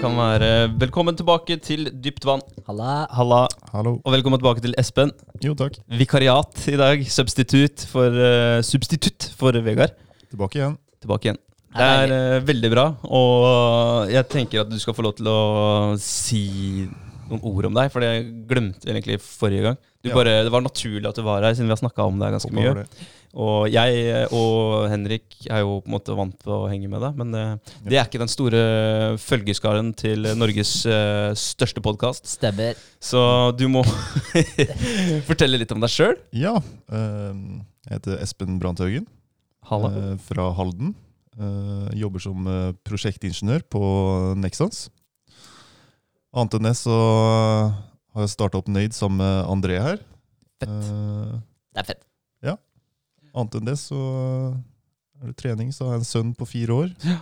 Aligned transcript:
Det 0.00 0.06
kan 0.08 0.16
være 0.16 0.46
Velkommen 0.80 1.12
tilbake 1.12 1.58
til 1.60 1.90
Dypt 1.92 2.24
vann. 2.24 2.40
Halla. 2.64 3.02
Halla. 3.12 3.40
Hallo. 3.68 3.90
Og 4.00 4.14
velkommen 4.14 4.40
tilbake 4.40 4.62
til 4.64 4.72
Espen. 4.80 5.10
Jo, 5.44 5.52
takk. 5.52 5.74
Vikariat 5.92 6.62
i 6.72 6.78
dag. 6.80 7.02
Substitutt 7.04 7.84
for, 7.84 8.08
uh, 8.08 8.62
substitutt 8.64 9.26
for 9.36 9.52
Vegard. 9.60 9.92
Tilbake 10.32 10.56
igjen. 10.56 10.78
Tilbake 11.04 11.28
igjen. 11.28 11.40
Det 11.76 11.90
er 11.98 12.14
eh, 12.16 12.38
veldig 12.48 12.70
bra, 12.72 12.86
og 13.12 14.08
jeg 14.08 14.24
tenker 14.32 14.64
at 14.64 14.72
du 14.72 14.78
skal 14.80 14.96
få 14.96 15.04
lov 15.04 15.18
til 15.20 15.28
å 15.28 15.42
si 16.00 16.40
noen 17.28 17.44
ord 17.52 17.68
om 17.68 17.76
deg, 17.76 17.92
for 17.92 18.00
det 18.00 18.24
glemte 18.48 18.88
jeg 18.88 18.96
egentlig 18.96 19.20
forrige 19.20 19.68
gang. 19.68 19.78
Du 20.02 20.08
Ja. 20.08 20.14
bare, 20.16 20.42
det 20.46 20.50
var 20.52 20.62
naturlig 20.64 21.04
at 21.10 21.16
du 21.18 21.22
var 21.26 21.42
her, 21.44 21.52
siden 21.52 21.68
vi 21.68 21.74
har 21.74 21.80
snakka 21.82 22.06
om 22.08 22.18
deg 22.22 22.32
ganske 22.32 22.52
mye. 22.56 22.86
Og 23.36 23.68
jeg 23.70 24.26
og 24.34 24.88
Henrik 24.90 25.36
er 25.52 25.60
jo 25.60 25.76
på 25.84 25.90
en 25.90 25.92
måte 25.94 26.14
vant 26.16 26.32
til 26.40 26.50
å 26.56 26.64
henge 26.70 26.88
med 26.90 27.02
deg, 27.04 27.18
men 27.20 27.34
eh, 27.36 27.74
det 27.84 27.98
er 28.00 28.08
ikke 28.08 28.18
den 28.22 28.32
store 28.32 28.62
følgeskaren 29.22 29.92
til 29.94 30.24
Norges 30.40 30.72
eh, 30.88 31.30
største 31.38 31.82
podkast. 31.84 32.26
Stemmer. 32.26 32.80
Så 32.98 33.20
du 33.60 33.68
må 33.70 33.84
fortelle 35.28 35.60
litt 35.60 35.70
om 35.76 35.84
deg 35.84 35.92
sjøl. 35.92 36.16
Ja. 36.34 36.56
eh, 36.90 37.44
jeg 37.90 37.98
heter 37.98 38.18
Espen 38.24 38.58
Brandthaugen 38.62 39.06
eh, 39.06 40.16
fra 40.26 40.48
Halden. 40.56 40.94
Eh, 41.40 41.92
jobber 42.00 42.24
som 42.24 42.48
prosjektingeniør 42.88 43.62
på 43.72 43.84
Nexans. 44.40 44.88
Annet 46.34 46.56
enn 46.58 46.66
det 46.70 46.76
så 46.78 46.96
har 48.14 48.26
jeg 48.26 48.32
starta 48.34 48.60
opp 48.60 48.70
Nøyd 48.70 48.96
sammen 48.96 49.22
med 49.22 49.50
André 49.50 49.80
her. 49.82 50.00
Fett. 50.60 50.70
Eh, 50.70 51.34
Det 51.74 51.82
er 51.82 51.88
fett. 51.92 52.04
Ja. 52.42 52.56
annet 53.34 53.54
enn 53.60 53.68
det 53.68 53.76
så 53.78 54.00
er 55.20 55.30
det 55.30 55.36
trening. 55.38 55.70
Så 55.72 55.86
har 55.86 55.98
jeg 55.98 56.02
en 56.02 56.10
sønn 56.10 56.34
på 56.34 56.48
fire 56.48 56.74
år. 56.82 56.90
Ja. 57.06 57.20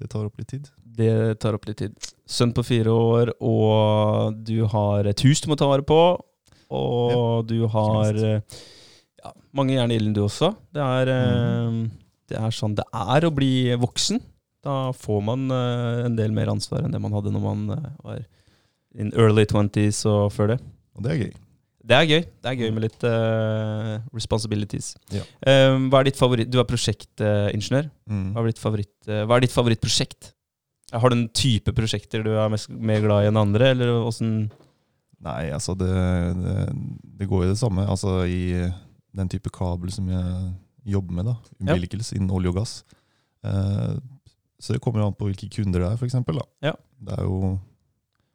Det 0.00 0.08
tar 0.08 0.24
opp 0.24 0.38
litt 0.40 0.48
tid. 0.48 0.70
Det 0.80 1.38
tar 1.42 1.56
opp 1.58 1.66
litt 1.68 1.82
tid. 1.82 2.10
Sønn 2.24 2.54
på 2.56 2.64
fire 2.64 2.92
år, 2.94 3.34
og 3.44 4.38
du 4.46 4.64
har 4.72 5.04
et 5.10 5.24
hus 5.26 5.42
du 5.44 5.50
må 5.50 5.58
ta 5.60 5.68
vare 5.68 5.84
på. 5.84 6.00
Og 6.70 7.44
du 7.50 7.66
har 7.68 8.16
eh, 8.16 8.60
ja, 9.20 9.32
mange 9.52 9.74
jern 9.74 9.92
i 9.92 9.98
ilden, 10.00 10.14
du 10.16 10.22
også. 10.24 10.54
Det 10.72 10.80
er, 10.80 11.10
mm. 11.68 11.80
det 12.30 12.38
er 12.40 12.54
sånn 12.54 12.76
det 12.78 12.86
er 12.94 13.26
å 13.26 13.34
bli 13.34 13.52
voksen. 13.80 14.22
Da 14.64 14.90
får 14.96 15.20
man 15.24 15.48
eh, 15.52 16.04
en 16.06 16.16
del 16.16 16.32
mer 16.36 16.52
ansvar 16.52 16.84
enn 16.84 16.94
det 16.94 17.00
man 17.02 17.14
hadde 17.16 17.32
når 17.34 17.44
man 17.44 17.76
eh, 17.76 17.90
var 18.04 18.24
in 18.98 19.12
early 19.14 19.46
twenties 19.48 20.02
og 20.08 20.32
før 20.34 20.54
det. 20.54 20.58
Og 20.96 21.04
det 21.04 21.12
er 21.12 21.22
gøy. 21.24 21.32
Det 21.90 21.96
er 21.96 22.06
gøy. 22.06 22.20
Det 22.22 22.50
er 22.50 22.58
gøy 22.60 22.72
med 22.76 22.84
litt 22.84 23.04
uh, 23.08 23.96
responsibilities. 24.14 24.92
Ja. 25.14 25.24
Um, 25.74 25.88
hva 25.90 26.02
er 26.02 26.10
ditt 26.10 26.20
favoritt? 26.20 26.50
Du 26.52 26.60
er 26.60 26.68
prosjektingeniør. 26.68 27.88
Mm. 28.10 28.28
Hva 28.36 28.44
eh, 28.44 29.24
hva 29.24 29.38
er 29.38 29.46
ditt 29.46 29.54
favorittprosjekt? 29.54 30.32
Har 30.90 31.10
du 31.10 31.16
en 31.16 31.28
type 31.34 31.72
prosjekter 31.74 32.24
du 32.26 32.32
er 32.34 32.50
mest, 32.52 32.70
mer 32.70 33.02
glad 33.02 33.24
i 33.24 33.30
enn 33.30 33.38
andre, 33.38 33.72
eller 33.74 33.92
åssen 34.02 34.50
Nei, 35.20 35.50
altså 35.52 35.74
det, 35.76 35.90
det, 36.40 36.54
det 37.20 37.26
går 37.28 37.44
jo 37.44 37.50
det 37.50 37.60
samme. 37.60 37.82
Altså 37.92 38.22
i 38.24 38.54
den 39.12 39.28
type 39.28 39.50
kabel 39.52 39.90
som 39.92 40.06
jeg 40.08 40.30
jobber 40.94 41.18
med, 41.18 41.28
da. 41.28 41.34
Umbilicals 41.60 42.14
innen 42.16 42.30
olje 42.32 42.48
og 42.48 42.56
gass. 42.56 42.72
Eh, 43.44 43.98
så 44.60 44.76
det 44.76 44.80
kommer 44.84 45.02
jo 45.02 45.10
an 45.10 45.18
på 45.18 45.28
hvilke 45.28 45.48
kunder 45.52 45.84
det 45.84 45.90
er, 45.90 46.00
f.eks. 46.00 46.16
Ja. 46.64 46.72
Det 47.04 47.18
er 47.18 47.28
jo 47.28 47.52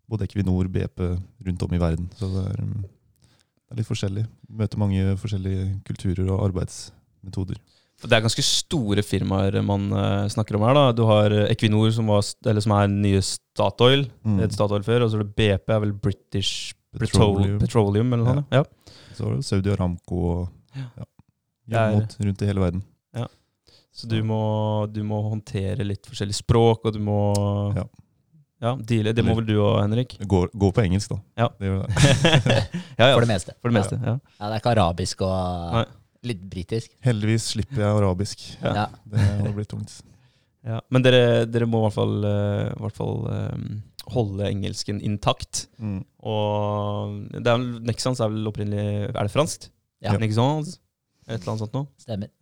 både 0.09 0.27
Equinor, 0.27 0.67
BP 0.71 1.01
rundt 1.47 1.63
om 1.65 1.73
i 1.73 1.79
verden. 1.81 2.09
Så 2.19 2.29
det 2.33 2.43
er, 2.51 2.59
um, 2.63 2.81
det 2.83 3.71
er 3.73 3.79
litt 3.81 3.89
forskjellig. 3.89 4.25
Møter 4.49 4.77
mange 4.81 5.15
forskjellige 5.21 5.69
kulturer 5.87 6.29
og 6.35 6.43
arbeidsmetoder. 6.49 7.57
For 7.97 8.11
Det 8.11 8.17
er 8.17 8.25
ganske 8.25 8.43
store 8.43 9.01
firmaer 9.07 9.61
man 9.63 9.85
eh, 9.95 10.25
snakker 10.33 10.57
om 10.57 10.65
her. 10.67 10.73
da. 10.75 10.91
Du 10.91 11.05
har 11.07 11.31
Equinor, 11.47 11.89
som, 11.95 12.09
var, 12.11 12.21
som 12.27 12.73
er 12.75 12.89
nye 12.91 13.21
Statoil. 13.23 14.03
Mm. 14.27 14.41
et 14.43 14.51
Statoil 14.53 14.83
før. 14.83 15.05
Og 15.05 15.11
så 15.13 15.19
er 15.19 15.23
det 15.23 15.35
BP, 15.37 15.69
er 15.71 15.79
vel 15.85 15.93
British 15.93 16.73
Petroleum, 16.99 17.57
Petroleum. 17.59 18.11
Eller 18.13 18.25
noe 18.25 18.35
sånt. 18.41 18.51
Ja. 18.51 18.63
Så 19.15 19.23
har 19.29 19.37
du 19.39 19.41
Saudi 19.47 19.71
Aramco 19.71 20.19
og 20.33 20.49
Ja. 20.75 20.89
ja. 20.99 21.05
Er- 21.87 21.95
mot 21.95 22.17
rundt 22.19 22.41
i 22.43 22.45
hele 22.51 22.59
verden. 22.67 22.83
Så 23.95 24.09
du 24.11 24.17
må, 24.27 24.91
du 24.91 24.99
må 25.07 25.21
håndtere 25.23 25.85
litt 25.87 26.03
forskjellige 26.03 26.41
språk, 26.43 26.83
og 26.83 26.91
du 26.91 26.99
må 26.99 27.15
Ja. 27.77 27.85
Ja 28.63 28.71
dealer. 28.79 29.15
Det 29.15 29.25
må 29.25 29.35
vel 29.39 29.47
du 29.49 29.55
òg, 29.59 29.77
Henrik? 29.83 30.15
Gå, 30.21 30.27
går, 30.31 30.49
går 30.55 30.73
på 30.77 30.83
engelsk, 30.85 31.11
da. 31.11 31.19
Ja. 31.43 31.49
Det 31.59 31.69
gjør 31.69 31.83
det. 31.83 31.93
ja, 32.99 33.09
ja. 33.09 33.13
For 33.13 33.25
det 33.25 33.31
meste. 33.33 33.55
For 33.59 33.71
det 33.71 33.77
meste. 33.79 33.99
Ja. 33.99 34.15
Ja, 34.39 34.47
det 34.47 34.51
er 34.53 34.61
ikke 34.61 34.73
arabisk 34.75 35.23
og 35.27 35.75
Nei. 35.75 35.85
litt 36.31 36.43
britisk. 36.51 36.93
Heldigvis 37.05 37.49
slipper 37.55 37.83
jeg 37.83 37.99
arabisk. 38.01 38.45
Ja. 38.61 38.73
Ja. 38.83 38.85
Det 39.11 39.25
hadde 39.27 39.55
blitt 39.59 39.73
tungt. 39.75 39.95
Ja, 40.65 40.79
men 40.89 41.03
dere, 41.05 41.43
dere 41.45 41.67
må 41.69 41.77
i 41.77 41.83
hvert 41.83 41.93
fall, 41.93 42.13
uh, 42.25 42.71
hvert 42.81 42.95
fall 42.97 43.19
um, 43.29 43.65
holde 44.15 44.47
engelsken 44.47 44.97
intakt. 45.05 45.67
Mm. 45.77 45.99
Og 46.25 47.19
det 47.35 47.51
er, 47.51 47.67
Nexans 47.85 48.17
er 48.17 48.31
vel 48.33 48.49
opprinnelig 48.49 49.11
Er 49.11 49.19
det 49.19 49.29
franskt? 49.29 49.69
Ja. 50.01 50.15
Nexans? 50.17 50.79
Et 51.27 51.37
eller 51.37 51.51
annet 51.53 51.67
sånt 51.67 51.77
noe. 51.77 51.85
Stemmer. 52.01 52.33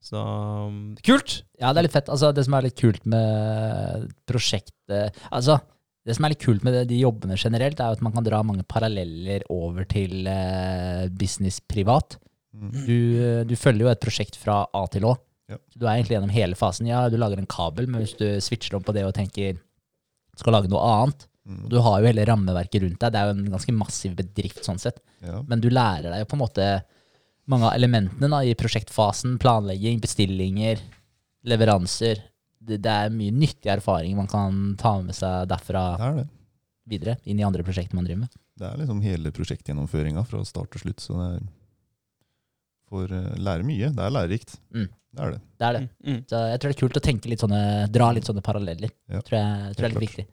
Så 0.00 0.16
um, 0.20 0.94
kult! 1.04 1.42
Ja, 1.60 1.72
det 1.74 1.82
er 1.82 1.86
litt 1.86 1.94
fett. 1.96 2.08
Altså, 2.12 2.30
det 2.32 2.46
som 2.46 2.56
er 2.56 2.66
litt 2.68 2.78
kult 2.80 3.04
med 3.10 4.08
prosjektet 4.28 5.16
Altså, 5.30 5.58
det 6.08 6.16
som 6.16 6.24
er 6.24 6.32
litt 6.32 6.42
kult 6.42 6.64
med 6.64 6.74
det, 6.74 6.86
de 6.90 7.02
jobbene 7.02 7.36
generelt, 7.38 7.78
er 7.78 7.92
jo 7.92 7.98
at 7.98 8.04
man 8.06 8.14
kan 8.16 8.24
dra 8.26 8.40
mange 8.46 8.64
paralleller 8.64 9.44
over 9.52 9.84
til 9.90 10.24
eh, 10.30 11.04
business 11.12 11.60
privat. 11.60 12.16
Mm. 12.56 12.70
Du, 12.86 12.96
eh, 13.20 13.42
du 13.46 13.52
følger 13.60 13.84
jo 13.84 13.90
et 13.92 14.00
prosjekt 14.02 14.38
fra 14.40 14.62
A 14.74 14.86
til 14.90 15.04
Å. 15.06 15.12
Ja. 15.52 15.58
Du 15.76 15.84
er 15.84 15.98
egentlig 15.98 16.16
gjennom 16.16 16.32
hele 16.34 16.56
fasen. 16.58 16.88
Ja, 16.88 17.04
du 17.12 17.18
lager 17.20 17.38
en 17.42 17.50
kabel, 17.50 17.86
men 17.90 18.02
hvis 18.06 18.16
du 18.18 18.24
switcher 18.42 18.78
om 18.80 18.86
på 18.86 18.94
det 18.96 19.04
og 19.06 19.12
tenker 19.18 19.60
skal 20.40 20.56
lage 20.56 20.72
noe 20.72 20.80
annet, 20.94 21.26
Mm. 21.40 21.62
du 21.72 21.78
har 21.80 22.02
jo 22.02 22.06
hele 22.06 22.24
rammeverket 22.28 22.82
rundt 22.84 23.00
deg, 23.00 23.12
det 23.14 23.18
er 23.18 23.30
jo 23.30 23.32
en 23.38 23.46
ganske 23.54 23.72
massiv 23.72 24.12
bedrift 24.14 24.60
sånn 24.62 24.78
sett, 24.78 24.98
Ja. 25.24 25.38
men 25.48 25.58
du 25.64 25.70
lærer 25.72 26.10
deg 26.12 26.20
jo 26.20 26.26
på 26.28 26.36
en 26.36 26.42
måte 26.42 26.66
mange 27.48 27.68
av 27.70 27.74
elementene 27.74 28.28
da, 28.30 28.42
i 28.44 28.56
prosjektfasen, 28.58 29.38
planlegging, 29.42 30.00
bestillinger, 30.02 30.82
leveranser. 31.48 32.20
Det, 32.60 32.76
det 32.84 32.92
er 32.92 33.14
mye 33.14 33.32
nyttig 33.32 33.70
erfaring 33.72 34.18
man 34.18 34.28
kan 34.28 34.76
ta 34.80 34.98
med 35.00 35.16
seg 35.16 35.46
derfra 35.48 35.84
Det 35.96 36.06
er 36.10 36.18
det. 36.20 36.26
videre, 36.92 37.16
inn 37.24 37.40
i 37.40 37.46
andre 37.46 37.64
prosjekter 37.64 37.96
man 37.96 38.04
driver 38.04 38.26
med. 38.26 38.36
Det 38.60 38.68
er 38.68 38.76
liksom 38.82 39.00
hele 39.00 39.32
prosjektgjennomføringa 39.32 40.24
fra 40.28 40.42
start 40.44 40.74
til 40.74 40.84
slutt. 40.84 41.00
Så 41.00 41.16
det 41.16 41.30
er 41.38 41.40
Får 42.90 43.12
eh, 43.14 43.36
lære 43.38 43.62
mye. 43.62 43.88
Det 43.94 44.02
er 44.02 44.10
lærerikt. 44.10 44.56
Mm. 44.74 44.88
Det 44.90 45.22
er 45.22 45.30
det. 45.30 45.40
Det 45.60 45.66
er 45.66 45.76
det. 45.76 45.80
Mm, 45.86 46.10
mm. 46.10 46.20
Så 46.30 46.40
jeg 46.50 46.58
tror 46.60 46.70
det 46.72 46.74
er 46.74 46.80
kult 46.80 46.98
å 46.98 47.02
tenke 47.04 47.30
litt 47.30 47.42
sånne, 47.44 47.60
dra 47.94 48.08
litt 48.14 48.26
sånne 48.26 48.42
paralleller. 48.42 48.90
Ja. 49.10 49.20
Tror 49.26 49.36
jeg, 49.38 49.76
tror 49.76 49.86
jeg 49.86 49.90
er 49.90 49.94
litt 49.94 50.04
viktig. 50.08 50.24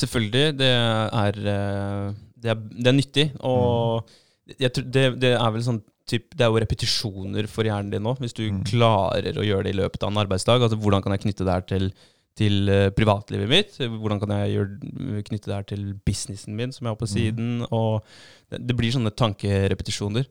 Selvfølgelig. 0.00 0.44
Det 0.60 0.70
er, 0.72 1.40
eh, 1.52 2.06
det 2.40 2.52
er, 2.54 2.62
det 2.72 2.88
er 2.90 2.96
nyttig. 2.96 3.26
Og 3.44 4.08
jeg 4.56 4.72
tror 4.76 4.88
det, 4.96 5.04
det 5.20 5.34
er 5.36 5.52
vel 5.58 5.66
sånn 5.68 5.82
typ, 6.10 6.32
Det 6.36 6.44
er 6.46 6.50
jo 6.50 6.60
repetisjoner 6.62 7.46
for 7.50 7.66
hjernen 7.68 7.92
din 7.94 8.02
nå. 8.06 8.16
Hvis 8.18 8.34
du 8.36 8.42
Mm. 8.50 8.64
klarer 8.66 9.32
å 9.38 9.44
gjøre 9.46 9.64
det 9.68 9.74
i 9.74 9.80
løpet 9.80 10.02
av 10.02 10.10
en 10.10 10.22
arbeidsdag. 10.24 10.62
Altså 10.66 10.78
Hvordan 10.80 11.02
kan 11.04 11.12
jeg 11.14 11.22
knytte 11.26 11.46
det 11.46 11.54
her 11.54 11.66
til, 11.70 11.92
til 12.36 12.68
eh, 12.68 12.90
privatlivet 12.90 13.48
mitt? 13.48 13.78
Hvordan 13.78 14.20
kan 14.20 14.34
jeg 14.34 14.54
gjøre, 14.56 15.22
knytte 15.28 15.46
det 15.50 15.56
her 15.56 15.68
til 15.70 15.94
businessen 16.06 16.56
min, 16.56 16.72
som 16.72 16.86
jeg 16.86 16.90
har 16.94 17.00
på 17.00 17.08
Mm. 17.08 17.14
siden? 17.16 17.66
Og 17.70 18.02
det, 18.50 18.66
det 18.66 18.76
blir 18.76 18.90
sånne 18.92 19.14
tankerepetisjoner. 19.14 20.26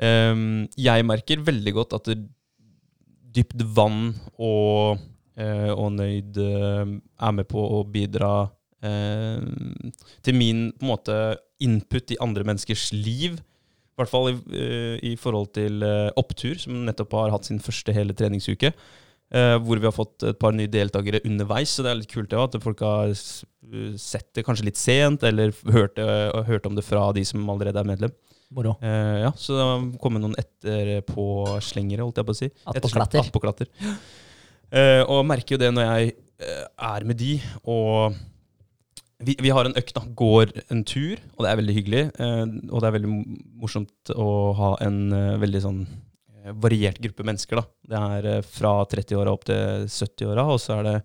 Um, 0.00 0.66
jeg 0.76 1.04
merker 1.06 1.38
veldig 1.46 1.72
godt 1.72 1.92
at 1.94 2.04
det, 2.10 2.18
dypt 3.34 3.62
vann 3.74 4.14
og, 4.38 4.98
uh, 5.38 5.70
og 5.74 5.92
nøyd 5.94 6.36
uh, 6.38 6.86
er 7.26 7.32
med 7.32 7.46
på 7.50 7.58
å 7.58 7.80
bidra 7.86 8.50
uh, 8.84 9.40
til 10.22 10.34
min 10.34 10.72
måte 10.82 11.36
input 11.62 12.10
i 12.10 12.18
andre 12.22 12.44
menneskers 12.44 12.92
liv. 12.92 13.38
I 13.94 14.02
hvert 14.02 14.10
fall 14.10 14.32
i, 14.32 14.34
eh, 14.58 14.96
i 15.06 15.14
forhold 15.20 15.52
til 15.54 15.82
eh, 15.86 16.10
Opptur, 16.18 16.58
som 16.58 16.80
nettopp 16.88 17.12
har 17.14 17.30
hatt 17.30 17.46
sin 17.46 17.60
første 17.62 17.94
hele 17.94 18.12
treningsuke. 18.18 18.72
eh, 19.34 19.54
hvor 19.62 19.78
vi 19.80 19.86
har 19.86 19.94
fått 19.94 20.22
et 20.28 20.38
par 20.38 20.52
nye 20.54 20.66
deltakere 20.70 21.20
underveis. 21.24 21.70
Så 21.76 21.82
det 21.82 21.90
er 21.92 22.00
litt 22.00 22.10
kult 22.12 22.28
det, 22.30 22.38
at 22.38 22.58
folk 22.62 22.80
har 22.84 23.14
sett 23.14 24.28
det 24.34 24.44
kanskje 24.46 24.66
litt 24.68 24.76
sent, 24.78 25.22
eller 25.26 25.50
hørt, 25.72 25.96
hørt 26.46 26.66
om 26.66 26.74
det 26.76 26.84
fra 26.86 27.06
de 27.16 27.22
som 27.26 27.46
allerede 27.50 27.80
er 27.80 27.88
medlem. 27.88 28.12
Eh, 28.82 29.22
ja, 29.24 29.32
Så 29.34 29.56
det 29.56 29.64
har 29.64 29.86
kommet 30.02 30.22
noen 30.22 30.36
etterpåslengere, 30.38 32.04
holdt 32.04 32.20
jeg 32.20 32.28
på 32.28 32.34
å 32.34 32.38
si. 32.38 32.50
Attpåklatter. 33.24 33.66
Eh, 34.74 35.02
og 35.06 35.24
merker 35.26 35.56
jo 35.56 35.62
det 35.64 35.72
når 35.74 35.88
jeg 35.88 36.14
er 36.90 37.04
med 37.08 37.18
de, 37.18 37.32
og 37.70 38.14
vi, 39.26 39.36
vi 39.42 39.52
har 39.54 39.68
en 39.68 39.76
økt, 39.78 39.94
da. 39.96 40.04
Går 40.16 40.52
en 40.68 40.82
tur, 40.88 41.20
og 41.36 41.44
det 41.44 41.50
er 41.50 41.60
veldig 41.60 41.76
hyggelig. 41.78 42.02
Eh, 42.22 42.42
og 42.70 42.80
det 42.80 42.88
er 42.88 42.96
veldig 42.98 43.12
morsomt 43.62 44.14
å 44.14 44.28
ha 44.58 44.74
en 44.84 45.00
eh, 45.14 45.36
veldig 45.42 45.62
sånn 45.64 45.80
eh, 45.84 46.52
variert 46.64 47.00
gruppe 47.02 47.26
mennesker, 47.26 47.60
da. 47.60 47.66
Det 47.90 48.02
er 48.18 48.46
fra 48.48 48.76
30-åra 48.90 49.34
opp 49.34 49.48
til 49.50 49.88
70-åra, 49.88 50.48
og 50.54 50.60
så 50.62 50.80
er 50.80 50.90
det 50.90 50.98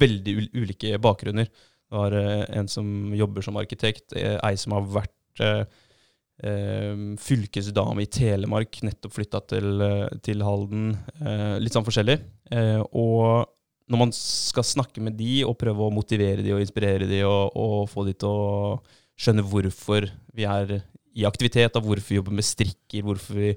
veldig 0.00 0.32
ul 0.32 0.46
ulike 0.62 0.96
bakgrunner. 1.04 1.50
Det 1.92 2.20
eh, 2.20 2.44
en 2.58 2.68
som 2.68 2.86
jobber 3.14 3.44
som 3.44 3.58
arkitekt, 3.60 4.16
ei 4.16 4.54
som 4.58 4.74
har 4.74 4.86
vært 4.96 5.42
eh, 5.44 6.94
fylkesdame 7.22 8.04
i 8.04 8.10
Telemark, 8.10 8.80
nettopp 8.82 9.14
flytta 9.16 9.42
til, 9.52 9.84
til 10.24 10.42
Halden. 10.44 10.96
Eh, 11.20 11.58
litt 11.62 11.76
sånn 11.76 11.86
forskjellig. 11.86 12.18
Eh, 12.50 12.82
og 12.92 13.55
når 13.86 14.00
man 14.00 14.12
skal 14.14 14.66
snakke 14.66 15.02
med 15.04 15.16
de 15.18 15.44
og 15.46 15.56
prøve 15.60 15.86
å 15.86 15.94
motivere 15.94 16.42
de 16.42 16.54
og 16.54 16.62
inspirere 16.62 17.06
de 17.08 17.22
og, 17.26 17.54
og 17.54 17.90
få 17.90 18.06
de 18.08 18.16
til 18.18 18.30
å 18.30 18.78
skjønne 19.16 19.44
hvorfor 19.46 20.08
vi 20.36 20.46
er 20.48 20.80
i 21.16 21.24
aktivitet, 21.24 21.76
og 21.78 21.86
hvorfor 21.86 22.12
vi 22.12 22.18
jobber 22.18 22.36
med 22.36 22.46
strikker, 22.46 23.04
hvorfor 23.06 23.38
vi 23.38 23.54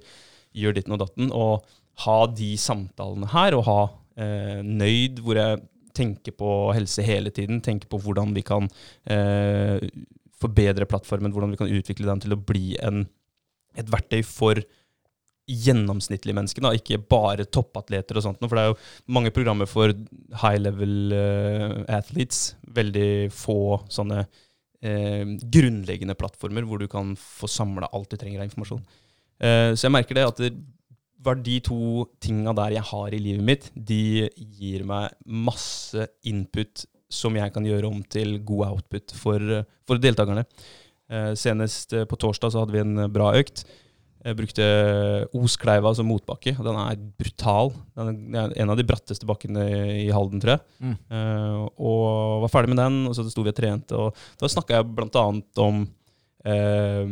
gjør 0.62 0.78
ditten 0.78 0.96
og 0.96 1.02
datten, 1.02 1.34
og 1.36 1.66
ha 2.06 2.20
de 2.32 2.54
samtalene 2.62 3.28
her, 3.34 3.58
og 3.58 3.66
ha 3.68 3.80
eh, 4.22 4.62
nøyd, 4.64 5.20
hvor 5.26 5.40
jeg 5.40 5.60
tenker 5.98 6.36
på 6.40 6.54
helse 6.78 7.04
hele 7.04 7.34
tiden, 7.36 7.60
tenker 7.66 7.90
på 7.92 8.00
hvordan 8.00 8.32
vi 8.38 8.46
kan 8.48 8.70
eh, 9.12 9.84
forbedre 10.40 10.88
plattformen, 10.88 11.34
hvordan 11.36 11.52
vi 11.56 11.60
kan 11.60 11.74
utvikle 11.80 12.08
den 12.08 12.24
til 12.24 12.36
å 12.36 12.40
bli 12.40 12.78
en, 12.86 13.04
et 13.76 13.92
verktøy 13.92 14.22
for 14.24 14.62
gjennomsnittlige 15.50 16.38
mennesker, 16.38 16.64
da, 16.64 16.74
ikke 16.78 17.00
bare 17.10 17.48
toppatleter 17.50 18.20
og 18.20 18.26
sånt. 18.26 18.42
For 18.44 18.58
det 18.58 18.64
er 18.64 18.72
jo 18.72 19.14
mange 19.16 19.34
programmer 19.36 19.70
for 19.70 19.94
high 20.44 20.62
level 20.62 21.16
uh, 21.16 21.80
athletes. 22.00 22.54
Veldig 22.76 23.30
få 23.34 23.80
sånne 23.92 24.24
uh, 24.26 25.24
grunnleggende 25.42 26.18
plattformer 26.20 26.68
hvor 26.68 26.82
du 26.82 26.90
kan 26.92 27.16
få 27.20 27.50
samla 27.50 27.90
alt 27.96 28.14
du 28.14 28.20
trenger 28.20 28.44
av 28.44 28.50
informasjon. 28.50 28.84
Uh, 29.42 29.72
så 29.74 29.88
jeg 29.88 29.96
merker 29.96 30.20
det 30.20 30.28
at 30.28 30.44
det 30.46 30.54
var 31.26 31.42
de 31.44 31.58
to 31.66 32.06
tinga 32.24 32.54
der 32.56 32.78
jeg 32.78 32.88
har 32.94 33.16
i 33.16 33.20
livet 33.20 33.44
mitt, 33.44 33.66
de 33.76 34.30
gir 34.60 34.86
meg 34.88 35.18
masse 35.28 36.06
input 36.30 36.86
som 37.12 37.36
jeg 37.36 37.52
kan 37.52 37.66
gjøre 37.66 37.90
om 37.90 38.00
til 38.08 38.38
god 38.48 38.70
output 38.70 39.12
for, 39.18 39.42
for 39.90 40.00
deltakerne. 40.00 40.46
Senest 41.36 41.92
på 42.08 42.20
torsdag 42.22 42.54
så 42.54 42.62
hadde 42.62 42.76
vi 42.76 42.84
en 42.86 43.10
bra 43.12 43.34
økt. 43.36 43.66
Jeg 44.20 44.36
brukte 44.36 44.66
Oskleiva 45.38 45.94
som 45.96 46.10
motbakke. 46.12 46.52
Den 46.60 46.80
er 46.82 46.98
brutal. 47.20 47.72
Den 47.96 48.36
er 48.36 48.56
en 48.60 48.74
av 48.74 48.80
de 48.80 48.86
bratteste 48.88 49.28
bakkene 49.30 49.64
i 50.02 50.10
Halden, 50.12 50.42
tror 50.44 50.58
jeg. 50.58 50.66
Mm. 50.84 50.98
Uh, 51.14 51.62
og 51.78 52.44
var 52.44 52.52
ferdig 52.52 52.74
med 52.74 52.82
den, 52.84 53.00
og 53.08 53.16
så 53.16 53.24
sto 53.32 53.46
vi 53.46 53.54
og 53.54 53.58
trente. 53.60 53.96
Og 53.96 54.42
da 54.42 54.52
snakka 54.52 54.80
jeg 54.80 54.90
bl.a. 54.98 55.24
om 55.64 55.88
eh, 56.48 57.08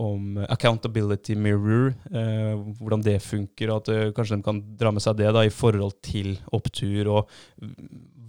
om 0.00 0.38
accountability 0.48 1.36
mirror, 1.36 1.94
uh, 2.12 2.60
hvordan 2.80 3.02
det 3.04 3.18
funker, 3.24 3.72
og 3.72 3.82
at 3.82 3.90
uh, 3.92 4.12
kanskje 4.16 4.38
de 4.38 4.46
kan 4.46 4.62
dra 4.80 4.92
med 4.94 5.04
seg 5.04 5.18
det 5.20 5.32
da, 5.36 5.44
i 5.44 5.52
forhold 5.52 5.98
til 6.06 6.38
opptur, 6.56 7.10
og 7.16 7.66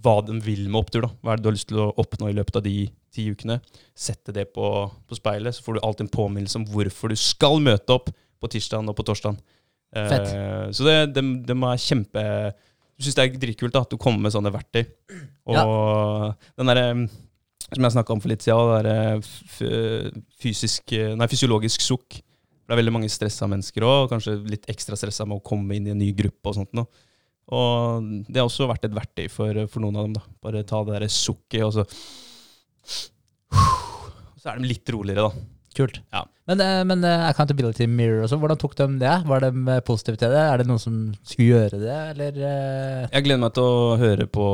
hva 0.02 0.18
de 0.26 0.38
vil 0.44 0.66
med 0.68 0.82
opptur. 0.82 1.06
da. 1.06 1.12
Hva 1.22 1.32
er 1.32 1.40
det 1.40 1.44
du 1.44 1.52
har 1.52 1.56
lyst 1.56 1.70
til 1.70 1.84
å 1.84 1.92
oppnå 2.02 2.30
i 2.30 2.36
løpet 2.36 2.58
av 2.58 2.66
de 2.66 2.76
ti 3.12 3.28
ukene? 3.32 3.58
Sette 3.94 4.34
det 4.34 4.48
på, 4.56 4.66
på 5.08 5.18
speilet, 5.18 5.56
så 5.56 5.64
får 5.64 5.78
du 5.78 5.82
alltid 5.82 6.06
en 6.06 6.14
påminnelse 6.16 6.60
om 6.60 6.68
hvorfor 6.72 7.12
du 7.12 7.18
skal 7.20 7.60
møte 7.62 7.94
opp 7.94 8.10
på 8.12 8.50
tirsdagen 8.52 8.90
og 8.90 8.96
på 8.98 9.06
torsdagen. 9.06 9.38
Fett. 9.92 10.08
Fett. 10.08 10.76
så 10.76 10.86
det, 10.86 10.94
de, 11.12 11.22
de 11.44 11.52
er 11.52 11.80
kjempe 11.84 12.20
Jeg 12.24 13.04
syns 13.04 13.16
det 13.18 13.24
er 13.26 13.34
dritkult 13.42 13.74
at 13.76 13.90
du 13.92 13.98
kommer 14.00 14.24
med 14.24 14.32
sånne 14.32 14.52
verktøy. 14.54 14.86
Og 15.52 16.32
den 16.56 16.70
derre 16.70 16.86
som 17.72 17.86
jeg 17.86 17.94
snakka 17.94 18.14
om 18.14 18.20
for 18.20 18.32
litt 18.32 18.44
siden, 18.44 18.70
det 18.72 18.82
derre 18.84 20.24
fysisk 20.42 20.92
Nei, 20.92 21.28
fysiologisk 21.30 21.84
sukk. 21.84 22.18
Det 22.62 22.74
er 22.74 22.78
veldig 22.78 22.94
mange 22.94 23.12
stressa 23.12 23.48
mennesker 23.50 23.84
òg, 23.84 24.10
kanskje 24.12 24.36
litt 24.48 24.68
ekstra 24.70 24.96
stressa 24.96 25.26
med 25.28 25.40
å 25.40 25.44
komme 25.44 25.76
inn 25.76 25.88
i 25.88 25.92
en 25.94 26.00
ny 26.00 26.12
gruppe 26.16 26.52
og 26.52 26.56
sånt 26.56 26.72
noe. 26.76 26.88
Og 27.52 28.06
det 28.28 28.38
har 28.38 28.46
også 28.46 28.68
vært 28.70 28.86
et 28.86 28.94
verktøy 28.96 29.26
for, 29.32 29.64
for 29.68 29.82
noen 29.82 29.98
av 29.98 30.06
dem. 30.06 30.14
da. 30.16 30.22
Bare 30.44 30.62
ta 30.68 30.80
det 30.86 30.94
der 30.94 31.10
sukket, 31.12 31.64
og 31.66 31.74
så 31.74 31.84
Så 34.42 34.50
er 34.50 34.58
de 34.58 34.70
litt 34.70 34.88
roligere, 34.90 35.28
da. 35.28 35.48
Kult. 35.76 35.98
Ja. 36.12 36.26
Men, 36.50 36.60
eh, 36.60 36.80
men 36.84 37.04
eh, 37.06 37.24
accountability 37.28 37.86
mirror 37.88 38.26
også, 38.26 38.36
hvordan 38.40 38.58
tok 38.60 38.74
de 38.76 38.86
det? 39.00 39.12
Var 39.28 39.44
de 39.44 39.50
eh, 39.72 39.84
positive 39.86 40.18
til 40.20 40.32
det? 40.34 40.40
Er 40.42 40.60
det 40.60 40.66
noen 40.68 40.82
som 40.82 40.96
skulle 41.22 41.54
gjøre 41.54 41.78
det, 41.80 41.98
eller? 42.12 42.40
Jeg 43.06 43.26
gleder 43.26 43.44
meg 43.44 43.54
til 43.56 43.68
å 43.68 43.94
høre 44.00 44.26
på, 44.26 44.48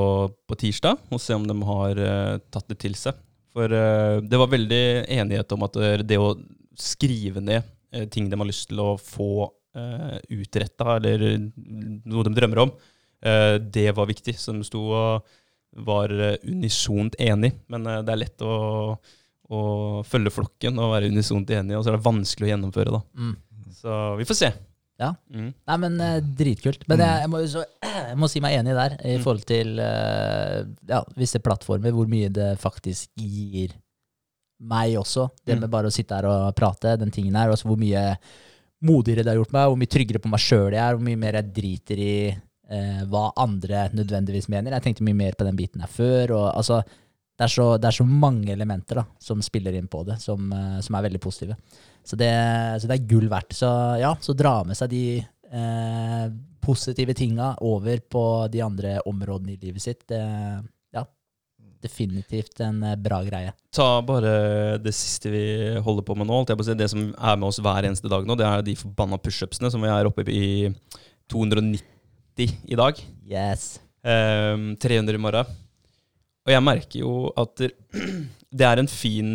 på 0.46 0.58
tirsdag 0.60 1.08
og 1.08 1.22
se 1.22 1.36
om 1.38 1.48
de 1.48 1.56
har 1.70 2.02
tatt 2.52 2.68
det 2.70 2.78
til 2.84 2.94
seg. 2.98 3.18
For 3.56 3.72
det 4.22 4.38
var 4.38 4.50
veldig 4.52 4.84
enighet 5.10 5.52
om 5.56 5.64
at 5.66 5.78
det 6.06 6.18
å 6.20 6.34
skrive 6.78 7.42
ned 7.42 7.66
ting 8.12 8.28
de 8.28 8.36
har 8.38 8.46
lyst 8.46 8.68
til 8.70 8.78
å 8.84 8.92
få 9.00 9.48
uh, 9.48 10.18
utretta, 10.28 10.98
eller 10.98 11.24
noe 11.48 12.26
de 12.28 12.34
drømmer 12.36 12.60
om, 12.62 12.72
det 13.72 13.88
var 13.96 14.06
viktig. 14.06 14.36
Så 14.38 14.52
de 14.54 14.66
sto 14.68 14.84
og 14.92 15.32
var 15.86 16.10
eh, 16.12 16.36
unisont 16.48 17.14
enig. 17.22 17.52
Men 17.68 17.86
eh, 17.86 18.00
det 18.06 18.12
er 18.14 18.20
lett 18.24 18.42
å, 18.46 18.54
å 19.48 19.60
følge 20.06 20.32
flokken 20.34 20.78
og 20.82 20.92
være 20.94 21.10
unisont 21.12 21.50
enig, 21.54 21.76
og 21.78 21.84
så 21.84 21.92
er 21.92 21.98
det 21.98 22.06
vanskelig 22.06 22.48
å 22.48 22.52
gjennomføre. 22.54 22.94
da. 22.98 23.02
Mm. 23.18 23.36
Så 23.78 23.98
vi 24.18 24.26
får 24.28 24.38
se. 24.40 24.52
Ja. 24.98 25.12
Mm. 25.30 25.52
Nei, 25.54 25.76
men 25.84 26.00
eh, 26.02 26.16
dritkult. 26.40 26.82
Men 26.90 26.98
jeg, 27.04 27.20
jeg, 27.22 27.30
må, 27.30 27.42
så, 27.46 27.62
jeg 28.10 28.16
må 28.18 28.28
si 28.32 28.40
meg 28.42 28.56
enig 28.58 28.74
der, 28.78 28.96
i 29.04 29.16
Mm. 29.18 29.22
forhold 29.26 29.44
til 29.46 29.76
ja, 29.78 31.02
visse 31.16 31.38
plattformer, 31.44 31.94
hvor 31.94 32.08
mye 32.10 32.28
det 32.34 32.48
faktisk 32.62 33.10
gir 33.20 33.76
meg 34.58 34.96
også. 34.98 35.28
Det 35.46 35.54
Mm. 35.54 35.60
med 35.62 35.70
bare 35.70 35.86
å 35.86 35.94
sitte 35.94 36.16
her 36.18 36.26
og 36.26 36.54
prate, 36.58 36.96
den 36.98 37.12
tingen 37.14 37.36
her. 37.38 37.52
Også 37.54 37.68
hvor 37.70 37.78
mye 37.78 38.16
modigere 38.82 39.22
det 39.22 39.30
har 39.32 39.38
gjort 39.40 39.52
meg, 39.54 39.68
hvor 39.70 39.78
mye 39.78 39.90
tryggere 39.90 40.20
på 40.22 40.30
meg 40.30 40.42
sjøl 40.42 40.72
jeg 40.74 40.82
er, 40.82 40.94
hvor 40.98 41.02
mye 41.06 41.18
mer 41.18 41.38
jeg 41.38 41.52
driter 41.54 41.98
i 42.02 42.12
eh, 42.70 43.04
hva 43.10 43.28
andre 43.36 43.88
nødvendigvis 43.96 44.48
mener. 44.52 44.76
Jeg 44.76 44.86
tenkte 44.86 45.06
mye 45.06 45.18
mer 45.18 45.36
på 45.38 45.46
den 45.48 45.58
biten 45.58 45.84
her 45.84 45.92
før. 45.92 46.34
og 46.36 46.48
altså, 46.56 46.82
det 47.38 47.46
er, 47.46 47.52
så, 47.54 47.66
det 47.78 47.86
er 47.86 47.94
så 47.94 48.04
mange 48.08 48.50
elementer 48.50 48.98
da, 48.98 49.04
som 49.22 49.42
spiller 49.44 49.76
inn 49.78 49.86
på 49.90 50.02
det, 50.08 50.16
som, 50.18 50.50
eh, 50.52 50.78
som 50.82 50.96
er 50.98 51.04
veldig 51.06 51.20
positive. 51.22 51.54
Så 52.02 52.16
det, 52.18 52.32
så 52.82 52.88
det 52.90 52.96
er 52.96 53.10
gull 53.10 53.28
verdt. 53.30 53.54
Så 53.54 53.68
ja, 54.00 54.10
så 54.20 54.34
dra 54.34 54.56
med 54.66 54.78
seg 54.78 54.90
de 54.90 55.02
eh, 55.22 56.24
positive 56.64 57.14
tinga 57.14 57.52
over 57.62 58.02
på 58.10 58.24
de 58.50 58.64
andre 58.64 58.96
områdene 59.06 59.54
i 59.54 59.60
livet 59.62 59.84
sitt. 59.84 60.02
Det, 60.10 60.18
ja, 60.96 61.04
definitivt 61.84 62.58
en 62.66 62.82
eh, 62.82 62.98
bra 62.98 63.20
greie. 63.22 63.52
ta 63.70 63.86
bare 64.02 64.80
det 64.82 64.96
siste 64.98 65.30
vi 65.30 65.44
holder 65.78 66.08
på 66.08 66.16
med 66.18 66.26
nå. 66.26 66.40
alt 66.40 66.50
jeg 66.56 66.66
si. 66.66 66.78
Det 66.80 66.90
som 66.90 67.12
er 67.12 67.38
med 67.38 67.52
oss 67.52 67.62
hver 67.62 67.86
eneste 67.86 68.10
dag 68.10 68.26
nå, 68.26 68.34
det 68.34 68.48
er 68.48 68.66
de 68.66 68.74
forbanna 68.82 69.20
pushupsene 69.22 69.70
som 69.70 69.86
vi 69.86 69.94
er 69.94 70.10
oppe 70.10 70.26
i 70.26 70.72
290 71.30 71.97
i 72.46 72.76
dag. 72.78 72.98
Yes. 73.28 73.78
Um, 74.02 74.74
300 74.80 75.16
i 75.18 75.22
morgen. 75.22 75.54
Og 76.46 76.52
jeg 76.54 76.64
merker 76.64 77.02
jo 77.02 77.12
at 77.36 77.54
det, 78.58 78.64
er 78.64 78.80
en 78.80 78.90
fin, 78.90 79.32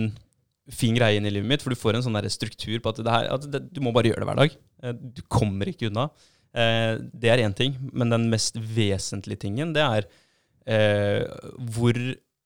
fin 0.71 0.95
greie 0.97 1.19
inn 1.19 1.27
i 1.29 1.33
livet 1.33 1.49
mitt, 1.49 1.63
for 1.63 1.73
du 1.73 1.79
får 1.79 1.99
en 1.99 2.05
sånn 2.05 2.17
der 2.17 2.29
struktur 2.33 2.79
på 2.81 2.93
at, 2.93 3.01
det 3.05 3.15
her, 3.15 3.29
at 3.35 3.47
det, 3.53 3.63
du 3.75 3.81
må 3.85 3.93
bare 3.95 4.09
gjøre 4.11 4.23
det 4.23 4.29
hver 4.31 4.41
dag. 4.43 4.55
Eh, 4.83 4.95
Du 5.19 5.23
kommer 5.31 5.69
ikke 5.69 5.91
unna. 5.91 6.09
Uh, 6.53 7.01
Det 7.11 7.31
er 7.33 7.43
én 7.43 7.55
ting, 7.57 7.75
men 7.91 8.13
den 8.13 8.29
mest 8.31 8.57
vesentlige 8.57 9.45
tingen, 9.45 9.73
det 9.75 9.83
er 9.83 10.07
uh, 10.07 11.51
hvor 11.75 11.97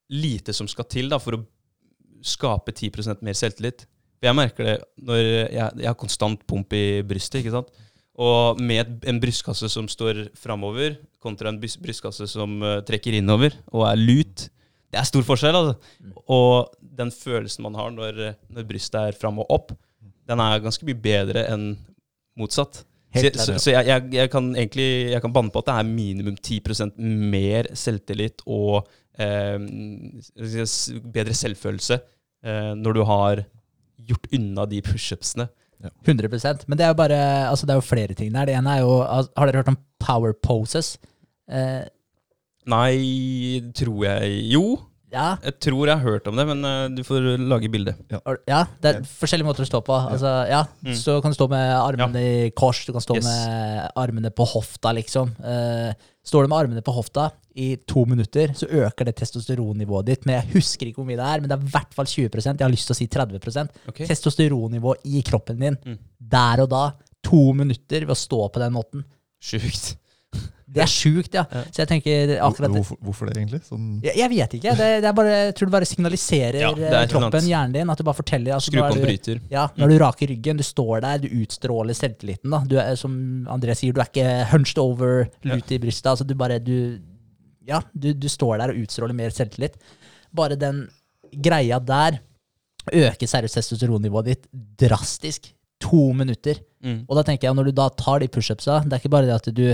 lite 0.08 0.56
som 0.56 0.68
skal 0.72 0.88
til 0.90 1.12
da, 1.12 1.20
for 1.20 1.38
å 1.38 1.44
skape 2.26 2.74
10 2.74 3.22
mer 3.22 3.38
selvtillit. 3.38 3.86
Jeg 4.24 4.34
merker 4.34 4.66
det 4.66 4.78
når 5.06 5.20
jeg, 5.22 5.52
jeg 5.54 5.88
har 5.88 5.98
konstant 6.00 6.42
pump 6.50 6.74
i 6.74 7.04
brystet. 7.06 7.44
ikke 7.44 7.54
sant? 7.54 7.70
Og 8.18 8.60
med 8.60 9.06
en 9.06 9.20
brystkasse 9.22 9.70
som 9.70 9.90
står 9.92 10.28
framover, 10.38 10.96
kontra 11.22 11.52
en 11.52 11.60
brystkasse 11.62 12.26
som 12.32 12.58
eh, 12.66 12.80
trekker 12.88 13.20
innover 13.20 13.54
og 13.70 13.86
er 13.92 14.00
lut, 14.02 14.48
det 14.88 15.02
er 15.02 15.08
stor 15.08 15.26
forskjell. 15.28 15.58
altså. 15.60 16.14
Og 16.34 16.72
den 16.80 17.12
følelsen 17.14 17.66
man 17.68 17.78
har 17.78 17.92
når, 17.94 18.22
når 18.54 18.68
brystet 18.70 19.00
er 19.02 19.20
fram 19.20 19.42
og 19.44 19.52
opp, 19.54 19.74
den 20.28 20.44
er 20.44 20.64
ganske 20.64 20.88
mye 20.88 21.00
bedre 21.00 21.46
enn 21.52 21.72
motsatt. 22.38 22.84
Helt 23.16 23.38
så, 23.40 23.54
så, 23.54 23.58
så 23.64 23.74
jeg, 23.74 23.88
jeg, 23.88 24.08
jeg 24.18 24.32
kan 24.32 24.50
egentlig 24.52 24.88
jeg 25.14 25.22
kan 25.24 25.34
banne 25.34 25.52
på 25.54 25.62
at 25.62 25.70
det 25.70 25.76
er 25.80 25.90
minimum 25.90 26.36
10% 26.36 26.98
mer 27.32 27.70
selvtillit 27.78 28.44
og 28.46 28.88
eh, 29.18 29.56
bedre 31.16 31.36
selvfølelse 31.38 31.98
eh, 31.98 32.74
når 32.78 32.98
du 32.98 33.04
har 33.08 33.46
gjort 34.08 34.28
unna 34.36 34.68
de 34.70 34.82
pushupsene. 34.86 35.48
100% 36.08 36.64
Men 36.68 36.78
det 36.80 36.86
er 36.88 36.90
jo 36.94 36.98
bare 36.98 37.18
Altså, 37.52 37.68
det 37.68 37.76
er 37.76 37.78
jo 37.82 37.86
flere 37.86 38.16
ting 38.18 38.32
der. 38.34 38.46
Det 38.50 38.56
ene 38.58 38.78
er 38.78 38.82
jo 38.82 38.96
Har 39.06 39.46
dere 39.46 39.62
hørt 39.62 39.68
om 39.74 39.78
power 40.02 40.34
poses? 40.34 40.96
Eh, 41.50 41.84
Nei, 42.68 43.62
tror 43.78 44.02
jeg 44.08 44.32
Jo, 44.52 44.64
ja. 45.14 45.38
jeg 45.44 45.54
tror 45.64 45.88
jeg 45.88 45.96
har 46.02 46.04
hørt 46.04 46.26
om 46.28 46.36
det, 46.36 46.44
men 46.50 46.66
uh, 46.68 46.90
du 46.92 47.00
får 47.08 47.38
lage 47.40 47.70
bilde. 47.72 47.94
Ja. 48.12 48.20
Ja, 48.50 48.64
det 48.84 48.90
er 48.92 49.06
forskjellige 49.08 49.48
måter 49.48 49.64
å 49.64 49.70
stå 49.70 49.80
på. 49.88 49.96
Altså, 49.96 50.34
ja, 50.52 50.66
Mm. 50.84 50.94
Så 51.00 51.16
kan 51.24 51.32
du 51.32 51.38
stå 51.38 51.48
med 51.50 51.72
armene 51.80 52.20
i 52.20 52.50
kors, 52.52 52.84
du 52.86 52.92
kan 52.92 53.02
stå 53.06 53.16
Yes. 53.16 53.26
med 53.30 53.92
armene 53.96 54.30
på 54.36 54.46
hofta, 54.52 54.92
liksom. 54.98 55.32
Eh, 55.40 55.94
står 56.28 56.44
du 56.44 56.52
med 56.52 56.60
armene 56.60 56.84
på 56.84 56.94
hofta 56.96 57.30
i 57.58 57.70
to 57.90 58.04
minutter, 58.10 58.52
så 58.58 58.68
øker 58.68 59.08
det 59.08 59.16
testosteronnivået 59.22 60.10
ditt. 60.10 60.26
Men 60.28 60.42
jeg 60.42 60.58
husker 60.58 60.90
ikke 60.90 61.02
hvor 61.02 61.08
mye 61.10 61.18
det 61.20 61.28
er, 61.28 61.42
men 61.44 61.50
det 61.50 61.58
er 61.58 61.64
i 61.64 61.72
hvert 61.74 61.96
fall 61.96 62.10
20% 62.12 62.52
Jeg 62.52 62.66
har 62.66 62.74
lyst 62.74 62.90
til 62.90 62.96
å 62.96 63.00
si 63.00 63.08
30 63.08 63.70
okay. 63.88 64.08
Testosteronnivå 64.10 64.96
i 65.08 65.24
kroppen 65.26 65.62
din 65.62 65.78
Mm. 65.88 65.98
der 66.20 66.64
og 66.66 66.70
da. 66.70 66.84
To 67.24 67.54
minutter 67.54 68.06
ved 68.06 68.14
å 68.14 68.20
stå 68.20 68.50
på 68.52 68.60
den 68.60 68.76
måten. 68.76 69.06
Sjukt. 69.40 69.96
Det 70.68 70.82
er 70.84 70.90
sjukt, 70.92 71.32
ja. 71.38 71.46
Så 71.72 71.80
jeg 71.80 71.88
tenker 71.88 72.32
akkurat. 72.44 72.74
Hvorfor, 72.76 72.98
hvorfor 73.00 73.30
det, 73.30 73.38
egentlig? 73.40 73.62
Sånn, 73.64 73.86
Jeg, 74.04 74.18
jeg 74.20 74.32
vet 74.34 74.56
ikke. 74.58 74.74
Det, 74.76 74.88
det 75.04 75.08
er 75.08 75.16
bare, 75.16 75.36
jeg 75.48 75.54
tror 75.56 75.70
det 75.70 75.76
bare 75.78 75.88
signaliserer 75.88 76.58
Ja, 76.60 76.72
det 76.76 76.84
eh, 76.84 76.90
et 76.90 76.96
eller 76.98 77.14
kroppen, 77.14 77.48
hjernen 77.48 77.76
din. 77.78 77.94
At 77.94 78.02
du 78.02 78.04
bare 78.10 78.18
forteller 78.18 78.58
altså, 78.58 78.74
Skru 78.74 78.82
på 78.84 78.98
en 78.98 79.06
bryter. 79.06 79.40
Ja, 79.54 79.64
når 79.80 79.94
du 79.94 79.98
raker 80.04 80.32
ryggen, 80.34 80.60
du 80.60 80.66
står 80.68 81.06
der, 81.06 81.24
du 81.24 81.30
utstråler 81.40 81.96
selvtilliten. 81.96 82.52
da. 82.52 82.60
Du 82.68 82.76
er, 82.84 83.00
som 83.00 83.16
André 83.56 83.78
sier, 83.80 83.96
du 83.96 84.04
er 84.04 84.12
ikke 84.12 84.28
hunched 84.52 84.84
over, 84.84 85.30
lut 85.48 85.72
i 85.72 85.80
brystet. 85.88 86.12
Altså, 86.12 86.28
du 86.28 86.36
bare, 86.36 86.60
du 86.60 86.76
Ja, 87.68 87.82
du, 87.96 88.12
du 88.16 88.28
står 88.32 88.60
der 88.60 88.76
og 88.76 88.84
utstråler 88.84 89.16
mer 89.16 89.32
selvtillit. 89.36 89.80
Bare 90.36 90.60
den 90.60 90.84
greia 91.32 91.80
der 91.80 92.20
øker 92.92 93.28
seriøst 93.28 93.56
testosteronnivået 93.60 94.34
ditt 94.34 94.48
drastisk. 94.84 95.54
To 95.84 96.10
minutter. 96.12 96.60
Mm. 96.84 97.06
Og 97.08 97.16
da 97.20 97.24
tenker 97.28 97.48
jeg, 97.48 97.56
når 97.56 97.70
du 97.70 97.76
da 97.78 97.88
tar 97.94 98.20
de 98.24 98.28
pushupsa, 98.32 98.82
det 98.84 98.96
er 98.96 99.02
ikke 99.04 99.12
bare 99.14 99.28
det 99.30 99.36
at 99.36 99.50
du 99.56 99.68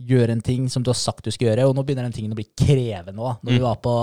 gjør 0.00 0.30
en 0.30 0.40
ting 0.44 0.68
som 0.68 0.82
du 0.82 0.90
har 0.90 0.98
sagt 0.98 1.24
du 1.24 1.30
skal 1.30 1.48
gjøre, 1.50 1.66
og 1.68 1.74
nå 1.76 1.84
begynner 1.86 2.04
den 2.04 2.12
tingen 2.12 2.32
å 2.32 2.38
bli 2.38 2.48
krevende 2.56 3.16
òg. 3.22 3.38
Når 3.42 3.52
Mm. 3.52 3.56
du 3.58 3.62
var 3.64 3.76
på 3.76 3.94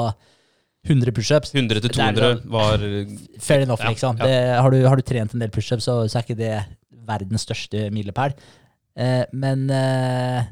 100 0.87 1.11
pushups, 1.15 1.53
100 1.53 1.79
til 1.81 1.89
Det 1.89 1.99
er 1.99 2.11
200 2.13 2.41
sånn- 2.41 2.49
var 2.51 2.77
fair 3.39 3.61
enough, 3.61 3.79
Ja, 3.83 3.89
liksom. 3.89 4.17
ja. 4.19 4.25
Det, 4.25 4.61
har, 4.61 4.69
du, 4.71 4.83
har 4.87 4.95
du 4.95 5.01
trent 5.01 5.33
en 5.33 5.39
del 5.39 5.49
pushups, 5.49 5.83
så, 5.85 6.07
så 6.09 6.17
er 6.19 6.23
ikke 6.23 6.37
det 6.37 6.65
verdens 7.07 7.45
største 7.45 7.89
milepæl. 7.91 8.33
Eh, 8.97 9.25
men 9.33 9.69
eh, 9.69 10.43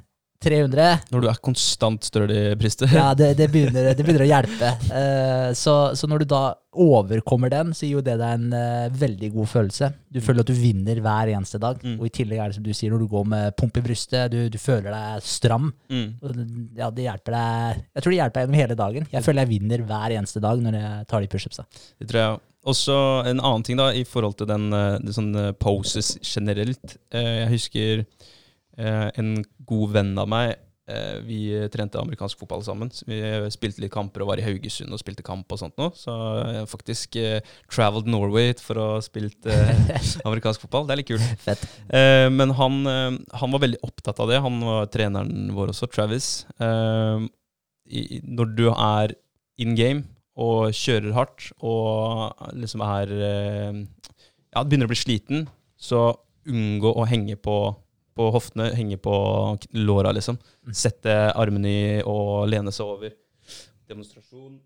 300 0.41 1.12
Når 1.13 1.24
du 1.24 1.27
er 1.29 1.39
konstant 1.43 2.07
i 2.21 2.41
brystet. 2.60 2.91
Ja, 2.95 3.12
det, 3.17 3.33
det, 3.39 3.48
begynner, 3.53 3.91
det 3.93 4.03
begynner 4.05 4.25
å 4.25 4.29
hjelpe. 4.29 4.74
Uh, 4.89 5.51
så, 5.57 5.75
så 5.98 6.10
når 6.10 6.24
du 6.24 6.31
da 6.33 6.41
overkommer 6.81 7.51
den, 7.51 7.74
så 7.75 7.86
gir 7.86 8.00
jo 8.00 8.03
det 8.05 8.15
deg 8.21 8.38
en 8.38 8.55
uh, 8.55 8.91
veldig 9.01 9.31
god 9.36 9.51
følelse. 9.53 9.91
Du 10.12 10.21
føler 10.24 10.45
at 10.45 10.51
du 10.51 10.57
vinner 10.57 11.01
hver 11.03 11.33
eneste 11.36 11.62
dag. 11.62 11.81
Mm. 11.83 11.98
Og 12.00 12.07
i 12.07 12.13
tillegg 12.15 12.41
er 12.41 12.51
det 12.51 12.60
som 12.60 12.65
du 12.65 12.74
sier, 12.74 12.93
når 12.93 13.05
du 13.05 13.12
går 13.12 13.27
med 13.36 13.57
pump 13.60 13.77
i 13.77 13.86
brystet, 13.86 14.33
du, 14.33 14.45
du 14.51 14.60
føler 14.62 14.89
deg 14.91 15.25
stram. 15.27 15.71
Mm. 15.91 16.07
Og 16.21 16.45
Ja, 16.77 16.89
det 16.93 17.05
hjelper 17.05 17.36
deg 17.36 17.81
Jeg 17.81 18.03
tror 18.03 18.12
det 18.12 18.21
hjelper 18.21 18.39
deg 18.39 18.48
gjennom 18.48 18.62
hele 18.62 18.79
dagen. 18.79 19.12
Jeg 19.12 19.25
føler 19.27 19.45
jeg 19.45 19.53
vinner 19.60 19.89
hver 19.89 20.15
eneste 20.19 20.41
dag 20.43 20.63
når 20.63 20.79
jeg 20.79 21.12
tar 21.12 21.24
de 21.24 21.36
pushupsa. 21.36 21.67
Det 22.00 22.10
tror 22.10 22.25
jeg. 22.25 22.39
Også 22.62 22.95
en 23.25 23.39
annen 23.41 23.63
ting 23.65 23.79
da, 23.79 23.89
i 23.89 24.03
forhold 24.05 24.36
til 24.38 24.50
den, 24.50 24.69
den 24.69 25.15
sånn 25.15 25.31
eh, 25.33 25.53
poses 25.57 26.13
generelt. 26.21 26.98
Uh, 27.13 27.41
Jeg 27.41 27.50
husker 27.55 28.03
eh, 28.03 28.29
en 28.78 29.34
god 29.68 29.96
venn 29.98 30.12
av 30.22 30.30
meg 30.32 30.54
eh, 30.90 31.18
Vi 31.25 31.40
trente 31.74 32.00
amerikansk 32.00 32.40
fotball 32.40 32.63
sammen. 32.66 32.92
Vi 33.08 33.20
spilte 33.54 33.84
litt 33.84 33.94
kamper 33.94 34.24
og 34.24 34.32
var 34.32 34.42
i 34.42 34.46
Haugesund 34.46 34.94
og 34.94 35.01
spilte 35.01 35.25
kamp 35.25 35.51
og 35.51 35.60
sånt 35.62 35.75
noe. 35.82 35.92
Så 35.98 36.13
jeg 36.56 36.70
faktisk 36.72 37.18
eh, 37.22 37.42
traveled 37.72 38.10
Norway 38.12 38.54
for 38.62 38.80
å 38.82 38.88
spille 39.04 39.32
eh, 39.46 39.92
amerikansk 40.28 40.63
fotball. 40.66 40.88
Det 40.88 40.96
er 40.96 41.01
litt 41.01 41.12
kult. 41.12 41.36
Fett. 41.44 41.68
Eh, 41.90 42.28
men 42.34 42.56
han, 42.60 42.80
eh, 42.88 43.20
han 43.44 43.54
var 43.56 43.66
veldig 43.66 43.82
opptatt 43.88 44.24
av 44.24 44.32
det. 44.32 44.42
Han 44.46 44.63
var 44.66 44.90
treneren 44.94 45.51
vår 45.58 45.75
også, 45.75 45.92
Travis. 45.92 46.32
Eh, 46.62 47.28
i, 47.92 48.22
når 48.24 48.56
du 48.56 48.66
er 48.72 49.16
in 49.62 49.75
game 49.75 50.06
og 50.40 50.72
kjører 50.75 51.12
hardt 51.16 51.50
og 51.60 52.40
liksom 52.56 52.84
er 52.88 53.12
eh, 53.12 53.80
Ja, 54.51 54.63
begynner 54.63 54.88
å 54.88 54.92
bli 54.92 55.00
sliten, 55.00 55.46
så 55.80 56.12
unngå 56.50 56.92
å 56.98 57.06
henge 57.08 57.38
på, 57.40 57.56
på 58.22 58.32
hoftene, 58.36 58.70
henge 58.78 58.98
på 59.01 59.13
låra, 59.82 60.13
liksom. 60.16 60.38
Mm. 60.68 60.75
Sette 60.78 61.16
armene 61.34 61.72
i 61.72 61.86
og 62.06 62.50
lene 62.51 62.74
seg 62.75 62.94
over. 62.96 63.16
Demonstrasjon. 63.90 64.60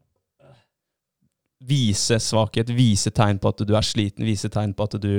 Vise 1.66 2.20
svakhet, 2.22 2.70
vise 2.76 3.10
tegn 3.16 3.40
på 3.42 3.50
at 3.50 3.64
du 3.66 3.72
er 3.74 3.86
sliten, 3.86 4.26
vise 4.28 4.52
tegn 4.54 4.76
på 4.76 4.86
at 4.86 4.98
du 5.02 5.14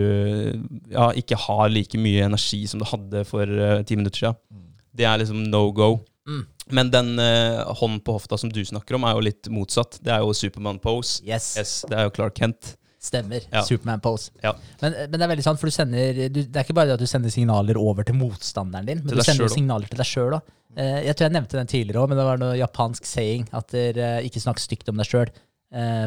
ja, 0.93 1.09
ikke 1.17 1.39
har 1.47 1.73
like 1.73 1.99
mye 1.99 2.27
energi 2.29 2.61
som 2.71 2.83
du 2.83 2.87
hadde 2.87 3.25
for 3.27 3.49
eh, 3.49 3.81
ti 3.89 3.97
minutter 3.99 4.21
siden. 4.21 4.37
Mm. 4.53 4.69
Det 5.01 5.09
er 5.09 5.23
liksom 5.23 5.41
no 5.51 5.65
go. 5.75 5.97
Mm. 6.29 6.45
Men 6.77 6.91
den 6.93 7.13
uh, 7.19 7.63
hånden 7.81 8.03
på 8.05 8.17
hofta 8.19 8.39
som 8.39 8.51
du 8.53 8.61
snakker 8.67 8.99
om, 8.99 9.07
er 9.07 9.17
jo 9.17 9.25
litt 9.27 9.51
motsatt. 9.55 9.99
Det 10.03 10.13
er 10.13 10.23
jo 10.23 10.35
Superman 10.37 10.81
pose. 10.83 11.23
Yes. 11.27 11.55
Yes, 11.59 11.75
det 11.89 11.99
er 11.99 12.09
jo 12.09 12.15
Clark 12.19 12.37
Kent. 12.39 12.75
Stemmer. 13.07 13.45
Ja. 13.53 13.63
Superman 13.67 14.01
pose. 14.03 14.33
Ja. 14.43 14.53
Men, 14.83 14.97
men 15.07 15.15
det 15.17 15.23
er 15.27 15.31
veldig 15.33 15.45
sant, 15.47 15.61
for 15.63 15.71
du 15.71 15.75
sender 15.77 16.21
du, 16.29 16.41
Det 16.43 16.57
er 16.57 16.65
ikke 16.67 16.75
bare 16.79 16.91
det 16.91 16.97
at 16.99 17.05
du 17.05 17.11
sender 17.11 17.31
signaler 17.31 17.79
over 17.79 18.03
til 18.09 18.19
motstanderen 18.19 18.89
din, 18.89 19.03
men 19.05 19.13
du 19.15 19.23
sender 19.23 19.47
selv 19.47 19.55
signaler 19.55 19.87
til 19.93 20.01
deg 20.03 20.09
sjøl 20.11 20.37
òg. 20.41 20.53
jeg 20.77 21.15
tror 21.17 21.27
jeg 21.29 21.33
nevnte 21.39 21.57
den 21.61 21.71
tidligere 21.71 22.03
òg, 22.03 22.09
men 22.11 22.19
det 22.19 22.27
var 22.27 22.41
noe 22.43 22.57
japansk 22.59 23.07
saying 23.09 23.47
at 23.57 23.71
dere 23.73 24.11
uh, 24.19 24.27
ikke 24.27 24.43
snakk 24.43 24.59
stygt 24.61 24.91
om 24.93 24.99
deg 25.01 25.07
sjøl. 25.09 25.31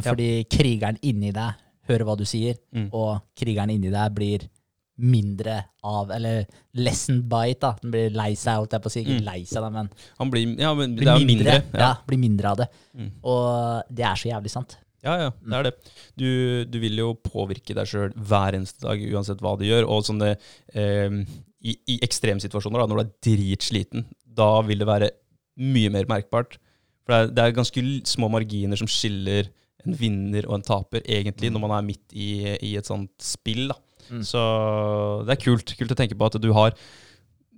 fordi 0.05 0.29
krigeren 0.49 0.97
inni 1.03 1.31
deg 1.35 1.57
hører 1.89 2.05
hva 2.07 2.15
du 2.17 2.25
sier, 2.25 2.55
Mm. 2.75 2.89
og 2.93 3.21
krigeren 3.35 3.71
inni 3.73 3.89
deg 3.91 4.13
blir 4.15 4.45
mindre 4.99 5.63
av 5.83 6.09
Eller 6.11 6.45
lessened 6.75 7.23
by 7.31 7.49
it, 7.53 7.59
da. 7.61 7.73
Den 7.81 7.91
blir 7.93 8.09
lei 8.13 8.33
seg, 8.35 8.57
holdt 8.59 8.73
jeg 8.75 8.81
på 8.83 8.89
å 8.89 8.91
si. 8.91 8.99
Ikke 9.05 9.19
Mm. 9.21 9.25
lei 9.25 9.39
seg, 9.47 9.61
da, 9.63 9.69
men 9.69 9.89
Han 10.19 10.29
blir, 10.31 10.59
ja, 10.59 10.73
men 10.75 10.95
blir 10.95 11.05
det 11.05 11.13
er 11.15 11.25
mindre. 11.25 11.53
Ja. 11.73 11.79
Ja. 11.79 11.93
blir 12.05 12.19
mindre 12.19 12.45
av 12.51 12.57
det. 12.57 12.67
Mm. 12.97 13.11
Og 13.23 13.83
det 13.89 14.05
er 14.05 14.15
så 14.15 14.29
jævlig 14.29 14.49
sant. 14.51 14.77
Ja, 15.05 15.13
ja, 15.25 15.29
det 15.31 15.57
er 15.57 15.67
det. 15.69 15.73
Du, 16.19 16.29
du 16.67 16.79
vil 16.83 16.99
jo 16.99 17.13
påvirke 17.23 17.75
deg 17.77 17.87
sjøl 17.87 18.15
hver 18.15 18.57
eneste 18.57 18.83
dag, 18.83 19.03
uansett 19.13 19.43
hva 19.43 19.55
du 19.59 19.65
gjør. 19.67 19.87
Og 19.87 20.03
sånne 20.07 20.33
eh, 20.35 21.19
i, 21.59 21.75
I 21.95 21.99
ekstremsituasjoner, 22.05 22.81
da, 22.81 22.89
når 22.89 22.99
du 22.99 23.05
er 23.05 23.13
dritsliten, 23.29 24.07
da 24.23 24.51
vil 24.67 24.83
det 24.83 24.89
være 24.89 25.11
mye 25.59 25.91
mer 25.93 26.09
merkbart. 26.09 26.57
For 27.05 27.13
det 27.13 27.19
er, 27.19 27.33
det 27.35 27.45
er 27.45 27.57
ganske 27.57 27.85
små 28.11 28.29
marginer 28.31 28.79
som 28.79 28.89
skiller 28.91 29.49
en 29.87 29.95
vinner 29.95 30.47
og 30.49 30.57
en 30.57 30.65
taper, 30.67 31.03
egentlig, 31.07 31.51
når 31.53 31.63
man 31.63 31.77
er 31.77 31.85
midt 31.87 32.11
i, 32.11 32.31
i 32.67 32.73
et 32.79 32.87
sånt 32.87 33.13
spill. 33.23 33.69
da. 33.71 33.79
Mm. 34.09 34.23
Så 34.25 34.41
det 35.27 35.35
er 35.35 35.43
kult, 35.43 35.75
kult 35.79 35.93
å 35.93 35.97
tenke 35.97 36.17
på 36.17 36.27
at 36.27 36.39
du 36.41 36.49
har 36.57 36.75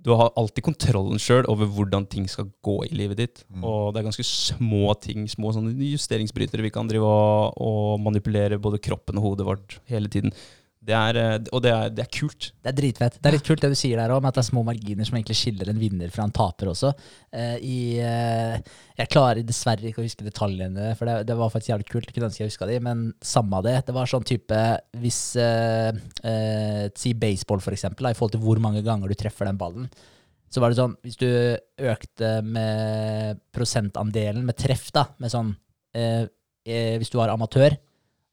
du 0.02 0.10
har 0.18 0.32
alltid 0.38 0.64
kontrollen 0.66 1.20
sjøl 1.22 1.46
over 1.50 1.68
hvordan 1.70 2.08
ting 2.10 2.24
skal 2.30 2.48
gå 2.66 2.74
i 2.88 2.94
livet 2.96 3.20
ditt. 3.20 3.44
Mm. 3.54 3.62
Og 3.62 3.92
det 3.92 4.00
er 4.00 4.08
ganske 4.08 4.26
små 4.26 4.96
ting, 5.02 5.28
små 5.30 5.52
sånne 5.54 5.74
justeringsbrytere 5.92 6.64
vi 6.64 6.72
kan 6.74 6.90
drive 6.90 7.06
og, 7.06 7.60
og 7.62 8.02
manipulere 8.02 8.58
både 8.62 8.82
kroppen 8.82 9.20
og 9.20 9.28
hodet 9.28 9.46
vårt 9.46 9.78
hele 9.92 10.10
tiden. 10.10 10.34
Det 10.82 10.94
er, 10.96 11.18
eh, 11.18 11.36
og 11.54 11.60
det 11.62 11.70
er, 11.70 11.90
det 11.94 12.02
er 12.02 12.08
kult. 12.10 12.48
Det 12.58 12.70
er 12.72 12.74
dritfett. 12.74 13.18
Det 13.22 13.28
er 13.30 13.36
litt 13.36 13.46
kult 13.46 13.62
det 13.62 13.70
du 13.70 13.78
sier 13.78 14.00
der 14.00 14.10
òg, 14.10 14.24
at 14.26 14.34
det 14.34 14.42
er 14.42 14.48
små 14.48 14.64
marginer 14.66 15.06
som 15.06 15.14
egentlig 15.14 15.36
skiller 15.38 15.68
en 15.70 15.78
vinner 15.78 16.10
fra 16.10 16.24
en 16.26 16.34
taper 16.34 16.72
også. 16.72 16.90
Uh, 17.30 17.54
i, 17.62 17.76
uh, 18.02 18.56
jeg 18.98 19.10
klarer 19.12 19.46
dessverre 19.46 19.86
ikke 19.88 20.02
å 20.02 20.06
huske 20.06 20.26
detaljene, 20.26 20.88
for 20.98 21.06
det, 21.06 21.28
det 21.28 21.36
var 21.38 21.52
faktisk 21.54 21.70
jævlig 21.70 21.86
kult. 21.86 22.08
Jeg 22.08 22.16
kunne 22.16 22.30
ønske 22.32 22.42
jeg 22.42 22.50
huska 22.50 22.66
de, 22.70 22.80
men 22.82 23.04
samme 23.22 23.60
av 23.60 23.68
det. 23.68 23.76
Det 23.86 23.94
var 23.94 24.10
sånn 24.10 24.26
type 24.26 24.58
Hvis 25.04 25.20
uh, 25.38 25.92
Si 26.98 27.14
baseball, 27.14 27.62
for 27.62 27.76
eksempel, 27.76 28.08
da, 28.08 28.10
i 28.10 28.18
forhold 28.18 28.34
til 28.34 28.42
hvor 28.42 28.58
mange 28.62 28.82
ganger 28.82 29.12
du 29.12 29.18
treffer 29.18 29.46
den 29.46 29.60
ballen. 29.60 29.86
Så 30.52 30.60
var 30.60 30.72
det 30.72 30.80
sånn, 30.82 30.98
hvis 31.06 31.20
du 31.20 31.30
økte 31.92 32.34
med 32.44 33.38
prosentandelen 33.54 34.42
med 34.44 34.58
treff, 34.58 34.90
da, 34.92 35.06
med 35.22 35.32
sånn 35.32 35.54
Hvis 35.94 37.12
du 37.12 37.16
var 37.16 37.32
amatør, 37.32 37.78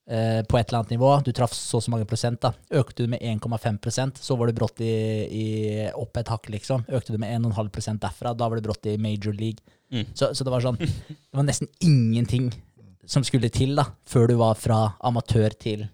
eh, 0.09 0.41
på 0.43 0.59
et 0.59 0.69
eller 0.69 0.81
annet 0.81 0.93
nivå, 0.95 1.11
du 1.25 1.31
traff 1.35 1.53
så 1.55 1.79
og 1.79 1.85
så 1.85 1.93
mange 1.93 2.07
prosent, 2.09 2.41
da. 2.43 2.53
Økte 2.81 3.05
du 3.05 3.13
med 3.13 3.21
1,5% 3.21 4.21
så 4.23 4.37
var 4.39 4.49
du 4.49 4.57
brått 4.57 4.81
i, 4.85 4.93
i, 5.41 5.45
opp 5.93 6.17
et 6.19 6.31
hakk, 6.31 6.49
liksom. 6.53 6.85
Økte 6.89 7.15
du 7.15 7.21
med 7.21 7.31
1,5% 7.37 8.01
derfra, 8.03 8.33
da 8.37 8.49
var 8.49 8.59
du 8.59 8.67
brått 8.67 8.89
i 8.89 8.97
major 9.01 9.35
league. 9.35 9.63
Mm. 9.93 10.09
Så, 10.13 10.33
så 10.37 10.45
det 10.45 10.51
var 10.53 10.61
sånn 10.61 10.77
Det 10.77 11.33
var 11.33 11.47
nesten 11.47 11.69
ingenting 11.81 12.51
som 13.09 13.23
skulle 13.25 13.49
til 13.49 13.73
da, 13.79 13.87
før 14.05 14.29
du 14.29 14.35
var 14.37 14.59
fra 14.59 14.83
amatør 15.07 15.55
til 15.57 15.87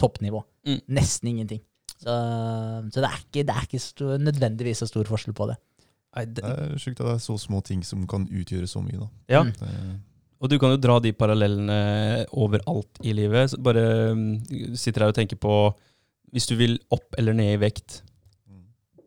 toppnivå. 0.00 0.40
Mm. 0.68 0.78
Nesten 0.96 1.28
ingenting. 1.34 1.60
Så, 1.98 2.14
så 2.94 3.02
det 3.02 3.08
er 3.10 3.18
ikke, 3.20 3.44
det 3.46 3.54
er 3.54 3.66
ikke 3.66 3.82
stor, 3.82 4.16
nødvendigvis 4.18 4.80
så 4.82 4.88
stor 4.88 5.10
forskjell 5.10 5.36
på 5.36 5.50
det. 5.50 5.58
Nei, 6.16 6.24
det, 6.28 6.44
Det 6.44 6.54
er 6.54 6.80
sjukt 6.80 7.00
at 7.00 7.06
det 7.06 7.12
er 7.14 7.20
så 7.24 7.36
små 7.40 7.60
ting 7.64 7.84
som 7.86 8.06
kan 8.08 8.24
utgjøre 8.28 8.68
så 8.68 8.82
mye. 8.84 9.04
da. 9.04 9.10
ja. 9.32 9.44
Mm. 9.44 9.52
Det, 9.60 9.76
Og 10.42 10.50
du 10.50 10.58
kan 10.58 10.74
jo 10.74 10.80
dra 10.82 10.98
de 10.98 11.12
parallellene 11.14 12.26
overalt 12.34 12.98
i 13.06 13.14
livet. 13.14 13.54
Bare 13.62 13.84
mm, 14.18 14.74
sitter 14.74 15.04
her 15.04 15.12
og 15.12 15.18
tenker 15.18 15.38
på 15.38 15.54
Hvis 16.34 16.48
du 16.50 16.56
vil 16.58 16.80
opp 16.90 17.14
eller 17.18 17.36
ned 17.36 17.54
i 17.54 17.60
vekt, 17.60 18.00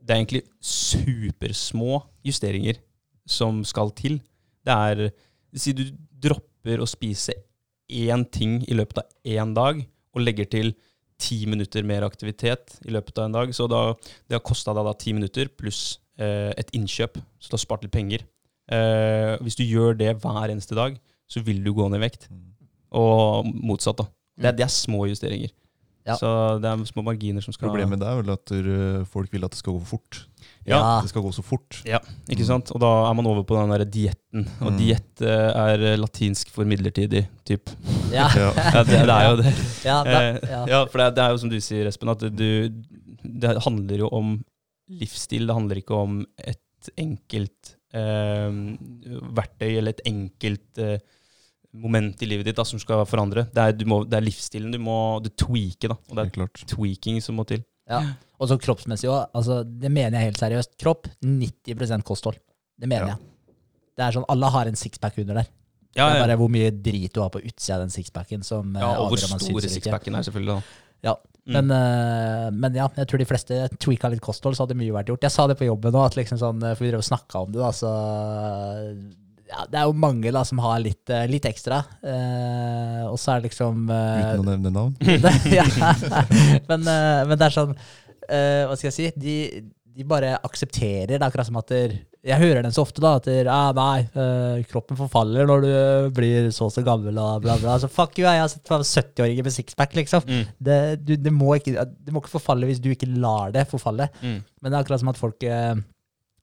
det 0.05 0.13
er 0.13 0.21
egentlig 0.21 0.43
supersmå 0.61 1.97
justeringer 2.25 2.77
som 3.25 3.63
skal 3.65 3.91
til. 3.97 4.19
Det 4.65 4.73
er 4.73 5.09
Si 5.55 5.71
du 5.71 5.85
dropper 6.19 6.81
å 6.83 6.89
spise 6.89 7.33
én 7.87 8.25
ting 8.27 8.57
i 8.67 8.75
løpet 8.75 8.99
av 8.99 9.05
én 9.23 9.53
dag, 9.55 9.79
og 10.15 10.23
legger 10.23 10.49
til 10.51 10.73
ti 11.21 11.45
minutter 11.47 11.85
mer 11.87 12.03
aktivitet 12.03 12.75
i 12.83 12.91
løpet 12.91 13.19
av 13.19 13.29
en 13.29 13.37
dag. 13.37 13.53
Så 13.55 13.69
da, 13.71 13.93
det 14.27 14.35
har 14.35 14.43
kosta 14.43 14.73
deg 14.75 14.87
da 14.87 14.93
ti 14.99 15.13
minutter 15.15 15.51
pluss 15.51 15.99
eh, 16.19 16.51
et 16.57 16.71
innkjøp, 16.75 17.19
så 17.39 17.51
du 17.51 17.55
har 17.55 17.63
spart 17.63 17.85
litt 17.85 17.95
penger. 17.95 18.25
Eh, 18.67 19.35
hvis 19.45 19.55
du 19.59 19.63
gjør 19.63 19.95
det 19.99 20.11
hver 20.23 20.51
eneste 20.51 20.75
dag, 20.77 20.97
så 21.27 21.41
vil 21.43 21.63
du 21.65 21.73
gå 21.73 21.87
ned 21.89 21.99
i 22.01 22.05
vekt. 22.07 22.27
Mm. 22.31 22.41
Og 22.95 23.45
motsatt, 23.53 23.97
da. 23.97 24.05
Det, 24.37 24.45
er- 24.51 24.57
det 24.59 24.65
er 24.67 24.73
små 24.73 25.05
justeringer. 25.09 25.51
Ja. 26.05 26.13
Så 26.21 26.27
det 26.61 26.69
er 26.69 26.81
små 26.85 27.01
marginer 27.01 27.41
som 27.41 27.49
skal 27.55 27.65
Problemet 27.71 27.97
der 27.97 28.11
er 28.11 28.19
vel 28.21 28.27
at 28.29 28.51
uh, 28.53 29.05
folk 29.09 29.31
vil 29.33 29.41
at 29.47 29.55
det 29.55 29.57
skal 29.57 29.73
gå 29.73 29.79
fort. 29.89 30.19
Ja, 30.67 30.99
Det 31.01 31.09
skal 31.09 31.23
gå 31.25 31.31
så 31.33 31.41
fort. 31.41 31.79
Ikke 32.29 32.45
sant? 32.45 32.69
Og 32.75 32.79
da 32.83 32.91
er 33.09 33.13
man 33.17 33.25
over 33.25 33.41
på 33.43 33.57
den 33.57 33.73
der 33.73 33.85
dietten. 33.89 34.45
Og 34.61 34.71
Mm. 34.73 34.77
diett 34.77 35.21
eh, 35.25 35.49
er 35.65 35.81
eh, 35.81 35.97
latinsk 35.97 36.49
for 36.53 36.63
midlertidig, 36.65 37.23
typ. 37.45 37.69
Ja, 38.13 38.27
Ja. 38.37 38.51
Ja, 38.75 38.83
det, 38.83 38.99
det 39.01 39.15
er 39.15 39.29
jo 39.31 39.35
det. 39.41 39.53
ja, 39.85 39.97
da, 40.03 40.21
Eh, 40.21 40.39
ja. 40.49 40.61
Ja, 40.75 40.85
for 40.85 40.97
det, 41.01 41.07
er- 41.07 41.15
det 41.17 41.23
er 41.25 41.29
jo 41.33 41.37
som 41.41 41.49
du 41.49 41.57
sier, 41.59 41.87
Espen, 41.89 42.09
at 42.13 42.19
du 42.19 42.69
Det 43.25 43.55
handler 43.65 43.97
jo 44.05 44.09
om 44.13 44.43
livsstil. 44.89 45.47
Det 45.47 45.55
handler 45.57 45.81
ikke 45.81 45.95
om 45.97 46.19
et 46.37 46.89
enkelt 47.01 47.74
verktøy 47.95 49.69
eller 49.77 49.93
et 49.95 50.01
enkelt 50.09 50.81
eh, 50.83 50.97
moment 51.75 52.21
i 52.23 52.27
livet 52.29 52.47
ditt 52.47 52.55
da, 52.59 52.63
som 52.67 52.79
skal 52.79 53.03
forandre. 53.09 53.47
Det 53.51 53.61
er, 53.63 53.75
du 53.75 53.85
må, 53.89 54.01
det 54.07 54.17
er 54.19 54.25
livsstilen 54.25 54.71
du 54.71 54.79
må 54.79 54.97
du 55.23 55.29
tweake, 55.35 55.89
da. 55.91 55.97
Og 56.09 56.15
det 56.15 56.25
er, 56.25 56.33
klart. 56.37 56.61
er 56.63 56.71
tweaking 56.75 57.21
som 57.23 57.35
må 57.39 57.45
til. 57.49 57.63
Ja. 57.91 58.01
Og 58.39 58.49
så 58.49 58.57
kroppsmessig 58.59 59.09
òg. 59.11 59.27
Altså, 59.37 59.61
det 59.67 59.91
mener 59.93 60.17
jeg 60.19 60.31
helt 60.31 60.41
seriøst. 60.41 60.73
Kropp 60.81 61.07
90% 61.23 62.03
kosthold. 62.07 62.39
Det 62.79 62.87
mener 62.89 63.07
Ja. 63.13 63.15
jeg. 63.15 63.53
Det 63.95 64.03
er 64.03 64.11
sånn, 64.17 64.25
Alle 64.27 64.49
har 64.51 64.67
en 64.67 64.75
sixpack 64.75 65.17
under 65.23 65.35
der. 65.41 65.47
Ja, 65.95 66.09
Det 66.09 66.17
er 66.17 66.25
bare 66.27 66.37
hvor 66.37 66.49
mye 66.51 66.71
drit 66.71 67.13
du 67.15 67.21
har 67.21 67.29
på 67.31 67.39
utsida 67.39 67.75
av 67.77 67.85
den 67.85 67.93
sixpacken. 67.93 68.43
som 68.43 68.75
eh, 68.75 68.81
ja, 68.81 68.97
og 68.99 69.13
hvor 69.13 69.17
store 69.39 69.69
sixpacken 69.69 70.15
er, 70.15 70.23
selvfølgelig. 70.27 70.55
da. 70.55 70.61
Ja. 71.03 71.15
Men, 71.45 71.69
eh, 71.71 72.47
men 72.53 72.73
ja, 72.77 72.87
jeg 72.97 73.09
tror 73.09 73.21
de 73.21 73.27
fleste 73.29 73.59
tweaka 73.77 74.09
litt 74.09 74.23
kosthold, 74.25 74.57
så 74.57 74.65
hadde 74.65 74.77
mye 74.79 74.95
vært 74.95 75.11
gjort. 75.11 75.27
Jeg 75.27 75.35
sa 75.35 75.45
det 75.51 75.57
på 75.59 75.67
jobben 75.67 75.97
at 76.01 76.17
liksom 76.17 76.39
sånn, 76.41 76.63
for 76.71 76.81
vi 76.81 76.89
drev 76.89 77.03
og 77.03 77.09
snakka 77.09 77.43
om 77.45 77.53
det, 77.53 77.61
da, 77.61 77.69
så 77.75 77.91
ja, 79.45 79.65
Det 79.69 79.77
er 79.77 79.85
jo 79.85 79.93
mange 79.93 80.31
da 80.33 80.41
som 80.47 80.59
har 80.63 80.79
litt, 80.81 81.09
eh, 81.13 81.27
litt 81.29 81.45
ekstra. 81.45 81.83
eh, 82.01 83.03
og 83.05 83.17
så 83.21 83.35
er 83.35 83.41
det 83.43 83.51
liksom 83.51 83.89
eh, 83.93 84.23
Uten 84.23 84.41
å 84.41 84.49
nevne 84.49 84.71
navn. 84.73 84.95
ja. 85.57 85.65
men, 86.69 86.87
eh, 86.89 87.21
men 87.29 87.37
det 87.37 87.45
er 87.45 87.53
sånn 87.53 87.75
eh, 87.75 88.65
Hva 88.65 88.73
skal 88.79 88.89
jeg 88.89 88.95
si? 88.97 89.11
De, 89.21 89.35
de 89.95 90.03
bare 90.07 90.33
aksepterer 90.43 91.13
det, 91.13 91.21
akkurat 91.23 91.47
som 91.47 91.57
at 91.61 91.71
der, 91.71 91.93
Jeg 92.25 92.41
hører 92.41 92.63
den 92.65 92.73
så 92.73 92.81
ofte, 92.81 92.99
da. 93.03 93.13
At 93.19 93.27
der, 93.29 93.47
ah, 93.53 93.69
nei, 93.77 93.99
eh, 94.17 94.63
kroppen 94.67 94.97
forfaller 94.97 95.45
når 95.45 95.61
du 95.61 95.73
blir 96.17 96.47
så 96.51 96.65
og 96.65 96.71
så 96.73 96.81
gammel 96.83 97.15
og 97.21 97.43
bla, 97.43 97.55
bla. 97.61 97.75
Så 97.79 97.87
fuck 97.87 98.17
you, 98.17 98.25
jeg 98.25 98.41
har 98.41 98.49
sett 98.49 98.65
70-åringer 98.65 99.45
med 99.45 99.53
sixpack, 99.53 99.93
liksom. 99.95 100.25
Mm. 100.25 100.45
Det, 100.57 100.77
du, 101.05 101.13
det, 101.21 101.31
må 101.31 101.53
ikke, 101.59 101.85
det 101.85 102.11
må 102.15 102.23
ikke 102.23 102.33
forfalle 102.39 102.65
hvis 102.65 102.81
du 102.81 102.89
ikke 102.91 103.11
lar 103.13 103.53
det 103.53 103.67
forfalle. 103.69 104.09
Mm. 104.23 104.39
Men 104.41 104.71
det 104.71 104.73
er 104.73 104.81
akkurat 104.81 105.03
som 105.05 105.13
at 105.13 105.21
folk 105.21 105.45
eh, 105.45 105.75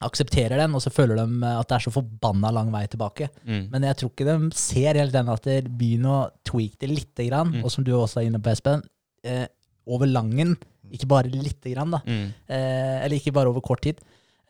aksepterer 0.03 0.59
den, 0.63 0.75
og 0.79 0.83
så 0.83 0.91
føler 0.95 1.19
de 1.19 1.27
at 1.51 1.69
det 1.71 1.77
er 1.77 1.85
så 1.87 1.93
forbanna 1.95 2.51
lang 2.55 2.71
vei 2.75 2.85
tilbake. 2.91 3.29
Mm. 3.47 3.65
Men 3.75 3.89
jeg 3.91 3.99
tror 4.01 4.13
ikke 4.15 4.29
de 4.31 4.37
ser 4.59 4.99
helt 5.03 5.15
den 5.15 5.31
at 5.35 5.51
begynner 5.67 6.15
å 6.15 6.31
tweake 6.47 6.79
det 6.83 6.91
lite 6.95 7.27
grann, 7.29 7.53
Mm. 7.59 7.65
og 7.67 7.71
som 7.75 7.85
du 7.85 7.93
også 7.95 8.23
er 8.23 8.31
inne 8.31 8.41
på, 8.43 8.51
Espen, 8.55 8.83
eh, 9.27 9.47
over 9.87 10.07
langen, 10.07 10.57
ikke 10.93 11.11
bare 11.11 11.31
lite 11.33 11.73
grann, 11.73 11.95
da. 11.95 12.03
Mm. 12.07 12.27
Eh, 12.49 12.99
eller 13.05 13.19
ikke 13.19 13.35
bare 13.35 13.53
over 13.53 13.65
kort 13.65 13.85
tid. 13.85 14.01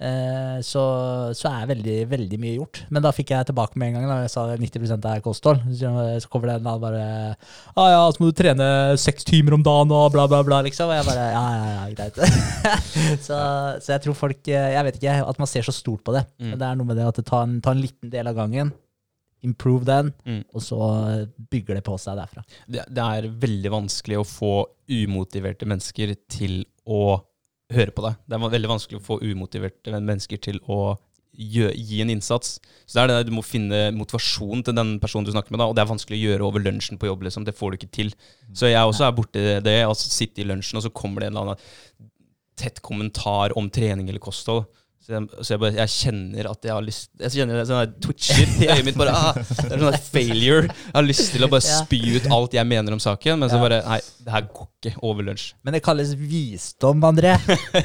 Eh, 0.03 0.59
så, 0.67 0.83
så 1.37 1.51
er 1.53 1.69
veldig, 1.71 1.97
veldig 2.11 2.39
mye 2.43 2.57
gjort. 2.57 2.81
Men 2.91 3.05
da 3.05 3.13
fikk 3.15 3.31
jeg 3.35 3.47
tilbake 3.49 3.79
med 3.79 3.93
en 3.93 4.01
gang, 4.01 4.09
da 4.11 4.17
jeg 4.25 4.33
sa 4.35 4.47
90 4.59 4.95
er 4.97 5.23
kosthold. 5.23 5.63
Så, 5.79 6.31
kommer 6.33 6.51
det 6.51 6.57
en 6.59 6.67
annen 6.67 6.83
bare 6.83 7.03
ah, 7.77 7.89
ja, 7.93 8.03
så 8.11 8.23
må 8.23 8.31
du 8.31 8.37
trene 8.37 8.67
seks 9.01 9.27
timer 9.29 9.55
om 9.59 9.63
dagen 9.67 9.95
og 9.95 10.11
bla, 10.15 10.27
bla, 10.31 10.43
bla, 10.47 10.63
liksom. 10.67 10.91
Og 10.91 10.99
jeg 10.99 11.07
bare 11.07 11.29
ja, 11.31 11.45
ja, 11.55 11.73
ja, 11.77 11.85
greit. 11.95 12.19
så, 13.27 13.39
så 13.79 13.95
jeg 13.95 14.07
tror 14.07 14.19
folk 14.19 14.51
eh, 14.51 14.73
Jeg 14.75 14.89
vet 14.89 14.99
ikke 14.99 15.19
at 15.23 15.43
man 15.43 15.51
ser 15.51 15.69
så 15.69 15.77
stort 15.77 16.03
på 16.07 16.17
det. 16.17 16.27
Mm. 16.41 16.51
Men 16.51 16.59
det 16.59 16.71
er 16.71 16.81
noe 16.81 16.91
med 16.91 16.99
det 16.99 17.11
at 17.13 17.23
det 17.23 17.29
tar 17.31 17.47
en, 17.47 17.61
tar 17.63 17.79
en 17.79 17.85
liten 17.87 18.13
del 18.13 18.33
av 18.33 18.41
gangen. 18.43 18.75
Improve 19.43 19.85
den, 19.85 20.13
Mm. 20.25 20.45
og 20.55 20.63
så 20.63 20.79
bygger 21.51 21.75
det 21.75 21.85
på 21.85 21.99
seg 21.99 22.17
derfra. 22.17 22.45
det, 22.69 22.85
det 22.89 23.03
er 23.03 23.29
veldig 23.29 23.71
vanskelig 23.75 24.19
å 24.21 24.27
få 24.29 24.53
umotiverte 24.89 25.67
mennesker 25.67 26.15
til 26.29 26.65
å 26.87 27.23
høre 27.73 27.91
på 27.91 28.03
deg. 28.05 28.17
Det 28.29 28.37
er 28.37 28.53
veldig 28.53 28.69
vanskelig 28.71 29.01
å 29.01 29.07
få 29.07 29.21
umotiverte 29.23 29.91
mennesker 30.01 30.39
til 30.41 30.61
å 30.69 30.97
gjø, 31.33 31.71
gi 31.75 32.03
en 32.03 32.11
innsats. 32.13 32.59
Så 32.87 32.93
det 32.99 33.03
er 33.03 33.07
det 33.09 33.15
der, 33.17 33.31
Du 33.31 33.37
må 33.39 33.43
finne 33.43 33.91
motivasjon 33.97 34.63
til 34.65 34.75
den 34.75 34.99
personen 35.01 35.25
du 35.25 35.33
snakker 35.33 35.51
med, 35.51 35.61
da, 35.63 35.67
og 35.71 35.75
det 35.75 35.81
er 35.83 35.89
vanskelig 35.95 36.19
å 36.19 36.27
gjøre 36.29 36.45
over 36.47 36.61
lunsjen 36.61 36.99
på 37.01 37.09
jobb. 37.09 37.23
liksom, 37.25 37.45
Det 37.47 37.55
får 37.57 37.71
du 37.73 37.77
ikke 37.79 37.91
til. 37.91 38.11
Så 38.53 38.69
jeg 38.69 38.77
også 38.85 39.09
er 39.09 39.13
borti 39.17 39.63
det, 39.65 39.79
altså 39.87 40.11
sitte 40.13 40.43
i 40.43 40.45
lunsjen, 40.45 40.77
og 40.77 40.83
så 40.85 40.93
kommer 40.93 41.21
det 41.21 41.29
en 41.31 41.37
eller 41.37 41.55
annen 41.55 42.11
tett 42.55 42.83
kommentar 42.83 43.57
om 43.57 43.71
trening 43.71 44.09
eller 44.11 44.21
kosthold. 44.21 44.67
Så 45.03 45.17
jeg, 45.17 45.27
så 45.43 45.55
jeg, 45.57 45.59
bare, 45.59 45.75
jeg 45.81 45.91
kjenner 45.91 46.47
at 46.53 46.67
jeg 46.69 46.71
har 46.77 46.85
lyst 46.87 47.09
Jeg 47.19 47.33
kjenner 47.35 47.57
det 47.59 47.65
sånn 47.67 47.81
der 47.81 47.95
twitcher 48.05 48.43
i 48.63 48.69
øyet 48.71 48.85
mitt. 48.87 48.99
bare, 49.01 49.15
ah, 49.19 49.35
Det 49.35 49.67
er 49.67 49.81
sånn 49.81 49.89
der 49.89 50.05
failure. 50.05 50.69
Jeg 50.69 50.95
har 50.95 51.07
lyst 51.09 51.33
til 51.35 51.47
å 51.47 51.49
bare 51.51 51.65
spy 51.67 52.01
ut 52.21 52.29
alt 52.37 52.55
jeg 52.55 52.69
mener 52.71 52.95
om 52.95 53.03
saken, 53.03 53.41
men 53.43 53.51
så 53.51 53.59
bare 53.63 53.81
Nei, 53.83 53.99
det 54.23 54.35
her 54.37 54.47
går 54.47 54.69
ikke 54.71 54.93
over 55.11 55.27
lunsj. 55.27 55.49
Men 55.67 55.75
det 55.77 55.83
kalles 55.83 56.15
visdom, 56.19 57.03
André, 57.07 57.35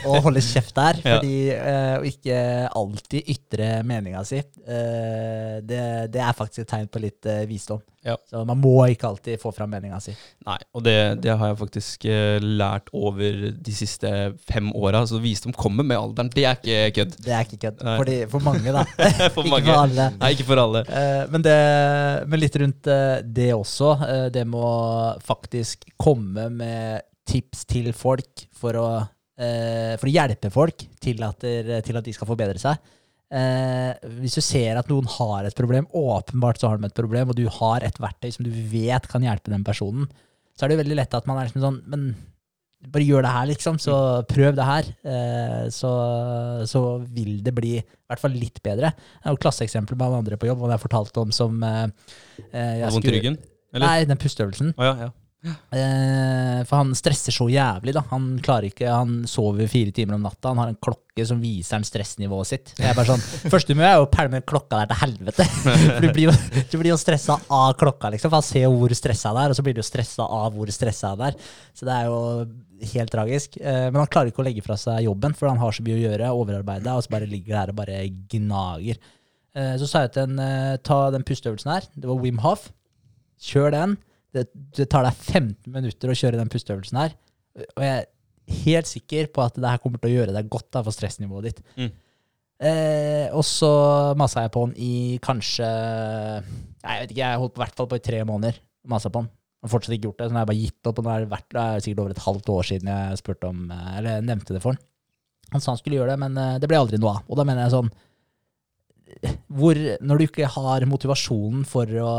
å 0.05 0.21
holde 0.27 0.45
kjeft 0.45 0.75
der. 0.77 1.01
Fordi 1.07 1.35
Å 1.57 1.75
å 1.97 2.05
ikke 2.05 2.37
alltid 2.77 3.29
ytre 3.33 3.71
meninga 3.87 4.21
si, 4.27 4.39
eh, 4.43 5.57
det, 5.65 5.81
det 6.13 6.21
er 6.21 6.37
faktisk 6.37 6.65
et 6.65 6.71
tegn 6.75 6.89
på 6.91 7.01
litt 7.01 7.25
eh, 7.29 7.45
visdom. 7.49 7.81
Ja. 8.07 8.15
Så 8.29 8.41
man 8.47 8.59
må 8.61 8.73
ikke 8.87 9.09
alltid 9.09 9.41
få 9.41 9.51
fram 9.55 9.71
meninga 9.73 9.99
si. 10.03 10.13
Nei, 10.47 10.57
og 10.71 10.83
det, 10.85 10.95
det 11.23 11.33
har 11.35 11.51
jeg 11.51 11.59
faktisk 11.59 12.05
eh, 12.07 12.37
lært 12.39 12.87
over 12.95 13.49
de 13.51 13.73
siste 13.75 14.11
fem 14.47 14.69
åra. 14.77 15.03
Så 15.09 15.19
visdom 15.23 15.55
kommer 15.57 15.83
med 15.87 15.99
alderen. 15.99 16.31
Det 16.31 16.45
er 16.47 16.55
ikke 16.61 17.01
kødd. 17.01 17.17
Det 17.25 17.35
er 17.35 17.43
ikke 17.47 17.59
kødd. 17.65 17.83
For, 17.83 18.07
de, 18.07 18.17
for 18.31 18.47
mange, 18.47 18.75
da. 18.77 18.85
For 19.35 19.43
ikke 19.43 19.51
mange. 19.51 19.67
for 19.67 19.81
alle. 19.81 20.07
Nei, 20.21 20.31
ikke 20.37 20.47
for 20.47 20.63
alle. 20.63 20.85
Eh, 20.87 21.25
men, 21.33 21.43
det, 21.43 21.57
men 22.31 22.43
litt 22.43 22.57
rundt 22.63 22.91
eh, 22.93 23.19
det 23.23 23.51
også. 23.57 23.93
det 24.33 24.47
med 24.47 24.63
å 24.63 24.73
faktisk 25.27 25.87
komme 25.99 26.47
med 26.53 27.05
tips 27.27 27.65
til 27.67 27.91
folk 27.97 28.45
for 28.55 28.77
å, 28.79 28.89
for 29.35 30.07
å 30.07 30.11
hjelpe 30.13 30.49
folk 30.53 30.85
til 31.03 31.19
at, 31.27 31.43
til 31.43 31.99
at 31.99 32.05
de 32.05 32.13
skal 32.15 32.29
forbedre 32.29 32.61
seg. 32.61 32.79
Eh, 33.27 34.07
hvis 34.21 34.37
du 34.37 34.43
ser 34.43 34.79
at 34.79 34.87
noen 34.87 35.07
har 35.17 35.47
et 35.47 35.57
problem, 35.57 35.89
åpenbart 35.91 36.61
så 36.61 36.71
har 36.71 36.79
de 36.79 36.87
et 36.87 36.95
problem, 36.95 37.33
og 37.33 37.35
du 37.35 37.45
har 37.59 37.83
et 37.83 37.99
verktøy 37.99 38.31
som 38.31 38.47
du 38.47 38.53
vet 38.71 39.09
kan 39.11 39.25
hjelpe 39.25 39.51
den 39.51 39.65
personen, 39.67 40.07
så 40.55 40.65
er 40.65 40.71
det 40.71 40.77
jo 40.77 40.83
veldig 40.85 40.97
lett 41.01 41.17
at 41.17 41.27
man 41.29 41.37
er 41.37 41.49
liksom 41.49 41.61
sånn 41.61 41.81
Men 41.91 42.07
bare 42.93 43.05
gjør 43.05 43.25
det 43.25 43.33
her, 43.33 43.45
liksom. 43.49 43.77
Så 43.81 43.93
prøv 44.29 44.55
det 44.57 44.65
her. 44.65 44.89
Eh, 45.11 45.67
så, 45.73 45.91
så 46.69 46.81
vil 47.01 47.39
det 47.43 47.53
bli 47.57 47.73
i 47.79 47.83
hvert 47.83 48.21
fall 48.21 48.35
litt 48.37 48.61
bedre. 48.65 48.93
Det 48.93 49.25
er 49.25 49.35
jo 49.35 49.41
klasseeksempler 49.43 49.97
med 49.97 50.11
han 50.11 50.21
andre 50.21 50.39
på 50.39 50.49
jobb, 50.49 50.65
har 50.65 50.75
jeg 50.75 50.85
fortalt 50.85 51.21
om 51.23 51.33
som 51.35 51.63
eh, 51.65 51.85
eh, 52.51 52.75
jeg 52.83 52.93
vondt 52.93 53.09
i 53.09 53.15
ryggen? 53.17 53.39
Eller? 53.73 53.85
Nei, 53.87 54.05
den 54.09 54.21
pusteøvelsen. 54.21 54.75
Oh, 54.77 54.85
ja, 54.87 55.07
ja. 55.07 55.09
Eh, 55.45 56.63
for 56.65 56.79
han 56.79 56.95
stresser 56.97 57.35
så 57.35 57.45
jævlig, 57.51 57.93
da. 57.95 58.01
Han 58.11 58.29
klarer 58.43 58.69
ikke, 58.71 58.87
han 58.89 59.21
sover 59.29 59.69
fire 59.71 59.93
timer 59.95 60.17
om 60.17 60.25
natta. 60.25 60.51
Han 60.51 60.61
har 60.61 60.71
en 60.71 60.79
klokke 60.81 61.25
som 61.27 61.39
viser 61.41 61.77
han 61.77 61.85
stressnivået 61.87 62.49
sitt. 62.49 62.71
Jeg 62.77 62.89
er 62.89 62.97
bare 62.97 63.13
sånn, 63.13 63.25
Første 63.53 63.75
du 63.77 63.81
er 63.83 63.97
jo 63.99 64.07
å 64.07 64.11
pælme 64.11 64.41
klokka 64.47 64.81
der 64.81 64.91
til 64.91 65.01
helvete. 65.03 65.47
For 65.63 66.03
du 66.03 66.09
blir 66.15 66.29
jo, 66.29 66.37
du 66.71 66.77
blir 66.81 66.91
jo 66.93 66.99
stressa 67.01 67.37
av 67.53 67.75
klokka, 67.79 68.11
liksom. 68.13 68.31
For 68.31 68.39
han 68.39 68.47
ser 68.47 68.71
hvor 68.73 68.95
stressa 68.97 69.33
han 69.33 69.41
er, 69.43 69.53
og 69.53 69.59
så 69.59 69.65
blir 69.67 69.77
du 69.77 69.83
stressa 69.85 70.25
av 70.39 70.55
hvor 70.57 70.71
stressa 70.73 71.13
han 71.13 71.27
er. 71.29 71.37
Så 71.77 71.87
det 71.87 71.99
er 71.99 72.09
jo 72.09 72.17
helt 72.95 73.13
tragisk. 73.13 73.59
Eh, 73.61 73.83
men 73.91 74.01
han 74.01 74.09
klarer 74.11 74.33
ikke 74.33 74.43
å 74.43 74.47
legge 74.47 74.65
fra 74.65 74.79
seg 74.79 75.05
jobben, 75.05 75.37
for 75.37 75.51
han 75.51 75.61
har 75.61 75.75
så 75.75 75.85
mye 75.85 75.99
å 75.99 76.03
gjøre, 76.07 76.33
overarbeida, 76.41 76.97
og 76.97 77.05
så 77.05 77.13
bare 77.13 77.29
ligger 77.29 77.53
det 77.53 77.61
her 77.61 77.75
og 77.75 77.79
bare 77.83 78.01
gnager. 78.33 78.99
Eh, 79.57 79.77
så 79.81 79.89
sa 79.89 80.03
jeg 80.05 80.15
til 80.15 80.27
han 80.27 80.41
eh, 80.43 80.81
ta 80.85 80.99
den 81.13 81.25
pusteøvelsen 81.27 81.73
her. 81.75 81.87
Det 81.95 82.09
var 82.09 82.21
Wim 82.25 82.41
Hof. 82.45 82.69
Kjør 83.47 83.73
den. 83.73 83.97
Det, 84.35 84.47
det 84.75 84.87
tar 84.91 85.05
deg 85.07 85.15
15 85.15 85.71
minutter 85.71 86.11
å 86.11 86.17
kjøre 86.17 86.39
den 86.39 86.51
pusteøvelsen 86.51 86.99
her. 86.99 87.15
Og 87.75 87.85
jeg 87.85 87.93
er 87.93 88.09
helt 88.65 88.89
sikker 88.89 89.31
på 89.33 89.43
at 89.43 89.55
det 89.57 89.69
her 89.69 89.81
kommer 89.83 90.01
til 90.01 90.11
å 90.11 90.19
gjøre 90.19 90.35
deg 90.35 90.51
godt 90.51 90.69
da, 90.75 90.83
for 90.85 90.95
stressnivået 90.95 91.49
ditt. 91.49 91.63
Mm. 91.77 91.89
Eh, 92.57 93.27
og 93.37 93.43
så 93.45 93.71
masa 94.17 94.45
jeg 94.45 94.53
på 94.55 94.63
den 94.65 94.71
i 94.81 94.93
kanskje 95.21 95.65
Jeg 95.67 97.03
vet 97.03 97.11
ikke, 97.13 97.19
jeg 97.21 97.41
holdt 97.43 97.53
på 97.53 97.61
hvert 97.61 97.75
fall 97.77 97.89
på 97.91 97.99
i 97.99 98.05
tre 98.07 98.23
måneder. 98.25 98.57
Masa 98.89 99.11
på 99.13 99.23
den. 99.23 99.31
Og 99.63 99.71
fortsatt 99.73 99.95
ikke 99.97 100.09
gjort 100.09 100.21
det. 100.21 100.29
Så 100.29 100.33
nå 100.33 100.39
har 100.39 100.45
jeg 100.45 100.51
bare 100.51 100.63
gitt 100.63 100.89
opp, 100.89 100.99
og 100.99 101.05
nå 101.05 101.13
er 101.13 101.23
det, 101.25 101.31
vært, 101.33 101.49
det 101.53 101.63
er 101.63 101.85
sikkert 101.85 102.03
over 102.03 102.15
et 102.15 102.25
halvt 102.25 102.51
år 102.55 102.69
siden 102.71 102.91
jeg 102.93 103.21
spurte 103.21 103.51
om 103.51 103.71
eh, 103.73 103.93
Eller 103.99 104.25
nevnte 104.25 104.55
det 104.55 104.63
for 104.63 104.75
han. 104.75 104.83
Han 105.53 105.63
sa 105.63 105.71
han 105.71 105.79
skulle 105.79 105.99
gjøre 105.99 106.15
det, 106.15 106.21
men 106.25 106.41
eh, 106.41 106.57
det 106.61 106.69
ble 106.69 106.79
aldri 106.81 106.99
noe 107.01 107.17
av. 107.17 107.23
Og 107.27 107.39
da 107.39 107.47
mener 107.47 107.65
jeg 107.65 107.75
sånn 107.77 107.93
hvor, 109.47 109.77
Når 110.03 110.19
du 110.19 110.25
ikke 110.25 110.49
har 110.51 110.83
motivasjonen 110.89 111.63
for 111.67 111.93
å 112.03 112.11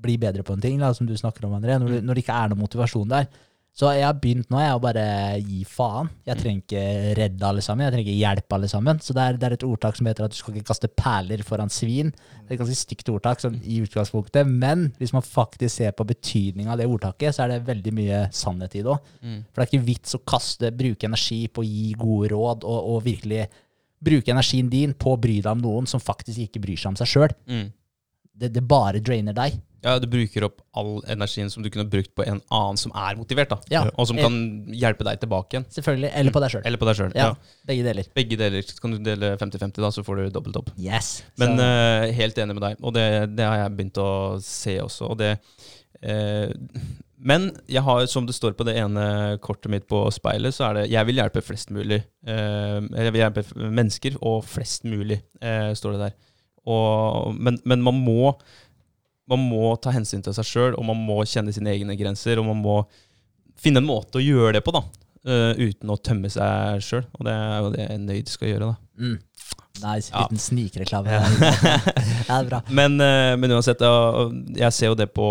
bli 0.00 0.16
bedre 0.20 0.44
på 0.46 0.56
en 0.56 0.64
ting, 0.64 0.80
da, 0.80 0.92
som 0.96 1.08
du 1.08 1.14
snakker 1.18 1.46
om, 1.46 1.54
André, 1.58 1.78
når, 1.80 1.96
du, 1.96 2.02
når 2.06 2.18
det 2.18 2.24
ikke 2.24 2.40
er 2.40 2.52
noe 2.52 2.62
motivasjon 2.64 3.10
der. 3.12 3.30
Så 3.70 3.86
jeg 3.94 4.02
har 4.02 4.16
begynt 4.18 4.50
nå 4.50 4.58
jeg 4.58 4.74
å 4.74 4.80
bare 4.82 5.02
gi 5.38 5.60
faen. 5.68 6.08
Jeg 6.26 6.40
trenger 6.40 6.64
ikke 6.64 7.12
redde 7.16 7.46
alle 7.46 7.62
sammen. 7.62 7.84
Jeg 7.86 7.94
trenger 7.94 8.08
ikke 8.08 8.18
hjelpe 8.18 8.56
alle 8.56 8.68
sammen. 8.68 8.98
Så 9.00 9.14
det 9.14 9.22
er, 9.22 9.38
det 9.38 9.46
er 9.46 9.54
et 9.54 9.66
ordtak 9.66 9.96
som 9.96 10.08
heter 10.10 10.26
at 10.26 10.34
du 10.34 10.38
skal 10.40 10.56
ikke 10.58 10.72
kaste 10.72 10.90
perler 10.90 11.44
foran 11.46 11.70
svin. 11.72 12.10
Det 12.10 12.50
er 12.50 12.56
et 12.56 12.62
ganske 12.64 12.80
stygt 12.80 13.12
ordtak 13.14 13.40
sånn, 13.44 13.60
i 13.62 13.78
utgangspunktet, 13.84 14.50
men 14.50 14.88
hvis 14.98 15.14
man 15.14 15.24
faktisk 15.24 15.76
ser 15.76 15.94
på 15.96 16.08
betydninga 16.10 16.74
av 16.74 16.82
det 16.82 16.90
ordtaket, 16.90 17.36
så 17.36 17.46
er 17.46 17.54
det 17.54 17.70
veldig 17.70 17.94
mye 18.00 18.20
sannhet 18.34 18.74
i 18.74 18.82
det 18.82 18.90
òg. 18.90 19.14
Mm. 19.22 19.40
For 19.46 19.62
det 19.62 19.66
er 19.68 19.70
ikke 19.70 19.88
vits 19.92 20.18
å 20.18 20.22
kaste, 20.34 20.74
bruke 20.82 21.08
energi 21.08 21.40
på 21.46 21.62
å 21.62 21.70
gi 21.70 21.88
gode 22.00 22.34
råd, 22.34 22.66
og, 22.66 22.92
og 22.96 23.06
virkelig 23.06 23.46
bruke 24.02 24.34
energien 24.34 24.68
din 24.72 24.96
på 24.98 25.14
å 25.14 25.20
bry 25.20 25.38
deg 25.38 25.52
om 25.54 25.62
noen 25.62 25.88
som 25.88 26.02
faktisk 26.02 26.42
ikke 26.48 26.62
bryr 26.66 26.80
seg 26.80 26.90
om 26.90 26.98
seg 26.98 27.14
sjøl. 27.14 27.38
Mm. 27.46 27.68
Det, 28.40 28.50
det 28.50 28.66
bare 28.66 29.02
drainer 29.04 29.36
deg. 29.36 29.60
Ja, 29.80 29.96
du 30.00 30.06
bruker 30.10 30.44
opp 30.44 30.60
all 30.76 30.98
energien 31.08 31.48
som 31.52 31.64
du 31.64 31.70
kunne 31.72 31.86
brukt 31.88 32.12
på 32.16 32.24
en 32.26 32.42
annen 32.52 32.78
som 32.80 32.92
er 32.96 33.16
motivert, 33.16 33.52
da. 33.52 33.58
Ja. 33.72 33.82
Og 33.94 34.10
som 34.10 34.18
kan 34.20 34.36
hjelpe 34.76 35.06
deg 35.08 35.22
tilbake 35.22 35.56
igjen. 35.56 35.66
Selvfølgelig. 35.72 36.12
Eller 36.20 36.34
på 36.34 36.42
deg 36.44 36.54
sjøl. 36.54 36.64
Eller 36.68 36.80
på 36.80 36.88
deg 36.88 36.98
sjøl. 36.98 37.14
Ja. 37.16 37.30
Ja. 37.30 37.58
Begge 37.70 37.86
deler. 37.86 38.10
Begge 38.16 38.38
deler. 38.40 38.66
Så 38.66 38.76
kan 38.82 38.94
du 38.94 39.00
dele 39.04 39.32
50-50, 39.40 39.80
da, 39.80 39.92
så 39.96 40.04
får 40.04 40.20
du 40.20 40.36
dobbelt 40.36 40.60
opp. 40.60 40.70
Yes. 40.80 41.12
Men 41.40 41.56
eh, 41.64 42.10
helt 42.16 42.40
enig 42.42 42.58
med 42.58 42.66
deg, 42.68 42.80
og 42.84 42.96
det, 42.96 43.06
det 43.38 43.48
har 43.48 43.62
jeg 43.62 43.76
begynt 43.78 44.02
å 44.04 44.10
se 44.44 44.76
også. 44.84 45.12
Og 45.14 45.20
det, 45.22 45.32
uh, 46.04 46.52
men 47.20 47.50
jeg 47.68 47.84
har, 47.84 48.04
som 48.12 48.28
det 48.28 48.36
står 48.36 48.56
på 48.58 48.68
det 48.68 48.76
ene 48.80 49.04
kortet 49.44 49.72
mitt 49.72 49.88
på 49.88 50.06
speilet, 50.12 50.56
så 50.56 50.68
er 50.68 50.80
det 50.80 50.88
jeg 50.92 51.08
vil 51.08 51.24
hjelpe 51.24 51.44
flest 51.44 51.72
mulig. 51.72 52.02
Uh, 52.28 52.84
jeg 52.84 53.14
vil 53.14 53.22
hjelpe 53.24 53.48
mennesker 53.64 54.20
og 54.20 54.42
flest 54.48 54.84
mulig, 54.88 55.22
står 55.40 55.96
det 55.96 56.10
der. 56.10 56.18
Og, 56.68 57.32
men, 57.40 57.56
men 57.64 57.80
man 57.80 57.96
må 58.04 58.34
man 59.30 59.46
må 59.46 59.74
ta 59.82 59.92
hensyn 59.94 60.24
til 60.26 60.34
seg 60.36 60.48
sjøl, 60.48 60.74
og 60.74 60.86
man 60.88 60.98
må 61.06 61.20
kjenne 61.28 61.54
sine 61.54 61.72
egne 61.74 61.96
grenser. 61.98 62.40
Og 62.42 62.48
man 62.50 62.60
må 62.60 62.80
finne 63.60 63.82
en 63.82 63.88
måte 63.88 64.18
å 64.18 64.24
gjøre 64.24 64.58
det 64.58 64.64
på, 64.66 64.74
da. 64.74 64.84
uh, 65.28 65.52
uten 65.58 65.92
å 65.92 65.98
tømme 66.00 66.30
seg 66.32 66.84
sjøl. 66.84 67.04
Og 67.18 67.26
det 67.28 67.34
er 67.36 67.58
jo 67.58 67.74
det 67.76 67.88
en 67.94 68.06
nøyd 68.08 68.32
skal 68.32 68.54
gjøre, 68.54 68.70
da. 68.72 68.90
Mm. 69.00 69.18
Nice. 69.80 70.10
Ja. 70.12 70.26
Liten 70.26 70.40
snikreklame. 70.40 71.12
ja, 71.12 71.22
det 72.26 72.34
er 72.34 72.48
bra. 72.48 72.60
Men, 72.78 72.98
uh, 73.00 73.36
men 73.40 73.54
uansett, 73.56 73.82
uh, 73.84 74.28
jeg 74.56 74.76
ser 74.76 74.90
jo 74.92 74.98
det 74.98 75.10
på, 75.14 75.28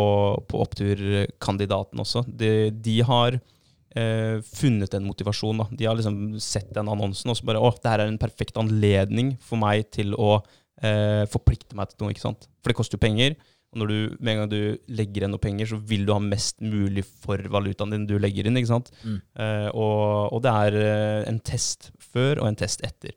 på 0.50 0.62
oppturkandidaten 0.64 2.02
også. 2.02 2.24
De, 2.28 2.70
de 2.74 2.96
har 3.06 3.36
eh, 3.36 4.40
funnet 4.46 4.94
en 4.96 5.06
motivasjon. 5.06 5.62
Da. 5.62 5.68
De 5.78 5.90
har 5.90 6.00
liksom 6.00 6.40
sett 6.44 6.72
den 6.76 6.90
annonsen 6.90 7.32
og 7.32 7.38
så 7.38 7.46
bare 7.50 7.62
Å, 7.62 7.74
det 7.76 7.94
her 7.94 8.04
er 8.06 8.12
en 8.12 8.22
perfekt 8.22 8.58
anledning 8.62 9.36
for 9.44 9.62
meg 9.62 9.90
til 9.96 10.16
å 10.18 10.40
forplikte 10.80 11.76
meg 11.76 11.90
til 11.92 12.06
noe. 12.06 12.14
ikke 12.14 12.24
sant? 12.24 12.46
For 12.64 12.72
det 12.72 12.76
koster 12.78 12.96
jo 12.96 13.02
penger. 13.04 13.34
Og 13.70 13.82
når 13.84 13.92
du, 13.92 13.98
med 14.18 14.32
en 14.34 14.40
gang 14.42 14.50
du 14.50 14.94
legger 14.98 15.22
igjen 15.22 15.34
noe 15.36 15.44
penger, 15.44 15.70
så 15.70 15.78
vil 15.92 16.06
du 16.08 16.14
ha 16.16 16.22
mest 16.24 16.58
mulig 16.64 17.04
for 17.06 17.42
valutaen 17.54 17.94
din 17.94 18.08
du 18.10 18.16
legger 18.18 18.50
inn. 18.50 18.58
ikke 18.58 18.72
sant? 18.72 18.90
Mm. 19.04 19.20
Eh, 19.46 19.68
og, 19.78 20.34
og 20.34 20.42
det 20.46 20.54
er 20.66 20.78
eh, 20.82 21.30
en 21.30 21.42
test 21.46 21.92
før 22.02 22.42
og 22.42 22.50
en 22.50 22.58
test 22.58 22.82
etter. 22.88 23.14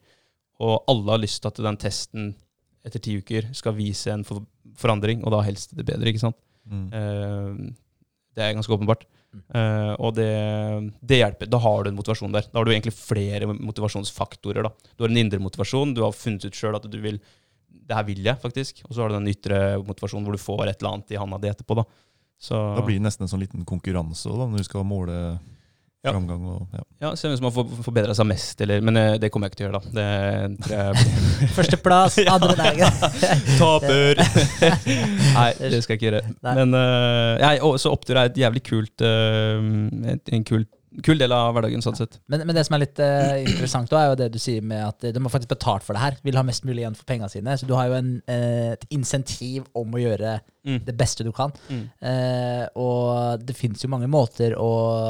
Og 0.63 0.83
alle 0.93 1.15
har 1.15 1.23
lyst 1.23 1.41
til 1.41 1.53
at 1.53 1.63
den 1.65 1.81
testen 1.81 2.33
etter 2.85 3.03
ti 3.03 3.17
uker 3.23 3.49
skal 3.57 3.77
vise 3.79 4.13
en 4.13 4.27
for 4.27 4.45
forandring, 4.79 5.23
og 5.25 5.33
da 5.35 5.41
helst 5.47 5.73
det 5.79 5.87
bedre. 5.89 6.11
ikke 6.11 6.27
sant? 6.27 6.39
Mm. 6.69 6.87
Eh, 7.01 7.99
det 8.37 8.45
er 8.45 8.55
ganske 8.57 8.77
åpenbart. 8.77 9.07
Mm. 9.33 9.43
Eh, 9.57 9.93
og 10.05 10.17
det, 10.19 10.33
det 11.01 11.21
hjelper. 11.23 11.49
Da 11.49 11.61
har 11.65 11.85
du 11.85 11.91
en 11.91 11.97
motivasjon 11.97 12.35
der. 12.35 12.49
Da 12.53 12.61
har 12.61 12.69
du 12.69 12.73
egentlig 12.75 12.95
flere 12.97 13.49
motivasjonsfaktorer. 13.55 14.69
da. 14.69 14.93
Du 14.97 15.07
har 15.07 15.13
en 15.13 15.23
indre 15.25 15.41
motivasjon, 15.41 15.95
du 15.97 16.05
har 16.05 16.17
funnet 16.17 16.45
ut 16.45 16.59
sjøl 16.59 16.77
at 16.77 16.89
du 16.93 16.99
vil 17.01 17.21
Det 17.89 17.97
her 17.99 18.05
vil 18.09 18.23
jeg, 18.25 18.39
faktisk. 18.41 18.83
Og 18.89 18.95
så 18.95 19.03
har 19.03 19.09
du 19.13 19.19
den 19.19 19.29
ytre 19.33 19.63
motivasjonen 19.85 20.25
hvor 20.27 20.37
du 20.37 20.43
får 20.43 20.69
et 20.71 20.79
eller 20.83 20.93
annet 20.95 21.11
i 21.13 21.19
handa 21.21 21.39
di 21.43 21.49
etterpå. 21.51 21.77
da. 21.81 21.85
Så, 22.43 22.55
Da 22.77 22.83
blir 22.83 22.99
det 22.99 23.05
nesten 23.07 23.23
en 23.27 23.31
sånn 23.31 23.43
liten 23.43 23.65
konkurranse 23.69 24.31
da, 24.31 24.47
når 24.51 24.59
du 24.65 24.65
skal 24.65 24.85
måle 24.85 25.39
Ja. 26.03 26.11
framgang. 26.11 26.43
Og, 26.51 26.63
ja. 26.75 26.81
ja, 27.05 27.11
Se 27.15 27.29
hvem 27.29 27.37
som 27.39 27.45
har 27.47 27.53
for- 27.55 27.83
forbedra 27.87 28.15
seg 28.19 28.27
mest, 28.27 28.61
eller 28.61 28.81
Men 28.83 28.97
eh, 28.97 29.19
det 29.23 29.31
kommer 29.31 29.47
jeg 29.47 29.53
ikke 29.53 29.61
til 29.61 29.69
å 29.69 29.71
gjøre, 29.71 29.83
da. 29.83 29.91
Det 29.95 30.71
jeg 30.73 31.51
Førsteplass, 31.57 32.19
andre 32.35 32.57
dagen. 32.59 32.91
Taper! 33.61 34.19
Nei, 35.37 35.53
det 35.59 35.83
skal 35.85 35.95
jeg 35.95 36.01
ikke 36.01 36.09
gjøre. 36.11 36.23
Nei. 36.43 36.55
Men 36.59 36.75
uh, 36.75 37.39
ja, 37.39 37.53
og 37.63 37.79
så 37.83 37.93
opptur 37.95 38.17
er 38.19 38.31
et 38.31 38.41
jævlig 38.43 38.63
kult 38.67 39.05
uh, 39.07 39.63
et, 40.15 40.33
En 40.35 40.45
kul, 40.49 40.67
kul 41.03 41.19
del 41.21 41.33
av 41.33 41.55
hverdagen, 41.57 41.81
sånn 41.85 41.97
sett. 41.97 42.19
Men, 42.29 42.43
men 42.47 42.57
det 42.59 42.65
som 42.69 42.77
er 42.77 42.83
litt 42.85 43.01
uh, 43.01 43.39
interessant, 43.41 43.89
da, 43.91 44.01
er 44.03 44.11
jo 44.13 44.19
det 44.21 44.29
du 44.35 44.39
sier 44.43 44.61
med 44.63 44.83
at 44.85 45.07
de 45.15 45.23
har 45.25 45.33
faktisk 45.33 45.53
betalt 45.55 45.87
for 45.87 45.97
det 45.97 46.03
her. 46.05 46.17
Vil 46.27 46.37
ha 46.37 46.45
mest 46.45 46.67
mulig 46.69 46.83
igjen 46.85 46.99
for 46.99 47.09
pengene 47.09 47.31
sine. 47.33 47.55
Så 47.61 47.69
du 47.69 47.73
har 47.79 47.89
jo 47.89 47.97
en, 47.99 48.11
uh, 48.29 48.73
et 48.77 48.85
insentiv 48.93 49.69
om 49.79 49.95
å 49.97 50.03
gjøre 50.03 50.41
Mm. 50.63 50.77
det 50.87 50.93
beste 50.95 51.25
du 51.27 51.33
kan. 51.35 51.51
Mm. 51.67 51.87
Uh, 51.99 52.67
og 52.79 53.41
det 53.43 53.57
fins 53.59 53.81
jo 53.83 53.89
mange 53.91 54.07
måter 54.07 54.53
å 54.55 54.69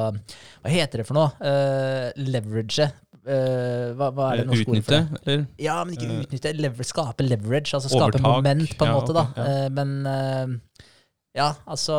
Hva 0.09 0.71
heter 0.73 1.03
det 1.03 1.05
for 1.05 1.19
noe? 1.19 1.29
Uh, 1.45 2.09
leverage. 2.17 2.87
Hva, 3.23 4.09
hva 4.17 4.31
er 4.33 4.41
det 4.41 4.47
norske 4.49 4.73
ordet 4.73 4.87
for 4.87 4.97
det? 4.97 5.21
eller? 5.27 5.43
Ja, 5.61 5.77
men 5.85 5.93
ikke 5.95 6.09
utnytte. 6.25 6.55
Lever, 6.57 6.89
skape 6.89 7.23
leverage. 7.27 7.75
Altså 7.77 7.93
skape 7.93 8.17
Overtak. 8.17 8.25
moment, 8.25 8.73
på 8.81 8.89
en 8.89 8.91
Ja, 8.91 8.97
måte, 8.97 9.15
da. 9.15 9.27
ok, 9.29 9.37
ja. 9.45 9.69
Men 9.77 9.93
ja, 11.37 11.51
altså 11.69 11.95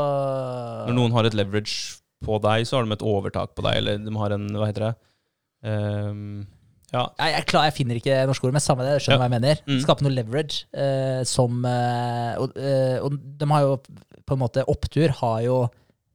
Når 0.89 0.97
noen 0.97 1.15
har 1.15 1.29
et 1.29 1.37
leverage 1.37 2.01
på 2.25 2.39
deg, 2.43 2.65
så 2.69 2.79
har 2.79 2.87
de 2.87 2.95
et 2.97 3.05
overtak 3.13 3.53
på 3.57 3.65
deg, 3.67 3.79
eller 3.81 4.01
de 4.03 4.15
har 4.21 4.35
en 4.37 4.49
Hva 4.57 4.69
heter 4.71 4.87
det? 4.89 4.93
Um, 5.63 6.43
ja. 6.93 7.07
jeg, 7.17 7.31
jeg, 7.37 7.45
klar, 7.49 7.67
jeg 7.69 7.75
finner 7.77 7.97
ikke 7.99 8.17
norske 8.29 8.45
ord, 8.47 8.53
men 8.55 8.63
samme 8.63 8.85
det. 8.85 8.97
Jeg 8.97 9.05
skjønner 9.05 9.17
Ja. 9.17 9.21
hva 9.23 9.29
jeg 9.29 9.35
mener. 9.37 9.61
Mm. 9.69 9.79
Skape 9.85 10.05
noe 10.05 10.13
leverage 10.13 10.65
eh, 10.77 11.21
som 11.25 11.63
eh, 11.65 12.33
og, 12.41 12.57
eh, 12.59 12.97
og 13.01 13.15
de 13.39 13.47
har 13.49 13.63
jo 13.65 13.77
på 14.23 14.35
en 14.37 14.43
måte 14.43 14.65
Opptur 14.71 15.15
har 15.23 15.39
jo 15.47 15.55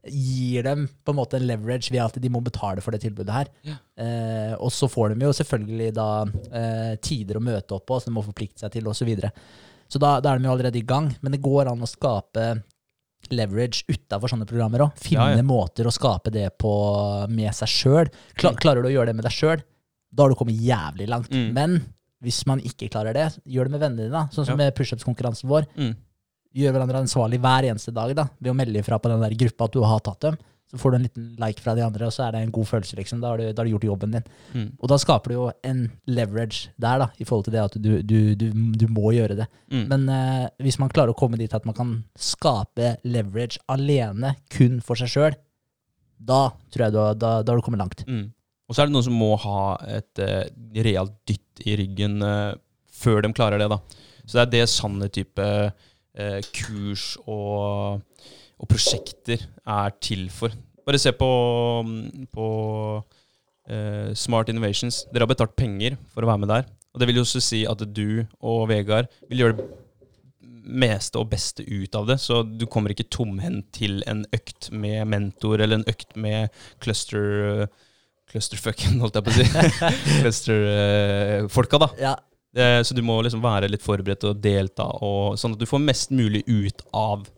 gir 0.09 0.62
dem 0.64 0.87
på 1.05 1.12
en 1.12 1.18
måte 1.18 1.37
en 1.37 1.44
leverage 1.49 1.90
ved 1.92 2.01
at 2.01 2.14
de 2.23 2.31
må 2.33 2.40
betale 2.40 2.81
for 2.81 2.94
det 2.94 3.03
tilbudet 3.03 3.35
her. 3.35 3.51
Ja. 3.66 3.75
Eh, 4.01 4.55
og 4.57 4.71
så 4.73 4.87
får 4.88 5.12
de 5.16 5.27
jo 5.27 5.35
selvfølgelig 5.37 5.90
da 5.99 6.07
eh, 6.25 6.94
tider 7.05 7.40
å 7.40 7.44
møte 7.44 7.75
opp 7.77 7.85
på, 7.90 7.99
som 8.01 8.12
de 8.12 8.16
må 8.16 8.25
forplikte 8.25 8.62
seg 8.62 8.73
til, 8.77 8.87
osv. 8.88 9.03
Så, 9.03 9.09
videre. 9.09 9.33
så 9.90 10.01
da, 10.01 10.14
da 10.25 10.33
er 10.33 10.38
de 10.40 10.49
jo 10.49 10.55
allerede 10.55 10.81
i 10.81 10.87
gang. 10.87 11.11
Men 11.21 11.35
det 11.35 11.42
går 11.44 11.68
an 11.75 11.83
å 11.85 11.90
skape 11.90 12.47
leverage 13.31 13.85
utafor 13.90 14.31
sånne 14.33 14.46
programmer 14.48 14.87
òg. 14.87 14.92
Finne 14.96 15.31
Ja, 15.33 15.37
ja. 15.37 15.42
måter 15.42 15.85
å 15.88 15.92
skape 15.92 16.31
det 16.33 16.46
på 16.59 16.72
med 17.28 17.52
seg 17.52 17.68
sjøl. 17.68 18.09
Kla, 18.38 18.50
Mm. 18.52 18.57
klarer 18.62 18.83
du 18.83 18.88
å 18.88 18.92
gjøre 18.94 19.07
det 19.07 19.16
med 19.16 19.24
deg 19.24 19.33
sjøl, 19.33 19.62
da 20.14 20.22
har 20.22 20.31
du 20.31 20.35
kommet 20.37 20.57
jævlig 20.61 21.09
langt. 21.09 21.28
Mm. 21.31 21.52
Men 21.52 21.85
hvis 22.22 22.46
man 22.46 22.61
ikke 22.61 22.88
klarer 22.90 23.12
det, 23.12 23.38
gjør 23.46 23.64
det 23.64 23.70
med 23.72 23.81
vennene 23.81 24.09
dine. 24.09 24.28
Sånn 24.33 24.46
som 24.46 24.59
Ja. 24.59 24.64
med 24.64 24.74
pushups-konkurransen 24.74 25.48
vår. 25.48 25.66
Mm. 25.76 25.96
Gjør 26.57 26.72
hverandre 26.72 27.02
ansvarlig 27.04 27.38
hver 27.40 27.68
eneste 27.68 27.92
dag 27.92 28.14
da, 28.16 28.24
ved 28.40 28.52
å 28.52 28.57
melde 28.57 28.78
ifra 28.81 28.98
på 28.98 29.11
den 29.11 29.20
der 29.20 29.31
gruppa 29.37 29.64
at 29.66 29.72
du 29.72 29.83
har 29.83 30.00
tatt 30.00 30.20
dem. 30.20 30.38
Så 30.68 30.76
får 30.76 30.92
du 30.92 30.96
en 30.98 31.04
liten 31.07 31.28
like 31.40 31.62
fra 31.64 31.72
de 31.76 31.81
andre, 31.81 32.04
og 32.04 32.12
så 32.12 32.26
er 32.26 32.35
det 32.35 32.42
en 32.44 32.52
god 32.52 32.66
følelse. 32.68 32.96
liksom. 32.98 33.22
Da 33.22 33.31
har 33.33 33.40
du, 33.40 33.46
da 33.48 33.62
har 33.62 33.64
du 33.64 33.72
gjort 33.72 33.87
jobben 33.88 34.16
din. 34.18 34.26
Mm. 34.52 34.66
Og 34.76 34.90
da 34.92 34.98
skaper 35.00 35.33
du 35.33 35.37
jo 35.38 35.46
en 35.64 35.81
leverage 36.07 36.74
der, 36.76 37.00
da, 37.00 37.09
i 37.16 37.24
forhold 37.24 37.46
til 37.46 37.57
det 37.57 37.62
at 37.62 37.78
du, 37.81 37.90
du, 38.04 38.18
du, 38.37 38.46
du 38.76 38.87
må 38.92 39.14
gjøre 39.16 39.38
det. 39.38 39.48
Mm. 39.72 39.87
Men 39.88 40.09
uh, 40.12 40.46
hvis 40.61 40.76
man 40.83 40.92
klarer 40.92 41.14
å 41.14 41.18
komme 41.18 41.40
dit 41.40 41.54
at 41.57 41.64
man 41.68 41.76
kan 41.76 41.94
skape 42.20 42.98
leverage 43.09 43.62
alene, 43.72 44.35
kun 44.52 44.83
for 44.85 45.00
seg 45.00 45.14
sjøl, 45.14 45.38
da 46.18 46.48
tror 46.68 46.88
jeg 46.88 46.96
du, 46.96 47.00
da, 47.16 47.33
da 47.40 47.52
har 47.52 47.57
du 47.57 47.64
kommet 47.64 47.81
langt. 47.81 48.04
Mm. 48.04 48.26
Og 48.68 48.76
så 48.76 48.83
er 48.83 48.90
det 48.90 48.96
noen 48.98 49.07
som 49.07 49.16
må 49.16 49.33
ha 49.40 49.62
et 49.88 50.20
uh, 50.20 50.44
realt 50.85 51.16
dytt 51.28 51.64
i 51.64 51.78
ryggen 51.81 52.20
uh, 52.20 52.52
før 52.92 53.22
de 53.24 53.33
klarer 53.33 53.62
det. 53.62 53.70
da. 53.72 53.81
Så 54.26 54.37
det 54.37 54.44
er 54.44 54.52
det 54.52 54.66
sanne 54.68 55.09
type 55.09 55.46
uh, 55.72 56.40
kurs 56.52 57.14
og, 57.24 58.04
og 58.59 58.71
prosjekter 58.71 59.44
er 59.66 59.97
til 60.03 60.27
for. 60.35 60.55
Bare 60.87 61.01
se 61.01 61.12
på, 61.14 61.29
på 62.35 62.47
uh, 62.99 64.14
Smart 64.18 64.51
Innovations. 64.53 65.05
Dere 65.12 65.27
har 65.27 65.33
betalt 65.33 65.57
penger 65.59 65.99
for 66.12 66.25
å 66.25 66.31
være 66.31 66.42
med 66.44 66.53
der. 66.53 66.71
Og 66.94 67.03
det 67.03 67.11
vil 67.11 67.21
jo 67.21 67.27
også 67.27 67.42
si 67.44 67.64
at 67.68 67.85
du 67.94 68.25
og 68.40 68.64
Vegard 68.71 69.11
vil 69.29 69.44
gjøre 69.44 69.59
det 69.61 69.68
meste 70.68 71.21
og 71.21 71.31
beste 71.31 71.64
ut 71.64 71.94
av 71.97 72.09
det. 72.09 72.18
Så 72.21 72.42
du 72.44 72.66
kommer 72.68 72.92
ikke 72.92 73.09
tomhendt 73.12 73.71
til 73.77 74.01
en 74.11 74.25
økt 74.35 74.73
med 74.73 75.05
mentor 75.12 75.61
eller 75.61 75.81
en 75.81 75.88
økt 75.88 76.16
med 76.16 76.51
cluster 76.83 77.68
Clusterfucken, 78.29 78.99
holdt 79.01 79.14
jeg 79.16 79.25
på 79.25 79.33
å 79.33 79.37
si. 79.38 79.44
Cluster-folka, 80.21 81.79
da. 81.81 81.87
Ja, 81.97 82.11
Eh, 82.57 82.83
Så 82.83 82.94
du 82.94 83.03
må 83.05 83.18
liksom 83.23 83.42
være 83.44 83.68
litt 83.71 83.85
forberedt 83.85 84.25
og 84.29 84.40
delta, 84.42 84.87
og, 85.05 85.37
sånn 85.40 85.55
at 85.55 85.61
du 85.61 85.68
får 85.68 85.85
mest 85.85 86.14
mulig 86.14 86.44
ut 86.49 86.85
av 86.97 87.27
eh, 87.27 87.38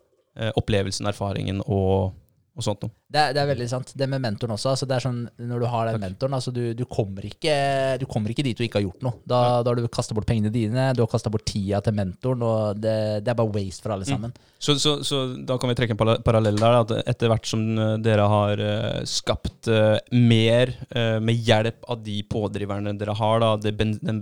opplevelsen, 0.57 1.07
erfaringen 1.11 1.61
og, 1.67 2.13
og 2.57 2.65
sånt 2.67 2.83
noe. 2.85 2.91
Det 3.11 3.23
det 3.35 3.41
er 3.43 3.49
veldig 3.51 3.67
sant. 3.71 3.89
Det 3.99 4.07
med 4.11 4.21
mentoren 4.23 4.53
også. 4.55 4.71
Altså 4.75 4.87
det 4.87 4.95
er 4.97 5.03
sånn, 5.03 5.21
når 5.51 5.63
du 5.63 5.67
har 5.73 5.87
den 5.89 5.97
Takk. 5.97 6.03
mentoren, 6.05 6.35
altså 6.37 6.53
du, 6.55 6.61
du, 6.79 6.85
kommer 6.87 7.25
ikke, 7.27 7.55
du 7.99 8.05
kommer 8.07 8.31
ikke 8.31 8.45
dit 8.47 8.59
du 8.59 8.63
ikke 8.63 8.79
har 8.79 8.85
gjort 8.87 9.03
noe. 9.03 9.17
Da, 9.27 9.41
da 9.67 9.73
har 9.73 9.81
du 9.81 9.89
kasta 9.91 10.15
bort 10.15 10.29
pengene 10.29 10.53
dine, 10.55 10.91
du 10.95 11.03
har 11.03 11.11
kasta 11.11 11.31
bort 11.35 11.43
tida 11.51 11.81
til 11.83 11.97
mentoren, 11.99 12.43
og 12.47 12.79
det, 12.79 12.95
det 13.27 13.33
er 13.33 13.39
bare 13.41 13.51
waste 13.57 13.83
for 13.83 13.95
alle 13.97 14.07
Mm. 14.07 14.13
sammen. 14.15 14.35
Så, 14.61 14.75
så, 14.79 14.93
så 15.07 15.19
da 15.49 15.57
kan 15.59 15.71
vi 15.73 15.75
trekke 15.79 15.95
en 15.97 16.23
parallell 16.27 16.59
der. 16.61 16.79
At 16.85 16.91
etter 17.09 17.31
hvert 17.33 17.47
som 17.49 17.63
eh, 17.81 17.95
dere 18.05 18.27
har 18.29 18.61
eh, 18.61 19.01
skapt 19.09 19.71
eh, 19.73 19.97
mer 20.13 20.75
eh, 20.93 21.17
med 21.25 21.39
hjelp 21.49 21.87
av 21.91 22.03
de 22.05 22.19
pådriverne 22.29 22.93
dere 23.01 23.15
har, 23.17 23.41
da, 23.41 23.55
det 23.57 23.73
ben, 23.79 23.97
den 24.05 24.21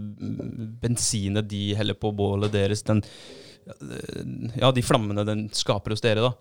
bensinet 0.81 1.49
de 1.51 1.75
heller 1.79 1.99
på 1.99 2.13
bålet 2.17 2.53
deres, 2.55 2.85
den, 2.87 3.03
eh, 3.03 3.48
ja, 4.61 4.71
de 4.73 4.85
flammene 4.85 5.25
den 5.29 5.47
skaper 5.55 5.95
hos 5.95 6.03
dere, 6.05 6.25
da. 6.25 6.33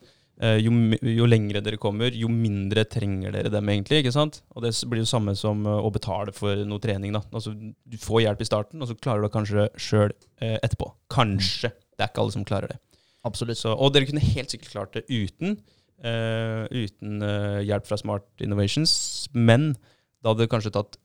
eh, 0.41 0.57
Jo, 0.63 0.71
jo 1.01 1.25
lengre 1.29 1.61
dere 1.65 1.79
kommer, 1.81 2.11
jo 2.15 2.29
mindre 2.31 2.85
trenger 2.89 3.31
dere 3.35 3.49
dem 3.53 3.69
egentlig. 3.73 4.01
ikke 4.03 4.13
sant? 4.15 4.41
Og 4.55 4.63
det 4.65 4.73
blir 4.89 5.03
jo 5.03 5.09
samme 5.09 5.35
som 5.37 5.65
eh, 5.65 5.79
å 5.87 5.91
betale 5.93 6.33
for 6.35 6.55
noe 6.67 6.79
trening. 6.83 7.13
da. 7.17 7.21
Altså, 7.33 7.53
Du 7.85 7.97
får 8.01 8.23
hjelp 8.25 8.41
i 8.41 8.49
starten, 8.49 8.81
og 8.81 8.87
så 8.91 8.95
klarer 8.99 9.21
du 9.23 9.27
det 9.27 9.35
kanskje 9.35 9.67
sjøl 9.77 10.11
eh, 10.41 10.57
etterpå. 10.63 10.91
Kanskje. 11.13 11.71
Det 11.97 12.05
er 12.05 12.11
ikke 12.11 12.21
alle 12.25 12.35
som 12.37 12.45
klarer 12.45 12.73
det. 12.75 12.79
Absolutt. 13.25 13.57
Så, 13.59 13.73
og 13.73 13.91
dere 13.95 14.05
kunne 14.07 14.21
helt 14.23 14.53
sikkert 14.53 14.71
klart 14.71 14.93
det 14.95 15.05
uten, 15.09 15.57
eh, 16.05 16.63
uten 16.71 17.21
eh, 17.25 17.63
hjelp 17.67 17.87
fra 17.89 17.97
Smart 17.99 18.27
Innovations, 18.45 18.93
men 19.33 19.73
da 20.21 20.31
hadde 20.31 20.45
det 20.45 20.51
kanskje 20.53 20.71
tatt 20.77 20.95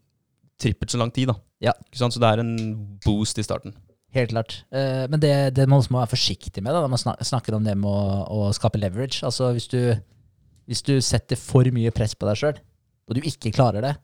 trippelt 0.63 0.93
så 0.93 1.01
lang 1.01 1.11
tid. 1.11 1.33
da. 1.33 1.35
Ja. 1.65 1.73
Så 1.97 2.07
det 2.21 2.29
er 2.29 2.43
en 2.45 2.53
boost 3.03 3.41
i 3.41 3.45
starten. 3.47 3.73
Helt 4.13 4.33
klart. 4.35 4.59
Eh, 4.71 5.05
men 5.09 5.21
det, 5.23 5.33
det 5.57 5.65
man 5.69 5.81
også 5.81 5.95
må 5.95 6.03
være 6.03 6.13
forsiktig 6.13 6.63
med 6.65 6.75
da, 6.75 6.83
når 6.85 6.93
man 6.93 7.25
snakker 7.25 7.57
om 7.57 7.65
det 7.65 7.77
med 7.81 7.89
å, 7.89 8.25
å 8.29 8.51
skape 8.53 8.81
leverage 8.81 9.23
Altså 9.25 9.49
hvis 9.57 9.71
du, 9.73 9.79
hvis 10.69 10.85
du 10.85 10.99
setter 11.05 11.41
for 11.41 11.69
mye 11.73 11.93
press 11.95 12.13
på 12.19 12.29
deg 12.29 12.41
sjøl, 12.41 12.61
og 13.09 13.17
du 13.17 13.25
ikke 13.25 13.55
klarer 13.55 13.85
det, 13.85 13.95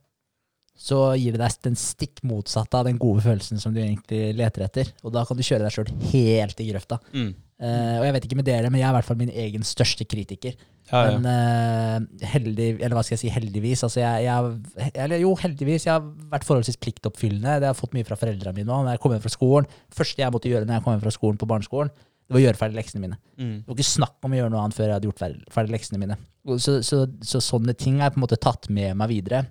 så 0.78 1.00
gir 1.18 1.34
det 1.34 1.42
deg 1.42 1.58
den 1.66 1.76
stikk 1.78 2.22
motsatte 2.28 2.78
av 2.78 2.86
den 2.86 3.00
gode 3.02 3.24
følelsen 3.24 3.58
som 3.58 3.74
du 3.74 3.80
egentlig 3.82 4.30
leter 4.38 4.62
etter. 4.68 4.90
Og 5.02 5.10
da 5.14 5.24
kan 5.26 5.38
du 5.38 5.42
kjøre 5.42 5.66
deg 5.66 5.74
sjøl 5.74 5.90
helt 6.12 6.62
i 6.62 6.68
grøfta. 6.70 7.00
Mm. 7.10 7.32
Uh, 7.58 7.96
og 7.98 8.04
jeg 8.06 8.14
vet 8.14 8.26
ikke 8.28 8.38
med 8.38 8.46
dere, 8.46 8.70
men 8.70 8.78
jeg 8.78 8.86
er 8.86 8.92
i 8.92 8.96
hvert 9.00 9.08
fall 9.08 9.18
min 9.18 9.32
egen 9.34 9.64
største 9.66 10.06
kritiker. 10.06 10.54
Ja, 10.92 11.00
ja. 11.02 11.16
Men 11.18 11.26
uh, 11.26 12.26
heldig, 12.30 12.68
eller 12.76 12.94
hva 12.94 13.02
skal 13.02 13.16
jeg 13.16 13.24
si, 13.24 13.32
heldigvis. 13.34 13.82
Altså 13.88 14.04
jeg, 14.04 14.28
jeg, 14.28 14.92
eller 14.94 15.24
jo, 15.24 15.32
heldigvis. 15.42 15.88
Jeg 15.88 15.96
har 15.96 16.06
vært 16.30 16.46
forholdsvis 16.46 16.78
pliktoppfyllende. 16.86 17.58
Det 17.58 17.66
har 17.66 17.74
jeg 17.74 17.80
fått 17.80 17.98
mye 17.98 18.06
fra 18.06 18.20
foreldrene 18.20 18.60
mine 18.60 18.70
òg. 18.70 18.86
Når 18.86 18.94
jeg 18.94 19.02
kom 19.02 19.16
hjem 19.16 19.26
fra 19.26 19.34
skolen, 19.34 19.68
første 19.98 20.22
jeg 20.22 20.36
måtte 20.36 20.54
gjøre 20.54 20.70
når 20.70 20.78
jeg 20.78 20.86
kom 20.86 20.94
hjem 20.94 21.04
fra 21.08 21.16
skolen 21.18 21.42
på 21.42 21.50
barneskolen, 21.50 21.92
det 22.28 22.36
var 22.36 22.42
å 22.42 22.44
gjøre 22.44 22.60
ferdig 22.60 22.76
leksene 22.78 23.02
mine. 23.02 23.18
Mm. 23.40 23.54
Det 23.64 23.72
var 23.72 23.78
ikke 23.80 23.90
snakk 23.90 24.26
om 24.28 24.34
å 24.34 24.38
gjøre 24.38 24.52
noe 24.52 24.62
annet 24.62 24.76
før 24.76 24.84
jeg 24.84 24.98
hadde 24.98 25.08
gjort 25.08 25.22
ferdig, 25.22 25.46
ferdig 25.52 25.74
leksene 25.74 26.02
mine. 26.02 26.16
Så, 26.46 26.58
Så, 26.62 26.80
så, 26.84 27.04
så 27.24 27.40
sånne 27.42 27.74
ting 27.74 27.98
har 27.98 28.10
jeg 28.10 28.14
på 28.14 28.20
en 28.20 28.28
måte 28.28 28.38
tatt 28.46 28.68
med 28.70 28.94
meg 29.00 29.10
videre. 29.16 29.46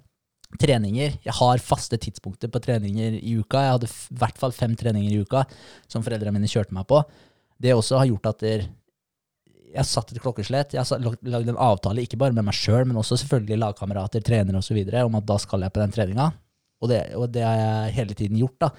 Treninger. 0.56 1.18
Jeg 1.26 1.36
har 1.40 1.64
faste 1.64 2.00
tidspunkter 2.00 2.52
på 2.52 2.62
treninger 2.64 3.20
i 3.20 3.36
uka. 3.38 3.62
Jeg 3.64 3.76
hadde 3.76 3.90
i 3.92 4.20
hvert 4.22 4.40
fall 4.40 4.56
fem 4.56 4.76
treninger 4.80 5.12
i 5.12 5.22
uka 5.22 5.44
som 5.92 6.06
foreldrene 6.06 6.38
mine 6.38 6.52
kjørte 6.52 6.76
meg 6.76 6.88
på. 6.90 7.02
Det 7.60 7.76
også 7.76 8.00
har 8.00 8.10
gjort 8.10 8.30
at 8.32 8.46
jeg 8.48 8.68
har 9.76 9.88
satt 9.88 10.14
et 10.14 10.22
klokkeslett. 10.24 10.76
Jeg 10.78 10.86
har 10.86 11.04
lagd 11.04 11.52
en 11.52 11.60
avtale, 11.60 12.06
ikke 12.06 12.20
bare 12.22 12.36
med 12.36 12.48
meg 12.48 12.56
sjøl, 12.56 12.86
men 12.88 13.00
også 13.00 13.20
selvfølgelig 13.24 13.60
lagkamerater, 13.66 14.24
trenere 14.24 14.62
osv., 14.62 14.80
om 15.04 15.20
at 15.20 15.28
da 15.28 15.38
skal 15.42 15.66
jeg 15.66 15.76
på 15.76 15.84
den 15.84 15.96
treninga. 15.96 16.32
Og 16.82 16.92
det, 16.92 17.02
og 17.18 17.28
det 17.34 17.44
har 17.44 17.58
jeg 17.58 17.98
hele 17.98 18.16
tiden 18.18 18.40
gjort. 18.40 18.58
da. 18.62 18.72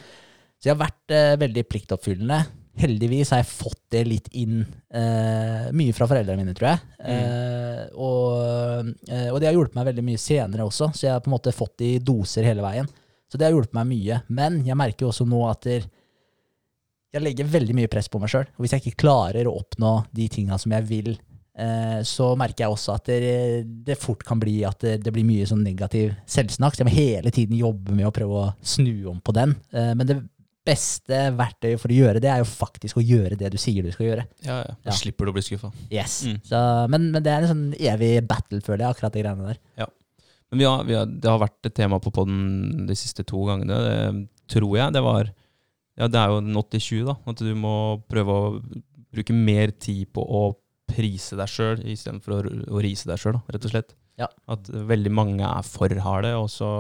Så 0.59 0.71
jeg 0.71 0.75
har 0.75 0.81
vært 0.87 1.15
eh, 1.15 1.37
veldig 1.39 1.65
pliktoppfyllende. 1.71 2.39
Heldigvis 2.79 3.33
har 3.35 3.43
jeg 3.43 3.51
fått 3.51 3.81
det 3.91 4.05
litt 4.07 4.29
inn 4.39 4.61
eh, 4.63 5.69
mye 5.75 5.95
fra 5.97 6.07
foreldrene 6.07 6.45
mine, 6.45 6.55
tror 6.57 6.69
jeg. 6.71 6.83
Eh, 7.11 7.85
og, 7.99 8.93
eh, 9.09 9.29
og 9.33 9.41
det 9.41 9.49
har 9.49 9.57
hjulpet 9.57 9.79
meg 9.79 9.89
veldig 9.91 10.05
mye 10.07 10.21
senere 10.23 10.67
også, 10.69 10.93
så 10.95 11.07
jeg 11.09 11.15
har 11.17 11.23
på 11.25 11.31
en 11.33 11.35
måte 11.35 11.55
fått 11.57 11.79
det 11.83 11.93
i 11.97 12.03
doser 12.05 12.47
hele 12.47 12.63
veien. 12.63 12.89
Så 13.29 13.39
det 13.39 13.49
har 13.49 13.57
hjulpet 13.57 13.77
meg 13.77 13.89
mye. 13.91 14.21
Men 14.33 14.61
jeg 14.67 14.79
merker 14.79 15.07
jo 15.07 15.13
også 15.13 15.27
nå 15.29 15.43
at 15.51 15.67
der, 15.67 15.89
jeg 17.15 17.25
legger 17.25 17.49
veldig 17.49 17.77
mye 17.77 17.91
press 17.91 18.09
på 18.13 18.21
meg 18.21 18.33
sjøl. 18.33 18.47
Og 18.57 18.65
hvis 18.65 18.75
jeg 18.77 18.85
ikke 18.85 19.03
klarer 19.05 19.49
å 19.49 19.57
oppnå 19.59 19.95
de 20.15 20.29
tinga 20.33 20.59
som 20.61 20.73
jeg 20.77 20.87
vil, 20.89 21.13
eh, 21.59 22.01
så 22.07 22.31
merker 22.39 22.67
jeg 22.67 22.75
også 22.75 22.97
at 22.99 23.09
det, 23.09 23.65
det 23.87 23.99
fort 24.01 24.25
kan 24.29 24.41
bli 24.41 24.61
at 24.69 24.81
det, 24.85 24.99
det 25.05 25.13
blir 25.15 25.27
mye 25.29 25.49
sånn 25.49 25.65
negativ 25.65 26.13
selvsnakk. 26.29 26.77
Så 26.77 26.85
jeg 26.85 26.91
må 26.91 26.97
hele 26.97 27.33
tiden 27.35 27.59
jobbe 27.59 27.97
med 27.97 28.09
å 28.09 28.15
prøve 28.15 28.43
å 28.43 28.51
snu 28.61 29.09
om 29.13 29.23
på 29.25 29.35
den. 29.37 29.57
Eh, 29.73 29.95
men 29.97 30.09
det 30.09 30.21
beste 30.69 31.19
verktøyet 31.39 31.81
for 31.83 31.91
å 31.93 31.97
gjøre 31.99 32.21
det, 32.23 32.29
er 32.31 32.43
jo 32.43 32.49
faktisk 32.49 33.01
å 33.01 33.05
gjøre 33.05 33.39
det 33.41 33.51
du 33.55 33.59
sier 33.61 33.83
du 33.87 33.91
skal 33.95 34.07
gjøre. 34.11 34.25
Ja, 34.47 34.59
ja. 34.63 34.75
Da 34.85 34.93
Ja. 34.93 34.97
slipper 35.01 35.27
du 35.27 35.33
å 35.33 35.37
bli 35.39 35.45
skuffa. 35.47 35.73
Yes. 35.91 36.21
Mm. 36.29 36.37
Så, 36.47 36.61
men, 36.93 37.09
men 37.15 37.25
det 37.25 37.33
er 37.35 37.47
en 37.47 37.53
sånn 37.55 37.65
evig 37.81 38.13
battle, 38.29 38.61
føler 38.65 38.85
jeg, 38.87 38.95
akkurat 38.97 39.17
de 39.17 39.23
greiene 39.25 39.49
der. 39.53 39.61
Ja. 39.83 39.89
Men 40.53 40.63
vi 40.63 40.65
har, 40.69 40.85
vi 40.89 40.95
har, 40.97 41.09
det 41.09 41.29
har 41.29 41.41
vært 41.43 41.69
et 41.69 41.75
tema 41.77 41.99
på 42.01 42.13
podden 42.15 42.87
de 42.89 42.95
siste 42.97 43.25
to 43.29 43.43
gangene, 43.49 43.81
det, 43.85 43.99
tror 44.55 44.77
jeg. 44.79 44.95
Det 44.97 45.03
var 45.05 45.33
Ja, 45.99 46.07
det 46.07 46.21
er 46.21 46.31
jo 46.31 46.39
en 46.39 46.55
80-20, 46.55 47.05
da. 47.09 47.17
At 47.33 47.41
du 47.43 47.55
må 47.59 47.75
prøve 48.09 48.35
å 48.39 48.49
bruke 49.13 49.35
mer 49.35 49.73
tid 49.83 50.07
på 50.15 50.23
å 50.23 50.43
prise 50.89 51.37
deg 51.37 51.51
sjøl 51.53 51.83
istedenfor 51.91 52.47
å, 52.49 52.53
å 52.79 52.81
rise 52.85 53.09
deg 53.11 53.19
sjøl, 53.21 53.41
rett 53.51 53.67
og 53.67 53.73
slett. 53.75 53.93
Ja. 54.19 54.29
At 54.51 54.71
veldig 54.73 55.11
mange 55.13 55.45
er 55.49 55.67
for 55.67 55.93
harde, 56.05 56.33
og 56.41 56.49
så 56.55 56.71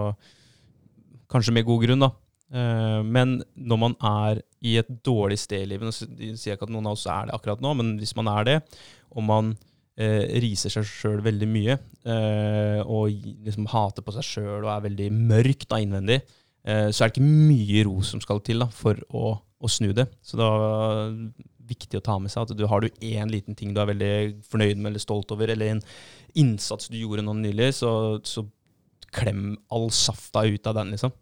Kanskje 1.29 1.53
med 1.53 1.67
god 1.69 1.83
grunn, 1.85 2.01
da. 2.01 2.09
Eh, 2.49 3.01
Men 3.05 3.39
når 3.55 3.81
man 3.81 3.97
er 4.01 4.43
i 4.65 4.77
et 4.81 4.89
dårlig 5.05 5.39
sted 5.39 5.67
i 5.67 5.69
livet 5.71 5.87
Nå 5.87 5.93
sier 5.95 6.57
ikke 6.57 6.67
at 6.67 6.73
noen 6.73 6.89
av 6.89 6.97
oss 6.97 7.07
er 7.07 7.29
det 7.29 7.35
akkurat 7.37 7.61
nå, 7.63 7.75
men 7.79 7.97
hvis 8.01 8.15
man 8.19 8.31
er 8.33 8.49
det, 8.49 8.57
og 9.15 9.27
man 9.29 9.53
eh, 10.01 10.25
riser 10.43 10.73
seg 10.73 10.87
sjøl 10.89 11.21
veldig 11.25 11.49
mye, 11.51 11.77
eh, 12.09 12.81
og 12.83 13.13
liksom 13.47 13.69
hater 13.71 14.07
på 14.07 14.17
seg 14.17 14.27
sjøl 14.27 14.65
og 14.65 14.73
er 14.73 14.87
veldig 14.89 15.11
mørk 15.15 15.69
da 15.71 15.83
innvendig, 15.83 16.23
så 16.69 17.05
er 17.05 17.09
det 17.09 17.15
ikke 17.15 17.25
mye 17.49 17.83
ro 17.87 18.01
som 18.05 18.21
skal 18.21 18.43
til 18.45 18.61
da, 18.61 18.67
for 18.75 18.99
å, 19.17 19.31
å 19.39 19.69
snu 19.73 19.87
det. 19.97 20.05
Så 20.27 20.37
det 20.37 20.45
er 20.45 21.15
viktig 21.71 21.97
å 21.97 22.05
ta 22.05 22.17
med 22.21 22.33
seg 22.33 22.45
at 22.45 22.59
du 22.59 22.65
har 22.69 22.83
du 22.83 22.89
én 23.01 23.31
liten 23.33 23.57
ting 23.57 23.73
du 23.73 23.81
er 23.81 23.89
veldig 23.89 24.11
fornøyd 24.51 24.77
med 24.77 24.91
eller 24.91 25.01
stolt 25.01 25.33
over, 25.33 25.49
eller 25.55 25.73
en 25.73 25.81
innsats 26.37 26.91
du 26.93 26.99
gjorde 26.99 27.25
nå 27.25 27.39
nylig, 27.39 27.71
så, 27.79 27.91
så 28.27 28.45
klem 29.15 29.55
all 29.73 29.89
safta 29.95 30.45
ut 30.45 30.69
av 30.69 30.77
den, 30.83 30.93
liksom. 30.93 31.15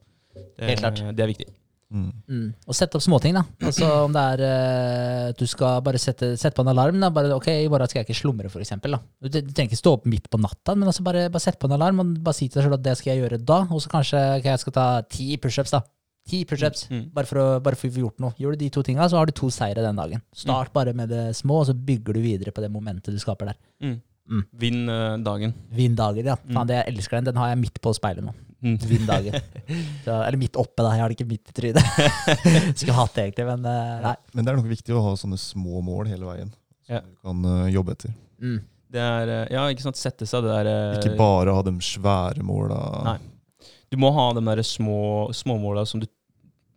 Det, 0.56 0.70
Helt 0.70 0.82
klart. 0.82 1.00
det 1.16 1.24
er 1.24 1.32
viktig. 1.32 1.48
Mm. 1.86 2.08
Mm. 2.26 2.46
Og 2.66 2.74
sette 2.74 2.98
opp 2.98 3.04
småting, 3.04 3.36
da. 3.36 3.44
Altså 3.62 3.86
Om 4.08 4.14
det 4.14 4.22
er 4.32 4.40
uh, 4.42 5.34
Du 5.38 5.44
skal 5.46 5.78
bare 5.86 6.00
sette, 6.02 6.32
sette 6.34 6.56
på 6.58 6.64
en 6.64 6.72
alarm. 6.72 6.98
da 6.98 7.12
Bare, 7.14 7.30
Ok, 7.36 7.46
i 7.52 7.68
morgen 7.70 7.86
skal 7.86 8.00
jeg 8.00 8.08
ikke 8.08 8.18
slumre, 8.18 8.50
for 8.50 8.64
eksempel, 8.64 8.96
da. 8.96 9.00
Du, 9.22 9.28
du 9.30 9.52
trenger 9.52 9.70
ikke 9.70 9.78
stå 9.78 9.92
opp 9.94 10.08
midt 10.10 10.26
på 10.32 10.40
natta, 10.42 10.74
men 10.74 10.90
altså 10.90 11.04
bare, 11.06 11.28
bare 11.30 11.44
sett 11.44 11.60
på 11.62 11.70
en 11.70 11.76
alarm 11.78 12.02
og 12.02 12.16
bare 12.26 12.34
si 12.34 12.48
til 12.48 12.58
deg 12.58 12.66
selv 12.66 12.78
at 12.80 12.86
det 12.88 12.96
skal 12.98 13.12
jeg 13.12 13.22
gjøre 13.22 13.38
da. 13.46 13.60
Og 13.70 13.84
så 13.84 13.92
kanskje 13.92 14.24
ok, 14.40 14.48
jeg 14.50 14.64
skal 14.64 14.76
ta 14.80 14.88
ti 15.14 15.28
pushups, 15.42 15.76
da. 15.76 15.84
Ti 16.26 16.42
pushups. 16.50 16.88
Mm. 16.90 17.04
Bare 17.14 17.30
for, 17.30 17.38
å, 17.38 17.46
bare 17.62 17.78
for 17.78 17.86
å 17.86 17.94
få 17.94 18.02
gjort 18.02 18.18
noe. 18.24 18.34
Gjør 18.42 18.56
du 18.56 18.64
de 18.64 18.72
to 18.74 18.82
tinga, 18.82 19.06
så 19.06 19.20
har 19.20 19.30
du 19.30 19.36
to 19.38 19.52
seire 19.54 19.84
den 19.84 20.02
dagen. 20.02 20.24
Start 20.34 20.74
bare 20.74 20.96
med 20.96 21.14
det 21.14 21.28
små, 21.38 21.62
og 21.62 21.70
så 21.70 21.76
bygger 21.86 22.18
du 22.18 22.24
videre 22.24 22.54
på 22.56 22.64
det 22.64 22.72
momentet 22.74 23.14
du 23.14 23.22
skaper 23.22 23.52
der. 23.52 23.60
Mm. 23.84 24.00
Mm. 24.26 24.42
Vinn 24.58 24.88
eh, 24.90 25.12
dagen. 25.22 25.54
Vinn 25.70 25.94
dagen, 25.94 26.32
ja. 26.34 26.34
Mm. 26.42 26.56
Faen, 26.56 26.66
det 26.66 26.80
jeg 26.80 26.96
elsker 26.96 27.20
den. 27.20 27.30
Den 27.30 27.38
har 27.38 27.52
jeg 27.52 27.62
midt 27.62 27.78
på 27.78 27.94
speilet 27.94 28.26
nå. 28.26 28.34
Mm. 28.64 28.76
Vinn 28.88 29.06
dagen. 29.06 29.34
Så, 30.04 30.14
eller 30.16 30.38
midt 30.40 30.56
oppe, 30.56 30.80
da. 30.82 30.92
Jeg 30.96 31.02
har 31.04 31.12
det 31.12 31.16
ikke 31.18 31.28
midt 31.28 31.50
i 31.52 31.56
trynet. 31.58 31.84
Skulle 32.80 32.96
hatt 32.96 33.14
det, 33.18 33.26
egentlig, 33.28 33.46
men 33.50 33.66
eh, 33.68 33.92
nei. 34.06 34.14
Men 34.32 34.46
det 34.46 34.52
er 34.52 34.58
nok 34.62 34.70
viktig 34.70 34.96
å 34.96 35.02
ha 35.10 35.12
sånne 35.20 35.38
små 35.40 35.82
mål 35.84 36.08
hele 36.12 36.26
veien, 36.30 36.50
som 36.86 36.96
Ja. 36.96 37.02
du 37.04 37.14
kan 37.26 37.44
uh, 37.44 37.66
jobbe 37.70 37.92
etter. 37.96 38.14
Mm. 38.40 38.58
Det 38.96 39.02
er 39.02 39.32
eh, 39.34 39.46
Ja, 39.56 39.64
ikke 39.72 39.84
sant. 39.84 39.98
Sette 40.00 40.26
seg 40.30 40.44
det 40.46 40.52
der 40.54 40.98
Ikke 41.00 41.16
bare 41.18 41.54
ha 41.56 41.62
de 41.66 41.74
svære 41.84 42.44
måla. 42.46 42.78
Nei. 43.10 43.16
Du 43.92 43.98
må 44.02 44.10
ha 44.14 44.28
de 44.34 44.42
der 44.46 44.62
små 44.66 44.98
småmåla 45.36 45.84
som 45.86 46.00
du 46.02 46.06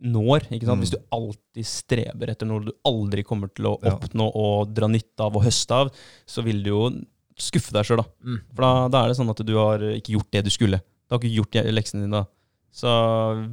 når. 0.00 0.46
ikke 0.50 0.66
sant? 0.68 0.78
Mm. 0.78 0.84
Hvis 0.84 0.92
du 0.94 1.00
alltid 1.12 1.66
streber 1.68 2.30
etter 2.32 2.48
noe 2.48 2.64
du 2.68 2.70
aldri 2.88 3.24
kommer 3.26 3.50
til 3.52 3.66
å 3.72 3.74
Ja. 3.82 3.96
oppnå 3.96 4.28
og 4.36 4.70
dra 4.76 4.88
nytte 4.88 5.26
av 5.26 5.36
og 5.36 5.44
høste 5.44 5.74
av, 5.76 5.90
så 6.26 6.44
vil 6.46 6.62
du 6.64 6.70
jo 6.70 6.84
skuffe 7.40 7.72
deg 7.72 7.84
sjøl, 7.88 8.02
da. 8.02 8.06
Mm. 8.24 8.38
For 8.54 8.64
da, 8.66 8.70
da 8.92 9.02
er 9.04 9.08
det 9.12 9.18
sånn 9.20 9.32
at 9.32 9.42
du 9.48 9.52
har 9.56 9.84
ikke 9.96 10.14
gjort 10.18 10.30
det 10.36 10.44
du 10.46 10.50
skulle. 10.52 10.80
Du 11.10 11.16
har 11.16 11.20
ikke 11.24 11.40
gjort 11.40 11.74
leksene 11.74 12.06
dine. 12.06 12.22
Så 12.70 12.90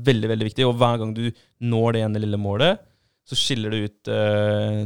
veldig, 0.05 0.29
veldig 0.29 0.45
viktig. 0.45 0.67
Og 0.67 0.77
hver 0.77 0.99
gang 1.01 1.15
du 1.17 1.25
når 1.65 1.95
det 1.95 2.03
ene 2.05 2.21
lille 2.21 2.37
målet, 2.37 2.83
så 3.27 3.35
skiller 3.35 3.73
det 3.73 3.79
ut 3.83 4.09
eh, 4.13 4.83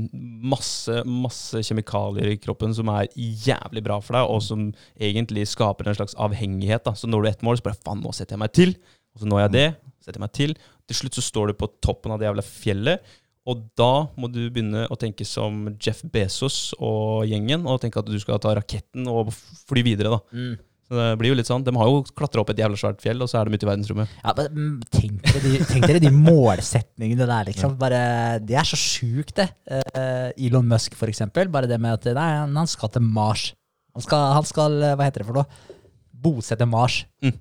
masse, 0.50 1.02
masse 1.06 1.62
kjemikalier 1.68 2.32
i 2.32 2.40
kroppen 2.42 2.72
som 2.74 2.90
er 2.90 3.12
jævlig 3.14 3.84
bra 3.86 4.00
for 4.02 4.18
deg, 4.18 4.32
og 4.34 4.42
som 4.42 4.64
egentlig 4.98 5.46
skaper 5.52 5.92
en 5.92 6.00
slags 6.00 6.18
avhengighet. 6.18 6.88
Da. 6.88 6.96
Så 6.98 7.10
når 7.12 7.22
du 7.22 7.30
ett 7.30 7.46
mål, 7.46 7.60
så 7.60 7.68
bare 7.68 7.82
faen, 7.84 8.02
nå 8.02 8.16
setter 8.18 8.38
jeg 8.38 8.42
meg 8.42 8.56
til. 8.58 8.74
Og 9.14 9.22
så 9.22 9.30
når 9.30 9.44
jeg 9.44 9.54
det, 9.58 9.68
setter 10.00 10.18
jeg 10.18 10.26
meg 10.26 10.34
til. 10.40 10.56
Til 10.90 11.00
slutt 11.04 11.20
så 11.20 11.26
står 11.28 11.52
du 11.52 11.60
på 11.60 11.70
toppen 11.86 12.16
av 12.16 12.22
det 12.22 12.32
jævla 12.32 12.48
fjellet. 12.48 13.14
Og 13.52 13.62
da 13.78 13.92
må 14.18 14.30
du 14.30 14.42
begynne 14.48 14.88
å 14.90 14.98
tenke 15.02 15.26
som 15.26 15.64
Jeff 15.82 16.02
Bezos 16.14 16.72
og 16.78 17.28
gjengen, 17.30 17.68
og 17.70 17.82
tenke 17.84 18.02
at 18.02 18.10
du 18.10 18.18
skal 18.22 18.42
ta 18.42 18.56
raketten 18.58 19.06
og 19.12 19.30
fly 19.68 19.86
videre. 19.86 20.18
da. 20.18 20.22
Mm. 20.34 20.58
Det 20.92 21.08
blir 21.22 21.32
jo 21.32 21.38
litt 21.40 21.48
sånn, 21.48 21.64
De 21.64 21.72
har 21.72 21.88
jo 21.88 22.02
klatra 22.12 22.42
opp 22.44 22.50
et 22.52 22.60
jævla 22.60 22.80
svært 22.80 23.00
fjell, 23.04 23.22
og 23.24 23.30
så 23.32 23.40
er 23.40 23.48
de 23.48 23.56
ute 23.56 23.64
i 23.64 23.70
verdensrommet. 23.70 24.16
Ja, 24.20 24.34
men, 24.36 24.58
mm, 24.58 24.74
tenk, 24.92 25.22
dere 25.24 25.42
de, 25.46 25.52
tenk 25.70 25.88
dere 25.88 26.02
de 26.04 26.12
målsetningene 26.12 27.28
der, 27.30 27.48
liksom. 27.48 27.78
Bare, 27.80 28.02
det 28.44 28.58
er 28.60 28.68
så 28.68 28.80
sjukt, 28.80 29.38
det. 29.40 29.48
Uh, 29.72 30.34
Elon 30.36 30.68
Musk, 30.68 30.98
for 31.00 31.12
eksempel. 31.12 31.48
Bare 31.54 31.70
det 31.72 31.80
med 31.80 31.96
at 31.96 32.10
nei, 32.18 32.28
han 32.44 32.72
skal 32.72 32.92
til 32.92 33.06
Mars. 33.08 33.54
Han 33.96 34.04
skal, 34.04 34.26
han 34.38 34.48
skal 34.48 34.76
eh, 34.80 34.94
hva 34.96 35.08
heter 35.08 35.24
det 35.24 35.28
for 35.28 35.42
noe? 35.42 35.80
Bosette 36.22 36.68
Mars. 36.70 37.02
Mm. 37.24 37.34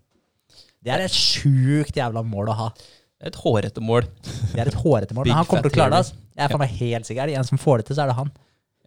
Det 0.81 0.95
er 0.95 1.05
et 1.05 1.15
sjukt 1.15 1.99
jævla 1.99 2.23
mål 2.27 2.51
å 2.51 2.57
ha. 2.63 2.69
Det 2.75 3.29
er 3.29 3.35
et 3.35 3.41
hårete 3.43 3.83
mål. 3.85 4.07
Det 4.55 4.63
er 4.63 4.71
et 4.71 4.79
hårete 4.81 5.17
mål, 5.17 5.29
men 5.29 5.37
han 5.37 5.49
kommer 5.49 5.67
til 5.67 5.75
å 5.75 5.77
klare 5.77 5.93
det. 5.93 6.01
Altså. 6.01 6.17
Jeg 6.39 6.47
er 6.47 6.55
for 6.55 6.63
meg 6.63 6.79
helt 6.79 7.09
sikker. 7.11 7.23
Er 7.23 7.31
det 7.31 7.37
en 7.43 7.51
som 7.51 7.61
får 7.61 7.83
det 7.83 7.91
til, 7.91 7.99
så 7.99 8.07
er 8.07 8.13
det 8.13 8.17
han. 8.17 8.33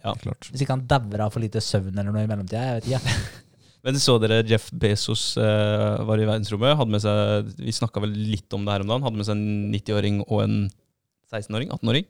Ja. 0.04 0.16
Klart. 0.20 0.50
Hvis 0.52 0.64
ikke 0.66 0.76
han 0.76 0.88
dauer 0.90 1.28
av 1.28 1.36
for 1.36 1.44
lite 1.44 1.62
søvn 1.64 1.94
eller 1.94 2.12
noe 2.12 2.26
i 2.26 2.30
mellomtida. 2.32 2.64
Jeg 2.66 2.80
vet 2.80 2.90
ikke. 2.90 3.43
Men 3.84 3.98
så 4.00 4.16
dere 4.22 4.42
Jeff 4.48 4.70
Bezos 4.72 5.34
eh, 5.38 6.04
var 6.08 6.22
i 6.22 6.26
verdensrommet? 6.28 6.78
Hadde 6.80 6.94
med 6.94 7.04
seg, 7.04 7.50
Vi 7.60 7.74
snakka 7.76 8.00
vel 8.04 8.14
litt 8.16 8.54
om 8.56 8.64
det 8.64 8.72
her 8.78 8.86
om 8.86 8.92
dagen. 8.94 9.04
Hadde 9.04 9.20
med 9.20 9.28
seg 9.28 9.36
en 9.36 9.72
90-åring 9.74 10.22
og 10.28 10.44
en 10.46 10.58
16-åring? 11.34 11.72
18-åring? 11.76 12.06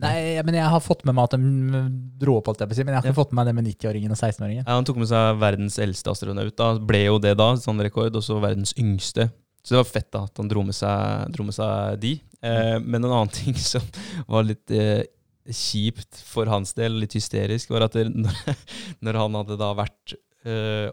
Nei, 0.00 0.40
men 0.48 0.56
jeg 0.56 0.64
har 0.72 0.80
fått 0.80 1.02
med 1.04 1.12
meg 1.16 1.26
at 1.28 1.34
de 1.36 1.80
dro 2.22 2.38
opp, 2.38 2.46
alt 2.48 2.62
jeg 2.62 2.70
på 2.70 2.76
si. 2.78 2.84
Men 2.84 2.94
jeg 2.94 3.00
har 3.00 3.04
ikke 3.04 3.12
Ja. 3.14 3.20
fått 3.20 3.32
med 3.32 3.40
meg 3.40 3.48
det 3.50 3.54
med 3.58 3.66
90-åringen 3.68 4.12
og 4.14 4.16
16-åringen. 4.20 4.64
Ja, 4.66 4.76
Han 4.78 4.86
tok 4.88 4.96
med 5.00 5.08
seg 5.10 5.40
verdens 5.40 5.76
eldste 5.78 6.12
astronaut. 6.12 6.54
da, 6.56 6.70
Ble 6.78 7.02
jo 7.04 7.18
det 7.20 7.34
da, 7.36 7.50
sånn 7.60 7.80
rekord. 7.84 8.16
Og 8.16 8.22
så 8.24 8.40
verdens 8.40 8.72
yngste. 8.80 9.30
Så 9.64 9.74
det 9.76 9.80
var 9.80 9.88
fett 9.92 10.10
da, 10.12 10.22
at 10.24 10.36
han 10.40 10.48
dro 10.48 10.62
med 10.64 10.74
seg, 10.76 11.32
dro 11.32 11.44
med 11.44 11.54
seg 11.56 12.00
de. 12.00 12.14
Eh, 12.42 12.78
men 12.80 13.04
en 13.04 13.10
annen 13.12 13.28
ting 13.40 13.54
som 13.60 13.82
var 14.28 14.44
litt 14.48 14.70
eh, 14.72 15.04
kjipt 15.48 16.16
for 16.24 16.48
hans 16.48 16.72
del, 16.76 16.96
litt 17.00 17.12
hysterisk, 17.16 17.68
var 17.72 17.84
at 17.88 17.94
når, 18.00 18.40
når 19.04 19.20
han 19.20 19.36
hadde 19.40 19.58
da 19.60 19.72
vært 19.76 20.16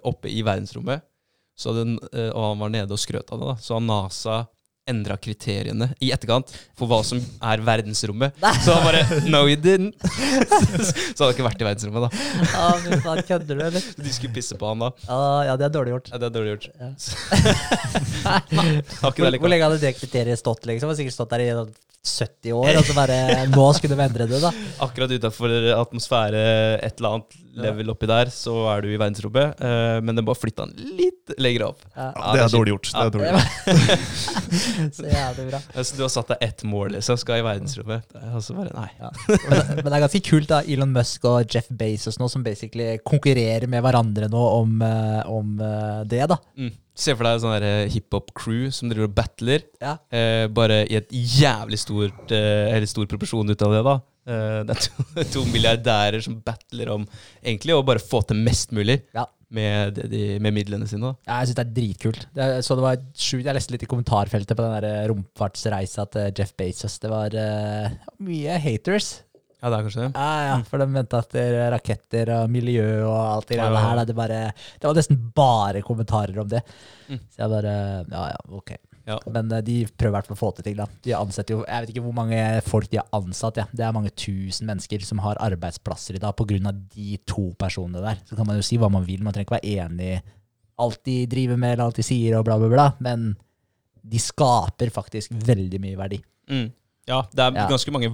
oppe 0.04 0.32
i 0.34 0.42
verdensrommet, 0.46 1.06
så 1.58 1.74
den, 1.74 1.98
eh, 2.14 2.30
og 2.30 2.52
han 2.52 2.60
var 2.62 2.70
nede 2.74 2.94
og 2.94 3.02
skrøt 3.02 3.32
av 3.34 3.40
det, 3.42 3.48
da, 3.54 3.58
så 3.64 3.78
har 3.78 3.86
NASA 3.88 4.38
endra 4.88 5.18
kriteriene 5.20 5.90
i 6.00 6.14
etterkant 6.16 6.52
for 6.78 6.88
hva 6.88 7.02
som 7.04 7.20
er 7.44 7.60
verdensrommet. 7.66 8.38
Så 8.64 8.72
han 8.72 8.86
bare 8.86 9.02
No, 9.28 9.42
you 9.50 9.58
didn't! 9.60 9.98
så 10.06 11.26
hadde 11.26 11.26
han 11.26 11.34
ikke 11.34 11.48
vært 11.50 11.64
i 11.64 11.68
verdensrommet, 11.68 12.06
da. 12.06 12.30
Ja, 12.54 12.70
fy 12.86 13.00
faen, 13.04 13.24
kødder 13.28 13.60
du, 13.60 13.64
eller? 13.66 13.90
De 14.06 14.14
skulle 14.16 14.32
pisse 14.38 14.56
på 14.60 14.70
han 14.70 14.86
da. 14.86 14.92
Ah, 15.12 15.42
ja, 15.50 15.58
det 15.60 15.68
er 15.68 15.74
dårlig 15.76 15.96
gjort. 15.98 16.14
Ja, 16.14 16.22
det 16.24 16.30
er 16.30 16.38
dårlig 16.38 16.54
gjort. 16.56 16.70
Ja. 16.80 16.94
Nei, 18.62 18.70
Hvor, 19.02 19.40
hvor 19.42 19.52
lenge 19.52 19.68
hadde 19.68 19.82
det 19.84 19.94
kriteriet 20.00 20.40
stått? 20.40 20.64
liksom? 20.72 20.94
Det 20.94 21.02
sikkert 21.02 21.18
stått 21.18 21.36
der 21.36 21.44
i 21.50 21.52
70 22.08 22.56
år, 22.58 22.72
og 22.80 22.88
så 22.88 22.96
bare 22.98 23.18
Nå 23.52 23.68
skulle 23.78 23.98
de 23.98 24.08
endre 24.08 24.30
det, 24.30 24.40
da. 24.44 24.54
Akkurat 24.88 25.12
utafor 25.12 25.54
atmosfære 25.76 26.46
et 26.86 26.98
eller 26.98 27.18
annet 27.18 27.44
level 27.58 27.92
oppi 27.94 28.08
der, 28.10 28.30
så 28.34 28.54
er 28.72 28.84
du 28.86 28.92
i 28.92 28.98
verdensrommet. 29.00 29.62
Eh, 29.64 29.98
men 30.06 30.18
den 30.18 30.26
bare 30.28 30.38
flytta 30.38 30.68
den 30.70 30.96
litt 31.00 31.34
lenger 31.42 31.68
opp. 31.72 31.84
Ja. 31.96 32.10
Ja, 32.14 32.34
det 32.36 32.44
er 32.44 32.54
dårlig 32.54 32.76
gjort. 32.76 32.92
Det 32.92 33.04
er 33.04 33.14
dårlig 33.16 33.32
gjort. 33.34 34.96
Så 34.98 35.08
jævlig 35.10 35.48
bra. 35.50 35.62
Altså, 35.74 35.98
du 35.98 36.04
har 36.06 36.14
satt 36.14 36.34
deg 36.34 36.48
ett 36.50 36.66
mål, 36.68 36.94
liksom. 36.98 37.20
Skal 37.22 37.42
i 37.42 37.46
verdensrommet. 37.48 38.18
Er 38.18 38.36
altså 38.40 38.58
bare, 38.58 38.74
nei. 38.78 38.90
Ja. 39.02 39.12
Men, 39.28 39.62
men 39.74 39.90
det 39.90 39.96
er 39.98 40.06
ganske 40.06 40.24
kult 40.30 40.52
da, 40.52 40.62
Elon 40.68 40.94
Musk 40.96 41.30
og 41.30 41.54
Jeff 41.54 41.70
Bezos 41.80 42.20
nå, 42.22 42.30
som 42.32 42.46
basically 42.46 42.98
konkurrerer 43.06 43.68
med 43.72 43.84
hverandre 43.86 44.30
nå 44.32 44.50
om, 44.62 44.78
eh, 44.86 45.22
om 45.32 45.56
eh, 45.64 46.04
det. 46.10 46.26
da. 46.30 46.40
Mm. 46.60 46.76
Se 46.98 47.14
for 47.14 47.28
deg 47.28 47.40
sånn 47.44 47.54
der, 47.60 47.66
eh, 47.86 47.92
hiphop-crew 47.94 48.72
som 48.74 48.90
driver 48.90 49.06
og 49.06 49.16
battler. 49.20 49.64
Ja. 49.84 49.96
Eh, 50.10 50.48
bare 50.50 50.80
i 50.90 50.98
et 50.98 51.12
jævlig 51.14 51.78
stort, 51.84 52.32
eh, 52.34 52.74
eller 52.74 52.90
stor 52.90 53.06
proporsjon 53.06 53.54
ut 53.54 53.62
av 53.68 53.76
det, 53.76 53.84
da. 53.86 53.96
Eh, 54.28 54.60
det 54.68 54.76
er 54.76 54.82
to, 54.88 55.08
to 55.38 55.46
milliardærer 55.54 56.24
som 56.26 56.40
battler 56.44 56.90
om 56.96 57.06
egentlig 57.46 57.76
å 57.78 57.84
bare 57.86 58.02
få 58.04 58.24
til 58.28 58.42
mest 58.44 58.74
mulig 58.76 58.98
Ja. 59.16 59.24
med, 59.54 60.02
de, 60.12 60.24
med 60.44 60.52
midlene 60.58 60.90
sine. 60.90 61.14
da. 61.14 61.14
Ja, 61.30 61.38
jeg 61.40 61.52
syns 61.54 61.60
det 61.62 61.66
er 61.68 61.76
dritkult. 61.78 62.26
Det, 62.36 62.48
så 62.66 62.76
det 62.76 62.84
var 62.88 62.98
sjukt. 63.14 63.46
Jeg 63.46 63.56
leste 63.56 63.72
litt 63.78 63.86
i 63.86 63.92
kommentarfeltet 63.94 64.58
på 64.58 64.66
den 64.66 64.76
der 64.82 64.90
eh, 64.90 65.08
romfartsreisa 65.14 66.08
til 66.12 66.34
Jeff 66.36 66.52
Bezos. 66.60 66.98
Det 67.00 67.14
var 67.14 67.38
uh, 67.38 67.94
mye 68.26 68.58
haters. 68.60 69.22
Ja, 69.58 69.70
det 69.74 69.78
er 69.80 69.86
kanskje 69.88 70.04
det. 70.04 70.10
Ja, 70.14 70.34
ja, 70.52 70.58
For 70.70 70.78
de 70.78 70.86
mente 70.94 71.18
at 71.18 71.32
det 71.34 71.44
er 71.58 71.72
raketter 71.74 72.30
og 72.36 72.52
miljø 72.54 72.84
og 73.08 73.16
alt 73.18 73.48
det 73.50 73.58
greiene 73.58 73.80
her. 73.82 73.96
da, 73.98 74.04
Det, 74.06 74.16
bare, 74.16 74.42
det 74.78 74.86
var 74.86 74.94
nesten 75.00 75.18
bare 75.34 75.82
kommentarer 75.82 76.38
om 76.44 76.48
det. 76.52 76.62
Mm. 77.10 77.20
Så 77.34 77.42
jeg 77.42 77.50
bare 77.56 77.74
Ja, 78.12 78.28
ja, 78.36 78.38
ok. 78.54 78.76
Ja. 79.08 79.18
Men 79.32 79.50
eh, 79.56 79.62
de 79.64 79.78
prøver 79.88 80.12
i 80.12 80.16
hvert 80.18 80.28
fall 80.28 80.36
å 80.36 80.40
få 80.42 80.52
til 80.58 80.64
til. 80.68 80.76
da. 80.78 80.86
De 81.02 81.14
ansetter 81.16 81.56
jo, 81.56 81.64
Jeg 81.66 81.82
vet 81.86 81.90
ikke 81.96 82.04
hvor 82.06 82.14
mange 82.14 82.62
folk 82.68 82.90
de 82.92 82.98
har 83.00 83.08
ansatt. 83.18 83.58
Ja. 83.58 83.66
Det 83.74 83.86
er 83.88 83.94
mange 83.96 84.12
tusen 84.12 84.68
mennesker 84.68 85.02
som 85.08 85.18
har 85.24 85.40
arbeidsplasser 85.42 86.16
i 86.16 86.22
dag 86.22 86.36
pga. 86.36 86.72
de 86.94 87.18
to 87.26 87.54
personene 87.58 88.02
der. 88.04 88.18
Så 88.30 88.36
kan 88.36 88.46
man 88.46 88.58
jo 88.58 88.62
si 88.68 88.78
hva 88.78 88.92
man 88.92 89.06
vil. 89.08 89.24
Man 89.24 89.34
trenger 89.34 89.48
ikke 89.48 89.58
være 89.62 89.88
enig 89.88 90.12
i 90.18 90.22
alt 90.78 91.00
de 91.08 91.26
driver 91.26 91.58
med 91.58 91.74
eller 91.74 91.86
alt 91.88 91.96
de 91.96 92.04
sier, 92.04 92.38
og 92.38 92.46
bla, 92.46 92.60
bla, 92.60 92.68
bla. 92.70 92.92
Men 93.00 93.36
de 94.06 94.20
skaper 94.22 94.92
faktisk 94.94 95.32
veldig 95.34 95.80
mye 95.82 95.98
verdi. 95.98 96.20
Mm. 96.52 96.68
Ja, 97.08 97.24
det 97.34 97.40
er 97.40 97.52
Ja. 97.56 97.68
ganske 97.72 97.92
mange 97.92 98.12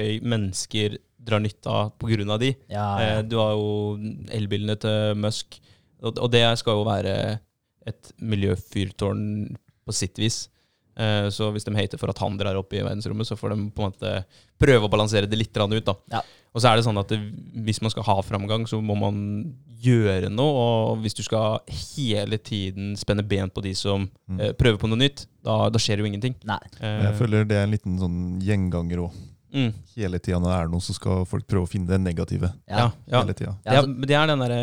verktøy 0.00 0.20
mennesker 0.26 0.98
drar 1.20 1.40
nytte 1.40 1.68
av 1.68 1.92
av 2.32 2.40
de. 2.40 2.54
Ja, 2.72 2.98
Eh, 3.00 3.14
ja. 3.16 3.22
du 3.22 3.36
har 3.36 3.52
jo 3.52 3.98
elbilene 4.32 4.78
til 4.80 5.14
Musk, 5.20 5.60
og, 6.02 6.18
det 6.32 6.58
skal 6.58 6.74
jo 6.80 6.84
være 6.84 7.40
et 7.86 8.12
miljøfyrtårn 8.20 9.56
på 9.86 9.92
sitt 9.92 10.16
vis. 10.18 10.48
Eh, 10.96 11.28
så 11.32 11.50
hvis 11.52 11.64
de 11.64 11.74
hater 11.76 11.98
for 11.98 12.10
at 12.10 12.18
han 12.18 12.36
drar 12.36 12.56
opp 12.56 12.72
i 12.72 12.82
verdensrommet, 12.82 13.26
så 13.26 13.36
får 13.36 13.50
de 13.54 13.70
på 13.72 13.82
en 13.84 13.90
måte 13.92 14.24
prøve 14.60 14.84
å 14.86 14.90
balansere 14.92 15.26
det 15.28 15.38
litt 15.38 15.56
ut. 15.56 15.84
da. 15.84 15.94
Ja. 16.10 16.20
Og 16.52 16.60
så 16.60 16.68
er 16.72 16.76
det 16.76 16.84
sånn 16.84 16.98
at 16.98 17.08
det, 17.08 17.18
hvis 17.64 17.80
man 17.80 17.90
skal 17.90 18.02
ha 18.02 18.20
framgang, 18.22 18.66
så 18.66 18.80
må 18.82 18.96
man 18.98 19.54
gjøre 19.80 20.28
noe. 20.30 20.90
Og 20.92 20.98
hvis 21.04 21.14
du 21.14 21.22
skal 21.22 21.60
hele 21.68 22.38
tiden 22.38 22.96
spenne 22.96 23.22
ben 23.26 23.48
på 23.50 23.62
de 23.62 23.72
som 23.74 24.10
Mm. 24.28 24.40
eh, 24.40 24.52
prøver 24.52 24.78
på 24.78 24.88
noe 24.88 24.98
nytt, 24.98 25.26
da, 25.44 25.68
da 25.70 25.78
skjer 25.78 25.98
jo 25.98 26.04
ingenting. 26.04 26.34
Nei. 26.44 26.58
Eh, 26.80 27.02
Jeg 27.04 27.14
føler 27.18 27.44
det 27.46 27.56
er 27.56 27.62
en 27.62 27.70
liten 27.70 27.98
sånn 27.98 28.40
gjenganger 28.42 28.98
òg. 28.98 29.12
Mm, 29.52 29.72
Hele 29.96 30.18
tida 30.22 30.38
når 30.40 30.50
det 30.52 30.58
er 30.60 30.68
noe, 30.72 30.80
så 30.80 30.94
skal 30.96 31.24
folk 31.28 31.46
prøve 31.50 31.66
å 31.66 31.70
finne 31.70 31.86
det 31.90 32.00
negative. 32.00 32.52
ja, 32.68 32.90
ja. 33.10 33.20
Hele 33.22 33.34
tiden. 33.34 33.56
Ja, 33.64 33.70
Det 33.70 33.76
er, 33.76 33.82
altså- 33.82 34.06
det 34.06 34.16
er 34.20 34.26
den 34.26 34.38
der 34.46 34.54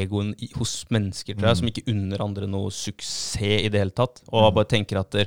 egoen 0.00 0.34
i, 0.38 0.50
hos 0.56 0.84
mennesker 0.90 1.34
tror 1.34 1.48
jeg, 1.48 1.56
Mm. 1.56 1.60
som 1.62 1.68
ikke 1.68 1.88
unner 1.92 2.22
andre 2.24 2.46
noe 2.46 2.70
suksess 2.70 3.40
i 3.42 3.68
det 3.68 3.78
hele 3.80 3.90
tatt. 3.90 4.22
Og 4.32 4.54
bare 4.54 4.64
tenker 4.70 4.98
at 5.00 5.10
der, 5.10 5.26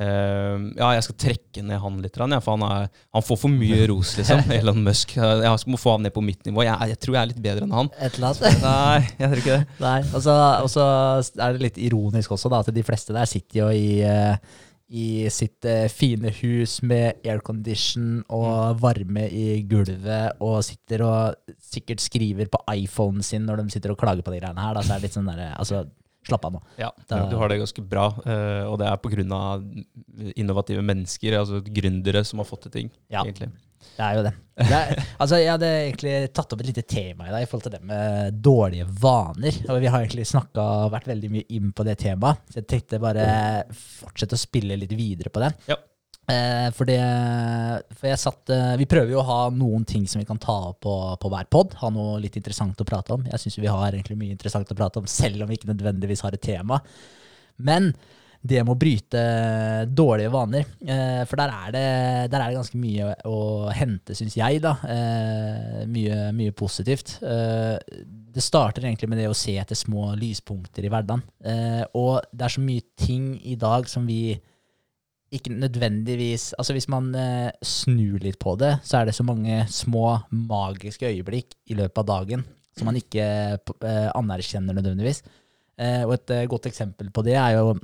uh, 0.00 0.58
ja, 0.78 0.92
jeg 0.94 1.02
skal 1.08 1.16
trekke 1.24 1.64
ned 1.64 1.80
han 1.82 1.96
litt, 2.02 2.14
for 2.14 2.26
han, 2.56 2.62
er, 2.62 2.88
han 3.14 3.22
får 3.22 3.38
for 3.40 3.48
mye 3.50 3.86
ros, 3.90 4.16
liksom. 4.18 4.44
Elon 4.54 4.82
Musk. 4.84 5.14
Jeg 5.16 5.58
må 5.66 5.78
få 5.80 5.96
han 5.96 6.02
ned 6.06 6.14
på 6.14 6.22
mitt 6.22 6.44
nivå. 6.46 6.62
Jeg, 6.66 6.92
jeg 6.92 7.00
tror 7.00 7.14
jeg 7.18 7.22
er 7.22 7.32
litt 7.32 7.42
bedre 7.42 7.66
enn 7.66 7.72
han. 7.74 7.90
Et 7.98 8.14
eller 8.18 8.28
annet. 8.34 8.62
Nei, 8.68 9.00
jeg 9.18 9.28
tror 9.32 9.42
ikke 9.42 9.58
det. 9.58 9.66
Nei, 9.82 9.98
og 10.14 10.22
så, 10.22 11.34
er 11.42 11.52
det 11.58 11.62
litt 11.66 11.78
ironisk 11.88 12.30
også, 12.36 12.50
da, 12.52 12.60
at 12.62 12.72
de 12.74 12.82
fleste 12.86 13.14
der 13.16 13.26
sitter 13.30 13.62
jo 13.64 13.68
i, 13.74 14.00
eh, 14.06 14.36
i 14.90 15.28
sitt 15.28 15.64
eh, 15.68 15.86
fine 15.92 16.30
hus 16.40 16.78
med 16.82 17.18
aircondition 17.28 18.22
og 18.32 18.78
varme 18.80 19.26
i 19.28 19.62
gulvet, 19.68 20.38
og 20.40 20.62
sitter 20.64 21.02
og 21.04 21.54
sikkert 21.60 22.00
skriver 22.00 22.48
på 22.48 22.62
iPhonen 22.72 23.22
sin 23.22 23.44
når 23.44 23.62
de 23.64 23.70
sitter 23.76 23.92
og 23.92 23.98
klager 24.00 24.24
på 24.24 24.32
de 24.32 24.40
greiene 24.40 24.60
her. 24.64 24.74
Da, 24.78 24.80
så 24.86 24.94
er 24.94 25.02
det 25.02 25.08
litt 25.10 25.18
sånn 25.18 25.28
der, 25.28 25.42
altså, 25.58 25.82
slapp 26.28 26.44
av 26.48 26.52
nå. 26.56 26.62
Ja, 26.80 26.90
Da- 27.08 27.28
Du 27.30 27.36
har 27.36 27.48
det 27.48 27.58
ganske 27.60 27.84
bra, 27.88 28.06
eh, 28.24 28.64
og 28.68 28.78
det 28.78 28.86
er 28.88 28.96
pga. 28.96 29.62
innovative 30.36 30.82
mennesker, 30.82 31.36
altså 31.38 31.60
gründere, 31.62 32.24
som 32.24 32.38
har 32.40 32.46
fått 32.48 32.62
til 32.62 32.70
ting. 32.72 32.90
Ja. 33.10 33.24
egentlig. 33.24 33.50
Det 33.98 34.04
er 34.04 34.16
jo 34.18 34.22
det. 34.26 34.32
det 34.58 34.78
er, 34.78 35.02
altså, 35.22 35.38
jeg 35.38 35.50
hadde 35.52 35.68
egentlig 35.82 36.14
tatt 36.34 36.54
opp 36.54 36.62
et 36.62 36.70
lite 36.70 36.84
tema 36.88 37.28
i 37.28 37.34
dag 37.34 37.44
i 37.44 37.50
forhold 37.50 37.66
til 37.68 37.76
det 37.76 37.82
med 37.90 38.40
dårlige 38.44 38.88
vaner. 39.02 39.60
Og 39.68 39.82
vi 39.82 39.90
har 39.90 40.02
egentlig 40.02 40.26
snakket, 40.30 40.90
vært 40.94 41.10
veldig 41.12 41.30
mye 41.34 41.46
inn 41.58 41.70
på 41.74 41.86
det 41.86 41.98
temaet, 42.02 42.42
så 42.50 42.60
jeg 42.60 42.70
tenkte 42.72 43.02
bare 43.02 43.28
fortsette 43.74 44.38
å 44.38 44.42
spille 44.42 44.78
litt 44.80 44.94
videre 44.98 45.32
på 45.34 45.42
det. 45.44 45.52
Ja. 45.70 45.78
Eh, 46.28 46.66
for 46.76 46.84
det 46.84 46.98
for 47.96 48.10
jeg 48.10 48.20
satt, 48.20 48.50
eh, 48.52 48.74
Vi 48.76 48.84
prøver 48.84 49.14
jo 49.14 49.22
å 49.22 49.24
ha 49.24 49.38
noen 49.48 49.86
ting 49.88 50.04
som 50.06 50.20
vi 50.20 50.26
kan 50.28 50.36
ta 50.38 50.74
opp 50.74 50.82
på, 50.84 50.94
på 51.16 51.30
hver 51.32 51.48
pod. 51.48 51.72
Ha 51.80 51.88
noe 51.94 52.18
litt 52.20 52.36
interessant 52.36 52.80
å 52.82 52.88
prate 52.88 53.16
om. 53.16 53.24
Jeg 53.24 53.40
syns 53.40 53.56
vi 53.58 53.70
har 53.70 53.92
egentlig 53.92 54.18
mye 54.20 54.34
interessant 54.36 54.68
å 54.68 54.76
prate 54.76 55.00
om, 55.00 55.08
selv 55.08 55.42
om 55.42 55.48
vi 55.48 55.56
ikke 55.56 55.72
nødvendigvis 55.72 56.26
har 56.26 56.36
et 56.36 56.44
tema. 56.44 56.82
Men 57.56 57.94
det 58.40 58.60
med 58.62 58.74
å 58.76 58.78
bryte 58.78 59.20
dårlige 59.90 60.30
vaner, 60.30 60.66
eh, 60.86 61.22
for 61.26 61.40
der 61.40 61.50
er, 61.52 61.72
det, 61.74 61.86
der 62.30 62.42
er 62.42 62.50
det 62.52 62.58
ganske 62.58 62.78
mye 62.78 63.08
å 63.26 63.38
hente, 63.74 64.14
syns 64.14 64.36
jeg. 64.38 64.60
da. 64.62 64.76
Eh, 64.86 65.80
mye, 65.90 66.28
mye 66.36 66.54
positivt. 66.56 67.16
Eh, 67.22 67.74
det 68.38 68.44
starter 68.44 68.86
egentlig 68.86 69.08
med 69.10 69.18
det 69.18 69.26
å 69.30 69.36
se 69.36 69.56
etter 69.58 69.78
små 69.78 70.12
lyspunkter 70.18 70.86
i 70.86 70.92
hverdagen. 70.92 71.24
Og 71.98 72.20
det 72.30 72.46
er 72.46 72.54
så 72.54 72.62
mye 72.62 72.84
ting 73.00 73.32
i 73.42 73.56
dag 73.58 73.88
som 73.90 74.06
vi 74.06 74.36
ikke 75.34 75.52
nødvendigvis 75.52 76.54
Altså 76.56 76.72
Hvis 76.72 76.86
man 76.88 77.10
snur 77.60 78.22
litt 78.22 78.38
på 78.40 78.54
det, 78.60 78.78
så 78.86 79.00
er 79.00 79.08
det 79.08 79.16
så 79.16 79.26
mange 79.26 79.64
små 79.72 80.20
magiske 80.30 81.08
øyeblikk 81.08 81.56
i 81.68 81.76
løpet 81.76 82.00
av 82.04 82.08
dagen 82.12 82.46
som 82.78 82.88
man 82.88 83.00
ikke 83.00 83.26
anerkjenner 84.14 84.76
nødvendigvis. 84.76 85.24
Og 86.06 86.14
et 86.14 86.34
godt 86.48 86.70
eksempel 86.70 87.10
på 87.10 87.26
det 87.26 87.34
er 87.40 87.58
jo 87.58 87.74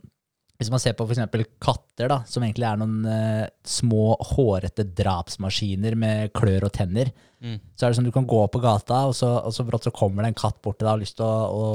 hvis 0.59 0.71
man 0.71 0.81
ser 0.83 0.95
på 0.95 1.05
f.eks. 1.09 1.21
katter, 1.62 2.09
da, 2.12 2.21
som 2.31 2.45
egentlig 2.47 2.67
er 2.69 2.79
noen 2.79 3.01
uh, 3.09 3.47
små, 3.67 4.14
hårete 4.35 4.85
drapsmaskiner 4.97 5.97
med 5.99 6.35
klør 6.37 6.69
og 6.71 6.77
tenner, 6.77 7.12
Mm. 7.45 7.59
så 7.77 7.85
er 7.85 7.93
det 7.93 7.99
sånn 7.99 8.07
du 8.09 8.14
kan 8.14 8.25
gå 8.25 8.38
på 8.49 8.61
gata, 8.62 9.03
og 9.05 9.12
så, 9.12 9.29
og 9.45 9.53
så 9.53 9.67
brått 9.69 9.85
så 9.85 9.90
kommer 9.93 10.25
det 10.25 10.31
en 10.33 10.38
katt 10.38 10.62
bort 10.64 10.79
til 10.79 10.87
deg 10.87 10.88
og 10.88 10.95
har 10.95 11.03
lyst 11.03 11.19
til 11.19 11.27
å, 11.29 11.33
å, 11.53 11.67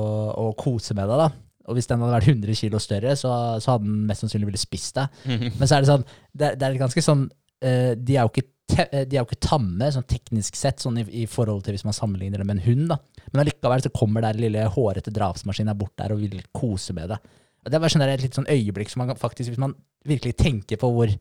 å 0.42 0.54
kose 0.58 0.96
med 0.98 1.06
deg. 1.12 1.20
da. 1.22 1.28
Og 1.70 1.78
hvis 1.78 1.86
den 1.92 2.02
hadde 2.02 2.16
vært 2.16 2.30
100 2.32 2.58
kilo 2.58 2.80
større, 2.82 3.12
så, 3.20 3.34
så 3.62 3.76
hadde 3.76 3.86
den 3.86 4.08
mest 4.10 4.24
sannsynlig 4.26 4.50
ville 4.50 4.62
spist 4.62 4.98
deg. 4.98 5.20
Men 5.60 5.68
så 5.70 5.76
er 5.78 5.86
det 5.86 5.92
sånn, 5.92 6.06
det, 6.34 6.56
det 6.58 6.66
er 6.66 6.80
ganske 6.82 7.04
sånn 7.06 7.28
uh, 7.30 7.92
De 7.94 8.16
er 8.16 8.24
jo 8.24 8.32
ikke, 8.34 8.48
eh, 8.88 9.04
de 9.06 9.20
er 9.20 9.22
jo 9.22 9.28
ikke 9.28 9.44
tamme, 9.46 9.92
sånn 9.94 10.08
teknisk 10.10 10.58
sett, 10.58 10.82
sånn 10.82 10.98
i, 11.04 11.06
i 11.22 11.28
forhold 11.30 11.62
til 11.68 11.78
hvis 11.78 11.86
man 11.86 11.94
sammenligner 12.00 12.42
det 12.42 12.50
med 12.50 12.58
en 12.58 12.66
hund. 12.66 12.88
da. 12.96 12.98
Men 13.30 13.44
allikevel 13.44 13.86
så 13.86 13.94
kommer 13.94 14.26
der 14.26 14.42
lille 14.42 14.66
hårete 14.74 15.14
drapsmaskinen 15.14 15.78
bort 15.78 15.94
der 16.02 16.16
og 16.18 16.24
vil 16.26 16.42
kose 16.50 16.98
med 16.98 17.14
deg. 17.14 17.36
Og 17.66 17.72
Det 17.72 17.76
er 17.76 17.84
bare 17.84 17.92
sånn 17.92 18.06
et 18.08 18.22
litt 18.24 18.38
sånn 18.38 18.48
øyeblikk 18.50 18.90
som 18.90 19.04
man 19.06 19.16
faktisk, 19.20 19.50
hvis 19.52 19.60
man 19.62 19.76
virkelig 20.08 20.36
tenker 20.40 20.80
på 20.80 20.90
hvor 20.96 21.12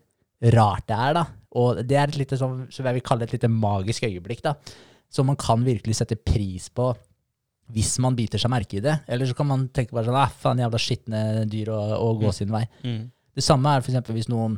rart 0.55 0.87
det 0.87 0.95
er, 0.97 1.15
da, 1.19 1.25
og 1.59 1.81
det 1.83 1.97
er 1.99 2.09
et 2.13 2.19
lite 2.21 2.37
sånn, 2.39 2.69
som 2.71 2.87
jeg 2.87 2.95
vil 2.95 3.03
kalle 3.03 3.27
et 3.27 3.33
lite 3.35 3.49
magisk 3.51 4.05
øyeblikk, 4.07 4.43
da, 4.45 4.53
som 5.11 5.27
man 5.27 5.37
kan 5.41 5.65
virkelig 5.67 5.97
sette 5.99 6.15
pris 6.21 6.69
på 6.71 6.93
hvis 7.75 7.99
man 8.01 8.15
biter 8.17 8.39
seg 8.41 8.49
merke 8.53 8.79
i 8.79 8.81
det. 8.85 8.95
Eller 9.09 9.27
så 9.29 9.35
kan 9.37 9.49
man 9.51 9.67
tenke 9.69 9.93
bare 9.93 10.07
sånn, 10.07 10.17
ah, 10.17 10.31
faen 10.41 10.61
jævla 10.63 10.79
skitne 10.81 11.23
dyr 11.51 11.69
og, 11.75 11.91
og 11.99 12.21
gå 12.23 12.31
Mm. 12.31 12.33
sin 12.39 12.53
vei. 12.55 12.63
Mm. 12.85 13.11
Det 13.35 13.45
samme 13.45 13.75
er 13.75 13.83
eksempel 13.83 14.15
hvis 14.17 14.29
noen 14.31 14.55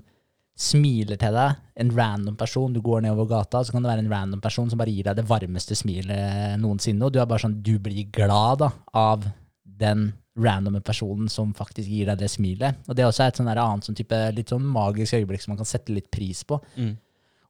smiler 0.61 1.17
til 1.17 1.33
deg, 1.33 1.57
en 1.81 1.91
random 1.97 2.37
person, 2.37 2.73
du 2.73 2.81
går 2.85 3.01
nedover 3.03 3.27
gata, 3.31 3.63
så 3.65 3.73
kan 3.73 3.83
det 3.83 3.91
være 3.91 4.05
en 4.05 4.13
random 4.13 4.41
person 4.45 4.69
som 4.71 4.79
bare 4.79 4.93
gir 4.93 5.05
deg 5.09 5.17
det 5.17 5.25
varmeste 5.27 5.75
smilet 5.79 6.59
noensinne, 6.61 7.03
og 7.07 7.15
du 7.15 7.19
er 7.23 7.27
bare 7.31 7.41
sånn, 7.47 7.63
du 7.65 7.79
blir 7.81 8.11
glad 8.13 8.59
da, 8.61 8.69
av 8.93 9.25
den 9.65 10.11
randomme 10.41 10.83
personen 10.85 11.29
som 11.33 11.53
faktisk 11.57 11.89
gir 11.91 12.11
deg 12.11 12.21
det 12.21 12.31
smilet. 12.33 12.83
Og 12.89 12.97
det 12.97 13.05
er 13.05 13.11
også 13.11 13.27
et 13.27 13.41
sånn 13.41 13.51
annet 13.53 13.87
sånn 13.87 13.99
type, 13.99 14.19
litt 14.37 14.53
sånn 14.53 14.67
magisk 14.67 15.19
øyeblikk 15.19 15.45
som 15.45 15.55
man 15.55 15.61
kan 15.61 15.69
sette 15.69 15.95
litt 15.95 16.11
pris 16.13 16.43
på. 16.49 16.59
Mm. 16.77 16.95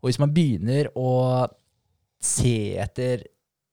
Og 0.01 0.09
hvis 0.09 0.21
man 0.23 0.33
begynner 0.35 0.91
å 0.99 1.11
se 2.21 2.77
etter 2.81 3.25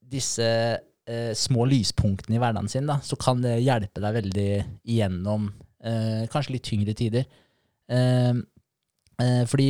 disse 0.07 0.47
eh, 0.47 1.31
små 1.35 1.65
lyspunktene 1.67 2.37
i 2.37 2.41
hverdagen 2.41 2.69
sin, 2.71 2.87
da, 2.89 2.99
så 3.03 3.17
kan 3.19 3.41
det 3.43 3.57
hjelpe 3.63 4.03
deg 4.03 4.19
veldig 4.21 4.51
igjennom 4.87 5.49
eh, 5.83 6.23
kanskje 6.31 6.55
litt 6.55 6.67
tyngre 6.67 6.95
tider. 6.97 7.27
Eh, 7.91 8.33
eh, 9.23 9.43
fordi 9.47 9.69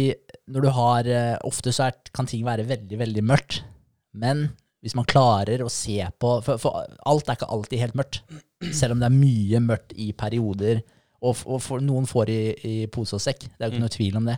når 0.53 0.65
du 0.65 0.69
har 0.73 1.09
eh, 1.11 1.33
Ofte 1.45 1.73
så 1.75 1.89
er, 1.89 1.99
kan 2.15 2.29
ting 2.29 2.45
være 2.45 2.65
veldig, 2.69 3.01
veldig 3.03 3.25
mørkt. 3.25 3.61
Men 4.17 4.49
hvis 4.81 4.95
man 4.97 5.07
klarer 5.09 5.61
å 5.61 5.71
se 5.73 5.99
på 6.17 6.29
For, 6.45 6.61
for 6.61 6.85
alt 7.09 7.27
er 7.29 7.37
ikke 7.37 7.49
alltid 7.53 7.81
helt 7.81 7.97
mørkt. 7.97 8.21
Selv 8.73 8.95
om 8.95 8.99
det 9.01 9.05
er 9.05 9.13
mye 9.17 9.59
mørkt 9.61 9.93
i 10.01 10.11
perioder, 10.17 10.81
og, 11.21 11.37
og 11.45 11.61
for, 11.61 11.81
noen 11.81 12.05
får 12.09 12.29
i, 12.33 12.39
i 12.65 12.75
pose 12.93 13.13
og 13.17 13.21
sekk. 13.21 13.47
Det 13.53 13.61
er 13.61 13.67
jo 13.69 13.75
ikke 13.75 13.81
Mm. 13.81 13.85
noe 13.87 13.95
tvil 13.97 14.17
om 14.17 14.25
det. 14.25 14.37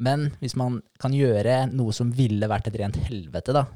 Men 0.00 0.30
hvis 0.40 0.56
man 0.56 0.78
kan 1.00 1.12
gjøre 1.12 1.66
noe 1.72 1.92
som 1.92 2.10
ville 2.16 2.48
vært 2.48 2.68
et 2.70 2.78
rent 2.80 2.96
helvete, 3.08 3.52
da, 3.52 3.66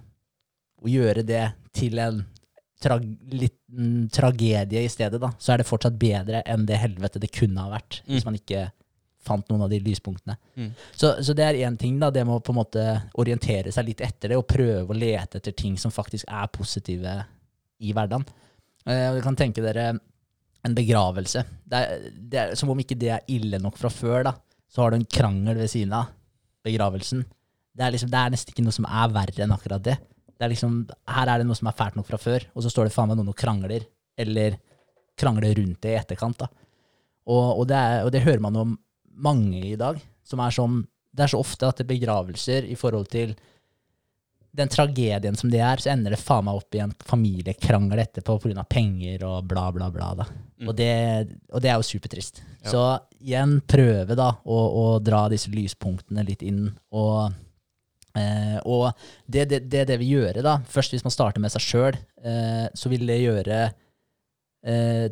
og 0.80 0.88
gjøre 0.88 1.24
det 1.24 1.42
til 1.76 1.98
en 2.00 2.22
tra 2.80 2.96
liten 2.98 4.08
tragedie 4.12 4.82
i 4.84 4.88
stedet, 4.92 5.20
da, 5.20 5.30
så 5.40 5.52
er 5.54 5.58
det 5.62 5.66
fortsatt 5.68 5.96
bedre 6.00 6.42
enn 6.48 6.64
det 6.68 6.76
helvete 6.80 7.20
det 7.20 7.30
kunne 7.32 7.60
ha 7.64 7.70
vært, 7.72 8.02
Mm. 8.06 8.12
hvis 8.14 8.24
man 8.28 8.34
ikke 8.40 8.64
fant 9.24 9.48
noen 9.48 9.62
av 9.64 9.70
de 9.72 9.78
lyspunktene. 9.80 10.36
Mm. 10.56 10.70
Så, 10.92 11.14
så 11.24 11.32
det 11.36 11.44
er 11.46 11.60
én 11.64 11.78
ting, 11.80 11.98
da. 11.98 12.10
Det 12.12 12.26
må 12.28 12.40
på 12.44 12.52
en 12.52 12.58
måte 12.60 12.82
orientere 13.16 13.72
seg 13.72 13.86
litt 13.88 14.00
etter 14.04 14.28
det, 14.28 14.36
og 14.36 14.46
prøve 14.48 14.92
å 14.92 14.98
lete 14.98 15.38
etter 15.40 15.52
ting 15.56 15.78
som 15.80 15.90
faktisk 15.90 16.24
er 16.28 16.46
positive 16.52 17.24
i 17.80 17.92
hverdagen. 17.96 18.26
Eh, 18.88 19.14
du 19.16 19.22
kan 19.24 19.36
tenke 19.38 19.64
dere 19.64 19.92
en 20.64 20.76
begravelse. 20.76 21.44
Det 21.64 21.80
er, 21.80 22.08
det 22.14 22.40
er, 22.40 22.54
som 22.58 22.72
om 22.72 22.80
ikke 22.80 22.96
det 22.98 23.12
er 23.16 23.32
ille 23.32 23.60
nok 23.60 23.78
fra 23.80 23.90
før, 23.92 24.24
da. 24.28 24.34
Så 24.68 24.82
har 24.82 24.92
du 24.92 24.98
en 24.98 25.08
krangel 25.08 25.58
ved 25.60 25.70
siden 25.70 25.94
av 25.96 26.12
begravelsen. 26.64 27.24
Det 27.74 27.84
er, 27.84 27.94
liksom, 27.94 28.10
det 28.12 28.20
er 28.20 28.32
nesten 28.32 28.54
ikke 28.54 28.64
noe 28.64 28.74
som 28.74 28.86
er 28.88 29.12
verre 29.12 29.44
enn 29.44 29.54
akkurat 29.54 29.82
det. 29.84 29.96
det 30.34 30.46
er 30.46 30.52
liksom, 30.52 30.78
her 31.10 31.30
er 31.30 31.40
det 31.40 31.48
noe 31.48 31.58
som 31.58 31.68
er 31.70 31.76
fælt 31.78 31.98
nok 31.98 32.08
fra 32.08 32.20
før, 32.20 32.46
og 32.54 32.64
så 32.64 32.72
står 32.72 32.88
det 32.88 32.94
faen 32.94 33.10
meg 33.10 33.18
noen 33.18 33.32
og 33.32 33.38
krangler, 33.38 33.84
eller 34.18 34.56
krangler 35.18 35.54
rundt 35.58 35.80
det 35.84 35.92
i 35.92 35.98
etterkant. 35.98 36.44
da. 36.44 36.48
Og, 37.24 37.60
og, 37.60 37.64
det, 37.70 37.78
er, 37.78 38.04
og 38.06 38.12
det 38.14 38.24
hører 38.24 38.42
man 38.44 38.60
om 38.60 38.76
mange 39.14 39.60
i 39.72 39.76
dag, 39.80 40.00
som 40.24 40.40
er 40.42 40.54
sånn 40.54 40.82
Det 41.14 41.22
er 41.22 41.30
så 41.30 41.38
ofte 41.38 41.68
at 41.68 41.82
begravelser 41.86 42.64
i 42.66 42.74
forhold 42.74 43.06
til 43.12 43.36
den 44.54 44.70
tragedien 44.70 45.36
som 45.36 45.50
det 45.50 45.60
er, 45.64 45.80
så 45.82 45.90
ender 45.92 46.14
det 46.14 46.20
faen 46.22 46.46
meg 46.46 46.58
opp 46.60 46.76
i 46.76 46.82
en 46.84 46.92
familiekrangel 47.08 48.04
etterpå 48.04 48.36
pga. 48.44 48.62
penger 48.70 49.24
og 49.26 49.48
bla, 49.50 49.66
bla, 49.74 49.88
bla. 49.90 50.12
da. 50.20 50.26
Mm. 50.62 50.68
Og, 50.68 50.76
det, 50.78 50.90
og 51.50 51.64
det 51.64 51.72
er 51.72 51.80
jo 51.80 51.88
supertrist. 51.88 52.42
Ja. 52.62 52.70
Så 52.70 52.84
igjen, 53.18 53.58
prøve 53.66 54.14
da 54.18 54.30
å, 54.44 54.60
å 54.82 54.84
dra 55.02 55.24
disse 55.32 55.50
lyspunktene 55.50 56.22
litt 56.26 56.44
inn. 56.46 56.68
Og, 56.94 57.34
eh, 58.14 58.60
og 58.62 58.92
det, 59.26 59.48
det, 59.50 59.64
det 59.72 59.88
det 59.90 59.98
vil 60.02 60.20
gjøre, 60.20 60.44
da 60.46 60.60
Først 60.70 60.94
hvis 60.94 61.04
man 61.06 61.14
starter 61.14 61.42
med 61.42 61.54
seg 61.54 61.66
sjøl, 61.66 61.98
eh, 62.22 62.70
så 62.78 62.92
vil 62.92 63.06
det 63.10 63.18
gjøre 63.24 63.58
eh, 64.70 65.08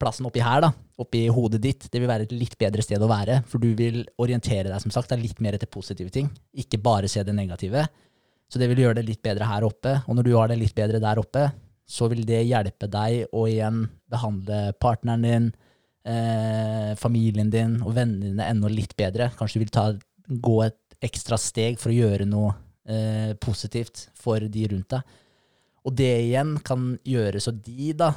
plassen 0.00 0.28
oppi 0.28 0.44
her, 0.44 0.66
da, 0.66 0.70
oppi 1.00 1.24
hodet 1.32 1.62
ditt, 1.64 1.88
det 1.92 2.00
vil 2.00 2.08
være 2.08 2.28
et 2.28 2.36
litt 2.36 2.58
bedre 2.60 2.84
sted 2.84 3.00
å 3.00 3.08
være. 3.08 3.40
For 3.48 3.62
du 3.62 3.72
vil 3.76 4.02
orientere 4.20 4.68
deg 4.68 4.84
som 4.84 4.92
sagt, 4.92 5.16
litt 5.16 5.40
mer 5.40 5.56
etter 5.56 5.68
positive 5.72 6.12
ting, 6.12 6.28
ikke 6.56 6.80
bare 6.84 7.08
se 7.08 7.24
det 7.24 7.36
negative. 7.36 7.88
Så 8.50 8.58
det 8.58 8.66
vil 8.72 8.82
gjøre 8.82 8.98
det 8.98 9.06
litt 9.06 9.22
bedre 9.22 9.46
her 9.46 9.64
oppe. 9.66 10.00
Og 10.08 10.16
når 10.18 10.26
du 10.26 10.32
har 10.34 10.50
det 10.50 10.58
litt 10.58 10.74
bedre 10.74 11.00
der 11.02 11.20
oppe, 11.22 11.46
så 11.90 12.06
vil 12.10 12.24
det 12.26 12.42
hjelpe 12.46 12.88
deg 12.90 13.30
å 13.34 13.46
igjen 13.50 13.84
behandle 14.10 14.72
partneren 14.82 15.26
din, 15.26 15.48
eh, 16.06 16.94
familien 16.98 17.50
din 17.50 17.78
og 17.82 17.94
vennene 17.94 18.32
dine 18.32 18.48
enda 18.50 18.70
litt 18.70 18.96
bedre. 18.98 19.30
Kanskje 19.38 19.58
du 19.58 19.64
vil 19.64 19.74
ta, 19.74 19.86
gå 20.30 20.56
et 20.66 20.78
ekstra 21.02 21.38
steg 21.40 21.78
for 21.80 21.90
å 21.90 21.96
gjøre 21.96 22.26
noe 22.28 22.52
eh, 22.86 23.32
positivt 23.42 24.08
for 24.18 24.42
de 24.42 24.66
rundt 24.70 24.94
deg. 24.94 25.16
Og 25.86 25.94
det 25.96 26.12
igjen 26.26 26.58
kan 26.62 26.92
gjøre 27.08 27.40
så 27.42 27.54
de 27.54 27.94
da 27.96 28.12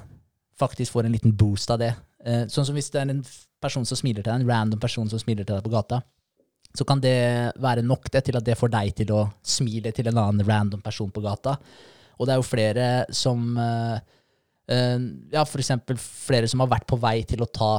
faktisk 0.60 0.94
får 0.94 1.08
en 1.08 1.16
liten 1.16 1.34
boost 1.38 1.72
av 1.74 1.82
det. 1.82 1.94
Eh, 2.26 2.46
sånn 2.52 2.68
som 2.68 2.76
hvis 2.78 2.92
det 2.94 3.02
er 3.02 3.14
en 3.14 3.24
person 3.64 3.86
som 3.88 3.98
smiler 3.98 4.22
til 4.22 4.32
deg, 4.32 4.44
en 4.44 4.50
random 4.50 4.82
person 4.82 5.10
som 5.10 5.22
smiler 5.22 5.48
til 5.48 5.56
deg 5.56 5.66
på 5.66 5.74
gata, 5.74 6.02
så 6.74 6.86
kan 6.90 7.02
det 7.04 7.16
være 7.62 7.84
nok 7.86 8.10
det 8.14 8.24
til 8.28 8.38
at 8.40 8.46
det 8.48 8.58
får 8.58 8.72
deg 8.74 8.94
til 8.98 9.14
å 9.14 9.24
smile 9.46 9.92
til 9.94 10.10
en 10.10 10.20
annen 10.24 10.48
random 10.48 10.82
person 10.82 11.12
på 11.14 11.22
gata. 11.22 11.58
Og 12.18 12.26
det 12.26 12.34
er 12.34 12.42
jo 12.42 12.48
flere 12.48 12.88
som 13.14 13.58
uh, 13.58 13.98
uh, 14.72 15.00
Ja, 15.34 15.44
for 15.46 15.62
eksempel 15.62 16.00
flere 16.02 16.50
som 16.50 16.64
har 16.64 16.72
vært 16.74 16.88
på 16.90 16.98
vei 17.02 17.20
til 17.30 17.46
å 17.46 17.50
ta 17.50 17.74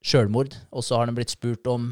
sjølmord, 0.00 0.56
og 0.72 0.84
så 0.84 0.96
har 0.96 1.08
de 1.08 1.16
blitt 1.18 1.34
spurt 1.36 1.68
om 1.68 1.90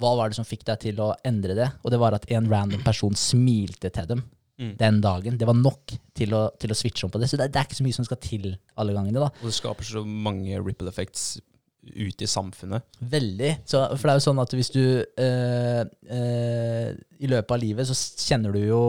hva 0.00 0.14
var 0.16 0.30
det 0.30 0.38
som 0.38 0.48
fikk 0.48 0.64
deg 0.64 0.80
til 0.80 1.00
å 1.04 1.12
endre 1.28 1.56
det, 1.58 1.66
og 1.84 1.92
det 1.92 1.98
var 2.00 2.16
at 2.16 2.24
en 2.32 2.48
random 2.48 2.80
person 2.86 3.16
smilte 3.18 3.92
til 3.92 4.08
dem 4.14 4.22
Mm. 4.60 4.74
den 4.76 5.00
dagen. 5.00 5.38
Det 5.40 5.46
var 5.48 5.56
nok 5.56 5.94
til 6.12 6.34
å, 6.36 6.42
til 6.60 6.72
å 6.72 6.76
switche 6.76 7.06
om 7.06 7.12
på 7.12 7.20
det. 7.20 7.30
Så 7.30 7.38
det, 7.40 7.46
det 7.48 7.56
er 7.56 7.64
ikke 7.64 7.78
så 7.78 7.84
mye 7.86 7.96
som 7.96 8.04
skal 8.04 8.18
til 8.20 8.50
alle 8.76 8.92
gangene. 8.92 9.22
da. 9.22 9.30
Og 9.40 9.48
det 9.48 9.56
skaper 9.56 9.86
så 9.88 10.02
mange 10.04 10.58
ripple 10.60 10.90
effects 10.92 11.38
ute 11.82 12.24
i 12.24 12.28
samfunnet. 12.28 12.84
Veldig. 12.98 13.54
Så, 13.64 13.82
for 13.94 14.06
det 14.06 14.12
er 14.12 14.20
jo 14.20 14.26
sånn 14.26 14.42
at 14.42 14.52
hvis 14.56 14.72
du 14.74 14.82
eh, 15.00 15.80
eh, 16.12 16.90
I 17.20 17.30
løpet 17.30 17.54
av 17.56 17.62
livet 17.62 17.88
så 17.88 17.96
kjenner 17.96 18.54
du 18.54 18.60
jo 18.62 18.82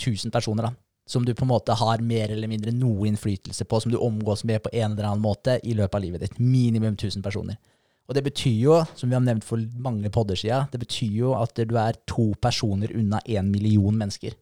1000 0.00 0.32
personer 0.34 0.68
da, 0.68 0.72
som 1.06 1.24
du 1.24 1.34
på 1.36 1.44
en 1.44 1.52
måte 1.52 1.76
har 1.76 2.02
mer 2.02 2.32
eller 2.32 2.50
mindre 2.50 2.72
noe 2.74 3.06
innflytelse 3.10 3.66
på, 3.68 3.80
som 3.80 3.92
du 3.92 4.00
omgås 4.00 4.44
med 4.48 4.64
på 4.64 4.72
en 4.72 4.92
eller 4.92 5.10
annen 5.10 5.24
måte 5.24 5.58
i 5.62 5.76
løpet 5.76 5.98
av 5.98 6.04
livet 6.04 6.24
ditt. 6.24 6.40
Minimum 6.40 6.96
1000 6.96 7.24
personer. 7.24 7.60
Og 8.04 8.16
det 8.16 8.24
betyr 8.26 8.56
jo, 8.60 8.78
som 8.96 9.08
vi 9.08 9.16
har 9.16 9.24
nevnt 9.24 9.46
for 9.46 9.60
mange 9.80 10.10
podder 10.12 10.36
siden, 10.36 10.68
det 10.72 10.80
betyr 10.82 11.12
jo 11.22 11.34
at 11.38 11.56
du 11.56 11.76
er 11.80 11.96
to 12.08 12.32
personer 12.40 12.92
unna 12.92 13.20
en 13.24 13.52
million 13.52 13.96
mennesker. 13.96 14.36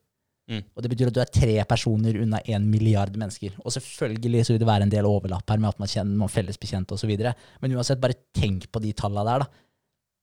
Mm. 0.53 0.63
Og 0.77 0.85
det 0.85 0.91
betyr 0.93 1.09
at 1.09 1.17
du 1.17 1.21
er 1.25 1.33
tre 1.33 1.55
personer 1.71 2.19
unna 2.21 2.43
en 2.53 2.69
milliard 2.69 3.15
mennesker. 3.17 3.55
Og 3.65 3.73
selvfølgelig 3.73 4.45
så 4.45 4.53
vil 4.55 4.61
det 4.63 4.69
være 4.69 4.85
en 4.87 4.93
del 4.93 5.09
overlapp 5.09 5.49
her 5.49 5.61
med 5.63 5.71
at 5.73 5.81
man 5.81 5.89
kjenner 5.89 6.19
noen 6.21 6.33
felles 6.33 6.61
bekjente 6.61 6.93
osv. 6.99 7.13
Men 7.63 7.77
uansett, 7.79 8.01
bare 8.03 8.19
tenk 8.37 8.69
på 8.73 8.83
de 8.85 8.93
tallene 8.99 9.25
der, 9.31 9.47
da. 9.47 9.69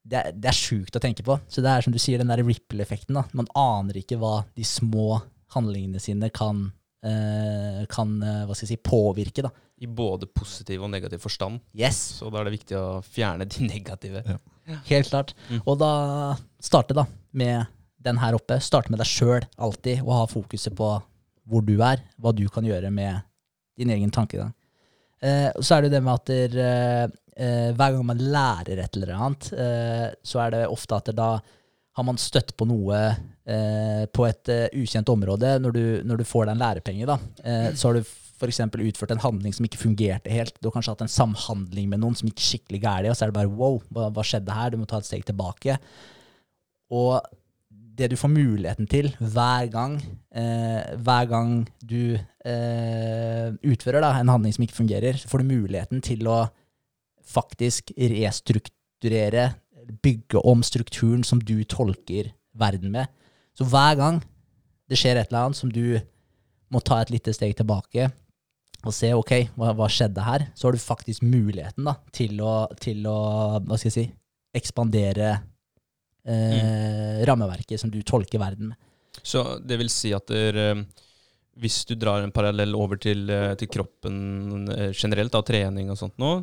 Det, 0.09 0.19
er- 0.21 0.35
det 0.37 0.49
er 0.53 0.57
sjukt 0.57 0.95
å 0.95 1.01
tenke 1.03 1.25
på. 1.25 1.35
Så 1.51 1.61
det 1.65 1.69
er 1.73 1.81
som 1.85 1.93
du 1.93 1.99
sier, 2.01 2.21
den 2.21 2.29
der 2.31 2.43
ripple-effekten. 2.45 3.17
da. 3.17 3.25
Man 3.33 3.49
aner 3.57 3.97
ikke 3.99 4.17
hva 4.21 4.43
de 4.55 4.63
små 4.65 5.19
handlingene 5.55 5.99
sine 6.01 6.29
kan, 6.33 6.67
eh, 7.03 7.81
kan 7.89 8.13
eh, 8.23 8.45
hva 8.45 8.53
skal 8.55 8.67
jeg 8.69 8.77
si, 8.77 8.79
påvirke. 8.85 9.43
da. 9.45 9.51
I 9.81 9.87
både 9.87 10.27
positiv 10.35 10.83
og 10.83 10.89
negativ 10.91 11.21
forstand. 11.23 11.61
Yes, 11.77 11.99
Så 12.19 12.29
da 12.31 12.41
er 12.41 12.49
det 12.49 12.55
viktig 12.59 12.75
å 12.77 13.01
fjerne 13.05 13.45
de 13.47 13.67
negative. 13.73 14.23
helt 14.89 15.09
klart. 15.09 15.33
Mm. 15.49 15.61
Og 15.65 15.77
da 15.79 15.91
starte 16.61 16.93
da 16.97 17.05
med 17.33 17.65
den 18.03 18.19
her 18.21 18.37
oppe. 18.37 18.59
Starte 18.63 18.91
med 18.93 19.01
deg 19.01 19.09
sjøl 19.09 19.43
alltid, 19.59 20.03
og 20.05 20.15
ha 20.15 20.25
fokuset 20.31 20.75
på 20.77 20.93
hvor 21.49 21.65
du 21.65 21.75
er, 21.81 22.03
hva 22.21 22.33
du 22.35 22.45
kan 22.53 22.65
gjøre 22.67 22.91
med 22.93 23.23
din 23.79 23.91
egen 23.95 24.11
tankegang. 24.13 24.53
Eh, 25.19 25.49
så 25.59 25.75
er 25.75 25.81
det 25.81 25.89
jo 25.89 25.95
det 25.97 26.03
med 26.05 26.13
at 26.13 26.29
der, 26.29 26.59
eh, 26.63 27.05
eh, 27.35 27.71
hver 27.75 27.95
gang 27.95 28.05
man 28.05 28.21
lærer 28.21 28.83
et 28.83 28.95
eller 28.95 29.15
annet, 29.15 29.51
eh, 29.53 30.07
så 30.23 30.45
er 30.45 30.55
det 30.55 30.67
ofte 30.69 30.99
at 30.99 31.11
da 31.15 31.31
har 31.97 32.05
man 32.05 32.19
støtt 32.21 32.53
på 32.55 32.67
noe 32.69 32.99
eh, 32.99 34.05
på 34.13 34.27
et 34.27 34.51
eh, 34.53 34.69
ukjent 34.79 35.09
område. 35.11 35.57
Når 35.59 35.75
du, 35.75 35.83
når 36.07 36.21
du 36.21 36.27
får 36.27 36.47
deg 36.47 36.55
en 36.55 36.63
lærepenge, 36.63 37.09
da, 37.09 37.17
så 37.75 37.89
har 37.89 37.97
du 37.99 38.03
f.eks. 38.39 38.61
utført 38.61 39.11
en 39.11 39.19
handling 39.25 39.55
som 39.55 39.65
ikke 39.67 39.81
fungerte 39.81 40.31
helt. 40.31 40.55
Du 40.61 40.69
har 40.69 40.77
kanskje 40.77 40.93
hatt 40.93 41.03
en 41.03 41.11
samhandling 41.11 41.89
med 41.91 41.99
noen 41.99 42.15
som 42.15 42.29
gikk 42.29 42.39
skikkelig 42.45 42.79
galt, 42.85 43.09
og 43.11 43.17
så 43.17 43.25
er 43.25 43.33
det 43.33 43.39
bare 43.41 43.51
wow, 43.51 43.81
hva, 43.91 44.07
hva 44.15 44.23
skjedde 44.23 44.55
her? 44.55 44.71
Du 44.71 44.79
må 44.79 44.87
ta 44.87 45.01
et 45.01 45.09
steg 45.09 45.25
tilbake. 45.27 45.75
Og 46.95 47.19
det 47.99 48.09
du 48.11 48.17
får 48.19 48.31
muligheten 48.31 48.87
til 48.89 49.11
hver 49.19 49.69
gang, 49.73 49.97
eh, 50.35 50.95
hver 51.03 51.27
gang 51.29 51.53
du 51.83 52.15
eh, 52.15 53.49
utfører 53.63 54.03
da, 54.03 54.13
en 54.17 54.31
handling 54.31 54.55
som 54.55 54.65
ikke 54.65 54.79
fungerer, 54.79 55.19
så 55.19 55.29
får 55.31 55.43
du 55.43 55.51
muligheten 55.51 56.03
til 56.05 56.27
å 56.31 56.45
faktisk 57.29 57.93
restrukturere, 57.97 59.51
bygge 60.03 60.41
om 60.45 60.61
strukturen 60.61 61.23
som 61.25 61.39
du 61.41 61.63
tolker 61.65 62.31
verden 62.53 62.91
med. 62.93 63.09
Så 63.57 63.65
hver 63.65 63.97
gang 63.97 64.19
det 64.89 64.99
skjer 64.99 65.17
et 65.17 65.31
eller 65.31 65.49
annet 65.49 65.59
som 65.59 65.71
du 65.73 65.99
må 66.69 66.81
ta 66.85 66.99
et 67.01 67.11
lite 67.13 67.33
steg 67.33 67.55
tilbake 67.57 68.09
og 68.85 68.93
se 68.95 69.09
ok, 69.15 69.33
hva, 69.59 69.73
hva 69.75 69.89
skjedde 69.91 70.23
her, 70.23 70.45
så 70.55 70.67
har 70.67 70.75
du 70.75 70.81
faktisk 70.81 71.25
muligheten 71.25 71.87
da, 71.89 71.97
til 72.15 72.39
å, 72.45 72.53
til 72.79 73.03
å 73.09 73.19
hva 73.65 73.75
skal 73.75 73.89
jeg 73.89 73.97
si, 73.97 74.05
ekspandere 74.55 75.33
eh, 76.25 77.21
rammeverket 77.27 77.81
som 77.81 77.91
du 77.91 78.01
tolker 78.03 78.41
verden 78.41 78.71
med. 78.71 78.79
Så 79.23 79.59
det 79.65 79.79
vil 79.79 79.91
si 79.91 80.11
at 80.15 80.27
der, 80.31 80.57
eh, 80.57 80.83
hvis 81.59 81.83
du 81.89 81.95
drar 81.99 82.23
en 82.23 82.33
parallell 82.35 82.75
over 82.77 82.99
til, 83.01 83.29
eh, 83.29 83.55
til 83.59 83.67
kroppen 83.71 84.69
eh, 84.71 84.91
generelt, 84.93 85.35
av 85.35 85.45
trening 85.47 85.91
og 85.91 85.99
sånt 85.99 86.17
nå, 86.21 86.33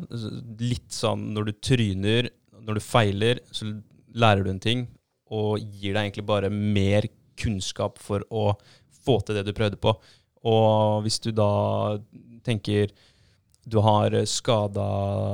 litt 0.61 0.91
sånn 0.93 1.31
når 1.33 1.49
du 1.49 1.53
tryner, 1.71 2.29
når 2.61 2.79
du 2.79 2.83
feiler, 2.83 3.41
så 3.51 3.69
lærer 4.17 4.43
du 4.43 4.51
en 4.51 4.63
ting, 4.63 4.87
og 5.31 5.59
gir 5.59 5.93
deg 5.93 6.05
egentlig 6.05 6.27
bare 6.27 6.51
mer 6.51 7.07
kunnskap 7.37 7.99
for 7.99 8.23
å 8.31 8.53
få 9.03 9.19
til 9.25 9.37
det 9.37 9.47
du 9.47 9.55
prøvde 9.55 9.79
på. 9.79 9.93
Og 10.47 11.03
hvis 11.03 11.19
du 11.23 11.31
da 11.35 11.97
tenker 12.45 12.91
du 13.67 13.81
har 13.83 14.13
skada 14.29 14.87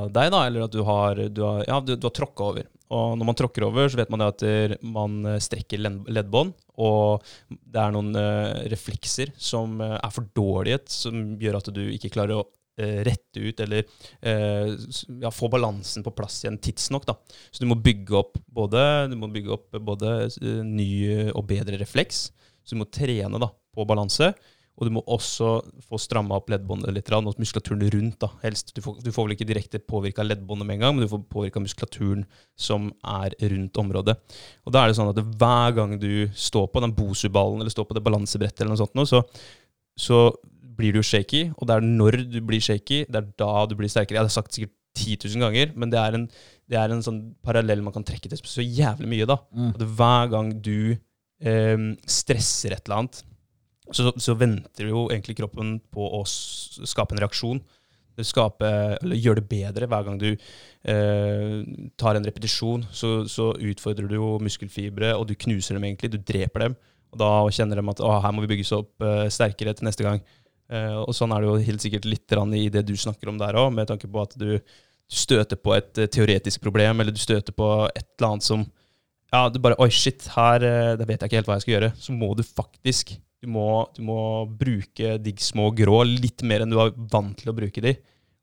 deg, 0.09 0.31
da, 0.33 0.39
eller 0.47 0.65
at 0.65 0.73
du 0.73 0.81
har, 0.87 1.19
du 1.29 1.43
har, 1.45 1.61
ja, 1.67 1.77
du, 1.85 1.93
du 1.95 2.07
har 2.09 2.15
tråkka 2.17 2.47
over. 2.49 2.69
Og 2.93 3.17
når 3.17 3.25
man 3.25 3.37
tråkker 3.39 3.65
over, 3.65 3.89
så 3.89 3.97
vet 3.97 4.11
man 4.13 4.27
at 4.27 4.43
man 4.85 5.23
strekker 5.41 5.81
leddbånd, 5.81 6.53
og 6.81 7.23
det 7.49 7.79
er 7.79 7.93
noen 7.93 8.15
eh, 8.17 8.65
reflekser 8.71 9.33
som 9.37 9.77
eh, 9.83 9.97
er 9.99 10.13
for 10.13 10.29
dårlige, 10.33 10.81
som 10.89 11.35
gjør 11.41 11.59
at 11.59 11.69
du 11.75 11.81
ikke 11.93 12.11
klarer 12.15 12.39
å 12.39 12.45
eh, 12.81 13.03
rette 13.05 13.43
ut 13.43 13.61
eller 13.65 13.83
eh, 14.21 14.73
ja, 15.21 15.31
få 15.33 15.51
balansen 15.53 16.05
på 16.05 16.15
plass 16.17 16.39
igjen 16.43 16.57
tidsnok. 16.63 17.05
Da. 17.09 17.17
Så 17.51 17.61
du 17.61 17.69
må 17.69 17.77
bygge 17.77 18.17
opp 18.17 18.41
både, 18.47 18.81
bygge 19.13 19.53
opp 19.53 19.77
både 19.85 20.15
eh, 20.25 20.63
ny 20.65 20.89
og 21.35 21.45
bedre 21.51 21.77
refleks, 21.81 22.25
så 22.63 22.73
du 22.73 22.81
må 22.81 22.89
trene 22.89 23.41
da, 23.41 23.51
på 23.73 23.85
balanse. 23.89 24.33
Og 24.73 24.87
du 24.87 24.93
må 24.95 25.03
også 25.05 25.59
få 25.85 25.99
stramma 26.01 26.39
opp 26.39 26.47
leddbåndet 26.49 26.95
litt, 26.95 27.11
og 27.13 27.37
muskulaturen 27.37 27.83
rundt. 27.93 28.17
da, 28.23 28.31
helst. 28.41 28.73
Du 28.73 28.81
får, 28.81 29.01
du 29.05 29.11
får 29.13 29.27
vel 29.27 29.35
ikke 29.35 29.49
direkte 29.49 29.79
påvirka 29.79 30.25
leddbåndet 30.25 30.65
med 30.65 30.75
en 30.75 30.85
gang, 30.85 30.95
men 30.95 31.05
du 31.05 31.11
får 31.11 31.21
påvirka 31.29 31.61
muskulaturen 31.61 32.23
som 32.57 32.89
er 33.05 33.35
rundt 33.53 33.77
området. 33.77 34.17
Og 34.65 34.73
da 34.73 34.81
er 34.81 34.89
det 34.89 34.97
sånn 34.97 35.11
at 35.11 35.21
hver 35.21 35.75
gang 35.77 35.97
du 36.01 36.27
står 36.33 36.71
på 36.73 36.81
den 36.81 36.95
bosuballen 36.97 37.61
eller 37.61 37.73
står 37.73 37.89
på 37.89 37.97
det 37.97 38.05
balansebrettet, 38.05 38.63
eller 38.63 38.73
noe 38.73 38.81
sånt, 38.81 39.13
så, 39.13 39.21
så 39.93 40.23
blir 40.73 40.95
du 40.97 41.03
shaky, 41.05 41.51
og 41.53 41.69
det 41.69 41.75
er 41.75 41.85
når 41.85 42.17
du 42.33 42.39
blir 42.41 42.63
shaky, 42.63 43.03
det 43.05 43.19
er 43.19 43.27
da 43.43 43.51
du 43.69 43.75
blir 43.77 43.91
sterkere. 43.91 44.17
Jeg 44.17 44.25
har 44.25 44.33
sagt 44.33 44.57
sikkert 44.57 44.73
10 44.97 45.29
000 45.35 45.41
ganger, 45.41 45.73
men 45.77 45.93
det 45.93 45.99
er 46.01 46.17
en, 46.17 46.25
det 46.69 46.79
er 46.79 46.93
en 46.93 47.03
sånn 47.05 47.21
parallell 47.45 47.81
man 47.85 47.93
kan 47.95 48.05
trekke 48.05 48.29
til 48.29 48.41
så 48.41 48.65
jævlig 48.65 49.09
mye. 49.09 49.29
da. 49.29 49.37
Mm. 49.53 49.69
At 49.73 49.85
hver 49.99 50.33
gang 50.33 50.51
du 50.65 50.77
eh, 50.93 51.85
stresser 52.09 52.75
et 52.75 52.85
eller 52.85 53.03
annet, 53.03 53.21
så, 53.91 54.13
så 54.15 54.35
venter 54.39 54.91
jo 54.91 55.07
egentlig 55.11 55.37
kroppen 55.41 55.77
på 55.91 56.05
å 56.19 56.21
skape 56.27 57.15
en 57.15 57.23
reaksjon. 57.23 57.63
Skape, 58.23 58.69
eller 59.01 59.17
gjøre 59.17 59.41
det 59.41 59.49
bedre 59.49 59.87
hver 59.89 60.05
gang 60.05 60.19
du 60.21 60.29
eh, 60.29 61.55
tar 61.99 62.19
en 62.19 62.27
repetisjon. 62.27 62.85
Så, 62.93 63.23
så 63.31 63.51
utfordrer 63.57 64.07
du 64.07 64.19
jo 64.19 64.35
muskelfibre, 64.43 65.15
og 65.17 65.27
du 65.29 65.35
knuser 65.45 65.79
dem 65.79 65.89
egentlig. 65.89 66.13
Du 66.13 66.21
dreper 66.21 66.67
dem. 66.67 66.77
Og 67.13 67.19
da 67.21 67.33
kjenner 67.53 67.81
de 67.81 67.89
at 67.93 68.05
her 68.25 68.33
må 68.33 68.45
vi 68.45 68.53
bygges 68.53 68.73
opp 68.77 69.03
eh, 69.05 69.27
sterkere 69.33 69.75
til 69.77 69.89
neste 69.89 70.05
gang. 70.05 70.23
Eh, 70.71 70.95
og 71.01 71.11
sånn 71.15 71.33
er 71.35 71.43
det 71.43 71.49
jo 71.49 71.67
helt 71.67 71.83
sikkert 71.83 72.07
litt 72.07 72.37
i 72.57 72.69
det 72.71 72.85
du 72.87 72.95
snakker 72.97 73.29
om 73.29 73.37
der 73.41 73.57
òg, 73.59 73.73
med 73.75 73.89
tanke 73.89 74.07
på 74.09 74.23
at 74.23 74.33
du, 74.39 74.55
du 74.57 75.19
støter 75.19 75.59
på 75.59 75.75
et 75.75 75.99
eh, 75.99 76.09
teoretisk 76.09 76.63
problem, 76.63 77.01
eller 77.01 77.13
du 77.13 77.21
støter 77.21 77.53
på 77.53 77.69
et 77.91 78.07
eller 78.17 78.31
annet 78.31 78.47
som 78.47 78.65
Ja, 79.33 79.47
du 79.49 79.57
bare 79.57 79.77
Oi, 79.81 79.89
shit, 79.89 80.27
her 80.35 80.61
eh, 80.61 80.95
det 80.97 81.07
vet 81.09 81.21
jeg 81.21 81.29
ikke 81.29 81.41
helt 81.41 81.47
hva 81.49 81.57
jeg 81.57 81.65
skal 81.65 81.75
gjøre. 81.75 81.93
Så 81.97 82.13
må 82.13 82.33
du 82.37 82.43
faktisk 82.45 83.15
Du 83.43 83.49
må, 83.51 83.67
du 83.91 84.05
må 84.07 84.17
bruke 84.47 85.17
de 85.19 85.33
små 85.43 85.67
grå 85.75 85.99
litt 86.07 86.45
mer 86.47 86.63
enn 86.63 86.71
du 86.71 86.77
er 86.79 86.93
vant 87.11 87.35
til 87.35 87.51
å 87.51 87.57
bruke 87.57 87.83
de. 87.83 87.97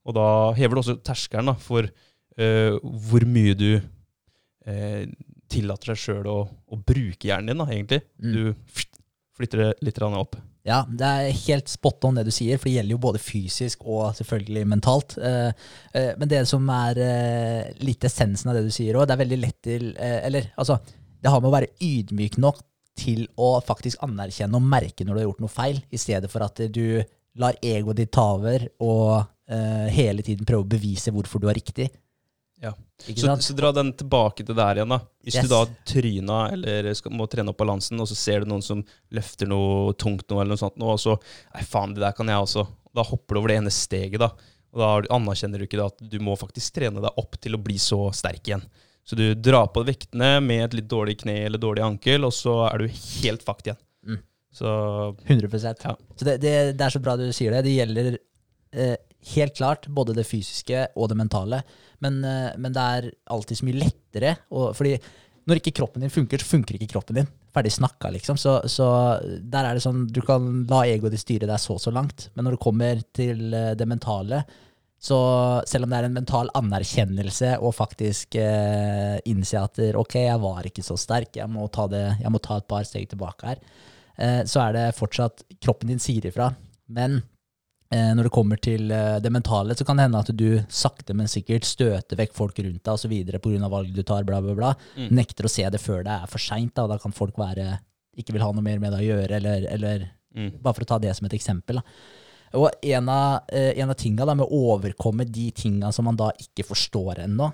Og 0.04 0.16
da 0.16 0.26
hever 0.58 0.76
du 0.76 0.82
også 0.82 0.98
terskelen 1.04 1.48
da, 1.48 1.56
for 1.56 1.88
uh, 1.88 2.76
hvor 3.08 3.24
mye 3.28 3.56
du 3.56 3.70
uh, 3.80 5.02
tillater 5.50 5.94
deg 5.94 6.02
sjøl 6.02 6.28
å, 6.28 6.38
å 6.44 6.78
bruke 6.84 7.30
hjernen 7.30 7.54
din, 7.54 7.64
da, 7.64 7.68
egentlig. 7.72 8.02
Mm. 8.20 8.36
Du 8.36 8.86
flytter 9.40 9.64
det 9.64 9.72
litt 9.88 10.04
opp. 10.10 10.36
Ja, 10.68 10.82
det 10.84 11.08
er 11.08 11.40
helt 11.46 11.72
spot 11.72 12.04
on 12.04 12.20
det 12.20 12.26
du 12.28 12.34
sier, 12.36 12.60
for 12.60 12.68
det 12.68 12.76
gjelder 12.76 12.92
jo 12.98 13.02
både 13.06 13.22
fysisk 13.24 13.86
og 13.88 14.10
selvfølgelig 14.18 14.66
mentalt. 14.68 15.16
Eh, 15.16 15.70
men 16.20 16.28
det 16.28 16.42
som 16.50 16.68
er 16.76 17.00
litt 17.80 18.04
essensen 18.04 18.52
av 18.52 18.58
det 18.58 18.66
du 18.68 18.74
sier 18.74 18.98
òg, 19.00 19.08
det 19.08 19.16
er 19.16 19.22
veldig 19.22 19.38
lett 19.40 19.56
til 19.64 19.94
Eller 19.96 20.50
altså, 20.60 20.76
det 21.16 21.32
har 21.32 21.40
med 21.40 21.48
å 21.48 21.54
være 21.56 21.72
ydmyk 21.80 22.36
nok 22.44 22.60
til 22.98 23.24
å 23.40 23.54
faktisk 23.64 24.02
anerkjenne 24.04 24.58
og 24.58 24.66
merke 24.66 25.06
når 25.06 25.14
du 25.14 25.20
har 25.20 25.28
gjort 25.28 25.42
noe 25.44 25.52
feil, 25.52 25.80
i 25.90 26.00
stedet 26.00 26.30
for 26.32 26.44
at 26.44 26.60
du 26.72 27.00
lar 27.40 27.56
egoet 27.62 28.00
ditt 28.02 28.12
ta 28.12 28.26
over 28.34 28.66
og 28.82 29.20
uh, 29.22 29.86
hele 29.92 30.24
tiden 30.26 30.46
prøve 30.48 30.66
å 30.66 30.70
bevise 30.70 31.12
hvorfor 31.14 31.40
du 31.40 31.46
har 31.48 31.56
riktig. 31.56 31.88
Ja. 32.60 32.74
Ikke 33.08 33.22
Så, 33.22 33.36
så 33.40 33.54
dra 33.56 33.70
den 33.72 33.94
tilbake 33.96 34.44
til 34.44 34.56
der 34.58 34.76
igjen, 34.80 34.92
da. 34.92 34.98
Hvis 35.24 35.38
Yes. 35.38 35.46
du 35.48 35.54
da 35.54 35.62
tryna 35.88 36.40
eller 36.52 36.90
skal, 36.98 37.14
må 37.16 37.24
trene 37.30 37.54
opp 37.54 37.60
balansen, 37.62 38.00
og 38.02 38.08
så 38.10 38.18
ser 38.18 38.44
du 38.44 38.50
noen 38.50 38.64
som 38.64 38.82
løfter 39.16 39.48
noe 39.48 39.94
tungt 39.96 40.26
noe, 40.28 40.42
eller 40.42 40.58
noe 40.58 40.60
sånt, 40.60 40.76
og 40.84 41.00
så 41.00 41.16
Nei, 41.54 41.64
faen, 41.64 41.94
det 41.96 42.04
der 42.04 42.12
kan 42.16 42.28
jeg 42.28 42.36
også. 42.44 42.66
Da 42.92 43.06
hopper 43.06 43.34
du 43.36 43.40
over 43.40 43.52
det 43.54 43.60
ene 43.62 43.72
steget, 43.72 44.20
da. 44.20 44.28
Og 44.74 44.82
da 44.82 44.90
anerkjenner 45.16 45.58
du 45.58 45.64
ikke 45.66 45.80
da 45.80 45.88
at 45.88 46.04
du 46.12 46.18
må 46.22 46.36
faktisk 46.38 46.76
trene 46.76 47.00
deg 47.02 47.16
opp 47.18 47.40
til 47.40 47.56
å 47.56 47.62
bli 47.62 47.78
så 47.80 48.10
sterk 48.14 48.44
igjen. 48.50 48.66
Så 49.10 49.16
du 49.18 49.24
drar 49.34 49.66
på 49.74 49.82
vektene 49.82 50.36
med 50.38 50.68
et 50.68 50.74
litt 50.78 50.90
dårlig 50.90 51.16
kne 51.24 51.40
eller 51.48 51.58
dårlig 51.58 51.82
ankel, 51.82 52.22
og 52.28 52.30
så 52.30 52.52
er 52.68 52.84
du 52.84 52.84
helt 52.94 53.42
fucked 53.42 53.66
igjen. 53.66 53.80
Mm. 54.06 54.20
Så 54.54 54.74
100 55.26 55.72
Ja. 55.82 55.94
Så 56.14 56.28
det, 56.28 56.36
det, 56.44 56.52
det 56.78 56.84
er 56.86 56.94
så 56.94 57.00
bra 57.02 57.16
du 57.18 57.24
sier 57.34 57.56
det. 57.56 57.64
Det 57.66 57.72
gjelder 57.74 58.10
eh, 58.14 58.94
helt 59.32 59.56
klart 59.58 59.88
både 59.90 60.14
det 60.14 60.28
fysiske 60.28 60.84
og 60.94 61.10
det 61.10 61.18
mentale. 61.18 61.58
Men, 61.98 62.22
eh, 62.22 62.52
men 62.54 62.76
det 62.76 62.86
er 63.00 63.10
alltid 63.34 63.58
så 63.58 63.66
mye 63.66 63.80
lettere. 63.82 64.36
Og, 64.54 64.70
fordi 64.78 64.94
når 65.50 65.58
ikke 65.58 65.74
kroppen 65.80 66.06
din 66.06 66.14
funker, 66.14 66.38
så 66.38 66.52
funker 66.52 66.78
ikke 66.78 66.92
kroppen 66.94 67.18
din. 67.18 67.34
Ferdig 67.50 67.74
snakka, 67.74 68.14
liksom. 68.14 68.38
Så, 68.38 68.60
så 68.70 68.86
der 69.26 69.66
er 69.66 69.74
det 69.74 69.82
sånn 69.82 70.04
Du 70.06 70.22
kan 70.22 70.68
la 70.70 70.84
egoet 70.86 71.16
ditt 71.16 71.24
styre 71.24 71.50
deg 71.50 71.58
så 71.58 71.80
så 71.82 71.90
langt, 71.90 72.28
men 72.36 72.46
når 72.46 72.54
det 72.54 72.62
kommer 72.62 73.02
til 73.10 73.48
eh, 73.50 73.72
det 73.74 73.90
mentale, 73.90 74.44
så 75.00 75.18
selv 75.68 75.86
om 75.86 75.92
det 75.92 75.98
er 75.98 76.06
en 76.10 76.16
mental 76.18 76.50
anerkjennelse 76.58 77.54
og 77.64 77.72
faktisk 77.72 78.36
eh, 78.36 79.16
innse 79.30 79.56
at 79.56 79.80
ok, 79.96 80.16
jeg 80.26 80.40
var 80.42 80.66
ikke 80.68 80.84
så 80.84 80.98
sterk, 81.00 81.32
jeg 81.40 81.48
må 81.48 81.64
ta, 81.72 81.86
det, 81.88 82.02
jeg 82.20 82.32
må 82.32 82.40
ta 82.44 82.58
et 82.60 82.68
par 82.68 82.84
steg 82.84 83.08
tilbake 83.08 83.48
her, 83.48 83.62
eh, 84.20 84.42
så 84.44 84.66
er 84.66 84.76
det 84.76 84.86
fortsatt 84.98 85.46
kroppen 85.56 85.88
din 85.88 86.02
sier 86.02 86.28
ifra. 86.28 86.50
Men 86.92 87.22
eh, 87.88 88.12
når 88.12 88.28
det 88.28 88.34
kommer 88.34 88.60
til 88.60 88.92
eh, 88.92 89.16
det 89.24 89.32
mentale, 89.32 89.76
så 89.78 89.88
kan 89.88 89.96
det 89.96 90.10
hende 90.10 90.20
at 90.20 90.34
du 90.36 90.60
sakte, 90.68 91.16
men 91.16 91.32
sikkert 91.32 91.68
støter 91.68 92.20
vekk 92.20 92.36
folk 92.36 92.60
rundt 92.60 92.84
deg 92.84 92.92
osv. 92.92 93.16
pga. 93.40 93.72
valg 93.72 93.96
du 93.96 94.04
tar, 94.04 94.28
bla, 94.28 94.42
bla, 94.44 94.58
bla. 94.58 94.74
Mm. 95.00 95.14
Nekter 95.16 95.48
å 95.48 95.54
se 95.56 95.64
det 95.64 95.80
før 95.80 96.04
det 96.04 96.12
er 96.18 96.28
for 96.28 96.44
seint. 96.44 96.74
Da. 96.76 96.84
da 96.90 97.00
kan 97.00 97.16
folk 97.16 97.40
være 97.40 97.78
ikke 98.20 98.34
vil 98.36 98.44
ha 98.44 98.52
noe 98.52 98.64
mer 98.64 98.80
med 98.82 98.92
det 98.92 99.00
å 99.00 99.06
gjøre, 99.06 99.36
eller, 99.38 99.64
eller 99.70 100.10
mm. 100.36 100.58
bare 100.60 100.76
for 100.76 100.84
å 100.84 100.92
ta 100.92 101.00
det 101.00 101.16
som 101.16 101.24
et 101.28 101.40
eksempel. 101.40 101.80
Da. 101.80 102.28
Og 102.58 102.70
en 102.82 103.08
av, 103.08 103.44
eh, 103.52 103.78
en 103.78 103.90
av 103.90 103.98
tinga 103.98 104.26
med 104.34 104.46
å 104.46 104.62
overkomme 104.74 105.24
de 105.24 105.50
tinga 105.50 105.92
som 105.92 106.04
man 106.04 106.16
da 106.16 106.30
ikke 106.32 106.66
forstår 106.66 107.22
ennå 107.26 107.52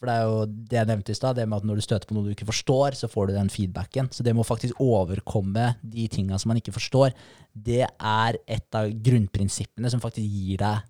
For 0.00 0.08
det 0.10 0.14
er 0.16 0.22
jo 0.26 0.46
det 0.46 0.78
jeg 0.80 0.86
nevnte 0.88 1.10
i 1.10 1.14
stad, 1.14 1.36
det 1.36 1.44
med 1.46 1.60
at 1.60 1.66
når 1.68 1.78
du 1.78 1.82
støter 1.84 2.08
på 2.08 2.14
noe 2.16 2.26
du 2.26 2.32
ikke 2.34 2.48
forstår, 2.48 2.96
så 2.98 3.06
får 3.06 3.28
du 3.28 3.32
den 3.36 3.48
feedbacken. 3.48 4.08
Så 4.10 4.24
det 4.26 4.34
med 4.34 4.42
å 4.42 4.48
faktisk 4.48 4.80
overkomme 4.82 5.76
de 5.78 6.08
tinga 6.10 6.40
som 6.42 6.50
man 6.50 6.58
ikke 6.58 6.74
forstår, 6.74 7.14
det 7.54 7.86
er 7.86 8.38
et 8.50 8.74
av 8.74 8.90
grunnprinsippene 8.90 9.92
som 9.92 10.02
faktisk 10.02 10.26
gir 10.26 10.58
deg 10.58 10.82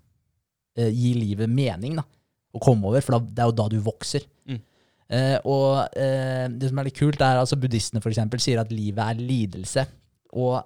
eh, 0.80 0.88
Gir 0.88 1.20
livet 1.20 1.52
mening, 1.52 2.00
da. 2.00 2.06
Å 2.56 2.60
komme 2.64 2.88
over, 2.88 3.04
for 3.04 3.18
da, 3.18 3.20
det 3.20 3.44
er 3.44 3.50
jo 3.50 3.58
da 3.60 3.68
du 3.68 3.76
vokser. 3.84 4.24
Mm. 4.48 4.62
Eh, 5.12 5.36
og 5.44 5.92
eh, 6.00 6.48
det 6.48 6.70
som 6.70 6.80
er 6.80 6.88
litt 6.88 6.96
kult, 6.96 7.20
er 7.20 7.42
altså 7.42 7.60
buddhistene 7.60 8.00
for 8.00 8.12
eksempel 8.14 8.40
sier 8.40 8.62
at 8.62 8.72
livet 8.72 9.12
er 9.12 9.20
lidelse. 9.20 9.84
Og 10.40 10.56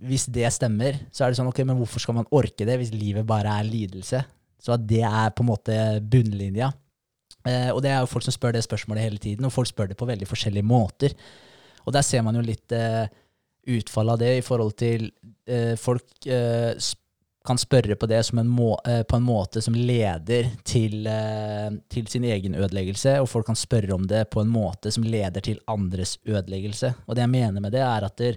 hvis 0.00 0.28
det 0.32 0.48
stemmer, 0.54 0.98
så 1.12 1.24
er 1.24 1.32
det 1.32 1.38
sånn, 1.40 1.50
ok, 1.50 1.62
men 1.68 1.78
hvorfor 1.80 2.02
skal 2.02 2.16
man 2.18 2.30
orke 2.34 2.66
det 2.68 2.78
hvis 2.80 2.94
livet 2.94 3.26
bare 3.28 3.58
er 3.58 3.68
lidelse? 3.68 4.22
Så 4.62 4.74
at 4.76 4.84
det 4.86 5.02
er 5.06 5.32
på 5.34 5.44
en 5.44 5.50
måte 5.50 5.76
bunnlinja. 6.00 6.70
Eh, 7.42 7.70
og 7.72 7.82
det 7.82 7.90
er 7.90 8.02
jo 8.02 8.10
folk 8.10 8.26
som 8.26 8.34
spør 8.34 8.54
det 8.56 8.64
spørsmålet 8.66 9.06
hele 9.06 9.22
tiden, 9.22 9.46
og 9.48 9.54
folk 9.54 9.70
spør 9.70 9.90
det 9.90 9.98
på 9.98 10.08
veldig 10.08 10.28
forskjellige 10.30 10.66
måter. 10.66 11.16
Og 11.82 11.94
der 11.96 12.06
ser 12.06 12.22
man 12.22 12.38
jo 12.38 12.44
litt 12.46 12.74
eh, 12.76 13.04
utfall 13.72 14.14
av 14.14 14.20
det 14.22 14.36
i 14.38 14.44
forhold 14.46 14.76
til 14.78 15.08
eh, 15.50 15.74
folk 15.80 16.26
eh, 16.30 16.74
kan 17.42 17.58
spørre 17.58 17.96
på 17.98 18.06
det 18.06 18.20
en 18.32 18.48
må, 18.48 18.76
eh, 18.86 19.02
på 19.02 19.18
en 19.18 19.26
måte 19.26 19.62
som 19.62 19.74
leder 19.74 20.50
til, 20.64 21.06
eh, 21.06 21.70
til 21.90 22.06
sin 22.06 22.24
egen 22.24 22.54
ødeleggelse, 22.54 23.20
og 23.20 23.28
folk 23.28 23.46
kan 23.46 23.58
spørre 23.58 23.94
om 23.94 24.06
det 24.06 24.30
på 24.30 24.40
en 24.40 24.48
måte 24.48 24.92
som 24.92 25.02
leder 25.02 25.40
til 25.40 25.58
andres 25.66 26.18
ødeleggelse. 26.26 26.94
Og 27.06 27.16
det 27.16 27.26
jeg 27.26 27.30
mener 27.30 27.60
med 27.60 27.72
det, 27.72 27.80
er 27.80 28.04
at 28.04 28.16
der, 28.16 28.36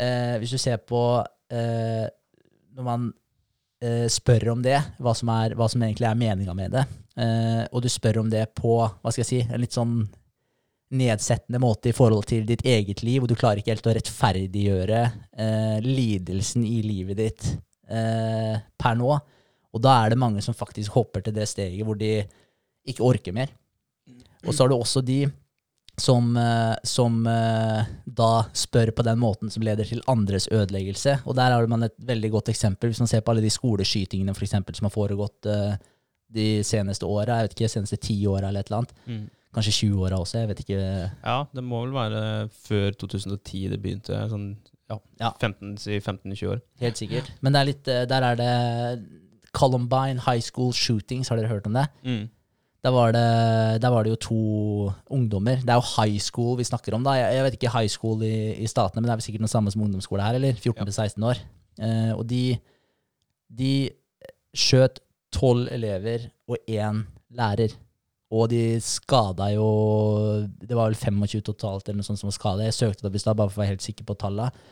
eh, 0.00 0.36
hvis 0.40 0.54
du 0.54 0.60
ser 0.60 0.80
på 0.86 1.02
eh, 1.52 2.06
Når 2.78 2.86
man 2.86 3.08
eh, 3.82 4.06
spør 4.12 4.52
om 4.54 4.62
det, 4.62 4.78
hva 5.02 5.14
som, 5.16 5.30
er, 5.34 5.56
hva 5.58 5.68
som 5.70 5.82
egentlig 5.82 6.08
er 6.08 6.18
meninga 6.18 6.54
med 6.54 6.76
det, 6.76 6.84
eh, 7.18 7.64
og 7.72 7.82
du 7.82 7.88
spør 7.90 8.22
om 8.22 8.30
det 8.30 8.46
på 8.58 8.78
hva 8.78 9.12
skal 9.12 9.24
jeg 9.24 9.30
si, 9.30 9.40
en 9.46 9.62
litt 9.62 9.74
sånn 9.74 9.96
nedsettende 10.98 11.60
måte 11.60 11.90
i 11.90 11.96
forhold 11.96 12.24
til 12.30 12.46
ditt 12.48 12.62
eget 12.64 13.02
liv, 13.04 13.20
og 13.20 13.28
du 13.28 13.36
klarer 13.36 13.60
ikke 13.60 13.74
helt 13.74 13.88
å 13.90 13.96
rettferdiggjøre 13.98 15.00
eh, 15.04 15.80
lidelsen 15.84 16.64
i 16.64 16.78
livet 16.86 17.18
ditt 17.18 17.50
per 17.88 18.96
nå. 19.00 19.14
Og 19.72 19.80
da 19.80 19.94
er 20.02 20.12
det 20.12 20.18
mange 20.20 20.42
som 20.44 20.52
faktisk 20.52 20.92
hopper 20.92 21.22
til 21.24 21.32
det 21.32 21.46
steget 21.48 21.86
hvor 21.88 21.96
de 21.96 22.18
ikke 22.88 23.04
orker 23.04 23.32
mer. 23.32 23.48
Og 24.44 24.52
så 24.52 24.64
har 24.64 24.68
du 24.68 24.76
også 24.76 25.00
de 25.04 25.22
som, 25.98 26.36
eh, 26.36 26.74
som 26.86 27.26
eh, 27.26 27.86
da 28.04 28.30
spør 28.56 28.92
på 28.94 29.04
den 29.06 29.18
måten 29.20 29.50
som 29.50 29.64
leder 29.66 29.88
til 29.88 30.02
andres 30.10 30.48
ødeleggelse. 30.54 31.18
Og 31.26 31.36
der 31.38 31.54
har 31.54 31.66
man 31.70 31.86
et 31.88 31.96
veldig 31.98 32.30
godt 32.36 32.52
eksempel. 32.52 32.92
Hvis 32.92 33.02
man 33.02 33.10
ser 33.10 33.24
på 33.24 33.32
alle 33.34 33.44
de 33.44 33.50
skoleskytingene 33.52 34.34
for 34.36 34.46
eksempel, 34.46 34.76
som 34.78 34.88
har 34.88 34.94
foregått 34.94 35.48
eh, 35.50 35.74
de 36.34 36.48
seneste 36.66 37.08
åra, 37.08 37.40
jeg 37.40 37.48
vet 37.48 37.56
ikke, 37.56 37.66
de 37.68 37.74
seneste 37.74 38.00
ti 38.04 38.18
åra 38.30 38.48
eller 38.50 38.64
et 38.64 38.70
eller 38.70 38.82
annet. 38.82 38.96
Mm. 39.06 39.26
Kanskje 39.58 39.76
20 39.88 40.02
åra 40.06 40.18
også, 40.20 40.42
jeg 40.42 40.48
vet 40.50 40.64
ikke. 40.64 40.80
Ja, 41.24 41.38
det 41.56 41.64
må 41.64 41.80
vel 41.86 41.94
være 41.96 42.24
før 42.52 42.98
2010 43.00 43.68
det 43.72 43.78
begynte. 43.82 44.18
Sånn 44.30 44.50
ja, 44.88 44.98
Ja. 45.20 45.32
15, 45.40 45.76
si 45.80 45.98
15-20 46.00 46.52
år. 46.52 46.60
Helt 46.80 47.00
sikkert. 47.00 47.32
Men 47.40 47.52
det 47.52 47.60
er 47.60 47.68
litt, 47.68 47.88
der 48.12 48.26
er 48.28 48.38
det 48.38 48.52
Columbine 49.56 50.20
High 50.20 50.44
School 50.44 50.72
Shootings, 50.76 51.28
har 51.28 51.40
dere 51.40 51.50
hørt 51.50 51.66
om 51.66 51.76
det? 51.76 51.86
Mm. 52.04 52.28
Der 52.84 52.94
var 52.94 53.10
det, 53.10 53.22
da 53.82 53.90
var 53.90 54.06
det 54.06 54.12
jo 54.12 54.18
to 54.22 54.42
ungdommer. 55.10 55.58
Det 55.64 55.72
er 55.74 55.80
jo 55.80 55.88
high 55.96 56.20
school 56.22 56.56
vi 56.60 56.66
snakker 56.68 56.94
om, 56.94 57.02
da. 57.02 57.16
Jeg, 57.18 57.34
jeg 57.34 57.44
vet 57.44 57.56
ikke 57.58 57.72
high 57.74 57.90
school 57.90 58.22
i, 58.22 58.54
i 58.62 58.68
statene, 58.70 59.02
men 59.02 59.08
det 59.08 59.16
er 59.16 59.18
vel 59.18 59.26
sikkert 59.26 59.42
noe 59.42 59.50
samme 59.50 59.72
som 59.74 59.82
ungdomsskole 59.82 60.22
her, 60.22 60.38
eller? 60.38 60.54
14-16 60.62 61.26
år. 61.26 61.42
Eh, 61.82 62.12
og 62.14 62.22
de, 62.30 62.42
de 63.58 63.72
skjøt 64.54 65.02
tolv 65.34 65.66
elever 65.74 66.30
og 66.48 66.62
én 66.70 67.02
lærer. 67.34 67.74
Og 68.28 68.50
de 68.52 68.76
skada 68.84 69.46
jo 69.54 69.68
Det 70.60 70.76
var 70.76 70.90
vel 70.90 70.98
25 71.00 71.40
totalt 71.46 71.86
eller 71.88 72.02
noe 72.02 72.06
sånt 72.06 72.20
som 72.20 72.28
var 72.28 72.36
skada. 72.36 72.66
Jeg 72.66 72.76
søkte 72.76 73.02
det 73.02 73.10
opp 73.10 73.16
i 73.16 73.22
stad, 73.22 73.38
bare 73.38 73.50
for 73.50 73.60
å 73.60 73.64
være 73.64 73.74
helt 73.74 73.86
sikker 73.86 74.06
på 74.08 74.18
tallet. 74.20 74.66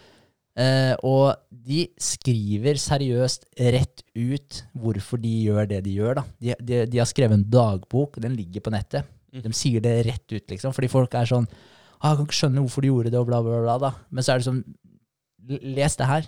Eh, 0.56 0.94
og 1.04 1.36
de 1.50 1.82
skriver 2.00 2.78
seriøst 2.80 3.44
rett 3.74 4.00
ut 4.16 4.62
hvorfor 4.72 5.20
de 5.20 5.32
gjør 5.44 5.68
det 5.68 5.82
de 5.84 5.96
gjør. 5.98 6.20
da. 6.20 6.24
De, 6.40 6.54
de, 6.60 6.78
de 6.88 7.00
har 7.02 7.08
skrevet 7.10 7.36
en 7.36 7.48
dagbok, 7.52 8.16
den 8.22 8.36
ligger 8.38 8.64
på 8.64 8.72
nettet. 8.72 9.08
Mm. 9.34 9.42
De 9.44 9.52
sier 9.56 9.84
det 9.84 9.98
rett 10.06 10.24
ut, 10.32 10.46
liksom. 10.54 10.72
Fordi 10.76 10.88
folk 10.88 11.14
er 11.18 11.28
sånn 11.28 11.48
ah, 12.00 12.08
'Jeg 12.08 12.16
kan 12.16 12.28
ikke 12.28 12.40
skjønne 12.40 12.64
hvorfor 12.64 12.84
de 12.84 12.92
gjorde 12.92 13.12
det', 13.12 13.20
og 13.20 13.28
bla, 13.28 13.42
bla, 13.44 13.60
bla. 13.64 13.76
da. 13.82 13.92
Men 14.10 14.24
så 14.24 14.32
er 14.32 14.40
det 14.40 14.48
sånn 14.48 14.64
Les 15.46 15.94
det 15.94 16.06
her. 16.08 16.24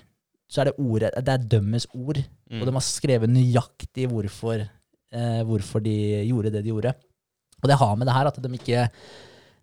så 0.48 0.60
er 0.60 0.68
det 0.68 0.78
ordet 0.78 1.10
Det 1.26 1.32
er 1.32 1.48
dømmes 1.56 1.86
ord. 1.92 2.20
Mm. 2.50 2.60
Og 2.60 2.66
de 2.66 2.72
har 2.72 2.84
skrevet 2.84 3.30
nøyaktig 3.30 4.06
hvorfor, 4.08 4.62
eh, 5.12 5.42
hvorfor 5.44 5.82
de 5.82 6.24
gjorde 6.28 6.52
det 6.52 6.62
de 6.62 6.70
gjorde. 6.70 6.94
Og 7.62 7.66
det 7.68 7.78
har 7.80 7.96
med 7.96 8.06
det 8.06 8.14
her 8.14 8.26
at 8.26 8.38
de 8.38 8.48
ikke 8.54 8.88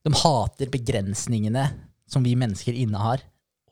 De 0.05 0.11
hater 0.13 0.69
begrensningene 0.69 1.71
som 2.05 2.21
vi 2.21 2.35
mennesker 2.35 2.73
innehar. 2.73 3.23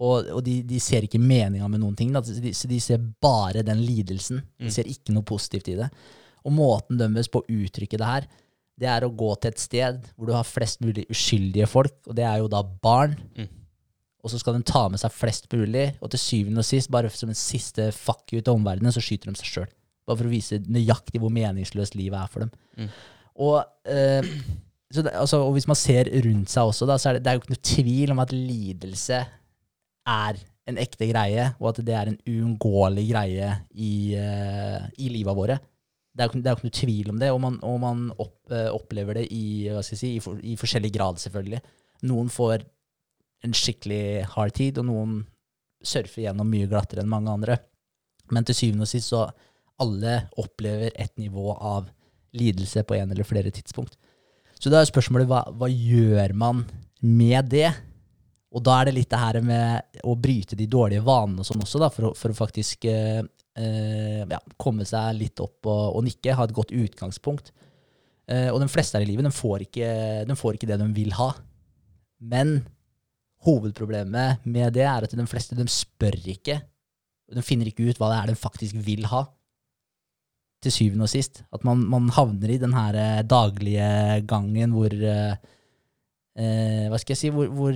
Og, 0.03 0.27
og 0.35 0.41
de, 0.43 0.57
de 0.67 0.79
ser 0.83 1.05
ikke 1.07 1.21
meninga 1.21 1.67
med 1.71 1.79
noen 1.83 1.95
ting. 1.95 2.09
De, 2.11 2.51
de 2.51 2.79
ser 2.83 2.99
bare 3.23 3.61
den 3.63 3.79
lidelsen. 3.85 4.41
De 4.59 4.67
Mm. 4.67 4.71
ser 4.75 4.89
ikke 4.91 5.13
noe 5.15 5.23
positivt 5.27 5.69
i 5.71 5.77
det. 5.79 5.89
Og 6.43 6.51
måten 6.51 6.97
dømmes 6.99 7.29
på 7.31 7.39
å 7.39 7.47
uttrykke 7.47 7.99
det 8.01 8.09
her, 8.09 8.25
det 8.79 8.89
er 8.89 9.05
å 9.05 9.11
gå 9.15 9.29
til 9.39 9.51
et 9.53 9.61
sted 9.61 9.99
hvor 10.17 10.27
du 10.27 10.33
har 10.33 10.43
flest 10.49 10.81
mulig 10.83 11.05
uskyldige 11.13 11.67
folk, 11.69 11.93
og 12.09 12.15
det 12.17 12.25
er 12.25 12.41
jo 12.41 12.49
da 12.51 12.63
barn. 12.63 13.13
Mm. 13.37 13.47
Og 14.23 14.31
så 14.33 14.39
skal 14.41 14.55
de 14.57 14.63
ta 14.67 14.81
med 14.89 14.99
seg 14.99 15.13
flest 15.13 15.47
mulig, 15.53 15.85
og 16.01 16.09
til 16.11 16.19
syvende 16.23 16.63
og 16.63 16.67
sist, 16.67 16.89
bare 16.91 17.11
som 17.13 17.29
en 17.31 17.37
siste 17.37 17.89
fuck 17.95 18.33
you 18.33 18.41
til 18.41 18.55
omverdenen, 18.57 18.91
så 18.95 19.03
skyter 19.03 19.29
de 19.31 19.39
seg 19.39 19.51
sjøl. 19.51 19.69
Bare 20.07 20.19
for 20.19 20.27
å 20.27 20.33
vise 20.33 20.59
nøyaktig 20.67 21.21
hvor 21.23 21.31
meningsløst 21.31 21.95
livet 21.99 22.17
er 22.19 22.31
for 22.33 22.43
dem. 22.45 22.51
Mm. 22.79 22.89
Og, 23.45 23.63
eh, 23.87 24.27
så 24.93 25.03
det, 25.05 25.13
altså, 25.21 25.39
og 25.45 25.53
hvis 25.55 25.67
man 25.69 25.79
ser 25.79 26.09
rundt 26.25 26.51
seg 26.51 26.71
også, 26.73 26.87
da, 26.89 26.97
så 26.99 27.11
er 27.11 27.17
det, 27.19 27.23
det 27.25 27.31
er 27.31 27.37
jo 27.37 27.43
ikke 27.43 27.53
noe 27.55 27.67
tvil 27.69 28.11
om 28.15 28.23
at 28.25 28.33
lidelse 28.35 29.21
er 30.09 30.39
en 30.69 30.79
ekte 30.79 31.09
greie, 31.09 31.49
og 31.59 31.73
at 31.73 31.81
det 31.85 31.95
er 31.97 32.11
en 32.11 32.19
uunngåelig 32.29 33.05
greie 33.09 33.49
i, 33.75 33.93
uh, 34.15 34.83
i 34.99 35.09
livet 35.11 35.37
våre. 35.37 35.57
Det 36.13 36.23
er 36.23 36.29
jo 36.29 36.39
ikke 36.39 36.69
noe 36.69 36.77
tvil 36.77 37.11
om 37.11 37.19
det, 37.19 37.31
og 37.33 37.41
man, 37.43 37.57
og 37.65 37.79
man 37.83 38.05
opp, 38.15 38.37
uh, 38.53 38.69
opplever 38.71 39.19
det 39.19 39.27
i, 39.33 39.67
si, 39.83 40.15
i, 40.15 40.21
for, 40.23 40.39
i 40.39 40.55
forskjellig 40.59 40.93
grad, 40.95 41.19
selvfølgelig. 41.23 41.61
Noen 42.07 42.31
får 42.31 42.63
en 43.43 43.55
skikkelig 43.57 44.23
hard 44.35 44.55
tid, 44.55 44.79
og 44.79 44.87
noen 44.87 45.17
surfer 45.83 46.27
gjennom 46.27 46.47
mye 46.47 46.69
glattere 46.71 47.03
enn 47.03 47.11
mange 47.11 47.33
andre. 47.33 47.57
Men 48.31 48.47
til 48.47 48.55
syvende 48.55 48.87
og 48.87 48.91
sist 48.91 49.11
så 49.11 49.25
alle 49.83 50.15
opplever 50.39 50.93
et 50.95 51.11
nivå 51.19 51.57
av 51.57 51.89
lidelse 52.37 52.85
på 52.87 52.95
en 52.97 53.11
eller 53.11 53.27
flere 53.27 53.51
tidspunkt. 53.53 53.97
Så 54.59 54.71
da 54.71 54.79
er 54.79 54.87
spørsmålet 54.87 55.27
hva, 55.27 55.43
hva 55.59 55.67
gjør 55.67 56.33
man 56.39 56.63
med 57.03 57.51
det? 57.51 57.67
Og 58.53 58.61
da 58.61 58.75
er 58.79 58.89
det 58.89 58.97
litt 58.99 59.09
det 59.09 59.21
her 59.21 59.39
med 59.45 60.01
å 60.05 60.13
bryte 60.19 60.57
de 60.57 60.67
dårlige 60.69 61.03
vanene 61.05 61.41
og 61.41 61.47
sånn 61.47 61.63
også, 61.65 61.81
da, 61.81 61.89
for 61.93 62.11
å, 62.11 62.13
for 62.17 62.33
å 62.33 62.37
faktisk 62.37 62.85
eh, 62.89 63.23
eh, 63.57 64.21
ja, 64.29 64.39
komme 64.61 64.85
seg 64.85 65.17
litt 65.17 65.41
opp 65.41 65.65
og, 65.65 65.97
og 65.97 66.05
nikke, 66.05 66.35
ha 66.37 66.45
et 66.45 66.53
godt 66.53 66.73
utgangspunkt. 66.77 67.49
Eh, 68.29 68.49
og 68.53 68.61
de 68.61 68.69
fleste 68.71 68.99
her 68.99 69.07
i 69.07 69.09
livet, 69.09 69.25
de 69.25 69.33
får, 69.33 69.65
ikke, 69.67 69.89
de 70.29 70.37
får 70.37 70.59
ikke 70.59 70.69
det 70.69 70.79
de 70.83 70.89
vil 70.95 71.15
ha. 71.17 71.31
Men 72.23 72.59
hovedproblemet 73.43 74.45
med 74.47 74.75
det 74.75 74.85
er 74.87 75.05
at 75.05 75.15
de 75.17 75.27
fleste 75.27 75.57
de 75.57 75.65
spør 75.71 76.15
ikke. 76.35 76.61
De 77.33 77.43
finner 77.43 77.69
ikke 77.69 77.89
ut 77.89 77.99
hva 77.99 78.11
det 78.11 78.19
er 78.19 78.31
de 78.31 78.39
faktisk 78.39 78.77
vil 78.85 79.07
ha. 79.11 79.25
Til 80.63 80.71
syvende 80.71 81.07
og 81.07 81.11
sist. 81.11 81.41
At 81.51 81.65
man, 81.67 81.81
man 81.91 82.07
havner 82.15 82.53
i 82.53 82.61
den 82.61 82.75
her 82.75 82.95
eh, 82.95 83.23
daglige 83.27 84.21
gangen 84.29 84.75
hvor 84.77 84.93
eh, 84.93 85.33
eh, 86.39 86.85
Hva 86.91 87.01
skal 87.01 87.17
jeg 87.17 87.19
si? 87.25 87.31
Hvor, 87.35 87.49
hvor 87.51 87.75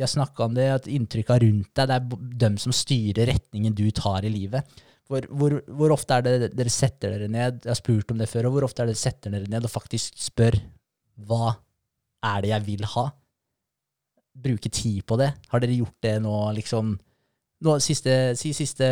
vi 0.00 0.04
har 0.06 0.08
snakka 0.08 0.46
om 0.46 0.54
det, 0.56 0.64
at 0.72 0.86
inntrykka 0.88 1.36
rundt 1.42 1.74
deg, 1.76 1.90
det 1.90 1.96
er 1.98 2.36
dem 2.40 2.54
som 2.56 2.72
styrer 2.72 3.28
retningen 3.28 3.74
du 3.76 3.84
tar 3.92 4.24
i 4.24 4.30
livet. 4.32 4.80
Hvor, 5.10 5.26
hvor, 5.28 5.56
hvor 5.68 5.92
ofte 5.92 6.16
er 6.16 6.24
det 6.24 6.48
dere 6.56 6.72
setter 6.72 7.12
dere 7.12 7.28
ned 7.28 7.58
jeg 7.66 7.68
har 7.68 7.76
spurt 7.76 8.14
om 8.14 8.16
det 8.16 8.30
før, 8.30 8.48
og 8.48 8.54
hvor 8.54 8.64
ofte 8.64 8.80
er 8.80 8.88
det 8.88 8.94
dere 8.94 9.02
setter 9.02 9.34
dere 9.34 9.50
ned 9.52 9.68
og 9.68 9.74
faktisk 9.74 10.16
spør 10.16 10.56
hva 11.28 11.52
er 12.30 12.40
det 12.40 12.54
jeg 12.54 12.66
vil 12.70 12.88
ha? 12.94 13.04
Bruke 14.48 14.72
tid 14.72 15.04
på 15.04 15.20
det. 15.20 15.34
Har 15.52 15.60
dere 15.60 15.76
gjort 15.76 15.98
det 16.08 16.16
nå, 16.24 16.34
liksom 16.56 16.96
nå, 17.66 17.78
siste, 17.84 18.16
Si 18.40 18.54
siste 18.56 18.88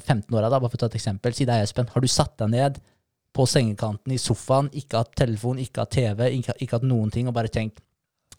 15 0.00 0.34
åra, 0.34 0.50
bare 0.50 0.66
for 0.66 0.74
å 0.74 0.82
ta 0.82 0.90
et 0.90 0.98
eksempel. 0.98 1.38
Si 1.38 1.46
deg, 1.46 1.62
Espen. 1.68 1.86
Har 1.94 2.02
du 2.02 2.10
satt 2.10 2.34
deg 2.42 2.50
ned 2.56 2.82
på 3.30 3.46
sengekanten 3.46 4.10
i 4.10 4.18
sofaen, 4.18 4.72
ikke 4.74 5.04
hatt 5.04 5.14
telefon, 5.22 5.62
ikke 5.62 5.84
hatt 5.84 5.94
TV, 5.94 6.32
ikke, 6.40 6.58
ikke 6.58 6.80
hatt 6.80 6.90
noen 6.90 7.14
ting, 7.14 7.30
og 7.30 7.38
bare 7.38 7.52
tenkt 7.54 7.84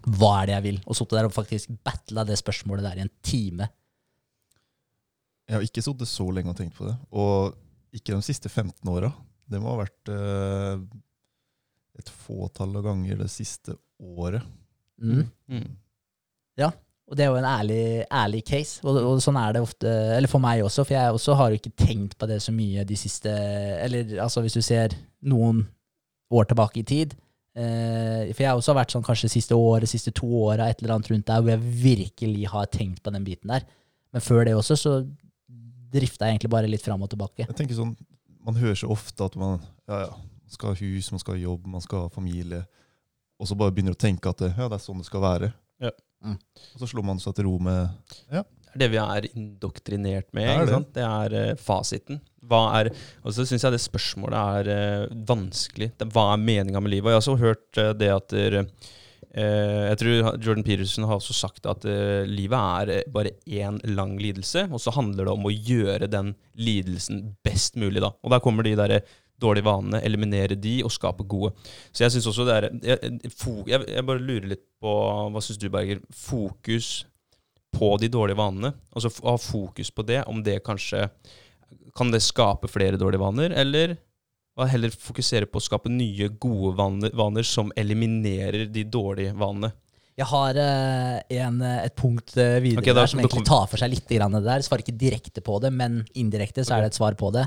hva 0.07 0.31
er 0.39 0.49
det 0.49 0.55
jeg 0.55 0.65
vil? 0.67 0.79
Og 0.87 0.97
sittet 0.97 1.17
der 1.17 1.27
og 1.27 1.35
faktisk 1.35 1.73
battla 1.85 2.23
det 2.27 2.37
spørsmålet 2.39 2.87
der 2.87 3.01
i 3.01 3.03
en 3.05 3.11
time. 3.25 3.67
Jeg 5.49 5.57
har 5.57 5.65
ikke 5.65 5.83
sittet 5.83 6.11
så 6.11 6.29
lenge 6.31 6.53
og 6.53 6.59
tenkt 6.59 6.77
på 6.77 6.87
det. 6.87 6.95
Og 7.11 7.57
ikke 7.95 8.15
de 8.15 8.23
siste 8.23 8.51
15 8.51 8.89
åra. 8.91 9.11
Det 9.49 9.59
må 9.59 9.73
ha 9.73 9.81
vært 9.81 10.11
eh, 10.13 10.81
et 11.99 12.11
fåtall 12.23 12.77
av 12.79 12.85
ganger 12.85 13.23
det 13.23 13.31
siste 13.33 13.75
året. 13.99 14.45
Mm. 15.01 15.25
Mm. 15.49 15.69
Og 17.09 17.17
det 17.17 17.25
er 17.25 17.31
jo 17.31 17.39
en 17.39 17.47
ærlig, 17.49 17.83
ærlig 18.13 18.43
case, 18.45 18.83
og, 18.85 18.99
og 19.01 19.21
sånn 19.23 19.37
er 19.41 19.55
det 19.55 19.63
ofte, 19.65 19.89
eller 20.13 20.29
for 20.29 20.43
meg 20.43 20.61
også, 20.61 20.83
for 20.85 20.93
jeg 20.93 21.15
også 21.15 21.37
har 21.39 21.49
jo 21.49 21.57
ikke 21.57 21.73
tenkt 21.81 22.13
på 22.21 22.27
det 22.29 22.37
så 22.43 22.53
mye 22.53 22.85
de 22.85 22.97
siste 22.99 23.33
Eller 23.81 24.13
altså, 24.21 24.43
hvis 24.45 24.59
du 24.59 24.61
ser 24.61 24.93
noen 25.25 25.63
år 26.29 26.51
tilbake 26.51 26.83
i 26.83 26.85
tid 26.85 27.15
For 27.59 28.43
jeg 28.43 28.47
har 28.47 28.59
også 28.59 28.75
vært 28.77 28.93
sånn 28.93 29.03
kanskje 29.03 29.31
siste 29.33 29.57
året, 29.57 29.89
siste 29.91 30.13
to 30.15 30.29
åra, 30.45 30.69
et 30.69 30.79
eller 30.79 30.95
annet 30.95 31.09
rundt 31.11 31.27
der, 31.27 31.41
hvor 31.43 31.51
jeg 31.51 31.73
virkelig 31.83 32.47
har 32.53 32.69
tenkt 32.71 33.01
på 33.03 33.11
den 33.11 33.25
biten 33.27 33.51
der. 33.51 33.65
Men 34.15 34.23
før 34.23 34.45
det 34.47 34.55
også, 34.55 34.77
så 34.79 34.93
drifta 35.93 36.27
jeg 36.27 36.37
egentlig 36.37 36.51
bare 36.53 36.69
litt 36.69 36.85
fram 36.85 37.03
og 37.03 37.11
tilbake. 37.11 37.45
Jeg 37.47 37.57
tenker 37.57 37.77
sånn, 37.77 37.95
Man 38.45 38.55
hører 38.55 38.77
så 38.79 38.87
ofte 38.89 39.25
at 39.27 39.35
man, 39.37 39.59
ja, 39.89 40.05
ja, 40.05 40.11
skal 40.49 40.71
ha 40.71 40.79
hus, 40.79 41.09
man 41.11 41.21
skal 41.21 41.35
ha 41.35 41.41
jobb, 41.41 41.65
man 41.69 41.83
skal 41.83 42.05
ha 42.05 42.11
familie. 42.13 42.63
Og 43.39 43.49
så 43.49 43.57
bare 43.59 43.73
begynner 43.75 43.95
å 43.95 43.99
tenke 43.99 44.31
at 44.31 44.39
det, 44.41 44.53
ja, 44.55 44.69
det 44.71 44.77
er 44.77 44.83
sånn 44.83 45.01
det 45.01 45.07
skal 45.07 45.23
være. 45.23 45.51
Ja. 45.83 45.91
Mm. 46.25 46.37
Og 46.73 46.81
så 46.81 46.89
slår 46.91 47.05
man 47.07 47.19
seg 47.23 47.35
til 47.37 47.47
ro 47.47 47.57
med 47.63 47.91
er 48.31 48.43
det 48.77 48.89
vi 48.93 48.99
er 49.01 49.27
indoktrinert 49.33 50.29
med. 50.35 50.49
Det 50.49 50.55
ikke 50.55 50.75
det. 50.75 50.93
Det 50.97 51.07
er 51.07 51.37
uh, 51.37 51.61
fasiten. 51.61 52.21
Er, 52.49 52.89
og 53.21 53.33
så 53.35 53.45
syns 53.45 53.65
jeg 53.65 53.75
det 53.75 53.81
spørsmålet 53.83 54.39
er 54.39 54.69
uh, 54.69 55.17
vanskelig. 55.29 55.91
Det, 55.97 56.09
hva 56.13 56.31
er 56.33 56.41
meninga 56.43 56.81
med 56.81 56.93
livet? 56.93 57.09
Og 57.09 57.13
jeg 57.13 57.19
har 57.19 57.25
også 57.25 57.37
hørt 57.41 57.81
uh, 57.81 57.91
det 57.97 58.13
at 58.15 58.39
Jeg 59.29 59.97
tror 60.01 60.37
Jordan 60.41 60.63
Peterson 60.65 61.05
har 61.05 61.19
også 61.19 61.35
sagt 61.37 61.67
at 61.69 61.83
livet 62.25 62.57
er 62.57 63.03
bare 63.13 63.35
én 63.45 63.77
lang 63.85 64.15
lidelse, 64.17 64.63
og 64.73 64.81
så 64.81 64.89
handler 64.95 65.27
det 65.27 65.33
om 65.35 65.45
å 65.45 65.51
gjøre 65.53 66.07
den 66.09 66.33
lidelsen 66.57 67.35
best 67.45 67.77
mulig. 67.77 68.01
da. 68.01 68.09
Og 68.23 68.33
der 68.33 68.41
kommer 68.41 68.65
de 68.65 68.73
der 68.75 69.03
dårlige 69.39 69.67
vanene, 69.67 70.01
eliminere 70.01 70.57
de 70.57 70.79
og 70.83 70.91
skape 70.91 71.23
gode. 71.29 71.53
Så 71.91 72.03
jeg 72.03 72.15
synes 72.15 72.27
også 72.31 72.47
det 72.47 72.55
er 72.55 72.69
jeg, 72.81 73.13
jeg, 73.69 73.85
jeg 73.87 74.05
bare 74.09 74.25
lurer 74.25 74.49
litt 74.55 74.65
på 74.81 74.95
Hva 75.29 75.43
syns 75.45 75.61
du, 75.61 75.69
Berger? 75.69 76.01
Fokus 76.09 77.05
på 77.75 77.95
de 78.01 78.09
dårlige 78.11 78.39
vanene. 78.39 78.73
og 78.91 79.01
så 79.01 79.11
ha 79.23 79.37
fokus 79.37 79.91
på 79.91 80.03
det, 80.03 80.23
om 80.27 80.43
det 80.43 80.63
kanskje 80.63 81.09
Kan 81.95 82.11
det 82.11 82.21
skape 82.21 82.67
flere 82.67 82.97
dårlige 82.97 83.19
vaner, 83.19 83.51
eller 83.51 83.97
heller 84.57 84.89
fokusere 84.89 85.45
på 85.45 85.59
å 85.59 85.63
skape 85.63 85.89
nye, 85.89 86.27
gode 86.29 86.75
vaner, 86.77 87.11
vaner 87.13 87.43
som 87.43 87.71
eliminerer 87.75 88.65
de 88.65 88.83
dårlige 88.83 89.33
vanene? 89.33 89.71
Jeg 90.19 90.27
har 90.27 90.57
eh, 90.59 91.37
en, 91.39 91.61
eh, 91.63 91.85
et 91.87 91.93
punkt 91.95 92.33
eh, 92.35 92.57
videre 92.59 92.81
okay, 92.83 92.91
da- 92.91 93.01
der 93.05 93.11
som 93.13 93.21
egentlig 93.21 93.45
tar 93.47 93.67
for 93.71 93.79
seg 93.79 93.93
litt 93.93 94.09
grann 94.11 94.33
det 94.35 94.41
der. 94.43 94.63
Svarer 94.65 94.83
ikke 94.83 94.97
direkte 94.99 95.39
på 95.45 95.55
det, 95.63 95.71
men 95.71 96.01
indirekte 96.19 96.65
så 96.67 96.75
er 96.75 96.83
det 96.83 96.89
et 96.91 96.97
svar 96.99 97.15
på 97.19 97.29
det. 97.31 97.45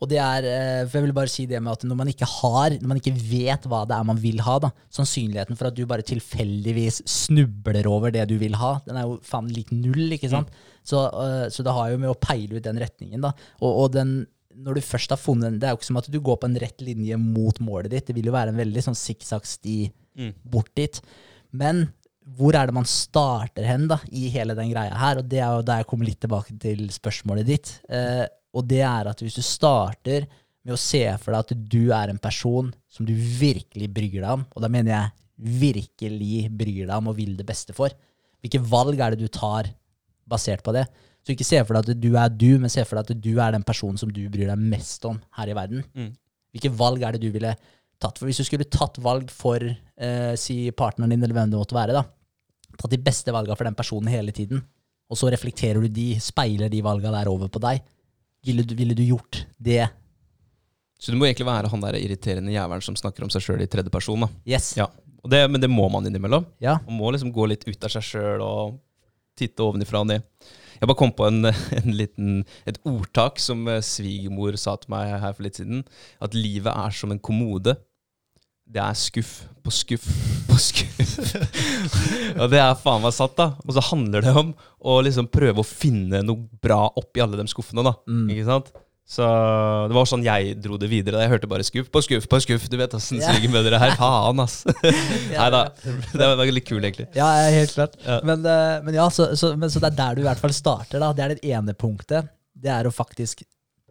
Og 0.00 0.08
det 0.08 0.18
er, 0.22 0.46
for 0.88 0.98
jeg 0.98 1.04
vil 1.06 1.14
bare 1.16 1.32
si 1.32 1.44
det 1.50 1.60
med 1.62 1.72
at 1.76 1.84
når 1.88 1.98
man 2.00 2.08
ikke 2.12 2.28
har, 2.28 2.76
når 2.80 2.90
man 2.94 3.00
ikke 3.02 3.12
vet 3.16 3.68
hva 3.68 3.82
det 3.88 3.96
er 3.98 4.06
man 4.08 4.20
vil 4.22 4.40
ha, 4.46 4.56
da, 4.64 4.70
sannsynligheten 4.96 5.56
for 5.60 5.68
at 5.68 5.76
du 5.76 5.84
bare 5.90 6.04
tilfeldigvis 6.06 7.02
snubler 7.08 7.86
over 7.92 8.12
det 8.14 8.24
du 8.32 8.38
vil 8.40 8.56
ha, 8.60 8.78
den 8.88 8.96
er 9.00 9.04
jo 9.08 9.18
faen 9.24 9.48
lik 9.52 9.72
null, 9.76 10.06
ikke 10.16 10.32
sant? 10.32 10.48
Så, 10.84 11.00
eh, 11.08 11.48
så 11.52 11.64
det 11.64 11.72
har 11.76 11.92
jo 11.92 11.98
med 12.02 12.12
å 12.12 12.18
peile 12.20 12.56
ut 12.58 12.64
den 12.66 12.80
retningen, 12.80 13.20
da. 13.24 13.34
Og, 13.60 13.70
og 13.84 13.92
den, 13.96 14.14
når 14.54 14.76
du 14.80 14.84
først 14.86 15.12
har 15.12 15.20
funnet 15.20 15.48
den, 15.50 15.58
det 15.60 15.68
er 15.68 15.76
jo 15.76 15.80
ikke 15.82 15.90
som 15.92 16.00
at 16.00 16.08
du 16.12 16.18
går 16.24 16.40
på 16.40 16.48
en 16.48 16.56
rett 16.62 16.80
linje 16.84 17.16
mot 17.20 17.60
målet 17.64 17.92
ditt, 17.92 18.06
det 18.08 18.16
vil 18.16 18.28
jo 18.32 18.34
være 18.36 18.52
en 18.52 18.60
veldig 18.64 18.88
sånn 18.88 18.96
sikksakk-sti 19.02 19.76
Mm. 20.14 20.28
bort 20.46 20.68
dit. 20.78 21.00
Men 21.50 21.88
hvor 22.24 22.56
er 22.56 22.68
det 22.68 22.74
man 22.76 22.86
starter 22.88 23.66
hen 23.68 23.84
da, 23.90 23.98
i 24.08 24.30
hele 24.32 24.56
den 24.56 24.70
greia 24.72 24.94
her? 24.96 25.20
Og 25.20 25.28
det 25.28 25.42
er 25.42 25.58
jo 25.58 25.66
der 25.66 25.82
jeg 25.82 25.88
kommer 25.90 26.08
litt 26.08 26.22
tilbake 26.24 26.56
til 26.60 26.86
spørsmålet 26.92 27.48
ditt. 27.48 27.74
Eh, 27.88 28.24
og 28.54 28.66
det 28.70 28.80
er 28.86 29.10
at 29.10 29.20
hvis 29.20 29.36
du 29.36 29.44
starter 29.44 30.26
med 30.64 30.76
å 30.76 30.80
se 30.80 31.02
for 31.20 31.34
deg 31.34 31.44
at 31.44 31.68
du 31.74 31.82
er 31.92 32.10
en 32.10 32.20
person 32.22 32.70
som 32.88 33.04
du 33.04 33.12
virkelig 33.12 33.90
bryr 33.92 34.20
deg 34.22 34.30
om, 34.30 34.44
og 34.48 34.64
da 34.64 34.70
mener 34.72 34.94
jeg 34.94 35.58
virkelig 35.60 36.48
bryr 36.54 36.86
deg 36.86 36.94
om 36.96 37.10
og 37.12 37.18
vil 37.18 37.34
det 37.36 37.46
beste 37.46 37.76
for, 37.76 37.92
hvilke 38.40 38.62
valg 38.70 39.00
er 39.00 39.14
det 39.14 39.26
du 39.26 39.32
tar 39.32 39.68
basert 40.28 40.64
på 40.64 40.72
det? 40.76 40.86
Så 41.24 41.32
ikke 41.32 41.46
se 41.48 41.60
for 41.64 41.76
deg 41.76 41.92
at 41.92 42.00
du 42.00 42.10
er 42.20 42.32
du, 42.32 42.50
men 42.60 42.72
se 42.72 42.84
for 42.84 43.00
deg 43.00 43.10
at 43.10 43.24
du 43.24 43.32
er 43.40 43.54
den 43.56 43.64
personen 43.66 44.00
som 44.00 44.12
du 44.12 44.22
bryr 44.32 44.48
deg 44.52 44.60
mest 44.72 45.04
om 45.08 45.20
her 45.36 45.50
i 45.50 45.56
verden. 45.56 45.84
Mm. 45.96 46.12
Hvilke 46.54 46.72
valg 46.78 47.04
er 47.04 47.16
det 47.16 47.24
du 47.24 47.32
ville 47.34 47.54
tatt? 48.04 48.20
For 48.20 48.28
hvis 48.28 48.42
du 48.42 48.46
skulle 48.46 48.68
tatt 48.68 49.00
valg 49.02 49.32
for 49.32 49.64
eh, 49.64 50.34
si 50.40 50.58
partneren 50.76 51.14
din, 51.14 51.24
eller 51.24 51.36
hvem 51.36 51.52
det 51.52 51.60
måtte 51.60 51.76
være, 51.76 51.96
da, 51.96 52.04
tatt 52.78 52.94
de 52.94 53.02
beste 53.02 53.34
valgene 53.34 53.56
for 53.58 53.68
den 53.68 53.78
personen 53.78 54.12
hele 54.12 54.34
tiden, 54.36 54.62
og 55.10 55.20
så 55.20 55.28
reflekterer 55.32 55.82
du 55.84 55.90
de, 55.92 56.14
speiler 56.22 56.72
de 56.72 56.80
valgene 56.84 57.16
der 57.16 57.30
over 57.32 57.50
på 57.52 57.62
deg, 57.62 57.82
ville 58.44 58.64
du, 58.64 58.74
ville 58.76 58.96
du 58.96 59.04
gjort 59.06 59.44
det? 59.56 59.82
Så 61.00 61.12
du 61.12 61.18
må 61.20 61.26
egentlig 61.28 61.48
være 61.48 61.68
han 61.72 61.82
der 61.82 61.98
irriterende 61.98 62.54
jævelen 62.54 62.84
som 62.84 62.96
snakker 62.96 63.26
om 63.26 63.32
seg 63.32 63.44
sjøl 63.44 63.64
i 63.64 63.68
tredje 63.70 63.92
person. 63.92 64.24
da. 64.24 64.30
Yes. 64.48 64.72
Ja. 64.78 64.88
Og 65.24 65.30
det, 65.32 65.40
men 65.50 65.60
det 65.60 65.70
må 65.72 65.88
man 65.92 66.06
innimellom. 66.08 66.46
Ja. 66.62 66.78
Man 66.86 67.00
må 67.00 67.10
liksom 67.12 67.32
gå 67.32 67.48
litt 67.48 67.64
ut 67.68 67.86
av 67.86 67.92
seg 67.92 68.04
sjøl 68.04 68.44
og 68.44 68.78
titte 69.38 69.64
ovenifra 69.64 70.04
og 70.04 70.10
ned. 70.12 70.24
Jeg 70.74 70.90
bare 70.90 70.98
kom 70.98 71.12
på 71.16 71.26
en, 71.28 71.48
en 71.80 71.96
liten, 71.96 72.42
et 72.68 72.78
ordtak 72.88 73.40
som 73.42 73.66
eh, 73.70 73.82
svigermor 73.84 74.58
sa 74.60 74.76
til 74.80 74.92
meg 74.94 75.16
her 75.22 75.34
for 75.34 75.46
litt 75.46 75.60
siden. 75.60 75.82
At 76.24 76.36
livet 76.36 76.72
er 76.72 76.94
som 76.96 77.14
en 77.14 77.22
kommode. 77.22 77.76
Det 78.64 78.80
er 78.80 78.94
skuff 78.96 79.32
på 79.64 79.72
skuff 79.72 80.06
på 80.48 80.56
skuff. 80.60 81.12
og 82.40 82.48
det 82.52 82.60
er 82.60 82.78
faen 82.80 83.04
meg 83.04 83.12
satt, 83.16 83.36
da. 83.38 83.50
Og 83.64 83.76
så 83.76 83.82
handler 83.90 84.24
det 84.24 84.32
om 84.36 84.54
å 84.80 84.96
liksom 85.04 85.28
prøve 85.32 85.62
å 85.62 85.66
finne 85.66 86.22
noe 86.24 86.48
bra 86.64 86.86
oppi 86.96 87.22
alle 87.24 87.38
de 87.40 87.46
skuffene, 87.52 87.84
da. 87.86 87.94
Mm. 88.08 88.26
Ikke 88.32 88.48
sant? 88.48 88.72
Så 89.04 89.24
det 89.90 89.92
var 89.92 90.06
sånn 90.08 90.24
jeg 90.24 90.54
dro 90.64 90.78
det 90.80 90.88
videre. 90.88 91.18
da 91.18 91.26
Jeg 91.26 91.34
hørte 91.34 91.48
bare 91.50 91.64
skuff 91.66 91.90
på 91.92 92.00
skuff 92.06 92.24
på 92.30 92.40
skuff. 92.40 92.64
Du 92.72 92.78
vet 92.80 92.94
åssen 92.96 93.20
med 93.20 93.66
dere 93.66 93.80
her 93.82 93.96
Faen, 94.00 94.40
ass. 94.40 94.62
Nei 95.34 95.48
da. 95.52 95.66
Det 95.84 96.28
var 96.40 96.52
litt 96.56 96.68
kul, 96.68 96.80
egentlig. 96.80 97.10
Ja, 97.16 97.28
ja, 97.44 97.50
helt 97.52 97.74
klart. 97.76 97.98
Ja. 98.04 98.22
Men, 98.24 98.46
eh, 98.48 98.78
men 98.86 98.96
ja, 98.96 99.10
så, 99.12 99.34
så, 99.36 99.52
men, 99.60 99.68
så 99.72 99.82
det 99.84 99.92
er 99.92 99.98
der 100.00 100.16
du 100.16 100.24
i 100.24 100.28
hvert 100.28 100.40
fall 100.40 100.56
starter. 100.56 101.02
da. 101.04 101.12
Det 101.12 101.26
er 101.26 101.34
det 101.36 101.52
ene 101.52 101.76
punktet. 101.76 102.32
Det 102.54 102.72
er 102.72 102.88
å 102.88 102.94
faktisk 102.94 103.44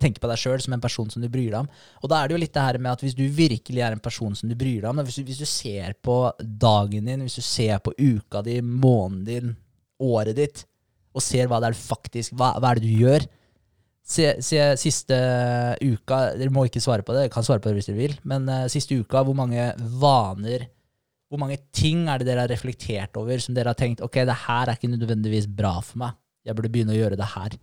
tenke 0.03 0.21
på 0.23 0.29
deg 0.29 0.39
sjøl 0.39 0.61
som 0.63 0.75
en 0.75 0.83
person 0.83 1.09
som 1.11 1.23
du 1.23 1.29
bryr 1.31 1.49
deg 1.49 1.61
om. 1.63 1.69
Og 2.03 2.11
da 2.11 2.19
er 2.19 2.29
det 2.29 2.37
jo 2.37 2.41
litt 2.43 2.53
det 2.55 2.65
her 2.67 2.79
med 2.81 2.91
at 2.93 3.05
hvis 3.05 3.17
du 3.17 3.23
virkelig 3.33 3.83
er 3.83 3.95
en 3.95 4.03
person 4.03 4.35
som 4.37 4.51
du 4.51 4.55
bryr 4.59 4.81
deg 4.81 4.89
om, 4.91 5.03
hvis 5.07 5.19
du, 5.19 5.23
hvis 5.27 5.41
du 5.43 5.47
ser 5.49 5.95
på 6.03 6.17
dagen 6.39 7.09
din, 7.09 7.23
hvis 7.25 7.39
du 7.39 7.45
ser 7.45 7.79
på 7.83 7.95
uka 7.97 8.43
di, 8.45 8.59
måneden 8.61 9.23
din, 9.29 9.55
året 10.03 10.37
ditt, 10.37 10.65
og 11.13 11.21
ser 11.21 11.49
hva 11.49 11.59
det 11.61 11.69
er 11.69 11.75
du 11.75 11.81
faktisk 11.83 12.33
Hva, 12.33 12.55
hva 12.57 12.71
er 12.71 12.79
det 12.79 12.87
du 12.89 13.01
gjør? 13.03 13.25
Se, 14.03 14.25
se 14.43 14.63
siste 14.81 15.15
uka 15.79 16.17
Dere 16.35 16.51
må 16.51 16.65
ikke 16.67 16.81
svare 16.83 17.05
på 17.05 17.13
det, 17.13 17.27
dere 17.27 17.31
kan 17.31 17.45
svare 17.45 17.61
på 17.63 17.69
det 17.69 17.77
hvis 17.77 17.87
dere 17.87 17.99
vil, 18.01 18.15
men 18.27 18.49
uh, 18.49 18.65
siste 18.71 18.97
uka, 18.97 19.21
hvor 19.23 19.37
mange 19.37 19.69
vaner 20.01 20.65
hvor 21.33 21.41
mange 21.41 21.57
ting 21.73 22.03
er 22.11 22.21
det 22.21 22.27
dere 22.27 22.43
har 22.43 22.51
reflektert 22.51 23.15
over 23.17 23.39
som 23.41 23.55
dere 23.55 23.71
har 23.71 23.77
tenkt 23.79 24.03
ok, 24.05 24.19
det 24.21 24.35
her 24.43 24.69
er 24.69 24.77
ikke 24.77 24.91
nødvendigvis 24.91 25.47
bra 25.49 25.79
for 25.81 26.03
meg. 26.03 26.17
Jeg 26.45 26.53
burde 26.53 26.69
begynne 26.69 26.93
å 26.93 26.99
gjøre 26.99 27.17
det 27.17 27.29
her. 27.31 27.55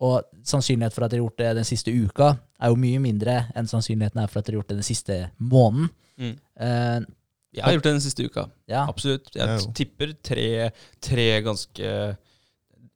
Og 0.00 0.22
sannsynlighet 0.46 0.94
for 0.94 1.04
at 1.04 1.10
dere 1.10 1.18
har 1.20 1.26
gjort 1.26 1.40
det 1.42 1.52
den 1.58 1.66
siste 1.66 1.90
uka, 1.90 2.28
er 2.62 2.70
jo 2.70 2.78
mye 2.78 3.00
mindre 3.02 3.38
enn 3.58 3.66
sannsynligheten 3.70 4.20
er 4.22 4.30
for 4.30 4.38
at 4.40 4.46
dere 4.46 4.54
har 4.56 4.62
gjort 4.62 4.70
det 4.70 4.78
den 4.78 4.86
siste 4.86 5.16
måneden. 5.42 5.88
Mm. 6.18 6.34
Uh, 6.58 7.00
Jeg 7.54 7.64
har 7.64 7.74
gjort 7.74 7.88
det 7.88 7.94
den 7.96 8.04
siste 8.04 8.26
uka. 8.26 8.44
ja. 8.70 8.84
Absolutt. 8.88 9.30
Jeg 9.34 9.48
ja, 9.48 9.72
tipper 9.74 10.12
tre, 10.22 10.48
tre 11.02 11.26
ganske 11.46 11.92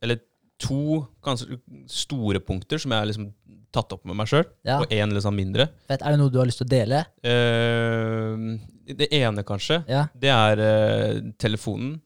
Eller 0.03 0.21
to 0.63 1.03
ganske 1.27 1.59
store 1.91 2.39
punkter 2.41 2.79
som 2.79 2.93
jeg 2.95 3.03
har 3.03 3.09
liksom 3.11 3.33
tatt 3.73 3.95
opp 3.97 4.05
med 4.05 4.15
meg 4.21 4.29
sjøl, 4.29 4.45
ja. 4.69 4.77
og 4.83 4.91
én 4.93 5.11
liksom 5.15 5.35
mindre. 5.35 5.65
Fett. 5.89 6.03
Er 6.05 6.13
det 6.13 6.19
noe 6.21 6.31
du 6.31 6.37
har 6.39 6.47
lyst 6.47 6.61
til 6.61 6.69
å 6.69 6.73
dele? 6.75 6.99
Uh, 7.25 8.59
det 8.93 9.09
ene, 9.17 9.43
kanskje, 9.49 9.81
Ja. 9.89 10.05
det 10.15 10.29
er 10.31 10.61
uh, 10.61 11.21
telefonen. 11.41 11.97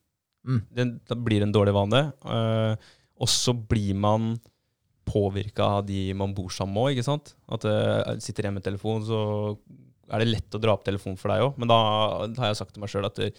Mm. 0.47 0.61
Den, 0.71 0.93
det 1.05 1.17
blir 1.25 1.43
en 1.43 1.51
dårlig 1.51 1.73
vane. 1.75 1.99
Eh, 2.23 2.91
og 3.19 3.27
så 3.27 3.51
blir 3.51 3.97
man 3.99 4.37
påvirka 5.17 5.65
av 5.79 5.85
de 5.89 6.13
man 6.17 6.35
bor 6.37 6.53
sammen 6.53 6.77
med 6.77 6.83
òg, 6.85 6.95
ikke 6.95 7.09
sant? 7.09 7.33
At 7.49 7.65
uh, 7.65 8.15
sitter 8.23 8.47
hjemme 8.47 8.61
med 8.61 8.67
telefon, 8.67 9.03
så 9.07 9.19
er 10.13 10.23
det 10.23 10.29
lett 10.29 10.55
å 10.55 10.61
dra 10.61 10.77
opp 10.77 10.85
telefonen 10.87 11.19
for 11.19 11.33
deg 11.33 11.43
òg. 11.47 11.57
Men 11.59 11.71
da, 11.71 11.77
har 12.37 12.51
jeg 12.51 12.59
sagt 12.61 12.75
til 12.75 12.83
meg 12.83 12.93
sjøl 12.93 13.09
at 13.09 13.19
det, 13.19 13.33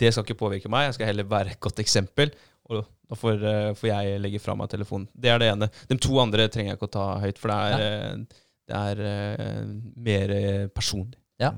det 0.00 0.10
skal 0.14 0.26
ikke 0.26 0.40
påvirke 0.40 0.72
meg, 0.72 0.88
jeg 0.88 0.98
skal 0.98 1.12
heller 1.12 1.28
være 1.30 1.54
et 1.54 1.62
godt 1.62 1.82
eksempel. 1.84 2.32
Og 2.70 2.80
da 2.80 3.18
får, 3.18 3.42
uh, 3.44 3.70
får 3.76 3.90
jeg 3.90 4.20
legge 4.24 4.40
fra 4.42 4.56
meg 4.58 4.70
telefonen. 4.72 5.08
Det 5.12 5.30
er 5.32 5.42
det 5.42 5.50
ene. 5.52 5.68
De 5.90 5.98
to 6.00 6.16
andre 6.22 6.48
trenger 6.52 6.72
jeg 6.72 6.80
ikke 6.80 6.88
å 6.88 6.94
ta 6.96 7.08
høyt, 7.22 7.40
for 7.40 7.52
det 7.52 7.58
er, 7.68 7.84
eh, 7.84 8.44
det 8.70 8.80
er 8.80 9.02
uh, 9.04 9.74
mer 10.08 10.32
eh, 10.32 10.62
personlig. 10.72 11.20
Ja, 11.42 11.52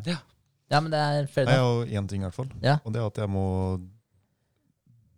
men 0.83 0.91
det 0.91 0.99
er 0.99 1.29
fair 1.31 1.47
Jeg 1.47 1.61
enough. 1.61 1.85
har 1.87 2.01
én 2.01 2.09
ting 2.11 2.25
i 2.25 2.27
hvert 2.27 2.35
fall. 2.35 2.49
Ja. 2.65 2.81
Og 2.83 2.91
det 2.95 2.99
er 2.99 3.07
at 3.07 3.21
jeg 3.23 3.31
må 3.31 3.47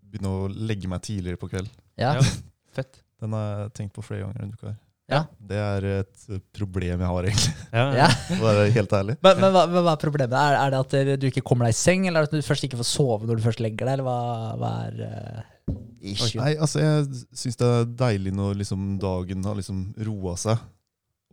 begynne 0.09 0.33
å 0.35 0.49
legge 0.53 0.91
meg 0.93 1.01
tidligere 1.07 1.41
på 1.41 1.49
kveld. 1.49 1.71
Ja. 2.01 2.19
Ja. 2.19 2.25
Fett. 2.77 3.01
Den 3.23 3.35
har 3.35 3.49
jeg 3.49 3.73
tenkt 3.81 3.97
på 3.97 4.05
flere 4.05 4.27
ganger 4.27 4.45
denne 4.45 4.59
uka. 4.59 4.73
her. 4.73 4.79
Ja. 5.09 5.23
Det 5.41 5.57
er 5.57 5.85
et 6.03 6.25
problem 6.53 7.01
jeg 7.01 7.09
har, 7.11 7.29
egentlig. 7.31 7.53
Ja, 7.73 7.85
Ja. 7.97 8.09
For 8.29 8.49
å 8.61 8.67
helt 8.75 8.93
ærlig. 8.93 9.17
Men, 9.25 9.41
men, 9.41 9.55
hva, 9.55 9.63
men 9.71 9.87
hva 9.87 9.95
er 9.95 10.03
problemet? 10.03 10.37
Er, 10.37 10.57
er 10.61 10.75
det 10.75 10.81
at 10.85 11.21
du 11.23 11.27
ikke 11.31 11.45
kommer 11.49 11.69
deg 11.69 11.77
i 11.77 11.79
seng, 11.81 12.05
eller 12.11 12.29
at 12.29 12.35
du 12.35 12.45
først 12.45 12.69
ikke 12.69 12.81
får 12.83 12.91
sove 12.91 13.29
når 13.29 13.41
du 13.41 13.47
først 13.47 13.63
legger 13.65 13.89
deg, 13.89 13.95
eller 13.97 14.09
hva, 14.09 14.19
hva 14.61 14.73
er 14.91 15.01
uh, 15.09 15.75
issue? 16.05 16.37
Nei, 16.43 16.53
altså 16.61 16.85
Jeg 16.85 17.09
syns 17.41 17.59
det 17.61 17.73
er 17.73 17.91
deilig 18.05 18.35
når 18.37 18.61
liksom 18.61 18.87
dagen 19.01 19.49
har 19.49 19.57
liksom 19.59 19.83
roa 20.11 20.37
seg, 20.41 20.65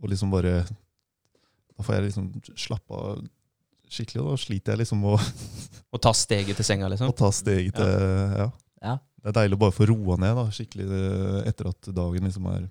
og 0.00 0.12
liksom 0.12 0.32
bare 0.32 0.58
Da 0.64 1.84
får 1.84 1.98
jeg 1.98 2.08
liksom 2.08 2.30
slappe 2.56 2.96
av 2.96 3.24
skikkelig, 3.92 4.22
og 4.24 4.32
da 4.32 4.40
sliter 4.40 4.72
jeg 4.72 4.82
liksom 4.86 5.04
å 5.06 5.14
å, 5.16 5.98
ta 6.02 6.10
steget 6.16 6.58
til 6.58 6.66
senga, 6.66 6.88
liksom. 6.90 7.12
å 7.12 7.16
ta 7.16 7.28
steget 7.34 7.76
til 7.76 7.92
ja. 7.92 8.46
Ja. 8.46 8.48
Det 9.26 9.32
er 9.32 9.40
deilig 9.40 9.56
å 9.58 9.62
bare 9.64 9.74
få 9.74 9.88
roa 9.90 10.14
ned 10.22 10.36
da, 10.38 10.44
skikkelig 10.54 10.84
eh, 10.86 11.38
etter 11.50 11.66
at 11.72 11.88
dagen 11.90 12.28
liksom 12.28 12.44
er 12.46 12.68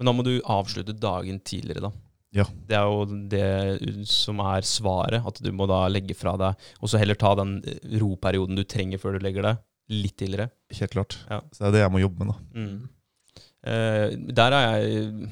Men 0.00 0.08
da 0.08 0.14
må 0.16 0.24
du 0.26 0.32
avslutte 0.50 0.96
dagen 0.98 1.36
tidligere, 1.46 1.84
da. 1.84 1.92
Ja. 2.34 2.46
Det 2.66 2.74
er 2.74 2.88
jo 2.88 3.18
det 3.30 4.06
som 4.10 4.40
er 4.42 4.66
svaret. 4.66 5.22
At 5.28 5.38
du 5.44 5.50
må 5.54 5.68
da 5.70 5.84
legge 5.92 6.16
fra 6.18 6.32
deg, 6.40 6.66
og 6.80 6.90
så 6.90 6.98
heller 6.98 7.18
ta 7.20 7.36
den 7.38 7.60
roperioden 8.02 8.58
du 8.58 8.64
trenger 8.66 8.98
før 8.98 9.14
du 9.14 9.22
legger 9.22 9.46
deg, 9.46 9.60
litt 9.94 10.16
tidligere. 10.18 10.48
Helt 10.74 10.96
klart. 10.96 11.18
Ja. 11.28 11.38
Så 11.52 11.62
det 11.62 11.68
er 11.68 11.76
det 11.76 11.84
jeg 11.84 11.94
må 11.94 12.02
jobbe 12.02 12.24
med, 12.26 12.32
da. 12.32 12.58
Mm. 12.58 13.44
Eh, 13.62 14.06
der 14.34 14.56
er 14.56 14.64
jeg 14.72 15.28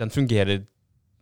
Den 0.00 0.08
fungerer 0.08 0.62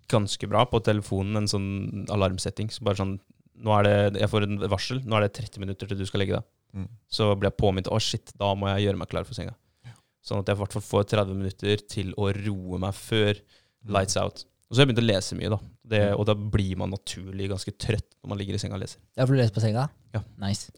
ganske 0.09 0.47
bra 0.47 0.63
på 0.71 0.79
telefonen, 0.87 1.41
en 1.41 1.51
sånn 1.51 2.07
alarmsetting. 2.15 2.71
Så 2.71 2.87
bare 2.87 3.03
sånn 3.03 3.19
nå 3.59 3.75
er 3.75 3.89
det, 3.89 4.21
Jeg 4.23 4.31
får 4.31 4.47
en 4.47 4.61
varsel. 4.71 5.03
Nå 5.03 5.19
er 5.19 5.27
det 5.27 5.35
30 5.41 5.65
minutter 5.65 5.91
til 5.91 5.99
du 5.99 6.07
skal 6.07 6.23
legge 6.23 6.39
deg. 6.39 6.47
Mm. 6.75 6.91
Så 7.09 7.31
blir 7.35 7.51
jeg 7.51 7.61
påminnet. 7.61 7.91
Å, 7.93 7.99
shit, 8.03 8.33
da 8.39 8.53
må 8.59 8.69
jeg 8.75 8.89
gjøre 8.89 9.01
meg 9.01 9.11
klar 9.13 9.27
for 9.29 9.39
senga. 9.39 9.57
Sånn 10.29 10.43
at 10.43 10.51
jeg 10.51 10.59
i 10.59 10.61
hvert 10.61 10.75
fall 10.77 10.85
får 10.85 11.09
30 11.15 11.37
minutter 11.39 11.83
til 11.89 12.13
å 12.21 12.29
roe 12.35 12.79
meg 12.83 12.97
før 12.97 13.39
lights 13.89 14.19
out. 14.21 14.43
Og 14.69 14.75
så 14.75 14.83
har 14.83 14.85
jeg 14.85 14.91
begynt 14.91 15.01
å 15.01 15.09
lese 15.09 15.37
mye, 15.39 15.51
da. 15.55 15.59
Det, 15.89 16.01
og 16.13 16.27
da 16.29 16.35
blir 16.37 16.75
man 16.77 16.91
naturlig 16.93 17.47
ganske 17.49 17.73
trøtt 17.81 18.11
når 18.19 18.33
man 18.35 18.41
ligger 18.41 18.59
i 18.59 18.61
senga 18.61 18.77
og 18.77 18.83
leser. 18.83 19.01
Ja, 19.17 19.25
for 19.25 19.33
du 19.33 19.41
leser 19.41 19.55
på 19.57 19.63
senga? 19.65 19.87
Ja. 20.13 20.21
Nice. 20.43 20.75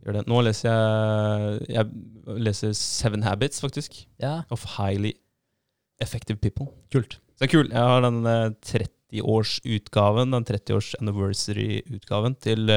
Gjør 0.00 0.16
det. 0.16 0.24
Nå 0.32 0.40
leser 0.42 0.70
jeg 0.72 1.76
Jeg 1.76 2.40
leser 2.48 2.72
Seven 2.78 3.22
Habits, 3.22 3.62
faktisk. 3.62 4.00
Ja, 4.22 4.40
Of 4.50 4.64
Highly 4.78 5.12
Effective 6.02 6.40
People. 6.42 6.70
kult. 6.90 7.20
Så 7.36 7.44
det 7.44 7.50
er 7.50 7.54
kult. 7.54 7.70
Jeg 7.76 7.92
har 7.92 8.02
den 8.02 8.24
eh, 8.26 8.50
30-årsutgaven, 8.72 10.34
den 10.34 10.48
30-års 10.48 10.94
anniversary-utgaven 10.98 12.34
til, 12.42 12.74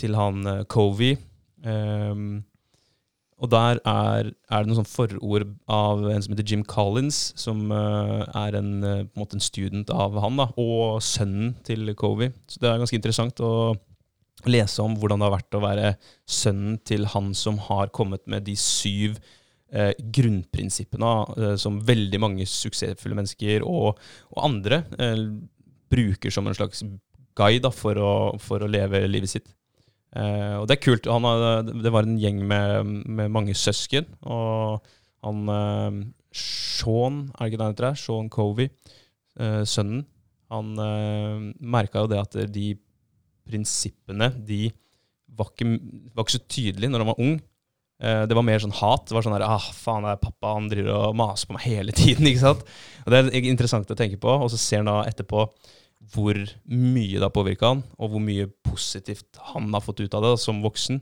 til 0.00 0.18
han 0.18 0.64
Covey. 0.72 1.18
Em, 1.66 2.44
og 3.38 3.50
der 3.52 3.78
er, 3.86 4.32
er 4.50 4.64
det 4.64 4.66
noen 4.66 4.80
sånn 4.80 4.90
forord 4.90 5.52
av 5.70 6.02
en 6.10 6.24
som 6.24 6.34
heter 6.34 6.46
Jim 6.50 6.64
Collins, 6.66 7.20
som 7.38 7.68
uh, 7.70 8.24
er 8.34 8.56
en, 8.58 8.72
eh, 8.82 9.04
på 9.06 9.14
en 9.14 9.22
måte 9.22 9.38
en 9.38 9.44
student 9.44 9.92
av 9.94 10.18
han, 10.24 10.40
da, 10.40 10.48
og 10.58 10.98
sønnen 11.06 11.52
til 11.66 11.92
Covey. 11.98 12.32
Så 12.50 12.58
det 12.62 12.70
er 12.70 12.82
ganske 12.82 12.98
interessant 12.98 13.42
å 13.46 13.76
lese 14.50 14.82
om 14.82 14.96
hvordan 14.98 15.22
det 15.22 15.28
har 15.28 15.36
vært 15.36 15.58
å 15.58 15.62
være 15.62 15.92
sønnen 16.30 16.80
til 16.86 17.06
han 17.14 17.30
som 17.38 17.60
har 17.68 17.92
kommet 17.94 18.26
med 18.30 18.46
de 18.48 18.56
syv 18.58 19.20
uh, 19.70 19.92
grunnprinsippene 20.18 21.54
som 21.62 21.78
veldig 21.86 22.22
mange 22.22 22.48
suksessfulle 22.50 23.18
mennesker 23.18 23.62
og, 23.66 24.02
og 24.34 24.42
andre 24.50 24.82
bruker 25.88 26.34
som 26.34 26.50
en 26.50 26.58
slags 26.58 26.82
guide 27.38 27.62
da, 27.68 27.70
for, 27.70 28.02
å, 28.02 28.12
for 28.42 28.66
å 28.66 28.70
leve 28.70 29.06
livet 29.06 29.30
sitt. 29.30 29.54
Eh, 30.16 30.54
og 30.56 30.68
det 30.68 30.78
er 30.78 30.84
kult. 30.84 31.08
Han 31.10 31.26
uh, 31.26 31.60
det 31.66 31.92
var 31.92 32.06
en 32.06 32.18
gjeng 32.20 32.40
med, 32.48 32.94
med 33.04 33.32
mange 33.32 33.56
søsken, 33.58 34.08
og 34.24 34.86
han 35.26 35.42
uh, 35.52 36.00
Sean, 36.32 37.26
er 37.34 37.44
det 37.44 37.50
ikke 37.50 37.60
det 37.60 37.66
han 37.66 37.76
heter? 37.76 37.98
Sean 37.98 38.28
Covey, 38.30 38.68
eh, 39.40 39.62
sønnen, 39.66 40.04
han 40.52 40.74
uh, 40.78 41.48
merka 41.58 42.04
jo 42.04 42.10
det 42.12 42.20
at 42.20 42.36
de 42.52 42.70
prinsippene 43.48 44.30
de 44.46 44.68
var 45.38 45.50
ikke, 45.50 45.78
var 46.14 46.24
ikke 46.24 46.36
så 46.36 46.44
tydelige 46.44 46.92
når 46.92 47.04
han 47.04 47.10
var 47.10 47.22
ung. 47.24 47.38
Det 47.98 48.36
var 48.36 48.44
mer 48.46 48.60
sånn 48.62 48.74
hat. 48.78 49.08
Det 49.08 49.14
var 49.16 49.24
sånn 49.26 49.32
der, 49.34 49.42
ah, 49.42 49.64
faen, 49.74 50.04
det 50.06 50.12
er 50.12 50.20
pappa, 50.22 50.52
han 50.54 50.68
driver 50.70 51.08
og 51.08 51.16
maser 51.18 51.48
på 51.48 51.56
meg 51.56 51.64
hele 51.66 51.94
tiden. 51.96 52.26
ikke 52.30 52.42
sant? 52.44 52.60
Og 53.02 53.10
Det 53.10 53.20
er 53.22 53.48
interessant 53.50 53.90
å 53.90 53.96
tenke 53.98 54.20
på. 54.22 54.30
Og 54.30 54.52
så 54.52 54.60
ser 54.60 54.84
han 54.84 54.90
da 54.90 55.00
etterpå 55.08 55.46
hvor 56.12 56.38
mye 56.68 57.16
det 57.18 57.24
har 57.24 57.34
påvirka 57.34 57.72
han, 57.74 57.84
og 57.98 58.12
hvor 58.12 58.22
mye 58.22 58.48
positivt 58.64 59.38
han 59.52 59.68
har 59.74 59.84
fått 59.84 60.00
ut 60.04 60.14
av 60.16 60.24
det 60.24 60.34
da, 60.34 60.40
som 60.40 60.62
voksen. 60.64 61.00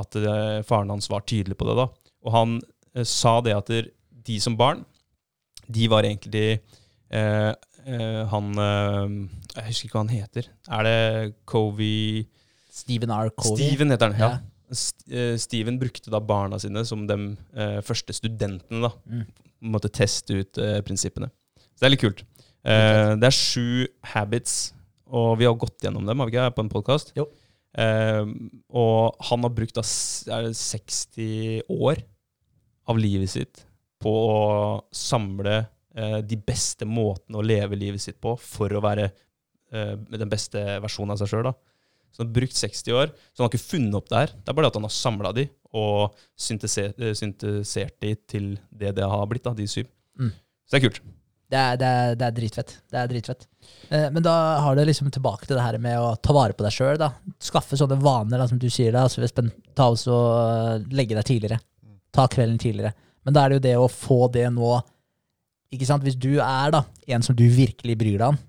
At 0.00 0.16
eh, 0.16 0.60
faren 0.64 0.92
hans 0.92 1.10
var 1.12 1.24
tydelig 1.28 1.58
på 1.60 1.68
det. 1.68 1.76
da. 1.78 1.88
Og 2.24 2.34
han 2.34 2.54
eh, 2.94 3.04
sa 3.08 3.38
det 3.44 3.56
at 3.56 3.72
de 3.72 4.38
som 4.40 4.56
barn, 4.56 4.84
de 5.72 5.88
var 5.88 6.04
egentlig 6.04 6.60
eh, 7.12 7.52
eh, 7.86 8.22
Han 8.32 8.48
eh, 8.58 9.12
Jeg 9.54 9.66
husker 9.68 9.88
ikke 9.88 9.96
hva 9.98 10.04
han 10.04 10.14
heter. 10.16 10.48
Er 10.68 10.88
det 10.88 11.34
Covey 11.48 12.24
Stephen 12.72 13.12
R. 13.12 13.30
Covey. 13.36 13.68
Steven 13.68 13.92
heter 13.94 14.10
han, 14.10 14.18
ja. 14.18 14.30
Ja. 14.32 14.72
St 14.72 15.04
eh, 15.12 15.36
Steven 15.40 15.76
brukte 15.80 16.12
da 16.12 16.22
barna 16.24 16.58
sine 16.60 16.84
som 16.88 17.04
de 17.08 17.18
første 17.84 18.16
studentene, 18.16 18.88
da. 18.88 18.92
Mm. 19.04 19.26
Måtte 19.72 19.92
teste 19.92 20.40
ut 20.40 20.58
prinsippene. 20.86 21.28
Så 21.60 21.84
det 21.84 21.86
er 21.86 21.92
litt 21.92 22.02
kult. 22.02 22.24
Eh, 22.62 23.12
det 23.18 23.28
er 23.28 23.34
sju 23.34 23.86
habits, 24.12 24.72
og 25.12 25.34
vi 25.40 25.48
har 25.48 25.56
gått 25.58 25.82
gjennom 25.84 26.06
dem 26.06 26.22
har 26.22 26.28
vi 26.30 26.36
ikke, 26.36 26.50
på 26.56 26.64
en 26.64 26.72
podkast. 26.72 27.12
Eh, 27.74 28.24
og 28.76 29.22
han 29.30 29.46
har 29.46 29.54
brukt 29.56 29.76
da 29.78 29.84
er 30.36 30.48
det 30.50 30.56
60 30.60 31.62
år 31.72 32.02
av 32.90 32.98
livet 33.00 33.30
sitt 33.32 33.62
på 34.02 34.10
å 34.12 34.38
samle 34.92 35.60
eh, 35.94 36.18
de 36.26 36.36
beste 36.36 36.84
måtene 36.88 37.38
å 37.38 37.44
leve 37.46 37.78
livet 37.78 38.02
sitt 38.02 38.18
på 38.22 38.34
for 38.40 38.72
å 38.74 38.82
være 38.82 39.06
eh, 39.72 39.94
den 39.94 40.32
beste 40.32 40.62
versjonen 40.82 41.14
av 41.14 41.22
seg 41.22 41.30
sjøl. 41.32 41.52
Så 42.12 42.20
han 42.20 42.28
har 42.28 42.36
brukt 42.36 42.58
60 42.58 42.92
år. 42.98 43.12
Så 43.32 43.40
han 43.40 43.46
har 43.46 43.52
ikke 43.54 43.70
funnet 43.70 43.96
opp 43.96 44.10
det 44.10 44.18
her. 44.20 44.32
Det 44.36 44.52
er 44.52 44.56
bare 44.58 44.68
at 44.68 44.76
han 44.76 44.84
har 44.84 44.92
samla 44.92 45.30
de 45.36 45.46
og 45.72 46.18
syntese- 46.36 46.92
eh, 46.98 47.14
syntesert 47.16 47.96
de 48.04 48.14
til 48.28 48.50
det 48.68 48.92
det 48.98 49.06
har 49.08 49.26
blitt, 49.30 49.46
da, 49.46 49.54
de 49.56 49.64
syv. 49.70 49.88
Mm. 50.20 50.32
Så 50.68 50.74
det 50.76 50.80
er 50.82 50.88
kult. 50.90 51.00
Det 51.52 51.58
er, 51.60 51.76
det, 51.76 51.88
er, 51.88 52.14
det 52.16 52.24
er 52.26 52.36
dritfett. 52.36 52.70
Det 52.88 52.96
er 52.96 53.08
dritfett. 53.10 53.42
Eh, 53.92 54.06
men 54.14 54.24
da 54.24 54.34
har 54.64 54.76
du 54.76 54.82
liksom 54.88 55.10
tilbake 55.12 55.44
til 55.44 55.58
det 55.58 55.64
her 55.66 55.76
med 55.82 55.98
å 56.00 56.14
ta 56.16 56.32
vare 56.32 56.56
på 56.56 56.64
deg 56.64 56.72
sjøl. 56.72 57.02
Skaffe 57.42 57.76
sånne 57.76 57.98
vaner, 58.00 58.40
da, 58.40 58.46
som 58.48 58.60
du 58.60 58.70
sier. 58.72 58.94
da, 58.94 59.04
altså, 59.04 59.20
Espen, 59.26 59.50
ta 59.76 59.90
oss 59.92 60.06
og 60.08 60.86
legge 60.96 61.18
deg 61.18 61.28
tidligere. 61.28 61.60
Ta 62.12 62.24
kvelden 62.32 62.56
tidligere. 62.60 62.94
Men 63.26 63.36
da 63.36 63.44
er 63.44 63.52
det 63.52 63.58
jo 63.58 63.66
det 63.66 63.74
å 63.82 63.90
få 63.92 64.24
det 64.32 64.46
nå 64.54 64.78
ikke 65.72 65.88
sant? 65.88 66.04
Hvis 66.04 66.16
du 66.20 66.40
er 66.40 66.72
da 66.72 66.82
en 67.12 67.24
som 67.24 67.36
du 67.36 67.44
virkelig 67.52 67.98
bryr 68.00 68.16
deg 68.16 68.26
om, 68.32 68.40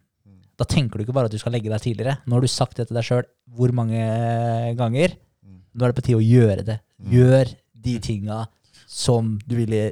da 0.60 0.68
tenker 0.70 1.00
du 1.00 1.06
ikke 1.06 1.16
bare 1.16 1.28
at 1.28 1.36
du 1.36 1.42
skal 1.42 1.56
legge 1.56 1.72
deg 1.72 1.84
tidligere. 1.84 2.18
Nå 2.24 2.38
har 2.38 2.44
du 2.44 2.52
sagt 2.52 2.80
det 2.80 2.88
til 2.88 2.98
deg 3.00 3.08
sjøl 3.08 3.28
hvor 3.58 3.74
mange 3.76 4.00
ganger. 4.80 5.16
Nå 5.74 5.84
er 5.86 5.92
det 5.92 5.98
på 6.00 6.06
tide 6.08 6.20
å 6.20 6.24
gjøre 6.24 6.66
det. 6.68 6.80
Gjør 7.12 7.52
de 7.84 8.00
tinga 8.04 8.44
som 8.88 9.36
du 9.44 9.56
ville 9.58 9.92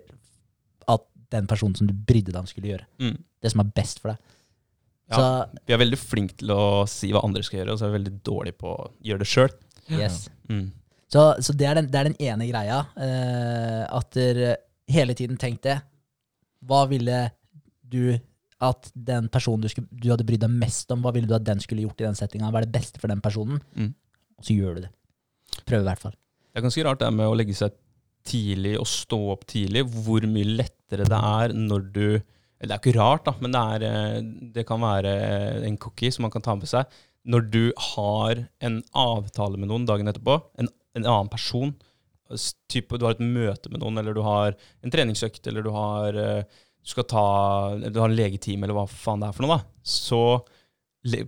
den 1.31 1.47
personen 1.49 1.77
som 1.77 1.89
du 1.89 1.93
brydde 1.95 2.33
deg 2.33 2.41
om, 2.41 2.49
skulle 2.49 2.73
gjøre. 2.73 2.87
Mm. 3.01 3.17
Det 3.41 3.51
som 3.53 3.63
er 3.63 3.73
best 3.75 4.01
for 4.03 4.13
deg. 4.13 4.37
Ja. 5.11 5.17
Så 5.17 5.61
Vi 5.67 5.75
er 5.75 5.81
veldig 5.81 5.99
flinke 5.99 6.37
til 6.39 6.53
å 6.55 6.63
si 6.89 7.11
hva 7.11 7.23
andre 7.25 7.43
skal 7.43 7.61
gjøre, 7.61 7.75
og 7.75 7.79
så 7.79 7.87
er 7.87 7.91
vi 7.91 7.99
veldig 7.99 8.13
dårlige 8.27 8.59
på 8.61 8.71
å 8.71 8.89
gjøre 9.07 9.23
det 9.23 9.29
sjøl. 9.31 9.53
yes. 9.91 10.23
Mm. 10.49 10.69
Så, 11.11 11.23
så 11.43 11.53
det, 11.59 11.67
er 11.67 11.75
den, 11.75 11.89
det 11.91 11.99
er 11.99 12.07
den 12.07 12.19
ene 12.23 12.47
greia. 12.47 12.83
Uh, 12.95 13.83
at 13.97 14.13
dere 14.15 14.53
hele 14.91 15.15
tiden 15.17 15.39
tenk 15.39 15.59
det. 15.65 15.81
Hva 16.67 16.85
ville 16.87 17.25
du 17.91 18.15
at 18.61 18.91
den 18.93 19.27
personen 19.33 19.65
du, 19.65 19.67
skulle, 19.71 19.89
du 19.91 20.11
hadde 20.11 20.25
brydd 20.27 20.43
deg 20.45 20.53
mest 20.53 20.91
om, 20.93 21.01
hva 21.03 21.11
ville 21.15 21.27
du 21.27 21.35
at 21.35 21.43
den 21.43 21.59
skulle 21.63 21.83
gjort 21.83 21.99
i 22.03 22.07
den 22.07 22.17
settinga? 22.17 22.51
Hva 22.53 22.61
er 22.61 22.67
det 22.69 22.75
beste 22.77 23.01
for 23.01 23.11
den 23.11 23.23
personen? 23.23 23.59
Mm. 23.75 23.91
Og 24.37 24.47
så 24.47 24.55
gjør 24.55 24.77
du 24.77 24.85
det. 24.85 24.91
Prøv 25.67 25.81
i 25.81 25.87
hvert 25.89 26.03
fall. 26.03 26.13
Det 26.51 26.61
er 26.61 26.65
ganske 26.67 26.85
rart 26.85 27.01
det 27.01 27.09
med 27.15 27.27
å 27.31 27.35
legge 27.35 27.55
seg 27.57 27.73
tidlig 28.27 28.75
og 28.79 28.87
stå 28.89 29.19
opp 29.33 29.47
tidlig, 29.49 29.85
hvor 30.05 30.25
mye 30.29 30.57
lettere 30.61 31.07
det 31.09 31.17
er 31.17 31.55
når 31.57 31.89
du 31.95 32.05
Det 32.61 32.69
er 32.69 32.77
ikke 32.77 32.93
rart, 32.93 33.23
da, 33.25 33.31
men 33.41 33.55
det, 33.55 33.61
er, 33.73 33.83
eh, 33.87 34.17
det 34.53 34.67
kan 34.69 34.83
være 34.83 35.11
en 35.65 35.79
cookie 35.81 36.13
som 36.13 36.27
man 36.27 36.33
kan 36.33 36.43
ta 36.45 36.53
med 36.53 36.69
seg. 36.69 36.85
Når 37.25 37.47
du 37.49 37.63
har 37.95 38.43
en 38.61 38.75
avtale 38.93 39.57
med 39.57 39.71
noen 39.71 39.87
dagen 39.89 40.05
etterpå, 40.11 40.35
en, 40.61 40.69
en 40.93 41.07
annen 41.07 41.31
person, 41.33 41.71
type, 42.69 42.97
du 42.97 43.07
har 43.07 43.15
et 43.17 43.23
møte 43.25 43.71
med 43.71 43.81
noen, 43.81 43.97
eller 43.97 44.13
du 44.13 44.21
har 44.25 44.53
en 44.53 44.93
treningsøkt, 44.93 45.41
eller 45.49 45.65
du 45.65 45.71
har, 45.73 46.13
eh, 46.13 46.61
du 46.85 46.93
skal 46.93 47.07
ta, 47.09 47.25
du 47.81 47.97
har 47.97 48.09
en 48.11 48.17
legetime, 48.17 48.67
eller 48.67 48.77
hva 48.77 48.85
faen 48.89 49.25
det 49.25 49.31
er 49.31 49.37
for 49.37 49.47
noe, 49.47 49.57
da, 49.57 49.81
så 49.81 50.21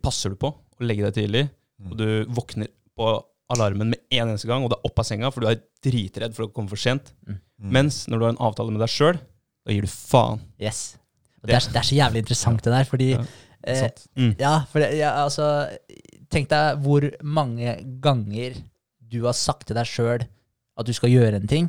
passer 0.06 0.34
du 0.34 0.40
på 0.46 0.54
å 0.54 0.86
legge 0.86 1.08
deg 1.08 1.18
tidlig, 1.18 1.48
og 1.90 1.98
du 1.98 2.08
våkner 2.30 2.70
på 2.94 3.10
alarmen 3.52 3.90
med 3.92 4.00
en 4.12 4.30
eneste 4.30 4.48
gang, 4.48 4.64
og 4.64 4.70
det 4.72 4.80
er 4.80 4.90
opp 4.90 5.00
av 5.00 5.06
senga, 5.06 5.30
for 5.32 5.44
du 5.44 5.48
er 5.52 5.60
dritredd 5.84 6.34
for 6.36 6.48
å 6.48 6.52
komme 6.54 6.70
for 6.72 6.80
sent. 6.80 7.12
Mm. 7.28 7.40
Mens 7.76 8.06
når 8.08 8.20
du 8.20 8.26
har 8.28 8.34
en 8.36 8.44
avtale 8.48 8.72
med 8.72 8.80
deg 8.84 8.90
sjøl, 8.90 9.20
da 9.66 9.72
gir 9.76 9.82
du 9.86 9.92
faen. 9.92 10.40
Yes. 10.62 10.96
Og 11.44 11.50
det, 11.50 11.58
er, 11.60 11.68
det 11.76 11.82
er 11.82 11.88
så 11.90 11.96
jævlig 12.00 12.24
interessant, 12.24 12.64
det 12.64 12.72
der, 12.74 12.88
fordi 12.88 13.10
Ja, 13.14 13.24
eh, 13.68 13.80
Sant. 13.84 14.06
Mm. 14.16 14.34
Ja, 14.40 14.54
for 14.72 14.80
det, 14.84 14.94
ja, 14.98 15.12
altså 15.24 15.68
Tenk 16.34 16.48
deg 16.50 16.80
hvor 16.82 17.06
mange 17.22 17.76
ganger 18.02 18.56
du 19.14 19.20
har 19.28 19.36
sagt 19.38 19.68
til 19.70 19.78
deg 19.78 19.86
sjøl 19.86 20.24
at 20.24 20.88
du 20.88 20.94
skal 20.98 21.12
gjøre 21.14 21.38
en 21.38 21.46
ting. 21.48 21.68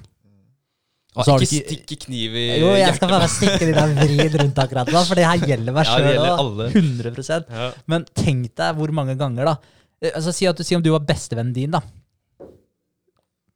Og 1.15 1.23
så 1.27 1.35
har 1.35 1.43
ikke 1.45 1.59
ikke- 1.61 1.75
stikke 1.77 1.99
kniv 2.07 2.33
i 2.35 2.45
Jo, 2.63 2.71
jeg 2.75 2.95
skal 2.97 3.09
bare 3.13 3.29
stikke 3.29 3.69
den 3.77 3.93
vrien 3.99 4.33
rundt 4.41 4.59
akkurat 4.59 4.89
nå, 4.91 5.03
for 5.07 5.15
det 5.15 5.27
her 5.29 5.45
gjelder 5.47 5.77
meg 5.77 5.85
Ja, 5.87 5.93
sjøl 5.93 6.09
gjelder 6.09 6.31
òg. 6.33 6.39
alle. 6.39 6.71
100 6.73 7.45
Ja. 7.51 7.69
Men 7.87 8.05
tenk 8.15 8.55
deg 8.57 8.75
hvor 8.81 8.91
mange 8.97 9.15
ganger, 9.21 9.45
da. 9.45 9.57
Eh, 10.05 10.13
Altså, 10.15 10.35
si, 10.37 10.47
at, 10.47 10.61
si 10.61 10.77
om 10.77 10.85
du 10.85 10.93
var 10.93 11.07
bestevennen 11.09 11.55
din, 11.57 11.75
da. 11.75 11.81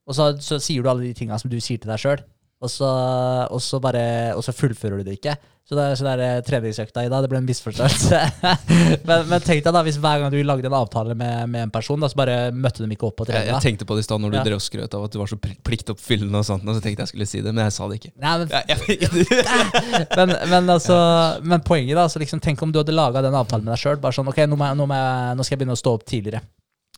Og 0.09 0.17
så, 0.17 0.33
så 0.41 0.57
sier 0.63 0.83
du 0.83 0.89
alle 0.89 1.05
de 1.05 1.15
tinga 1.17 1.37
som 1.39 1.53
du 1.53 1.59
sier 1.61 1.81
til 1.81 1.91
deg 1.91 2.01
sjøl, 2.01 2.23
og, 2.61 2.71
så- 2.73 3.47
og, 3.51 3.61
så 3.63 3.79
bare- 3.81 4.35
og 4.37 4.43
så 4.45 4.53
fullfører 4.57 4.99
du 4.99 5.05
det 5.11 5.19
ikke. 5.21 5.37
Så 5.69 5.77
det 5.77 5.99
så 6.01 6.05
det 6.17 6.25
er 6.25 6.41
treningsøkta 6.47 7.03
i 7.05 7.11
dag, 7.13 7.21
det 7.21 7.29
ble 7.29 7.37
en 7.43 7.45
misforståelse. 7.45 8.19
men, 9.09 9.27
men 9.29 9.43
tenk 9.45 9.61
deg 9.67 9.75
da, 9.77 9.83
hvis 9.85 9.99
hver 10.01 10.23
gang 10.23 10.33
du 10.33 10.39
lagde 10.41 10.65
en 10.65 10.73
avtale 10.79 11.13
med, 11.13 11.43
med 11.53 11.67
en 11.67 11.71
person, 11.75 12.01
da, 12.01 12.09
så 12.09 12.17
bare 12.17 12.37
møtte 12.57 12.81
de 12.81 12.89
ikke 12.97 13.05
opp 13.11 13.19
på 13.21 13.27
Jeg, 13.29 13.51
jeg 13.51 13.61
tenkte 13.67 13.85
på 13.85 13.99
det 13.99 14.01
i 14.01 14.07
stad 14.09 14.23
når 14.25 14.33
du 14.33 14.39
Ja. 14.39 14.45
drev 14.47 14.57
og 14.57 14.65
skrøt 14.65 14.97
av 14.97 15.05
at 15.05 15.13
du 15.13 15.19
var 15.21 15.29
så 15.29 15.37
pl- 15.37 15.59
pliktoppfyllende 15.69 16.41
og 16.41 16.47
sånt, 16.49 16.65
og 16.65 16.73
så 16.79 16.81
tenkte 16.87 17.05
jeg 17.05 17.13
skulle 17.13 17.29
si 17.29 17.43
det, 17.45 17.53
men 17.53 17.67
jeg 17.69 17.77
sa 17.77 17.85
det 17.93 18.01
ikke. 18.01 18.15
Nei, 18.17 18.33
men, 18.39 18.49
men, 20.17 20.35
men, 20.55 20.71
altså, 20.73 20.97
men 21.45 21.61
poenget, 21.69 21.97
da, 22.01 22.09
så 22.09 22.19
liksom, 22.25 22.41
tenk 22.41 22.63
om 22.65 22.73
du 22.73 22.81
hadde 22.81 22.97
laga 22.97 23.21
den 23.29 23.37
avtalen 23.37 23.69
med 23.69 23.75
deg 23.77 23.83
sjøl. 23.85 24.01
Bare 24.01 24.17
sånn, 24.17 24.29
ok, 24.33 24.41
nå, 24.49 24.57
må 24.57 24.71
jeg, 24.71 24.81
nå, 24.81 24.89
må 24.89 24.97
jeg, 24.99 25.37
nå 25.37 25.45
skal 25.47 25.57
jeg 25.57 25.63
begynne 25.67 25.77
å 25.77 25.83
stå 25.85 25.95
opp 25.99 26.09
tidligere. 26.09 26.41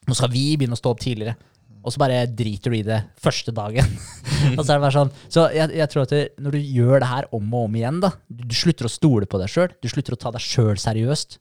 Nå 0.08 0.14
skal 0.16 0.30
vi 0.32 0.44
begynne 0.60 0.78
å 0.78 0.80
stå 0.80 0.94
opp 0.94 1.02
tidligere. 1.02 1.34
Og 1.80 1.94
så 1.94 2.00
bare 2.02 2.24
driter 2.28 2.72
du 2.72 2.76
i 2.76 2.86
det 2.86 2.98
første 3.20 3.52
dagen. 3.56 3.86
og 4.58 4.62
så 4.62 4.72
er 4.72 4.74
det 4.74 4.82
bare 4.82 4.94
sånn 4.94 5.12
Så 5.32 5.46
jeg, 5.54 5.72
jeg 5.78 5.92
tror 5.92 6.04
at 6.04 6.12
det, 6.12 6.24
når 6.40 6.56
du 6.56 6.72
gjør 6.76 7.00
det 7.02 7.08
her 7.10 7.28
om 7.36 7.54
og 7.56 7.68
om 7.68 7.78
igjen, 7.78 8.00
da 8.04 8.10
Du, 8.28 8.42
du 8.44 8.56
slutter 8.56 8.88
å 8.88 8.92
stole 8.92 9.28
på 9.30 9.40
deg 9.40 9.52
sjøl. 9.52 9.72
Du 9.80 9.88
slutter 9.92 10.16
å 10.16 10.20
ta 10.20 10.32
deg 10.34 10.44
sjøl 10.44 10.80
seriøst. 10.80 11.38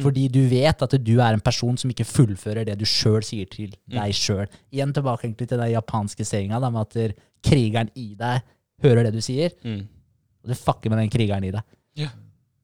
Fordi 0.00 0.24
du 0.32 0.40
vet 0.48 0.82
at 0.86 0.94
du 1.04 1.12
er 1.20 1.36
en 1.36 1.42
person 1.44 1.76
som 1.76 1.90
ikke 1.92 2.06
fullfører 2.08 2.64
det 2.64 2.78
du 2.80 2.86
sjøl 2.88 3.20
sier 3.26 3.48
til 3.52 3.74
deg 3.92 4.14
sjøl. 4.16 4.46
Igjen 4.72 4.94
tilbake 4.96 5.26
egentlig 5.26 5.50
til 5.50 5.60
den 5.60 5.74
japanske 5.74 6.24
sayinga 6.24 6.60
med 6.64 6.80
at 6.86 7.18
krigeren 7.44 7.90
i 7.98 8.14
deg 8.16 8.46
hører 8.82 9.06
det 9.06 9.12
du 9.14 9.20
sier, 9.24 9.52
mm. 9.62 9.82
og 10.42 10.52
du 10.52 10.56
fucker 10.58 10.92
med 10.92 11.02
den 11.02 11.12
krigeren 11.12 11.44
i 11.44 11.52
deg. 11.54 11.66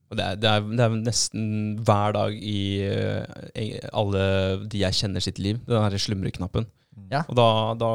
Og 0.09 0.17
det 0.17 0.25
er, 0.25 0.37
det, 0.41 0.49
er, 0.49 0.69
det 0.73 0.85
er 0.85 0.95
nesten 1.03 1.49
hver 1.85 2.15
dag 2.17 2.33
i 2.33 2.59
uh, 2.81 3.89
alle 3.93 4.23
de 4.65 4.81
jeg 4.81 4.97
kjenner 5.03 5.23
sitt 5.23 5.41
liv, 5.41 5.59
den 5.67 5.83
her 5.85 5.97
slumreknappen. 6.01 6.65
Ja. 7.11 7.23
Og 7.29 7.37
da, 7.37 7.49
da 7.77 7.91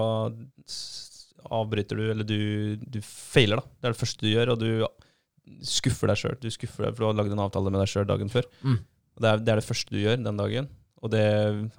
avbryter 1.55 1.99
du, 1.99 2.05
eller 2.13 2.27
du, 2.29 2.39
du 2.79 3.01
feiler, 3.05 3.61
da. 3.61 3.67
Det 3.67 3.89
er 3.89 3.97
det 3.97 4.01
første 4.01 4.25
du 4.25 4.31
gjør, 4.31 4.55
og 4.55 4.63
du 4.63 5.67
skuffer 5.67 6.11
deg 6.11 6.21
sjøl. 6.21 6.39
Du 6.41 6.49
skuffer 6.55 6.87
deg 6.87 6.95
for 6.95 7.05
du 7.05 7.11
har 7.11 7.19
lagd 7.19 7.35
en 7.35 7.45
avtale 7.45 7.73
med 7.73 7.83
deg 7.83 7.91
sjøl 7.91 8.09
dagen 8.09 8.33
før. 8.33 8.49
Mm. 8.63 8.79
Og 9.15 9.25
det 9.25 9.31
er, 9.31 9.43
det 9.43 9.53
er 9.53 9.61
det 9.61 9.67
første 9.67 9.95
du 9.95 10.01
gjør 10.01 10.23
den 10.23 10.41
dagen. 10.41 10.71
Og 11.05 11.13
det 11.13 11.25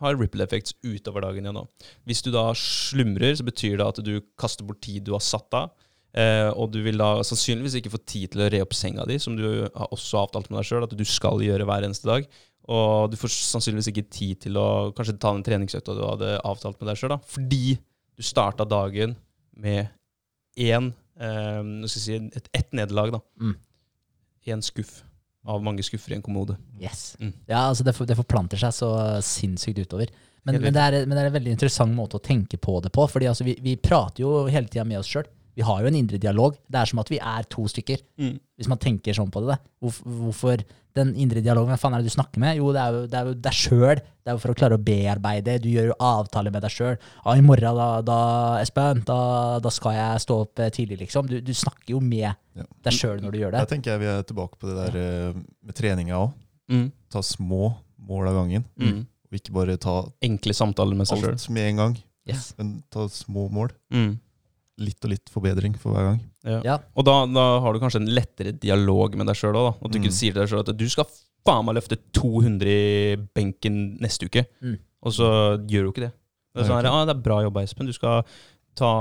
har 0.04 0.20
ripple 0.20 0.46
effects 0.46 0.76
utover 0.86 1.26
dagen 1.26 1.48
igjen 1.48 1.64
òg. 1.64 1.88
Hvis 2.06 2.22
du 2.22 2.30
da 2.34 2.46
slumrer, 2.60 3.34
så 3.40 3.46
betyr 3.48 3.80
det 3.80 3.88
at 3.88 4.02
du 4.06 4.20
kaster 4.38 4.68
bort 4.68 4.84
tid 4.86 5.08
du 5.08 5.16
har 5.16 5.24
satt 5.26 5.58
av. 5.58 5.74
Eh, 6.16 6.50
og 6.56 6.70
du 6.72 6.80
vil 6.86 7.00
da 7.02 7.20
sannsynligvis 7.28 7.80
ikke 7.82 7.92
få 7.92 8.00
tid 8.08 8.32
til 8.34 8.46
å 8.46 8.50
re 8.52 8.62
opp 8.64 8.76
senga 8.78 9.04
di, 9.10 9.18
som 9.20 9.36
du 9.36 9.46
har 9.66 9.90
også 9.92 10.22
avtalt 10.22 10.48
med 10.48 10.62
deg 10.62 10.70
sjøl 10.70 10.86
at 10.88 10.96
du 10.96 11.04
skal 11.08 11.44
gjøre 11.44 11.68
hver 11.68 11.88
eneste 11.88 12.08
dag. 12.08 12.28
Og 12.72 13.12
du 13.12 13.18
får 13.20 13.34
sannsynligvis 13.36 13.92
ikke 13.92 14.08
tid 14.10 14.46
til 14.48 14.58
å 14.58 14.68
kanskje 14.96 15.18
ta 15.20 15.34
den 15.36 15.44
treningsøkta 15.46 15.98
du 15.98 16.06
hadde 16.06 16.38
avtalt 16.48 16.80
med 16.80 16.90
deg 16.90 17.02
sjøl, 17.02 17.18
fordi 17.30 17.76
du 18.16 18.24
starta 18.26 18.66
dagen 18.66 19.18
med 19.60 19.92
én 20.56 20.94
eh, 21.20 21.60
skal 21.92 22.06
si, 22.08 22.22
et, 22.32 22.48
ett 22.56 22.72
nederlag. 22.78 23.18
da. 23.18 23.22
Mm. 23.42 23.60
Én 24.56 24.64
skuff 24.64 25.02
av 25.46 25.62
mange 25.62 25.84
skuffer 25.86 26.16
i 26.16 26.18
en 26.18 26.24
kommode. 26.26 26.56
Yes. 26.82 27.14
Mm. 27.20 27.36
Ja, 27.46 27.68
altså 27.68 27.86
det, 27.86 27.94
for, 27.94 28.10
det 28.10 28.18
forplanter 28.18 28.58
seg 28.58 28.74
så 28.74 28.90
sinnssykt 29.22 29.84
utover. 29.84 30.10
Men, 30.46 30.60
men, 30.62 30.74
det 30.74 30.82
er, 30.82 31.06
men 31.06 31.18
det 31.18 31.22
er 31.24 31.30
en 31.30 31.36
veldig 31.36 31.54
interessant 31.56 31.94
måte 31.98 32.20
å 32.20 32.24
tenke 32.24 32.58
på 32.62 32.80
det 32.86 32.92
på. 32.94 33.06
fordi 33.10 33.28
altså 33.30 33.46
vi, 33.46 33.56
vi 33.66 33.76
prater 33.82 34.24
jo 34.24 34.46
hele 34.46 34.70
tida 34.70 34.86
med 34.88 35.02
oss 35.02 35.10
sjøl. 35.10 35.28
Vi 35.56 35.64
har 35.64 35.82
jo 35.82 35.88
en 35.88 35.96
indre 35.96 36.18
dialog. 36.20 36.58
Det 36.68 36.80
er 36.82 36.90
som 36.90 37.00
at 37.00 37.10
vi 37.14 37.18
er 37.22 37.46
to 37.50 37.64
stykker. 37.72 38.02
Mm. 38.20 38.34
Hvis 38.60 38.68
man 38.72 38.80
tenker 38.82 39.16
sånn 39.16 39.30
på 39.32 39.42
det. 39.48 39.56
Hvorfor, 39.84 40.18
hvorfor 40.26 40.64
den 40.96 41.14
indre 41.20 41.42
dialogen? 41.44 41.72
Hvem 41.74 41.80
faen 41.80 41.94
er 41.98 42.04
det 42.04 42.10
du 42.12 42.14
snakker 42.16 42.40
med? 42.44 42.58
Jo, 42.60 42.70
det 42.76 42.82
er 42.82 42.92
jo 42.96 43.02
det 43.12 43.20
er 43.20 43.30
jo 43.30 43.34
deg 43.46 43.56
sjøl. 43.56 44.02
Det 44.04 44.32
er 44.32 44.36
jo 44.38 44.42
for 44.44 44.52
å 44.54 44.58
klare 44.60 44.76
å 44.78 44.84
bearbeide. 44.84 45.56
Du 45.64 45.70
gjør 45.72 45.90
jo 45.92 45.98
avtaler 46.04 46.52
med 46.56 46.64
deg 46.66 46.74
sjøl. 46.76 46.96
Ja, 47.26 47.36
I 47.40 47.44
morgen, 47.46 47.80
da, 47.80 47.88
da 48.08 48.20
Espen, 48.62 49.04
da, 49.08 49.20
da 49.64 49.72
skal 49.76 49.96
jeg 49.96 50.24
stå 50.26 50.38
opp 50.46 50.60
eh, 50.64 50.72
tidlig, 50.76 51.00
liksom. 51.06 51.28
Du, 51.32 51.38
du 51.44 51.54
snakker 51.56 51.96
jo 51.96 52.00
med 52.04 52.28
Ja. 52.56 52.64
deg 52.88 52.94
sjøl 52.96 53.20
når 53.24 53.32
du 53.36 53.40
gjør 53.42 53.52
det. 53.56 53.64
Da 53.66 53.72
tenker 53.74 53.92
jeg 53.96 54.04
vi 54.06 54.12
er 54.12 54.24
tilbake 54.28 54.60
på 54.60 54.68
det 54.72 54.76
der 54.82 55.00
eh, 55.02 55.40
med 55.64 55.76
treninga 55.76 56.20
òg. 56.24 56.36
Mm. 56.72 56.88
Ta 57.12 57.22
små 57.24 57.74
mål 58.08 58.32
av 58.32 58.40
gangen. 58.42 58.64
Mm. 58.80 59.04
Og 59.32 59.40
ikke 59.40 59.56
bare 59.56 59.76
ta 59.82 59.98
Enkle 60.24 60.54
samtaler 60.56 60.96
med 61.00 61.08
seg 61.10 61.20
sjøl. 61.24 61.34
alt 61.36 61.50
med 61.52 61.70
en 61.72 61.82
gang, 61.84 61.98
Yes. 62.26 62.54
men 62.58 62.80
ta 62.90 63.04
små 63.12 63.48
mål. 63.54 63.70
Mm. 63.94 64.16
Litt 64.78 65.06
og 65.08 65.12
litt 65.14 65.30
forbedring 65.32 65.78
for 65.80 65.96
hver 65.96 66.10
gang. 66.10 66.18
Ja. 66.44 66.58
Ja. 66.66 66.78
Og 67.00 67.06
da, 67.08 67.14
da 67.32 67.46
har 67.64 67.74
du 67.74 67.80
kanskje 67.80 68.02
en 68.02 68.10
lettere 68.12 68.52
dialog 68.60 69.16
med 69.16 69.28
deg 69.32 69.38
sjøl 69.40 69.56
òg. 69.56 69.70
At 69.80 69.92
du 69.94 70.00
ikke 70.02 70.12
Mm. 70.12 70.18
sier 70.20 70.34
til 70.36 70.42
deg 70.42 70.50
sjøl 70.52 70.64
at 70.66 70.74
du 70.78 70.90
skal 70.92 71.08
faen 71.46 71.64
meg 71.66 71.76
løfte 71.78 71.96
200 72.18 72.68
i 72.68 73.16
benken 73.38 73.98
neste 74.04 74.28
uke. 74.28 74.44
Mm. 74.62 74.76
Og 75.06 75.14
så 75.16 75.30
gjør 75.70 75.88
du 75.88 75.92
ikke 75.94 76.06
det. 76.10 76.12
Det 76.56 76.64
er, 76.64 76.68
sånn 76.68 76.80
her, 76.82 76.90
ah, 76.92 77.06
det 77.08 77.16
er 77.16 77.22
bra 77.24 77.38
jobba, 77.44 77.64
Espen. 77.64 77.86
Du 77.88 77.94
skal 77.96 78.24
ta 78.76 78.92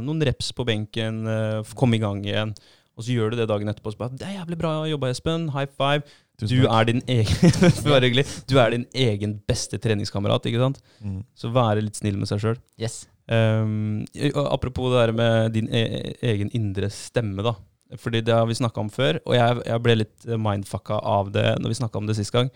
noen 0.00 0.22
reps 0.24 0.52
på 0.56 0.64
benken, 0.68 1.26
eh, 1.28 1.62
komme 1.76 1.96
i 1.96 2.02
gang 2.02 2.22
igjen. 2.24 2.54
Og 2.96 3.04
så 3.04 3.12
gjør 3.14 3.30
du 3.30 3.36
det 3.36 3.48
dagen 3.48 3.68
etterpå. 3.68 3.92
Så 3.92 3.98
bare, 4.00 4.16
det 4.16 4.26
er 4.26 4.38
jævlig 4.40 4.58
bra 4.58 4.72
jobba, 4.88 5.10
Espen. 5.12 5.48
High 5.52 5.68
five. 5.76 6.02
Du 6.38 6.66
er 6.70 6.84
din 6.86 7.00
egen 7.10 7.52
Du 8.48 8.58
er 8.62 8.70
din 8.70 8.86
egen 8.94 9.40
beste 9.48 9.76
treningskamerat. 9.82 10.46
ikke 10.46 10.60
sant? 10.62 10.80
Mm. 11.02 11.20
Så 11.34 11.50
være 11.52 11.82
litt 11.82 11.96
snill 11.98 12.16
med 12.16 12.28
seg 12.30 12.40
sjøl. 12.40 12.58
Yes. 12.78 13.06
Um, 13.28 14.06
apropos 14.48 14.88
det 14.92 15.02
der 15.02 15.12
med 15.12 15.52
din 15.52 15.68
e 15.68 16.14
egen 16.22 16.50
indre 16.56 16.88
stemme, 16.90 17.44
da. 17.44 17.54
Fordi 17.96 18.20
det 18.24 18.34
har 18.34 18.46
vi 18.48 18.56
snakka 18.56 18.80
om 18.80 18.90
før, 18.92 19.20
og 19.24 19.34
jeg, 19.36 19.60
jeg 19.64 19.82
ble 19.84 19.94
litt 20.02 20.26
mindfucka 20.28 20.98
av 21.00 21.30
det 21.32 21.54
når 21.56 21.72
vi 21.72 21.78
snakka 21.80 22.00
om 22.00 22.08
det 22.08 22.18
sist 22.18 22.34
gang. 22.34 22.50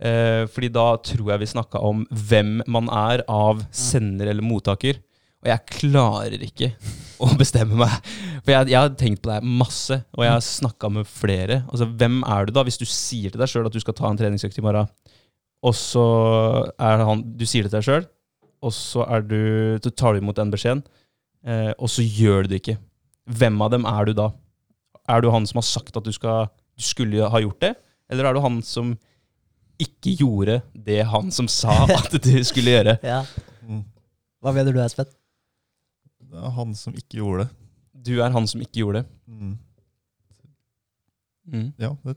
Uh, 0.00 0.46
fordi 0.50 0.70
da 0.72 0.94
tror 1.04 1.34
jeg 1.34 1.42
vi 1.42 1.52
snakka 1.52 1.82
om 1.84 2.06
hvem 2.10 2.60
man 2.70 2.88
er 2.88 3.24
av 3.28 3.62
sender 3.74 4.30
eller 4.32 4.46
mottaker. 4.46 5.00
Og 5.40 5.48
jeg 5.48 5.72
klarer 5.72 6.42
ikke 6.44 6.74
å 7.24 7.30
bestemme 7.40 7.78
meg. 7.80 7.92
For 8.42 8.52
jeg, 8.54 8.72
jeg 8.72 8.80
har 8.80 8.92
tenkt 8.98 9.22
på 9.24 9.30
det 9.30 9.40
masse, 9.44 10.02
og 10.16 10.24
jeg 10.26 10.34
har 10.34 10.44
snakka 10.44 10.90
med 10.92 11.08
flere. 11.08 11.62
Altså, 11.70 11.88
Hvem 11.88 12.20
er 12.28 12.46
du 12.46 12.54
da, 12.56 12.64
hvis 12.66 12.80
du 12.80 12.86
sier 12.88 13.32
til 13.32 13.40
deg 13.40 13.50
sjøl 13.50 13.68
at 13.68 13.76
du 13.76 13.80
skal 13.82 13.96
ta 13.96 14.08
en 14.10 14.20
treningsøkt 14.20 14.60
i 14.60 14.64
morgen, 14.64 14.90
og 15.60 15.74
så 15.76 16.02
er 16.80 17.02
han 17.04 17.20
Du 17.36 17.44
sier 17.44 17.66
det 17.66 17.72
til 17.72 17.78
deg 17.80 17.88
sjøl, 17.88 18.06
og 18.60 18.72
så, 18.76 19.04
er 19.08 19.24
du, 19.24 19.40
så 19.82 19.92
tar 19.92 20.14
du 20.14 20.20
imot 20.20 20.38
den 20.38 20.52
beskjeden, 20.52 20.82
eh, 21.46 21.72
og 21.78 21.90
så 21.92 22.04
gjør 22.04 22.44
du 22.44 22.52
det 22.52 22.62
ikke. 22.62 22.78
Hvem 23.30 23.60
av 23.64 23.70
dem 23.72 23.86
er 23.88 24.08
du 24.08 24.14
da? 24.16 24.30
Er 25.10 25.22
du 25.24 25.30
han 25.32 25.46
som 25.48 25.60
har 25.60 25.66
sagt 25.66 25.96
at 25.96 26.06
du, 26.06 26.12
skal, 26.14 26.50
du 26.76 26.84
skulle 26.84 27.30
ha 27.32 27.40
gjort 27.42 27.62
det, 27.64 27.74
eller 28.10 28.28
er 28.28 28.36
du 28.36 28.42
han 28.44 28.60
som 28.66 28.92
ikke 29.80 30.12
gjorde 30.20 30.58
det 30.76 31.00
han 31.08 31.30
som 31.32 31.48
sa 31.48 31.86
at 32.00 32.18
du 32.20 32.34
skulle 32.44 32.76
gjøre? 32.76 32.98
Ja. 33.06 33.22
Mm. 33.64 33.84
Hva 34.40 34.52
mener 34.56 34.76
du, 34.76 34.80
Espen? 34.84 35.08
Det 36.30 36.38
er 36.38 36.52
han 36.54 36.76
som 36.78 36.94
ikke 36.94 37.20
gjorde 37.20 37.46
det. 37.46 37.50
Du 38.06 38.12
er 38.22 38.32
han 38.32 38.46
som 38.48 38.60
ikke 38.62 38.82
gjorde 38.84 39.02
det. 39.02 39.08
Mm. 39.28 39.56
Mm. 41.50 41.68
Ja, 41.80 41.94
det, 42.04 42.16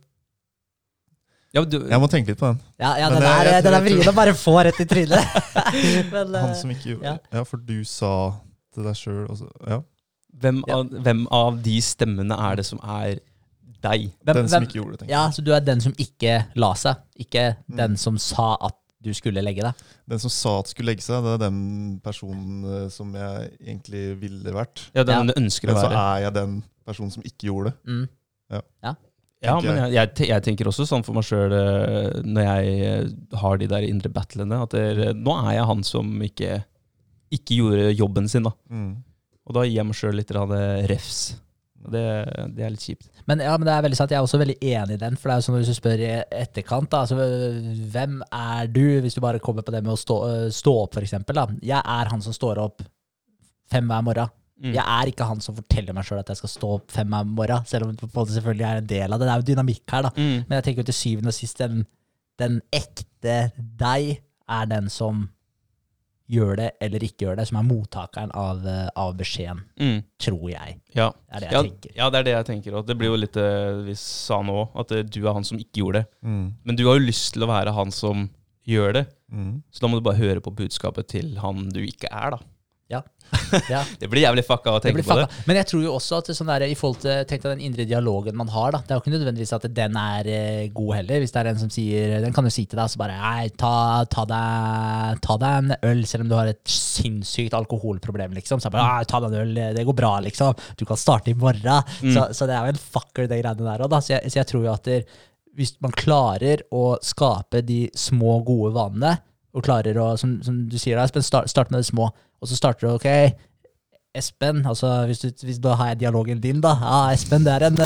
Ja, 1.53 1.61
du, 1.69 1.75
jeg 1.85 1.99
må 2.01 2.07
tenke 2.09 2.31
litt 2.33 2.39
på 2.39 2.47
den. 2.49 2.59
Ja, 2.81 2.95
ja 2.97 3.09
den 3.13 3.21
jeg- 3.21 3.31
er, 3.45 3.51
jeg 3.51 3.63
den 3.63 3.73
er 3.77 3.81
vrien 3.85 4.07
å 4.09 4.15
bare 4.17 4.33
få 4.33 4.55
rett 4.65 4.79
i 4.81 4.85
trynet. 4.89 5.35
Men, 6.13 6.33
Han 6.33 6.55
som 6.57 6.71
ikke 6.73 6.95
gjorde 6.95 7.03
ja. 7.05 7.17
Ja, 7.31 7.43
for 7.45 7.57
du 7.61 7.83
sa 7.85 8.13
til 8.73 8.83
deg 8.87 8.95
sjøl 8.97 9.27
Ja. 9.69 9.81
hvem, 10.41 10.63
Ja. 10.67 10.79
av, 10.79 10.89
hvem 11.05 11.27
av 11.31 11.61
de 11.61 11.75
stemmene 11.85 12.33
er 12.49 12.55
det 12.57 12.65
som 12.65 12.79
er 12.81 13.19
deg? 13.83 14.09
hvem- 14.25 14.33
Den 14.39 14.47
som 14.49 14.63
hvem- 14.63 14.67
ikke 14.67 14.79
gjorde 14.81 14.91
det, 14.97 14.99
tenker 15.03 15.13
Ja, 15.13 15.29
så 15.29 15.43
du 15.45 15.51
er 15.53 15.59
den 15.61 15.79
som 15.81 15.93
ikke 15.93 16.45
la 16.55 16.73
seg, 16.73 16.95
ikke 17.19 17.55
Mm. 17.69 17.77
den 17.77 17.97
som 17.97 18.17
sa 18.17 18.57
at 18.59 18.75
du 19.03 19.13
skulle 19.13 19.41
legge 19.43 19.61
deg. 19.61 19.73
Den 20.09 20.17
som 20.19 20.29
sa 20.31 20.59
at 20.59 20.67
skulle 20.71 20.87
legge 20.95 21.03
seg, 21.03 21.21
det 21.23 21.33
er 21.33 21.49
den 21.49 21.99
personen 22.03 22.85
eh, 22.85 22.89
som 22.89 23.13
jeg 23.13 23.51
egentlig 23.61 24.17
ville 24.19 24.51
vært. 24.55 24.89
Ja, 24.95 25.03
den 25.03 25.27
Ja. 25.27 25.33
du 25.33 25.39
ønsker 25.39 25.67
Men 25.67 25.75
å 25.75 25.81
så 25.81 25.91
er 25.91 26.21
jeg 26.23 26.33
den 26.33 26.63
personen 26.87 27.11
som 27.11 27.21
ikke 27.21 27.45
gjorde 27.51 27.65
det. 27.65 27.83
Mm. 27.85 28.09
Ja, 28.83 28.95
tenker 29.43 29.69
men 29.69 29.79
jeg, 29.81 29.93
jeg, 29.95 30.27
jeg 30.29 30.45
tenker 30.45 30.69
også 30.69 30.87
sånn 30.89 31.05
for 31.05 31.17
meg 31.17 31.27
sjøl 31.27 31.53
når 32.23 32.45
jeg 32.47 32.75
eh, 32.89 33.07
har 33.41 33.61
de 33.61 33.69
der 33.71 33.87
indre 33.87 34.11
battlene, 34.13 34.61
at 34.65 34.75
det, 34.75 35.13
nå 35.19 35.37
er 35.43 35.57
jeg 35.57 35.69
han 35.71 35.87
som 35.87 36.11
ikke, 36.27 36.59
ikke 37.33 37.59
gjorde 37.59 37.95
jobben 37.95 38.29
sin, 38.31 38.47
da. 38.47 38.53
Mm. 38.71 38.93
Og 39.43 39.57
da 39.57 39.65
gir 39.67 39.79
jeg 39.79 39.89
meg 39.89 39.99
sjøl 39.99 40.19
litt 40.19 40.31
refs. 40.33 41.23
Det, 41.83 42.03
det 42.55 42.63
er 42.63 42.71
litt 42.71 42.83
kjipt. 42.85 43.09
Men, 43.27 43.41
ja, 43.43 43.55
men 43.59 43.67
det 43.67 43.73
er 43.73 43.83
veldig 43.83 43.97
sant, 43.99 44.13
jeg 44.13 44.21
er 44.21 44.27
også 44.27 44.39
veldig 44.39 44.55
enig 44.63 44.95
i 44.95 45.01
den. 45.01 45.17
For 45.19 45.27
det 45.27 45.33
er 45.33 45.41
jo 45.41 45.45
sånn 45.47 45.57
hvis 45.57 45.71
du 45.71 45.75
spør 45.75 46.03
i 46.03 46.11
etterkant, 46.39 46.89
da, 46.93 47.01
altså, 47.03 47.17
hvem 47.91 48.21
er 48.29 48.69
du, 48.71 48.85
hvis 49.03 49.17
du 49.17 49.23
bare 49.23 49.41
kommer 49.43 49.65
på 49.67 49.73
det 49.75 49.83
med 49.83 49.95
å 49.95 49.99
stå, 49.99 50.19
stå 50.55 50.75
opp, 50.85 50.93
for 50.95 51.03
eksempel. 51.03 51.41
Jeg 51.59 51.81
er 51.81 52.11
han 52.13 52.23
som 52.23 52.35
står 52.35 52.61
opp 52.63 52.85
fem 53.73 53.91
hver 53.91 54.07
morgen. 54.07 54.31
Mm. 54.61 54.73
Jeg 54.75 54.83
er 54.85 55.09
ikke 55.09 55.25
han 55.27 55.41
som 55.41 55.55
forteller 55.57 55.93
meg 55.97 56.05
sjøl 56.05 56.19
at 56.21 56.29
jeg 56.29 56.37
skal 56.37 56.49
stå 56.53 56.67
opp 56.77 56.91
fem 56.93 57.13
om 57.17 57.27
morgen, 57.35 57.65
selv 57.65 57.87
om 57.87 57.95
det 57.95 58.09
selvfølgelig 58.13 58.67
er 58.69 58.77
en 58.83 58.87
del 58.87 59.13
av 59.13 59.19
det. 59.19 59.27
Det 59.27 59.33
er 59.33 59.41
jo 59.41 59.47
dynamikk 59.55 59.83
her, 59.91 60.01
da. 60.03 60.11
Mm. 60.15 60.43
Men 60.47 60.57
jeg 60.59 60.63
tenker 60.67 60.83
jo 60.83 60.89
til 60.91 60.99
syvende 60.99 61.33
og 61.33 61.37
sist, 61.39 61.57
den, 61.63 61.85
den 62.39 62.59
ekte 62.71 63.37
deg 63.57 64.19
er 64.49 64.65
den 64.69 64.89
som 64.93 65.29
gjør 66.33 66.55
det 66.61 66.69
eller 66.81 67.03
ikke 67.03 67.25
gjør 67.25 67.35
det, 67.41 67.47
som 67.49 67.57
er 67.59 67.65
mottakeren 67.67 68.31
av, 68.39 68.61
øh, 68.65 68.87
av 68.95 69.11
beskjeden, 69.19 69.59
Mm. 69.79 70.03
tror 70.23 70.45
jeg. 70.49 70.77
Ja. 70.95 71.09
Det 71.11 71.35
er 71.35 71.39
det 71.39 71.49
jeg 71.49 71.51
Ja, 71.53 71.61
tenker. 71.63 71.91
ja, 71.97 72.09
det 72.09 72.19
er 72.19 72.23
det 72.23 72.33
jeg 72.33 72.45
tenker. 72.45 72.77
Og 72.79 72.85
det 72.87 72.97
blir 72.97 73.09
jo 73.11 73.17
litt 73.19 73.33
det 73.33 73.85
vi 73.85 73.93
sa 73.99 74.41
nå, 74.41 74.69
at 74.79 74.91
eh, 74.91 75.03
du 75.03 75.27
er 75.27 75.33
han 75.33 75.43
som 75.43 75.57
ikke 75.59 75.81
gjorde 75.83 75.93
det. 76.01 76.05
Mm. 76.23 76.53
Men 76.63 76.75
du 76.79 76.85
har 76.87 76.97
jo 76.97 77.05
lyst 77.05 77.33
til 77.33 77.43
å 77.43 77.47
være 77.51 77.73
han 77.75 77.91
som 77.91 78.29
gjør 78.65 78.93
det. 78.93 79.07
Mm. 79.31 79.61
Så 79.69 79.81
da 79.81 79.87
må 79.91 79.99
du 79.99 80.01
bare 80.07 80.15
høre 80.21 80.39
på 80.41 80.55
budskapet 80.55 81.07
til 81.09 81.35
han 81.43 81.67
du 81.69 81.81
ikke 81.81 82.07
er, 82.09 82.31
da. 82.31 82.37
Ja. 83.69 83.81
Det 83.99 84.07
blir 84.11 84.23
jævlig 84.23 84.43
fucka 84.45 84.73
å 84.73 84.79
Det 84.79 84.89
tenke 84.89 84.99
blir 84.99 85.07
på 85.07 85.17
det. 85.17 85.25
Men 85.47 85.57
jeg 85.59 85.67
tror 85.69 85.83
jo 85.85 85.93
også 85.95 86.19
at 86.21 86.29
sånn 86.37 86.49
der, 86.49 86.65
i 86.69 86.77
forhold 86.77 86.99
til 87.03 87.23
tenk 87.29 87.43
deg 87.43 87.55
den 87.55 87.63
indre 87.67 87.85
dialogen 87.89 88.37
man 88.37 88.51
har, 88.53 88.75
da. 88.75 88.81
Det 88.83 88.93
er 88.93 88.99
jo 88.99 89.03
ikke 89.03 89.13
nødvendigvis 89.15 89.53
at 89.57 89.67
den 89.77 89.97
er 89.99 90.29
eh, 90.29 90.67
god 90.75 90.91
heller. 90.99 91.23
Hvis 91.23 91.33
det 91.33 91.41
er 91.41 91.49
en 91.51 91.61
som 91.61 91.71
sier 91.73 92.15
Den 92.23 92.35
kan 92.35 92.47
jo 92.47 92.53
si 92.53 92.65
til 92.69 92.79
deg 92.79 92.91
så 92.91 93.01
bare 93.01 93.17
Nei, 93.19 93.49
ta, 93.59 93.73
ta, 94.11 94.25
deg, 94.29 95.21
ta 95.25 95.37
deg 95.41 95.59
en 95.63 95.75
øl, 95.91 96.05
selv 96.09 96.25
om 96.25 96.31
du 96.31 96.37
har 96.37 96.51
et 96.51 96.61
sinnssykt 96.69 97.57
alkoholproblem, 97.57 98.37
liksom. 98.37 98.61
Så 98.61 98.69
jeg 98.69 98.77
bare 98.77 98.87
«Nei, 98.89 99.09
ta 99.09 99.21
deg 99.23 99.33
en 99.33 99.43
øl, 99.43 99.61
det 99.77 99.85
går 99.89 99.99
bra, 99.99 100.15
liksom. 100.25 100.57
Du 100.79 100.85
kan 100.89 100.99
starte 100.99 101.33
i 101.33 101.37
morgen. 101.37 101.93
Mm. 102.01 102.13
Så, 102.15 102.29
så 102.37 102.49
det 102.49 102.57
er 102.57 102.67
jo 102.67 102.75
en 102.75 102.83
fucker, 102.97 103.29
de 103.29 103.41
greiene 103.41 103.69
der 103.69 103.85
òg, 103.85 103.93
da. 103.93 104.01
Så 104.03 104.17
jeg, 104.17 104.33
så 104.33 104.41
jeg 104.41 104.51
tror 104.51 104.67
jo 104.67 104.73
at 104.73 104.89
der, 104.89 105.05
hvis 105.57 105.75
man 105.85 105.93
klarer 105.93 106.63
å 106.73 106.95
skape 107.05 107.61
de 107.65 107.85
små, 107.97 108.39
gode 108.45 108.73
vanene, 108.75 109.17
og 109.53 109.65
klarer 109.65 109.97
å, 110.01 110.13
som, 110.17 110.39
som 110.45 110.63
du 110.69 110.79
sier 110.81 110.97
da, 110.97 111.05
start, 111.21 111.51
start 111.51 111.69
med 111.69 111.83
det 111.83 111.89
små, 111.91 112.09
og 112.43 112.49
så 112.51 112.57
starter 112.59 112.87
du, 112.89 112.93
ok, 112.99 113.07
Espen, 114.13 114.59
altså 114.69 114.89
hvis 115.09 115.23
du, 115.23 115.29
hvis 115.47 115.57
da 115.63 115.73
har 115.79 115.93
jeg 115.93 116.03
dialogen 116.03 116.41
din, 116.43 116.59
da. 116.61 116.75
Ja, 116.81 116.97
Espen, 117.15 117.45
det 117.47 117.55
er 117.55 117.69
en 117.71 117.79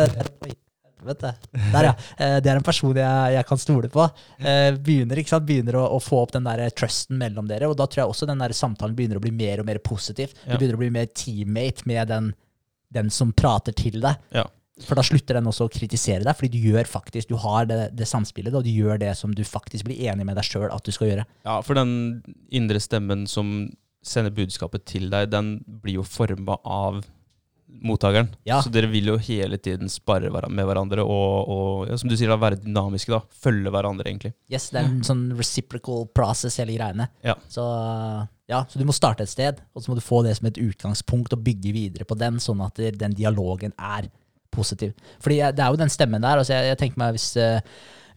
Vet 1.08 1.22
du. 1.22 1.28
Der, 1.72 1.86
ja. 1.86 1.92
Eh, 2.20 2.40
Det 2.44 2.50
er 2.52 2.58
en 2.60 2.66
person 2.66 2.98
jeg, 2.98 3.34
jeg 3.38 3.46
kan 3.48 3.60
stole 3.62 3.88
på. 3.94 4.04
Eh, 4.42 4.74
Begynner, 4.84 5.22
ikke 5.22 5.30
sant? 5.32 5.46
begynner 5.48 5.78
å, 5.80 5.86
å 5.96 6.00
få 6.04 6.24
opp 6.26 6.34
den 6.36 6.44
der 6.50 6.66
trusten 6.76 7.20
mellom 7.22 7.48
dere, 7.48 7.70
og 7.70 7.78
da 7.80 7.86
tror 7.88 8.02
jeg 8.02 8.12
også 8.12 8.28
den 8.28 8.42
der 8.44 8.52
samtalen 8.58 8.98
begynner 8.98 9.22
å 9.22 9.24
bli 9.24 9.32
mer 9.32 9.62
og 9.62 9.70
mer 9.70 9.80
positiv. 9.86 10.34
Du 10.44 10.52
Ja. 10.52 10.58
begynner 10.58 10.76
å 10.76 10.82
bli 10.82 10.90
mer 10.98 11.08
teammate 11.16 11.86
med 11.88 12.10
den, 12.12 12.32
den 12.92 13.14
som 13.14 13.32
prater 13.32 13.78
til 13.78 14.02
deg. 14.04 14.18
Ja. 14.36 14.44
For 14.84 14.98
da 15.00 15.06
slutter 15.06 15.38
den 15.40 15.48
også 15.50 15.70
å 15.70 15.72
kritisere 15.74 16.26
deg, 16.26 16.36
fordi 16.38 16.52
du 16.58 16.68
gjør 16.74 16.90
faktisk, 16.90 17.30
du 17.32 17.38
har 17.46 17.70
det, 17.70 17.80
det 17.98 18.10
samspillet, 18.10 18.54
og 18.58 18.66
du 18.68 18.74
gjør 18.74 19.00
det 19.06 19.14
som 19.18 19.32
du 19.38 19.46
faktisk 19.48 19.88
blir 19.88 20.02
enig 20.12 20.26
med 20.28 20.36
deg 20.38 20.50
sjøl 20.50 20.68
at 20.74 20.84
du 20.86 20.92
skal 20.94 21.14
gjøre. 21.14 21.26
Ja, 21.48 21.62
for 21.66 21.78
den 21.80 21.96
indre 22.52 22.82
stemmen 22.84 23.24
som 23.32 23.70
sender 24.06 24.34
budskapet 24.36 24.86
til 24.88 25.10
deg, 25.12 25.30
den 25.34 25.58
blir 25.84 26.00
jo 26.02 26.08
forma 26.08 26.58
av 26.64 27.04
mottakeren. 27.68 28.30
Ja. 28.48 28.62
Så 28.64 28.72
dere 28.74 28.90
vil 28.90 29.10
jo 29.12 29.18
hele 29.22 29.58
tiden 29.62 29.90
spare 29.92 30.32
med 30.32 30.66
hverandre 30.66 31.04
og, 31.04 31.50
og 31.52 31.90
ja, 31.90 31.98
som 32.00 32.10
du 32.10 32.16
sier, 32.18 32.32
da, 32.32 32.40
være 32.42 32.62
dynamiske. 32.64 33.12
da, 33.12 33.20
Følge 33.44 33.74
hverandre, 33.74 34.08
egentlig. 34.08 34.34
Yes, 34.52 34.70
det 34.74 34.82
er 34.82 34.88
en 34.90 35.04
sånn 35.06 35.28
reciprocal 35.38 36.08
process, 36.16 36.58
hele 36.62 36.78
greiene. 36.78 37.10
Ja. 37.26 37.36
Så, 37.52 37.66
ja, 38.50 38.64
så 38.70 38.80
du 38.80 38.86
må 38.88 38.96
starte 38.96 39.28
et 39.28 39.34
sted, 39.34 39.62
og 39.74 39.84
så 39.84 39.92
må 39.92 40.00
du 40.00 40.06
få 40.06 40.24
det 40.26 40.38
som 40.40 40.50
et 40.50 40.62
utgangspunkt 40.64 41.36
og 41.36 41.44
bygge 41.46 41.76
videre 41.76 42.08
på 42.08 42.18
den, 42.20 42.40
sånn 42.44 42.64
at 42.66 42.82
den 42.98 43.18
dialogen 43.18 43.76
er 43.78 44.10
positiv. 44.54 44.96
Fordi 45.22 45.42
det 45.54 45.64
er 45.64 45.74
jo 45.74 45.80
den 45.84 45.92
stemmen 45.94 46.24
der. 46.24 46.40
altså 46.40 46.56
Jeg, 46.56 46.72
jeg 46.72 46.82
tenker 46.82 47.04
meg 47.04 47.18
hvis, 47.18 47.30
eh, 47.42 47.60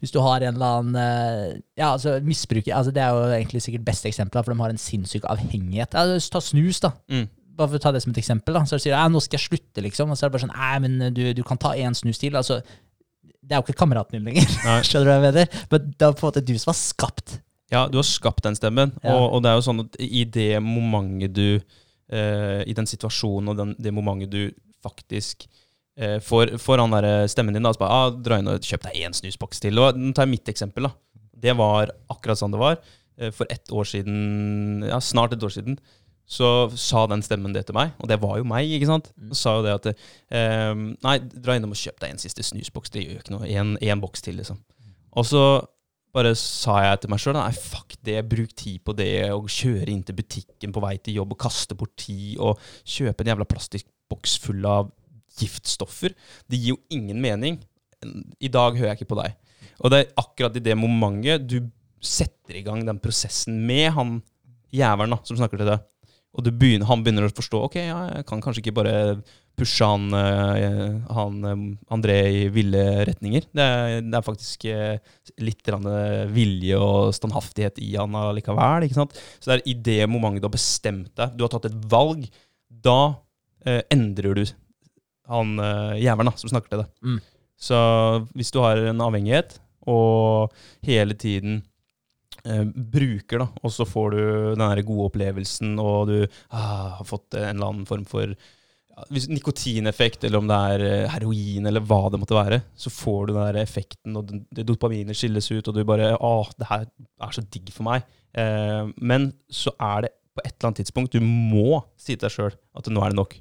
hvis 0.01 0.11
du 0.13 0.17
har 0.25 0.41
en 0.41 0.55
eller 0.55 0.79
annen 0.79 0.95
eh, 0.97 1.59
Ja, 1.77 1.91
altså 1.93 2.15
misbruker 2.25 2.73
altså 2.73 2.91
Det 2.93 3.03
er 3.05 3.13
jo 3.13 3.27
egentlig 3.35 3.61
sikkert 3.61 3.85
beste 3.85 4.09
eksempelet, 4.09 4.45
for 4.45 4.53
de 4.55 4.63
har 4.63 4.73
en 4.73 4.81
sinnssyk 4.81 5.27
avhengighet. 5.29 5.93
Ja, 5.93 6.17
ta 6.33 6.41
snus, 6.41 6.79
da. 6.81 6.91
Mm. 7.11 7.27
Bare 7.57 7.69
for 7.69 7.77
å 7.77 7.83
ta 7.83 7.91
det 7.93 8.01
som 8.01 8.13
et 8.15 8.21
eksempel. 8.23 8.55
da 8.57 8.63
Så 8.65 8.79
sier 8.81 8.95
du 8.97 9.13
nå 9.13 9.21
skal 9.21 9.37
jeg 9.37 9.45
slutte, 9.49 9.83
liksom. 9.85 10.09
Og 10.09 10.17
så 10.17 10.25
er 10.25 10.31
det 10.31 10.35
bare 10.37 10.45
sånn 10.47 10.55
Nei, 10.57 10.79
men 10.87 11.13
du, 11.13 11.21
du 11.37 11.43
kan 11.45 11.59
ta 11.61 11.75
én 11.77 11.93
snus 11.97 12.17
til. 12.21 12.35
Altså, 12.39 12.61
det 13.41 13.53
er 13.53 13.61
jo 13.61 13.65
ikke 13.67 13.77
kameraten 13.83 14.17
din 14.17 14.25
lenger. 14.31 14.49
Skjønner 14.87 15.05
du 15.05 15.11
hva 15.11 15.19
jeg 15.19 15.25
mener? 15.27 15.61
Men 15.71 15.87
det 15.93 16.07
er 16.07 16.17
på 16.17 16.25
en 16.25 16.29
måte 16.31 16.45
du 16.49 16.53
som 16.57 16.71
har 16.73 16.79
skapt 16.81 17.37
Ja, 17.71 17.85
du 17.91 17.99
har 18.01 18.07
skapt 18.07 18.43
den 18.47 18.57
stemmen, 18.57 18.93
Ja. 19.03 19.13
og, 19.15 19.37
og 19.37 19.43
det 19.45 19.51
er 19.51 19.59
jo 19.59 19.65
sånn 19.69 19.85
at 19.85 19.97
i 20.01 20.25
det 20.25 20.49
momentet 20.65 21.33
du 21.37 21.47
eh, 22.11 22.61
I 22.65 22.73
den 22.77 22.89
situasjonen 22.89 23.53
og 23.53 23.59
den, 23.61 23.75
det 23.79 23.93
momentet 23.95 24.33
du 24.33 24.41
faktisk 24.81 25.45
eh, 26.01 26.17
får, 26.25 26.55
får 26.61 26.81
han 26.83 26.95
der 26.97 27.29
stemmen 27.31 27.55
din 27.55 27.65
da, 27.67 27.71
så 27.75 27.83
bare 27.83 27.99
ah, 27.99 28.11
dra 28.11 28.41
inn 28.41 28.49
og 28.51 28.65
kjøp 28.65 28.89
deg 28.89 28.99
én 29.05 29.15
snusboks 29.17 29.63
til. 29.63 29.79
Og 29.81 29.99
Nå 29.99 30.11
tar 30.17 30.27
jeg 30.27 30.35
mitt 30.35 30.51
eksempel. 30.51 30.89
da. 30.89 30.95
Det 31.41 31.55
var 31.57 31.93
akkurat 32.11 32.41
sånn 32.41 32.53
det 32.53 32.61
var. 32.61 32.77
Eh, 33.17 33.31
For 33.35 33.49
ett 33.49 33.71
år 33.71 33.87
siden, 33.89 34.85
ja, 34.89 34.99
snart 35.01 35.33
et 35.37 35.43
år 35.43 35.53
siden, 35.53 35.79
så 36.31 36.69
sa 36.79 37.03
den 37.11 37.23
stemmen 37.25 37.51
det 37.51 37.65
til 37.67 37.75
meg, 37.75 37.91
og 37.99 38.07
det 38.07 38.15
var 38.21 38.37
jo 38.39 38.45
meg. 38.47 38.69
ikke 38.71 38.87
sant? 38.87 39.09
Mm. 39.17 39.33
Så 39.33 39.41
sa 39.41 39.55
jo 39.57 39.65
det 39.65 39.73
at 39.75 39.89
eh, 39.91 40.73
Nei, 41.03 41.17
dra 41.33 41.57
innom 41.57 41.73
og 41.75 41.81
kjøp 41.81 41.99
deg 41.99 42.13
en 42.13 42.21
siste 42.21 42.45
snusboks. 42.47 42.93
Det 42.93 43.03
gjør 43.03 43.19
ikke 43.19 43.35
noe. 43.35 43.49
En, 43.51 43.75
en 43.81 44.03
boks 44.03 44.23
til, 44.23 44.37
liksom. 44.39 44.61
Og 45.11 45.27
så 45.27 45.43
bare 46.15 46.33
sa 46.39 46.77
jeg 46.83 47.01
til 47.03 47.11
meg 47.11 47.21
sjøl 47.23 47.35
nei, 47.37 47.51
fuck 47.55 47.95
det, 48.03 48.17
bruk 48.27 48.51
tid 48.59 48.81
på 48.83 48.95
det, 48.95 49.11
og 49.31 49.47
kjøre 49.51 49.87
inn 49.91 50.03
til 50.07 50.17
butikken 50.17 50.73
på 50.75 50.83
vei 50.83 50.97
til 50.99 51.19
jobb 51.21 51.35
og 51.35 51.39
kaste 51.43 51.75
bort 51.79 51.93
tid, 51.99 52.35
og 52.43 52.59
kjøpe 52.83 53.23
en 53.23 53.31
jævla 53.31 53.47
plastikkboks 53.47 54.37
full 54.43 54.67
av 54.67 54.91
giftstoffer. 55.39 56.15
Det 56.49 56.59
gir 56.59 56.75
jo 56.75 56.81
ingen 56.93 57.21
mening. 57.23 57.59
I 58.41 58.49
dag 58.51 58.75
hører 58.77 58.91
jeg 58.91 59.01
ikke 59.01 59.13
på 59.13 59.21
deg. 59.21 59.37
Og 59.81 59.93
det 59.93 60.01
er 60.01 60.11
akkurat 60.21 60.57
i 60.57 60.63
det 60.63 60.77
momentet 60.77 61.47
du 61.49 61.59
setter 62.01 62.57
i 62.57 62.65
gang 62.65 62.81
den 62.85 62.99
prosessen 63.01 63.61
med 63.67 63.91
han 63.95 64.19
jævelen 64.73 65.19
som 65.27 65.37
snakker 65.37 65.61
til 65.61 65.69
deg. 65.73 65.87
og 66.31 66.45
begynner, 66.47 66.87
han 66.87 67.01
begynner 67.03 67.27
å 67.27 67.35
forstå 67.35 67.59
ok, 67.65 67.73
ja, 67.75 67.97
jeg 68.15 68.25
kan 68.29 68.39
kanskje 68.39 68.61
ikke 68.61 68.77
bare 68.77 68.93
pushe 69.59 69.83
han, 69.83 70.05
eh, 70.15 70.93
han 71.11 71.41
eh, 71.43 71.65
André 71.91 72.15
i 72.31 72.45
ville 72.55 72.83
retninger. 73.09 73.49
Det 73.51 73.65
er, 73.65 73.97
det 74.05 74.15
er 74.15 74.23
faktisk 74.23 74.63
eh, 74.71 75.01
litt 75.43 75.67
vilje 76.31 76.79
og 76.79 77.11
standhaftighet 77.17 77.81
i 77.83 77.91
han 77.97 78.15
allikevel. 78.15 78.87
ikke 78.87 79.01
sant? 79.01 79.17
Så 79.39 79.51
det 79.51 79.57
er 79.57 79.67
i 79.67 79.75
det 79.75 79.99
momentet 80.07 80.45
du 80.45 80.47
har 80.47 80.55
bestemt 80.55 81.11
deg, 81.19 81.35
du 81.35 81.43
har 81.43 81.51
tatt 81.51 81.67
et 81.67 81.77
valg, 81.91 82.23
da 82.71 82.99
eh, 83.65 83.83
endrer 83.91 84.39
du 84.39 84.45
han 85.31 85.57
uh, 85.59 85.97
jævelen 85.99 86.31
da, 86.31 86.37
som 86.39 86.51
snakker 86.51 86.73
til 86.73 86.83
deg. 86.83 86.93
Mm. 87.01 87.19
Så 87.61 87.81
hvis 88.35 88.51
du 88.53 88.61
har 88.63 88.79
en 88.89 89.03
avhengighet, 89.05 89.59
og 89.89 90.53
hele 90.85 91.15
tiden 91.17 91.61
eh, 92.45 92.63
bruker, 92.65 93.43
da, 93.43 93.47
og 93.61 93.73
så 93.73 93.87
får 93.87 94.15
du 94.15 94.21
den 94.53 94.63
der 94.63 94.81
gode 94.87 95.09
opplevelsen, 95.09 95.75
og 95.81 96.11
du 96.11 96.17
ah, 96.49 96.97
har 96.99 97.07
fått 97.07 97.37
en 97.37 97.55
eller 97.55 97.71
annen 97.71 97.87
form 97.89 98.05
for 98.09 98.33
ja, 98.33 99.05
hvis 99.13 99.29
nikotineffekt, 99.31 100.25
eller 100.27 100.41
om 100.41 100.49
det 100.49 100.61
er 100.75 100.85
eh, 100.87 101.11
heroin, 101.15 101.69
eller 101.69 101.85
hva 101.85 102.03
det 102.11 102.21
måtte 102.21 102.37
være, 102.37 102.61
så 102.75 102.93
får 102.93 103.27
du 103.27 103.35
den 103.35 103.43
der 103.47 103.61
effekten, 103.63 104.17
og 104.19 104.33
det 104.51 104.67
dopaminet 104.67 105.17
skilles 105.17 105.51
ut, 105.53 105.67
og 105.67 105.77
du 105.77 105.85
bare 105.87 106.13
Å, 106.17 106.33
det 106.57 106.69
her 106.69 106.89
er 106.89 107.37
så 107.37 107.45
digg 107.45 107.71
for 107.73 107.87
meg. 107.89 108.09
Eh, 108.37 108.83
men 109.01 109.31
så 109.51 109.73
er 109.77 110.07
det 110.07 110.15
på 110.31 110.43
et 110.45 110.53
eller 110.53 110.69
annet 110.69 110.77
tidspunkt 110.79 111.11
Du 111.11 111.19
må 111.19 111.81
si 111.99 112.13
til 112.13 112.23
deg 112.23 112.31
sjøl 112.31 112.53
at 112.55 112.87
nå 112.87 113.01
er 113.03 113.11
det 113.11 113.19
nok. 113.19 113.33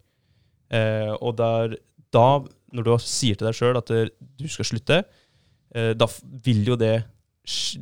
Eh, 0.71 1.13
og 1.19 1.37
der, 1.41 1.77
da, 2.15 2.27
når 2.75 2.87
du 2.87 2.93
sier 3.03 3.39
til 3.39 3.49
deg 3.49 3.59
sjøl 3.59 3.81
at 3.81 3.91
du 3.91 4.47
skal 4.51 4.69
slutte, 4.69 5.03
eh, 5.75 5.93
da 5.99 6.09
vil 6.47 6.73
jo 6.73 6.79
det 6.81 7.01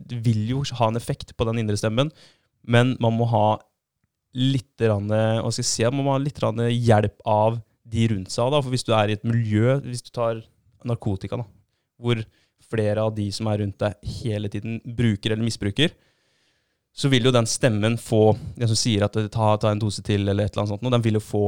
det 0.08 0.20
vil 0.24 0.44
jo 0.48 0.60
ha 0.78 0.86
en 0.88 0.96
effekt 0.96 1.34
på 1.36 1.44
den 1.44 1.58
indre 1.60 1.76
stemmen, 1.76 2.12
men 2.62 2.94
man 3.02 3.16
må 3.18 3.26
ha 3.28 3.58
litt 4.38 4.80
rann, 4.80 5.10
hva 5.10 5.50
skal 5.50 5.64
jeg 5.64 5.68
si, 5.68 5.84
man 5.90 6.06
må 6.06 6.14
ha 6.14 6.20
litt 6.22 6.38
rann 6.40 6.62
hjelp 6.70 7.18
av 7.28 7.58
de 7.88 8.06
rundt 8.12 8.32
seg. 8.32 8.52
Da. 8.54 8.60
For 8.62 8.72
hvis 8.72 8.86
du 8.86 8.92
er 8.96 9.10
i 9.10 9.16
et 9.18 9.26
miljø, 9.26 9.78
hvis 9.84 10.04
du 10.06 10.12
tar 10.14 10.40
narkotika, 10.88 11.40
da, 11.40 11.46
hvor 11.98 12.22
flere 12.68 13.04
av 13.04 13.14
de 13.16 13.26
som 13.34 13.48
er 13.50 13.62
rundt 13.62 13.80
deg 13.82 14.12
hele 14.22 14.50
tiden 14.52 14.78
bruker 14.84 15.34
eller 15.34 15.44
misbruker, 15.44 15.94
så 16.98 17.10
vil 17.12 17.28
jo 17.28 17.32
den 17.34 17.46
stemmen 17.46 17.94
få 18.00 18.32
Den 18.58 18.70
som 18.70 18.78
sier 18.78 19.04
at 19.06 19.14
ta, 19.30 19.52
ta 19.60 19.70
en 19.70 19.78
dose 19.78 20.02
til, 20.02 20.24
eller 20.26 20.48
et 20.48 20.52
eller 20.52 20.64
annet 20.64 20.74
sånt, 20.74 20.92
den 20.94 21.04
vil 21.04 21.18
jo 21.18 21.22
få 21.22 21.42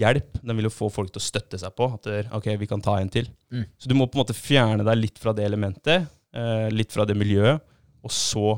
hjelp. 0.00 0.40
Den 0.42 0.58
vil 0.58 0.66
jo 0.66 0.74
få 0.74 0.88
folk 0.90 1.12
til 1.14 1.22
å 1.22 1.26
støtte 1.26 1.60
seg 1.62 1.74
på. 1.78 1.86
At 1.94 2.08
ok, 2.34 2.48
vi 2.58 2.66
kan 2.70 2.82
ta 2.82 2.96
en 2.98 3.12
til. 3.12 3.28
Mm. 3.54 3.68
Så 3.78 3.90
du 3.90 3.94
må 3.94 4.08
på 4.10 4.18
en 4.18 4.24
måte 4.24 4.34
fjerne 4.34 4.86
deg 4.86 4.98
litt 4.98 5.20
fra 5.22 5.34
det 5.36 5.46
elementet, 5.46 6.08
eh, 6.34 6.66
litt 6.74 6.90
fra 6.94 7.06
det 7.06 7.14
miljøet, 7.18 7.62
og 8.02 8.14
så 8.14 8.56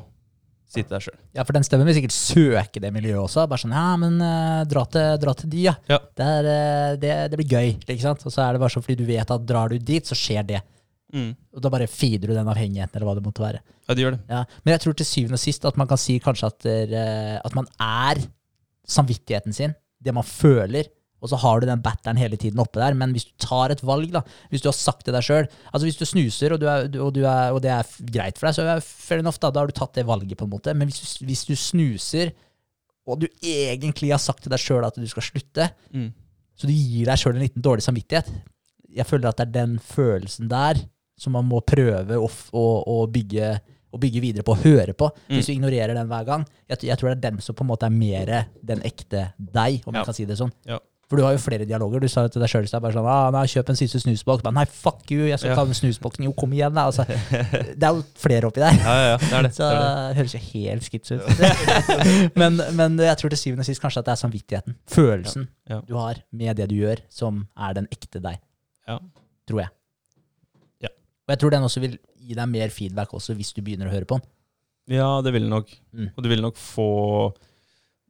sitte 0.69 0.93
der 0.93 1.05
sjøl. 1.05 1.17
Ja, 1.37 1.45
for 1.49 1.57
den 1.57 1.65
stemmen 1.67 1.89
vil 1.89 1.97
sikkert 1.97 2.17
søke 2.17 2.81
det 2.83 2.91
miljøet 2.93 3.23
også. 3.23 3.47
Bare 3.49 3.63
sånn, 3.63 3.77
ja, 3.77 3.93
men 4.01 4.19
uh, 4.21 4.65
dra, 4.69 4.85
til, 4.93 5.15
dra 5.23 5.35
til 5.37 5.53
de, 5.53 5.63
ja. 5.69 5.75
Ja. 5.89 6.01
Det, 6.01 6.33
er, 6.39 6.49
eh, 6.53 6.97
det, 7.01 7.15
det 7.33 7.41
blir 7.41 7.55
gøy, 7.57 7.71
ikke 7.81 8.05
sant? 8.05 8.25
Og 8.29 8.35
så 8.35 8.45
er 8.45 8.55
det 8.55 8.63
bare 8.63 8.75
sånn 8.75 8.85
fordi 8.85 8.99
du 9.01 9.09
vet 9.09 9.33
at 9.37 9.47
drar 9.49 9.73
du 9.73 9.81
dit, 9.81 10.05
så 10.05 10.17
skjer 10.19 10.49
det. 10.49 10.61
Mm. 11.15 11.31
Og 11.57 11.63
da 11.65 11.71
bare 11.73 11.87
feeder 11.89 12.29
du 12.29 12.35
den 12.37 12.49
avhengigheten, 12.53 12.97
eller 12.99 13.09
hva 13.09 13.15
det 13.17 13.25
måtte 13.25 13.41
være. 13.45 13.63
Ja, 13.89 13.95
det 13.97 14.03
gjør 14.05 14.17
det. 14.19 14.21
Ja. 14.29 14.43
Men 14.65 14.75
jeg 14.75 14.83
tror 14.85 14.97
til 14.99 15.07
syvende 15.09 15.39
og 15.39 15.45
sist 15.45 15.65
at 15.65 15.79
man 15.81 15.89
kan 15.89 16.01
si 16.01 16.19
kanskje 16.21 16.51
at, 16.53 16.67
der, 16.93 17.41
at 17.45 17.55
man 17.57 17.69
er 17.81 18.21
samvittigheten 18.89 19.53
sin, 19.57 19.75
det 20.05 20.15
man 20.15 20.25
føler, 20.27 20.89
og 21.19 21.33
så 21.33 21.39
har 21.43 21.59
du 21.61 21.67
den 21.67 21.81
batteren 21.83 22.19
hele 22.21 22.37
tiden 22.39 22.61
oppe 22.63 22.79
der. 22.79 22.95
Men 22.95 23.11
hvis 23.11 23.25
du 23.27 23.33
tar 23.43 23.73
et 23.75 23.81
valg, 23.83 24.13
da, 24.15 24.21
hvis 24.53 24.63
du 24.63 24.69
har 24.71 24.77
sagt 24.77 25.03
det 25.09 25.17
deg 25.17 25.25
sjøl 25.27 25.49
Altså 25.73 25.89
hvis 25.89 25.97
du 25.99 26.05
snuser, 26.07 26.53
og, 26.55 26.61
du 26.63 26.69
er, 26.71 26.85
og, 27.03 27.09
du 27.17 27.25
er, 27.27 27.51
og 27.57 27.59
det 27.65 27.73
er 27.75 27.89
greit 28.15 28.39
for 28.39 28.47
deg, 28.47 28.55
så 28.55 28.67
er 28.77 28.85
fair 28.85 29.25
enough, 29.25 29.41
da, 29.43 29.51
da 29.51 29.65
har 29.65 29.73
du 29.73 29.75
tatt 29.75 29.99
det 29.99 30.05
valget, 30.07 30.37
på 30.39 30.47
en 30.47 30.53
måte. 30.53 30.75
Men 30.79 30.87
hvis 30.93 31.17
du, 31.19 31.25
hvis 31.27 31.43
du 31.49 31.57
snuser, 31.59 32.31
og 33.09 33.25
du 33.25 33.27
egentlig 33.43 34.13
har 34.15 34.23
sagt 34.23 34.45
til 34.45 34.53
deg 34.55 34.63
sjøl 34.63 34.87
at 34.87 35.01
du 35.01 35.09
skal 35.11 35.27
slutte, 35.27 35.71
Mm. 35.91 36.13
så 36.55 36.69
du 36.69 36.73
gir 36.77 37.09
deg 37.09 37.19
sjøl 37.19 37.35
en 37.35 37.43
liten 37.49 37.65
dårlig 37.65 37.83
samvittighet. 37.87 38.31
Jeg 38.95 39.07
føler 39.09 39.29
at 39.33 39.39
det 39.41 39.47
er 39.49 39.57
den 39.59 39.79
følelsen 39.83 40.49
der 40.51 40.79
som 41.19 41.35
man 41.37 41.45
må 41.51 41.61
prøve 41.67 42.17
å, 42.19 42.29
å, 42.55 42.67
å, 42.95 42.99
bygge, 43.11 43.53
å 43.93 43.99
bygge 44.01 44.21
videre 44.25 44.47
på, 44.47 44.55
høre 44.65 44.95
på. 44.95 45.11
Hvis 45.33 45.51
du 45.51 45.57
ignorerer 45.57 45.95
den 45.99 46.09
hver 46.11 46.25
gang. 46.29 46.45
Jeg, 46.71 46.85
jeg 46.93 46.99
tror 47.01 47.11
det 47.13 47.19
er 47.19 47.25
den 47.31 47.41
som 47.45 47.57
på 47.59 47.67
en 47.67 47.73
måte 47.75 47.89
er 47.91 47.95
mer 47.95 48.47
den 48.63 48.85
ekte 48.87 49.33
deg, 49.39 49.83
om 49.85 49.93
Ja. 49.95 50.01
jeg 50.05 50.13
kan 50.13 50.17
si 50.23 50.29
det 50.31 50.39
sånn. 50.41 50.55
Ja. 50.69 50.79
For 51.09 51.17
du 51.17 51.23
har 51.25 51.33
jo 51.33 51.39
flere 51.41 51.65
dialoger. 51.65 52.03
Du 52.05 52.09
sa 52.13 52.27
jo 52.27 52.29
til 52.35 52.43
deg 52.45 52.51
sjøl 52.53 52.67
bare 52.85 52.93
sånn 52.93 53.07
ah, 53.09 53.31
'Nei, 53.33 53.47
kjøp 53.49 53.71
en 53.73 53.79
siste 53.81 53.97
snusboks.' 54.03 54.45
'Nei, 54.45 54.65
fuck 54.69 55.09
you, 55.11 55.25
jeg 55.31 55.39
skal 55.41 55.55
Ja. 55.55 55.57
ta 55.57 55.65
den 55.65 55.73
snusboksen.' 55.73 56.27
Jo, 56.27 56.35
kom 56.37 56.53
igjen, 56.53 56.75
da. 56.77 56.85
Altså, 56.85 57.07
det 57.09 57.81
er 57.81 57.95
jo 57.97 58.03
flere 58.21 58.45
oppi 58.51 58.61
der. 58.61 58.77
Ja, 58.77 58.93
ja, 58.93 59.07
ja, 59.09 59.17
det 59.17 59.33
er 59.39 59.43
det. 59.49 59.53
Så 59.57 59.65
det, 59.65 59.79
er 59.79 60.13
det. 60.13 60.17
høres 60.19 60.35
jo 60.37 60.43
helt 60.53 60.85
skits 60.85 61.11
ut. 61.17 61.25
men, 62.43 62.61
men 62.77 62.99
jeg 63.01 63.17
tror 63.23 63.33
til 63.33 63.41
syvende 63.41 63.65
og 63.65 63.71
sist 63.71 63.81
kanskje 63.81 64.03
at 64.05 64.11
det 64.11 64.13
er 64.19 64.21
samvittigheten, 64.21 64.77
følelsen 64.93 65.49
Ja, 65.65 65.79
ja. 65.79 65.81
du 65.89 65.97
har 65.97 66.21
med 66.31 66.61
det 66.61 66.69
du 66.69 66.77
gjør, 66.77 67.01
som 67.09 67.47
er 67.57 67.73
den 67.81 67.89
ekte 67.91 68.21
deg. 68.21 68.37
Ja. 68.87 68.99
Tror 69.49 69.65
jeg. 69.65 69.73
Og 71.29 71.35
jeg 71.35 71.43
tror 71.43 71.53
den 71.53 71.67
også 71.67 71.83
vil 71.85 71.99
gi 72.25 72.37
deg 72.39 72.49
mer 72.49 72.73
feedback 72.73 73.13
også 73.13 73.37
hvis 73.37 73.53
du 73.53 73.61
begynner 73.61 73.91
å 73.91 73.93
høre 73.93 74.09
på 74.09 74.17
den. 74.17 74.31
Ja, 74.97 75.11
det 75.21 75.35
vil 75.35 75.45
den 75.45 75.53
nok. 75.53 75.69
Mm. 75.93 76.09
Og 76.15 76.25
du 76.25 76.29
vil 76.33 76.41
nok 76.41 76.57
få 76.57 76.91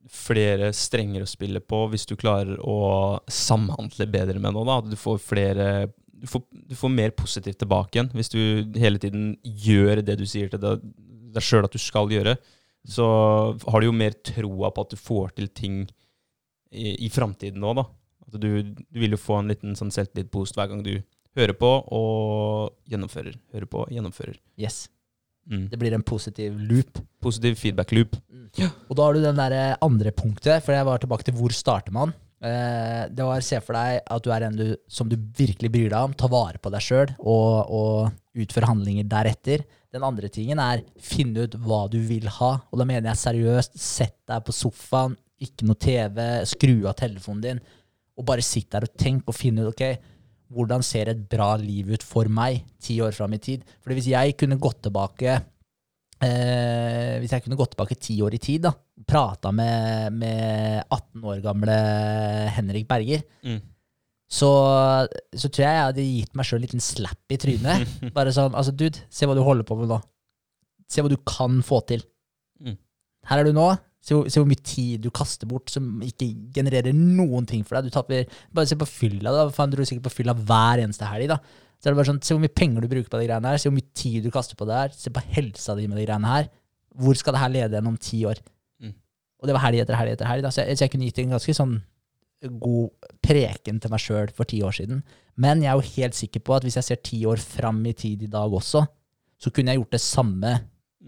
flere 0.09 0.71
strenger 0.77 1.25
å 1.25 1.29
spille 1.29 1.61
på 1.61 1.83
hvis 1.91 2.07
du 2.09 2.15
klarer 2.17 2.61
å 2.63 3.19
samhandle 3.27 4.07
bedre 4.09 4.39
med 4.39 4.55
noe. 4.55 4.69
Da. 4.69 4.79
Du 4.95 4.97
får 4.97 5.19
flere 5.25 5.67
du 6.19 6.27
får, 6.31 6.43
du 6.51 6.75
får 6.79 6.95
mer 6.95 7.13
positivt 7.15 7.61
tilbake 7.63 7.99
igjen 7.99 8.09
hvis 8.15 8.33
du 8.33 8.41
hele 8.79 8.99
tiden 9.03 9.37
gjør 9.43 10.03
det 10.07 10.17
du 10.19 10.25
sier 10.27 10.51
til 10.51 10.63
deg, 10.63 10.87
deg 11.35 11.45
sjøl 11.45 11.67
at 11.67 11.75
du 11.75 11.83
skal 11.83 12.11
gjøre. 12.15 12.37
Så 12.89 13.05
har 13.59 13.81
du 13.81 13.89
jo 13.89 13.99
mer 13.99 14.15
troa 14.25 14.71
på 14.75 14.87
at 14.87 14.95
du 14.95 14.99
får 14.99 15.35
til 15.37 15.51
ting 15.51 15.83
i, 16.71 16.95
i 17.07 17.11
framtiden 17.13 17.65
òg, 17.67 17.83
da. 17.83 17.87
At 18.29 18.39
du, 18.41 18.49
du 18.63 18.99
vil 19.01 19.15
jo 19.15 19.21
få 19.21 19.41
en 19.41 19.51
liten 19.51 19.77
sånn 19.79 19.93
selvtillit-boost 19.95 20.59
hver 20.59 20.71
gang 20.71 20.83
du 20.87 20.95
hører 21.37 21.57
på 21.59 21.73
og 21.95 22.77
gjennomfører. 22.89 23.37
Hører 23.55 23.69
på, 23.71 23.85
gjennomfører. 23.93 24.39
Yes. 24.61 24.87
Mm. 25.49 25.67
Det 25.73 25.81
blir 25.81 25.97
en 25.97 26.05
positiv 26.05 26.57
loop. 26.61 27.01
Positiv 27.25 27.57
feedback-loop. 27.61 28.17
Og 28.89 28.97
da 28.97 29.05
har 29.05 29.17
du 29.17 29.23
den 29.23 29.39
der 29.39 29.77
andre 29.85 30.13
punktet, 30.13 30.65
for 30.65 30.77
jeg 30.77 30.89
var 30.89 31.01
tilbake 31.03 31.29
til 31.29 31.37
hvor 31.39 31.55
starter 31.55 31.95
man. 31.95 32.13
Eh, 32.39 33.09
det 33.11 33.25
var 33.27 33.43
se 33.43 33.59
for 33.65 33.75
deg 33.75 34.05
at 34.07 34.23
du 34.23 34.31
er 34.31 34.45
en 34.47 34.59
du, 34.59 34.67
som 34.87 35.09
du 35.11 35.17
virkelig 35.17 35.71
bryr 35.75 35.91
deg 35.91 35.99
om, 35.99 36.15
ta 36.15 36.29
vare 36.31 36.61
på 36.63 36.71
deg 36.71 36.85
sjøl 36.85 37.09
og, 37.19 37.73
og 37.75 38.39
utføre 38.39 38.69
handlinger 38.71 39.09
deretter. 39.11 39.65
Den 39.95 40.05
andre 40.07 40.31
tingen 40.31 40.61
er 40.63 40.85
finne 41.03 41.49
ut 41.49 41.57
hva 41.65 41.87
du 41.91 41.99
vil 42.05 42.29
ha, 42.39 42.53
og 42.61 42.79
da 42.79 42.87
mener 42.87 43.11
jeg 43.11 43.23
seriøst, 43.25 43.79
sett 43.81 44.19
deg 44.29 44.45
på 44.47 44.55
sofaen, 44.55 45.17
ikke 45.43 45.67
noe 45.67 45.79
TV, 45.81 46.23
skru 46.51 46.77
av 46.87 46.95
telefonen 46.99 47.43
din, 47.43 47.61
og 48.19 48.27
bare 48.29 48.45
sitt 48.45 48.71
der 48.75 48.87
og 48.87 48.95
tenk 48.99 49.31
og 49.31 49.37
finne 49.39 49.65
ut, 49.65 49.73
ok, 49.73 50.15
hvordan 50.55 50.83
ser 50.87 51.11
et 51.13 51.21
bra 51.31 51.53
liv 51.61 51.91
ut 51.93 52.03
for 52.07 52.29
meg 52.33 52.63
ti 52.81 52.97
år 53.05 53.13
fram 53.17 53.35
i 53.37 53.41
tid? 53.43 53.65
Fordi 53.85 53.99
hvis 53.99 54.11
jeg 54.15 54.37
kunne 54.41 54.61
gått 54.63 54.83
tilbake 54.89 55.39
Eh, 56.19 57.13
hvis 57.23 57.31
jeg 57.31 57.45
kunne 57.45 57.55
gått 57.55 57.77
tilbake 57.77 57.95
ti 58.03 58.17
år 58.27 58.35
i 58.35 58.41
tid, 58.43 58.65
da, 58.65 58.73
prata 59.07 59.53
med, 59.55 60.17
med 60.19 60.81
18 60.91 61.23
år 61.31 61.43
gamle 61.45 61.77
Henrik 62.57 62.89
Berger, 62.91 63.21
Mm. 63.47 63.61
så, 64.27 64.49
så 65.31 65.47
tror 65.47 65.63
jeg 65.63 65.77
jeg 65.77 65.85
hadde 65.87 66.07
gitt 66.09 66.35
meg 66.35 66.49
sjøl 66.49 66.59
en 66.59 66.65
liten 66.67 66.83
slap 66.83 67.31
i 67.31 67.39
trynet. 67.39 67.87
Bare 68.17 68.33
sånn 68.35 68.51
Altså, 68.59 68.75
dude, 68.75 68.99
se 69.15 69.31
hva 69.31 69.37
du 69.39 69.45
holder 69.47 69.63
på 69.69 69.79
med 69.79 69.93
nå. 69.95 70.01
Se 70.91 71.05
hva 71.05 71.13
du 71.13 71.17
kan 71.23 71.63
få 71.63 71.79
til. 71.87 72.03
Mm. 72.67 72.75
Her 73.31 73.45
er 73.45 73.47
du 73.47 73.55
nå. 73.55 73.69
Se 74.09 74.17
hvor, 74.17 74.29
se 74.33 74.41
hvor 74.41 74.49
mye 74.49 74.63
tid 74.65 75.03
du 75.05 75.11
kaster 75.13 75.49
bort 75.51 75.69
som 75.73 75.99
ikke 76.07 76.31
genererer 76.57 76.95
noen 76.97 77.45
ting 77.51 77.65
for 77.67 77.77
deg. 77.77 77.91
Du 77.91 77.95
tapper, 77.95 78.25
Bare 78.57 78.67
se 78.71 78.79
på 78.81 78.87
fylla. 78.89 79.35
da, 79.35 79.49
Faen, 79.53 79.71
du 79.75 79.77
er 79.83 79.89
sikkert 79.91 80.07
på 80.09 80.15
fylla 80.23 80.33
hver 80.39 80.81
eneste 80.87 81.05
helg. 81.11 81.29
da. 81.29 81.37
Så 81.79 81.87
er 81.87 81.93
det 81.93 81.99
bare 82.01 82.09
sånn, 82.09 82.23
Se 82.25 82.33
hvor 82.35 82.41
mye 82.43 82.55
penger 82.57 82.81
du 82.83 82.89
bruker 82.89 83.11
på 83.13 83.21
de 83.21 83.27
greiene 83.29 83.51
her, 83.53 83.59
se 83.61 83.69
hvor 83.69 83.77
mye 83.77 83.93
tid 83.95 84.25
du 84.25 84.31
kaster 84.35 84.57
på 84.59 84.67
det 84.67 84.79
her. 84.81 84.95
Se 84.97 85.11
på 85.13 85.21
helsa 85.37 85.77
di 85.77 85.87
med 85.91 85.99
de 86.01 86.07
greiene 86.09 86.27
her. 86.33 86.49
Hvor 86.99 87.15
skal 87.21 87.37
det 87.37 87.43
her 87.45 87.53
lede 87.55 87.77
gjennom 87.79 87.99
ti 88.01 88.23
år? 88.27 88.41
Mm. 88.83 88.95
Og 89.43 89.47
det 89.47 89.55
var 89.59 89.63
helg 89.69 89.85
etter 89.85 89.95
helg 90.01 90.17
etter 90.17 90.27
helg. 90.27 90.43
da, 90.43 90.51
Så 90.51 90.65
jeg, 90.65 90.79
så 90.81 90.87
jeg 90.87 90.91
kunne 90.97 91.05
gitt 91.11 91.19
en 91.23 91.37
ganske 91.37 91.55
sånn 91.55 91.77
god 92.63 92.91
preken 93.23 93.81
til 93.83 93.91
meg 93.91 94.01
sjøl 94.03 94.31
for 94.35 94.47
ti 94.49 94.61
år 94.63 94.75
siden. 94.79 95.03
Men 95.37 95.61
jeg 95.63 95.71
er 95.73 95.79
jo 95.81 95.95
helt 96.01 96.15
sikker 96.15 96.41
på 96.47 96.55
at 96.57 96.63
hvis 96.67 96.77
jeg 96.79 96.87
ser 96.87 97.01
ti 97.03 97.21
år 97.27 97.39
fram 97.43 97.85
i 97.87 97.93
tid 97.99 98.23
i 98.23 98.31
dag 98.31 98.51
også, 98.55 98.85
så 99.39 99.51
kunne 99.55 99.75
jeg 99.75 99.83
gjort 99.83 99.91
det 99.99 100.01
samme 100.01 100.57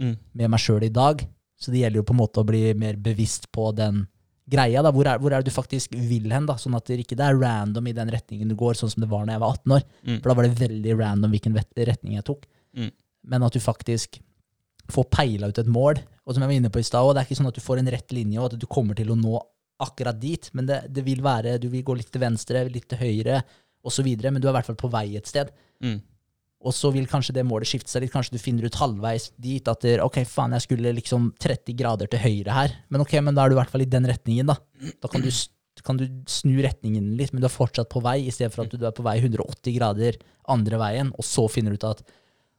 Mm. 0.01 0.17
med 0.35 0.51
meg 0.51 0.61
sjøl 0.63 0.85
i 0.87 0.89
dag. 0.89 1.27
Så 1.61 1.73
det 1.73 1.83
gjelder 1.83 2.01
jo 2.01 2.07
på 2.09 2.17
en 2.17 2.23
måte 2.23 2.41
å 2.41 2.49
bli 2.49 2.63
mer 2.79 2.97
bevisst 3.01 3.51
på 3.53 3.69
den 3.77 4.07
greia. 4.51 4.83
da, 4.83 4.93
Hvor 4.93 5.07
er, 5.07 5.21
hvor 5.21 5.33
er 5.33 5.43
det 5.43 5.51
du 5.51 5.55
faktisk 5.55 5.93
vil 5.95 6.31
hen? 6.33 6.49
da, 6.49 6.57
Sånn 6.59 6.75
at 6.79 6.89
det 6.89 7.03
ikke 7.05 7.19
er 7.21 7.39
random 7.39 7.87
i 7.87 7.95
den 7.97 8.11
retningen 8.11 8.49
du 8.49 8.57
går, 8.59 8.79
sånn 8.79 8.91
som 8.93 9.05
det 9.05 9.11
var 9.11 9.27
da 9.27 9.37
jeg 9.37 9.45
var 9.45 9.55
18 9.61 9.77
år. 9.77 9.87
Mm. 10.09 10.17
For 10.17 10.31
da 10.31 10.37
var 10.39 10.49
det 10.49 10.63
veldig 10.63 10.97
random 10.99 11.37
hvilken 11.37 11.61
retning 11.61 12.17
jeg 12.17 12.27
tok. 12.27 12.49
Mm. 12.77 12.91
Men 13.31 13.47
at 13.47 13.55
du 13.55 13.61
faktisk 13.61 14.21
får 14.91 15.07
peila 15.13 15.51
ut 15.51 15.61
et 15.63 15.71
mål. 15.71 16.01
Og 16.25 16.35
som 16.35 16.43
jeg 16.43 16.51
var 16.51 16.59
inne 16.59 16.73
på 16.73 16.83
i 16.83 16.87
stad, 16.87 17.15
det 17.15 17.23
er 17.23 17.29
ikke 17.29 17.41
sånn 17.41 17.51
at 17.51 17.59
du 17.59 17.65
får 17.65 17.83
en 17.83 17.93
rett 17.95 18.13
linje, 18.17 18.41
og 18.41 18.51
at 18.51 18.61
du 18.61 18.67
kommer 18.71 18.99
til 18.99 19.13
å 19.13 19.19
nå 19.19 19.39
akkurat 19.81 20.19
dit. 20.21 20.51
Men 20.57 20.69
det, 20.69 20.83
det 20.93 21.05
vil 21.07 21.23
være, 21.25 21.59
du 21.63 21.69
vil 21.73 21.85
gå 21.87 21.97
litt 21.99 22.11
til 22.13 22.23
venstre, 22.25 22.65
litt 22.73 22.89
til 22.91 23.01
høyre, 23.01 23.43
osv. 23.87 24.09
Men 24.27 24.41
du 24.41 24.49
er 24.49 24.53
i 24.53 24.57
hvert 24.59 24.69
fall 24.69 24.81
på 24.81 24.91
vei 24.93 25.07
et 25.21 25.29
sted. 25.31 25.53
Mm. 25.85 26.01
Og 26.61 26.75
så 26.77 26.91
vil 26.93 27.07
kanskje 27.09 27.33
det 27.39 27.47
målet 27.49 27.71
skifte 27.71 27.89
seg 27.89 28.03
litt. 28.05 28.13
Kanskje 28.13 28.35
du 28.37 28.43
finner 28.43 28.67
ut 28.69 28.75
halvveis 28.77 29.31
dit 29.41 29.65
at 29.71 29.87
ok, 30.05 30.19
faen, 30.29 30.53
jeg 30.59 30.67
skulle 30.67 30.93
liksom 30.99 31.31
30 31.41 31.73
grader 31.79 32.11
til 32.13 32.21
høyre 32.21 32.53
her. 32.53 32.75
Men 32.93 33.01
ok, 33.07 33.15
men 33.25 33.35
da 33.39 33.47
er 33.47 33.49
du 33.49 33.57
i 33.57 33.61
hvert 33.63 33.73
fall 33.73 33.87
i 33.87 33.89
den 33.89 34.05
retningen, 34.11 34.51
da. 34.53 34.59
Da 35.01 35.09
kan 35.09 35.25
du, 35.25 35.31
kan 35.87 35.97
du 35.97 36.05
snu 36.29 36.59
retningen 36.61 37.15
litt, 37.17 37.33
men 37.33 37.41
du 37.41 37.49
er 37.49 37.55
fortsatt 37.55 37.89
på 37.89 38.03
vei, 38.05 38.19
i 38.29 38.35
stedet 38.35 38.53
for 38.53 38.67
at 38.69 38.77
du 38.77 38.85
er 38.85 38.93
på 38.93 39.07
vei 39.07 39.17
180 39.23 39.73
grader 39.79 40.21
andre 40.53 40.81
veien, 40.83 41.15
og 41.17 41.25
så 41.25 41.47
finner 41.49 41.73
du 41.73 41.81
ut 41.81 41.89
at 41.95 42.05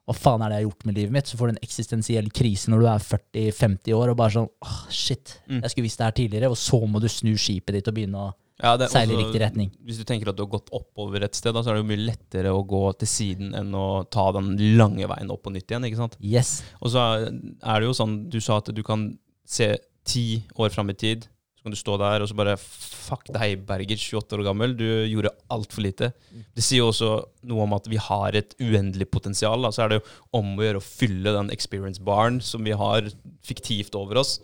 hva 0.10 0.16
faen 0.18 0.42
er 0.42 0.50
det 0.50 0.56
jeg 0.58 0.64
har 0.64 0.70
gjort 0.72 0.86
med 0.90 0.98
livet 0.98 1.14
mitt? 1.14 1.30
Så 1.30 1.38
får 1.38 1.48
du 1.48 1.54
en 1.54 1.62
eksistensiell 1.62 2.32
krise 2.34 2.72
når 2.74 2.82
du 2.82 2.88
er 2.90 3.04
40-50 3.06 3.94
år, 4.02 4.10
og 4.10 4.18
bare 4.18 4.34
sånn 4.34 4.50
åh, 4.66 4.80
shit, 4.90 5.38
Mm. 5.46 5.62
jeg 5.62 5.70
skulle 5.76 5.86
visst 5.86 6.02
det 6.02 6.08
her 6.10 6.18
tidligere, 6.18 6.50
og 6.50 6.58
så 6.58 6.80
må 6.90 7.00
du 7.00 7.08
snu 7.08 7.36
skipet 7.38 7.78
ditt 7.78 7.88
og 7.88 7.94
begynne 8.00 8.18
å 8.18 8.32
Ja, 8.62 8.76
det 8.78 8.88
er 8.88 8.94
seile 8.94 9.16
i 9.16 9.20
riktig 9.24 9.42
retning. 9.42 9.72
Hvis 9.86 10.00
du 10.00 10.06
tenker 10.08 10.30
at 10.32 10.38
du 10.38 10.44
har 10.46 10.52
gått 10.54 10.70
oppover 10.76 11.26
et 11.26 11.38
sted, 11.38 11.54
da, 11.56 11.64
så 11.64 11.72
er 11.72 11.80
det 11.80 11.84
jo 11.84 11.90
mye 11.90 12.06
lettere 12.12 12.54
å 12.54 12.62
gå 12.68 12.84
til 13.02 13.10
siden 13.10 13.56
enn 13.58 13.74
å 13.78 14.04
ta 14.14 14.28
den 14.38 14.54
lange 14.78 15.10
veien 15.10 15.34
opp 15.34 15.44
på 15.48 15.54
nytt 15.56 15.72
igjen. 15.72 15.88
ikke 15.90 16.00
sant? 16.00 16.18
Yes. 16.22 16.60
Og 16.80 16.94
så 16.94 17.06
er 17.26 17.82
det 17.82 17.90
jo 17.90 17.98
sånn, 17.98 18.18
du 18.32 18.40
sa 18.44 18.62
at 18.62 18.70
du 18.76 18.84
kan 18.86 19.10
se 19.50 19.74
ti 20.08 20.44
år 20.62 20.74
fram 20.74 20.94
i 20.94 20.98
tid. 20.98 21.26
Så 21.58 21.66
kan 21.68 21.76
du 21.76 21.78
stå 21.78 21.98
der 22.02 22.24
og 22.24 22.30
så 22.30 22.38
bare 22.38 22.56
Fuck 22.58 23.28
deg, 23.34 23.66
Berger, 23.68 24.00
28 24.00 24.38
år 24.38 24.42
gammel. 24.48 24.74
Du 24.78 24.86
gjorde 24.88 25.34
altfor 25.52 25.84
lite. 25.84 26.12
Det 26.56 26.64
sier 26.64 26.80
jo 26.80 26.88
også 26.90 27.10
noe 27.50 27.66
om 27.66 27.76
at 27.76 27.90
vi 27.92 28.00
har 28.02 28.38
et 28.38 28.56
uendelig 28.62 29.10
potensial. 29.12 29.62
Da. 29.66 29.70
Så 29.74 29.84
er 29.84 29.92
det 29.92 30.00
jo 30.00 30.40
om 30.40 30.54
å 30.56 30.64
gjøre 30.64 30.82
å 30.82 30.86
fylle 30.86 31.34
den 31.36 31.52
experience 31.54 32.02
baren 32.02 32.40
som 32.46 32.64
vi 32.66 32.74
har 32.78 33.10
fiktivt 33.46 33.98
over 34.00 34.22
oss, 34.22 34.38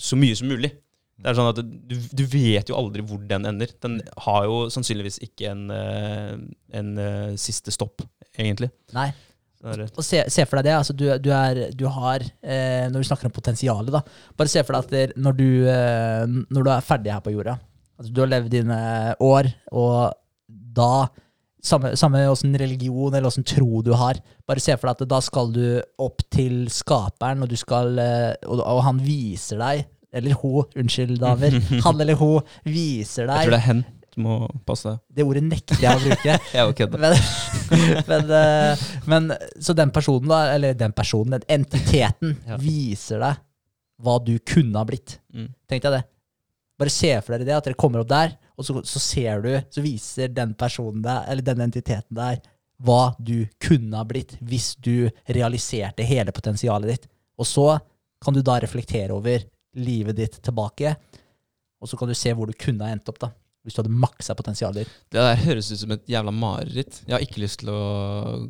så 0.00 0.16
mye 0.20 0.36
som 0.38 0.48
mulig. 0.52 0.70
Det 1.16 1.30
er 1.30 1.36
sånn 1.38 1.48
at 1.48 1.60
du, 1.64 1.94
du 1.96 2.24
vet 2.28 2.68
jo 2.68 2.76
aldri 2.76 3.04
hvor 3.06 3.22
den 3.24 3.48
ender. 3.48 3.70
Den 3.82 4.00
har 4.26 4.44
jo 4.44 4.66
sannsynligvis 4.72 5.16
ikke 5.24 5.48
en, 5.54 5.62
eh, 5.72 6.34
en 6.76 6.90
eh, 7.00 7.38
siste 7.40 7.72
stopp, 7.72 8.04
egentlig. 8.36 8.68
Nei. 8.96 9.08
Og 9.66 10.04
se, 10.04 10.20
se 10.30 10.44
for 10.46 10.60
deg 10.60 10.68
det. 10.68 10.74
Altså, 10.76 10.94
du, 10.94 11.06
du, 11.22 11.30
er, 11.34 11.62
du 11.74 11.86
har 11.90 12.22
eh, 12.22 12.86
Når 12.92 13.02
vi 13.02 13.08
snakker 13.08 13.26
om 13.26 13.34
potensialet, 13.34 13.90
da. 13.94 14.02
Bare 14.36 14.52
se 14.52 14.62
for 14.66 14.76
deg 14.76 15.08
at 15.08 15.16
når 15.18 15.38
du, 15.38 15.48
eh, 15.72 16.24
når 16.52 16.66
du 16.66 16.70
er 16.70 16.84
ferdig 16.86 17.14
her 17.14 17.24
på 17.24 17.32
jorda 17.34 17.56
altså, 17.96 18.12
Du 18.12 18.20
har 18.22 18.30
levd 18.30 18.52
dine 18.52 18.80
år, 19.24 19.50
og 19.72 20.12
da 20.48 21.06
Samme, 21.66 21.96
samme 21.98 22.20
åssen 22.30 22.52
religion 22.54 23.10
eller 23.10 23.26
åssen 23.26 23.42
tro 23.42 23.80
du 23.82 23.88
har. 23.98 24.20
Bare 24.46 24.62
se 24.62 24.76
for 24.76 24.86
deg 24.86 25.00
at 25.00 25.10
da 25.10 25.18
skal 25.24 25.48
du 25.50 25.64
opp 25.98 26.22
til 26.30 26.68
skaperen, 26.70 27.42
og 27.42 27.50
du 27.50 27.56
skal 27.58 27.98
eh, 27.98 28.36
Og, 28.46 28.60
og 28.62 28.84
han 28.86 29.00
viser 29.02 29.58
deg 29.58 29.82
Eller 30.16 30.36
hun, 30.40 30.64
unnskyld, 30.80 31.18
damer. 31.20 31.56
Han 31.84 32.00
eller 32.00 32.16
hun 32.20 32.40
viser 32.64 33.28
deg 33.28 33.42
jeg 33.42 33.50
tror 33.50 33.56
det 33.56 33.60
er 33.60 33.66
hen. 33.68 33.84
Du 34.16 34.22
må 34.24 34.36
passe 34.64 34.88
deg. 34.88 35.00
Det 35.18 35.26
ordet 35.28 35.42
nekter 35.44 35.82
jeg 35.82 35.98
å 35.98 36.00
bruke. 36.06 36.36
Jeg 36.56 36.76
kødda. 36.78 37.00
Men, 37.02 37.16
men, 38.10 38.30
eh, 38.38 38.84
men 39.12 39.26
så 39.60 39.74
den 39.76 39.92
personen, 39.92 40.30
da, 40.32 40.38
eller 40.54 40.78
den 40.80 40.94
personen, 40.96 41.36
den 41.36 41.44
entiteten, 41.60 42.32
Ja. 42.48 42.56
viser 42.62 43.20
deg 43.20 43.42
hva 44.00 44.16
du 44.24 44.34
kunne 44.40 44.80
ha 44.80 44.88
blitt. 44.88 45.18
Mm. 45.36 45.50
Tenkte 45.68 45.90
jeg 45.90 45.98
det. 45.98 46.04
Bare 46.80 46.92
se 46.92 47.12
for 47.24 47.32
dere 47.36 47.46
det, 47.48 47.54
at 47.56 47.68
dere 47.68 47.78
kommer 47.80 48.02
opp 48.02 48.08
der, 48.12 48.34
og 48.56 48.64
så, 48.64 48.80
så 48.88 49.00
ser 49.00 49.44
du, 49.44 49.50
så 49.72 49.84
viser 49.84 50.32
den 50.32 50.52
personen 50.56 51.04
deg, 51.04 51.28
eller 51.32 51.44
den 51.44 51.62
entiteten 51.64 52.16
der, 52.16 52.40
hva 52.84 53.14
du 53.16 53.46
kunne 53.62 53.96
ha 53.96 54.04
blitt 54.04 54.34
hvis 54.44 54.74
du 54.84 55.08
realiserte 55.32 56.04
hele 56.04 56.32
potensialet 56.36 56.92
ditt. 56.92 57.06
Og 57.40 57.48
så 57.48 57.68
kan 58.24 58.36
du 58.36 58.42
da 58.44 58.58
reflektere 58.60 59.16
over 59.16 59.44
livet 59.76 60.16
ditt 60.18 60.38
tilbake, 60.42 60.96
og 61.80 61.88
så 61.90 61.98
kan 62.00 62.08
du 62.08 62.14
se 62.16 62.32
hvor 62.32 62.48
du 62.48 62.56
kunne 62.56 62.86
ha 62.88 62.94
endt 62.96 63.08
opp, 63.12 63.18
da. 63.20 63.32
Hvis 63.66 63.74
du 63.74 63.80
hadde 63.80 63.96
maksa 63.98 64.30
potensialet 64.38 64.84
ditt. 64.84 64.90
Det 65.10 65.18
der 65.18 65.40
høres 65.42 65.72
ut 65.74 65.80
som 65.80 65.90
et 65.96 66.04
jævla 66.06 66.30
mareritt. 66.30 67.00
Jeg 67.02 67.16
har 67.16 67.22
ikke 67.24 67.40
lyst 67.42 67.64
til 67.64 67.72
å 67.74 67.80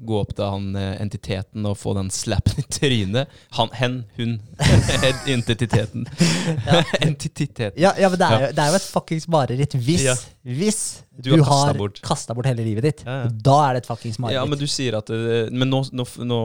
gå 0.05 0.19
opp 0.21 0.35
til 0.37 0.45
han 0.45 0.67
eh, 0.77 0.99
entiteten 1.01 1.65
og 1.71 1.79
få 1.81 1.95
den 1.97 2.11
slappen 2.13 2.61
i 2.61 2.65
trynet. 2.69 3.33
Han, 3.57 3.73
hen, 3.79 3.95
hun. 4.19 4.35
Entiteten. 5.33 6.05
Entiteten. 7.09 7.73
Ja, 7.81 7.95
ja 7.97 8.11
men 8.13 8.21
det 8.21 8.29
er, 8.29 8.45
jo, 8.45 8.51
det 8.59 8.67
er 8.67 8.75
jo 8.75 8.81
et 8.83 8.89
fuckings 8.93 9.27
mareritt 9.33 9.79
hvis, 9.87 10.05
Ja. 10.05 10.15
hvis 10.45 10.83
Du 11.17 11.31
du, 11.33 11.43
har 11.49 11.71
har 11.71 11.81
bort. 11.81 12.03
kasta 12.05 12.37
bort 12.37 12.47
hele 12.53 12.65
livet 12.69 12.85
ditt. 12.91 13.03
Ja, 13.09 13.23
ja. 13.25 13.33
Da 13.49 13.57
er 13.71 13.79
det 13.79 13.85
et 13.87 13.91
fuckings 13.91 14.21
mareritt. 14.21 14.37
Ja, 14.37 14.45
men 14.45 14.61
du 14.61 14.67
sier 14.69 14.99
at 15.01 15.09
det, 15.09 15.49
Men 15.57 15.73
nå, 15.73 15.81
nå, 15.97 16.05
nå 16.29 16.43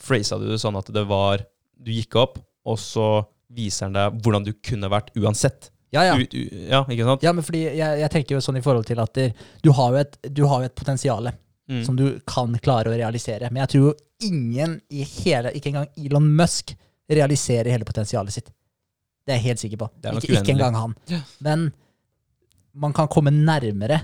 phrasa 0.00 0.38
du 0.38 0.46
det 0.52 0.60
sånn 0.62 0.78
at 0.78 0.86
det 0.94 1.02
var 1.10 1.42
Du 1.80 1.90
gikk 1.92 2.14
opp, 2.20 2.38
og 2.68 2.78
så 2.78 3.10
viser 3.50 3.88
han 3.88 3.96
deg 3.98 4.18
hvordan 4.22 4.46
du 4.46 4.52
kunne 4.62 4.90
vært 4.92 5.10
uansett. 5.18 5.70
ja, 5.90 6.04
ja. 6.06 6.16
U, 6.16 6.22
u, 6.22 6.42
ja, 6.70 6.84
ikke 6.86 7.06
sant? 7.08 7.22
ja, 7.26 7.32
men 7.34 7.44
fordi 7.46 7.64
jeg, 7.66 8.00
jeg 8.04 8.10
tenker 8.14 8.36
jo 8.36 8.42
sånn 8.44 8.60
i 8.60 8.64
forhold 8.64 8.86
til 8.86 9.00
at 9.02 9.22
du 9.64 9.72
har 9.74 9.94
jo 9.96 10.02
et, 10.04 10.18
du 10.30 10.44
har 10.46 10.62
jo 10.62 10.70
et 10.70 10.78
potensial 10.78 11.32
Mm. 11.70 11.84
som 11.86 11.94
du 11.94 12.18
kan 12.26 12.50
klare 12.58 12.90
å 12.90 12.96
realisere. 12.98 13.46
Men 13.54 13.60
jeg 13.62 13.70
tror 13.70 13.84
jo 13.84 13.90
ingen 14.26 14.72
i 14.90 15.04
hele, 15.06 15.52
ikke 15.54 15.70
engang 15.70 15.86
Elon 16.02 16.26
Musk, 16.34 16.72
realiserer 17.10 17.70
hele 17.70 17.86
potensialet 17.86 18.34
sitt. 18.34 18.48
Det 19.22 19.36
er 19.36 19.38
jeg 19.38 19.44
helt 19.44 19.62
sikker 19.62 19.78
på. 19.78 19.86
Ikke, 20.02 20.32
ikke 20.40 20.54
engang 20.56 20.74
han. 20.74 20.96
Men 21.46 21.68
man 22.74 22.94
kan 22.96 23.06
komme 23.10 23.30
nærmere. 23.30 24.00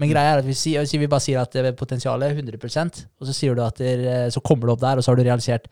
Men 0.00 0.08
greia 0.08 0.38
er 0.38 0.40
at 0.40 0.48
vi, 0.48 0.56
sier, 0.56 0.88
vi 0.88 1.10
bare 1.10 1.20
sier 1.20 1.42
at 1.42 1.52
potensialet 1.76 2.32
er 2.32 2.40
100% 2.40 3.02
og 3.20 3.28
så 3.28 3.34
sier 3.36 3.54
du 3.54 3.60
at 3.62 3.76
der, 3.76 4.30
så 4.32 4.40
kommer 4.40 4.66
du 4.66 4.72
opp 4.72 4.80
der, 4.80 4.96
og 4.96 5.04
så 5.04 5.12
har 5.12 5.20
du 5.20 5.26
realisert 5.26 5.68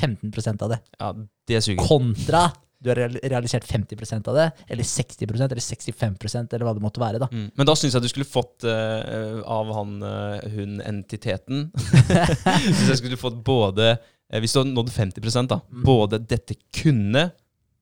15% 0.00 0.62
av 0.64 0.72
det. 0.72 0.78
Ja, 0.98 1.12
det 1.48 1.62
suger. 1.64 1.82
Kontra 1.84 2.46
du 2.82 2.90
har 2.90 2.98
realisert 2.98 3.66
50% 3.68 4.28
av 4.28 4.34
det, 4.34 4.48
eller 4.74 4.86
60% 4.86 5.44
eller 5.44 5.62
65% 5.62 6.54
eller 6.54 6.66
hva 6.66 6.72
det 6.74 6.82
måtte 6.82 7.02
være. 7.02 7.20
da. 7.22 7.28
Mm. 7.30 7.50
Men 7.54 7.68
da 7.68 7.76
syns 7.78 7.94
jeg 7.94 8.02
du 8.02 8.10
skulle 8.10 8.26
fått 8.26 8.66
uh, 8.66 9.38
av 9.46 9.70
han 9.76 9.92
uh, 10.02 10.42
hun 10.50 10.80
entiteten 10.82 11.68
Hvis 12.66 12.88
jeg 12.88 12.98
skulle 12.98 13.20
fått 13.20 13.38
både 13.46 13.92
uh, 13.94 14.40
Hvis 14.42 14.56
du 14.56 14.62
hadde 14.62 14.74
nådd 14.74 14.90
50 14.90 15.22
da 15.46 15.60
Mm. 15.62 15.84
Både 15.86 16.18
dette 16.18 16.56
kunne 16.74 17.28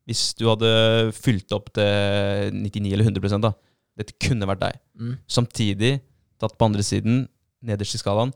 Hvis 0.05 0.35
du 0.37 0.45
hadde 0.51 0.70
fylt 1.16 1.53
opp 1.57 1.73
til 1.77 2.53
99 2.61 2.93
eller 2.93 3.09
100 3.09 3.41
da 3.41 3.55
Dette 4.01 4.16
kunne 4.20 4.49
vært 4.49 4.62
deg. 4.62 4.78
Mm. 5.01 5.16
Samtidig, 5.28 5.95
tatt 6.41 6.55
på 6.57 6.69
andre 6.69 6.85
siden, 6.87 7.24
nederst 7.65 7.97
i 7.97 8.01
skalaen 8.01 8.32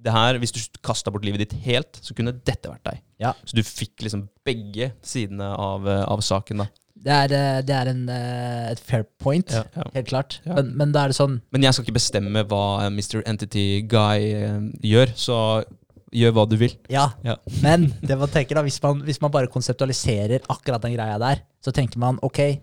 det 0.00 0.12
her, 0.14 0.38
Hvis 0.38 0.52
du 0.54 0.60
kasta 0.84 1.10
bort 1.10 1.24
livet 1.26 1.42
ditt 1.42 1.54
helt, 1.64 1.98
så 2.02 2.14
kunne 2.14 2.32
dette 2.32 2.70
vært 2.70 2.84
deg. 2.86 3.00
Ja. 3.18 3.32
Så 3.44 3.56
du 3.58 3.62
fikk 3.66 4.04
liksom 4.04 4.28
begge 4.46 4.92
sidene 5.02 5.48
av, 5.58 5.88
eh, 5.88 6.04
av 6.06 6.20
saken. 6.22 6.58
da 6.58 6.66
Det 6.98 7.12
er, 7.14 7.34
eh, 7.34 7.62
det 7.62 7.74
er 7.74 7.88
en, 7.90 8.08
eh, 8.08 8.70
et 8.72 8.80
fair 8.80 9.04
point, 9.18 9.50
Ja, 9.50 9.64
ja. 9.76 9.82
helt 9.94 10.06
klart. 10.08 10.40
Ja. 10.46 10.54
Men, 10.54 10.76
men 10.76 10.92
da 10.92 11.04
er 11.04 11.08
det 11.08 11.16
sånn 11.18 11.40
Men 11.52 11.62
jeg 11.62 11.74
skal 11.74 11.84
ikke 11.84 11.98
bestemme 11.98 12.44
hva 12.46 12.86
Mr. 12.90 13.22
Entity 13.26 13.82
Guy 13.82 14.72
gjør, 14.82 15.12
så 15.14 15.64
gjør 16.14 16.32
hva 16.32 16.48
du 16.48 16.56
vil. 16.56 16.72
Ja, 16.88 17.10
Ja. 17.24 17.36
men 17.62 17.92
det 18.00 18.16
man 18.18 18.28
tenker 18.28 18.54
da, 18.54 18.62
hvis 18.62 18.80
man, 18.82 19.02
hvis 19.02 19.20
man 19.20 19.30
bare 19.30 19.46
konseptualiserer 19.50 20.40
akkurat 20.48 20.80
den 20.82 20.94
greia 20.96 21.18
der, 21.18 21.42
så 21.62 21.72
tenker 21.72 21.98
man 21.98 22.18
ok, 22.22 22.60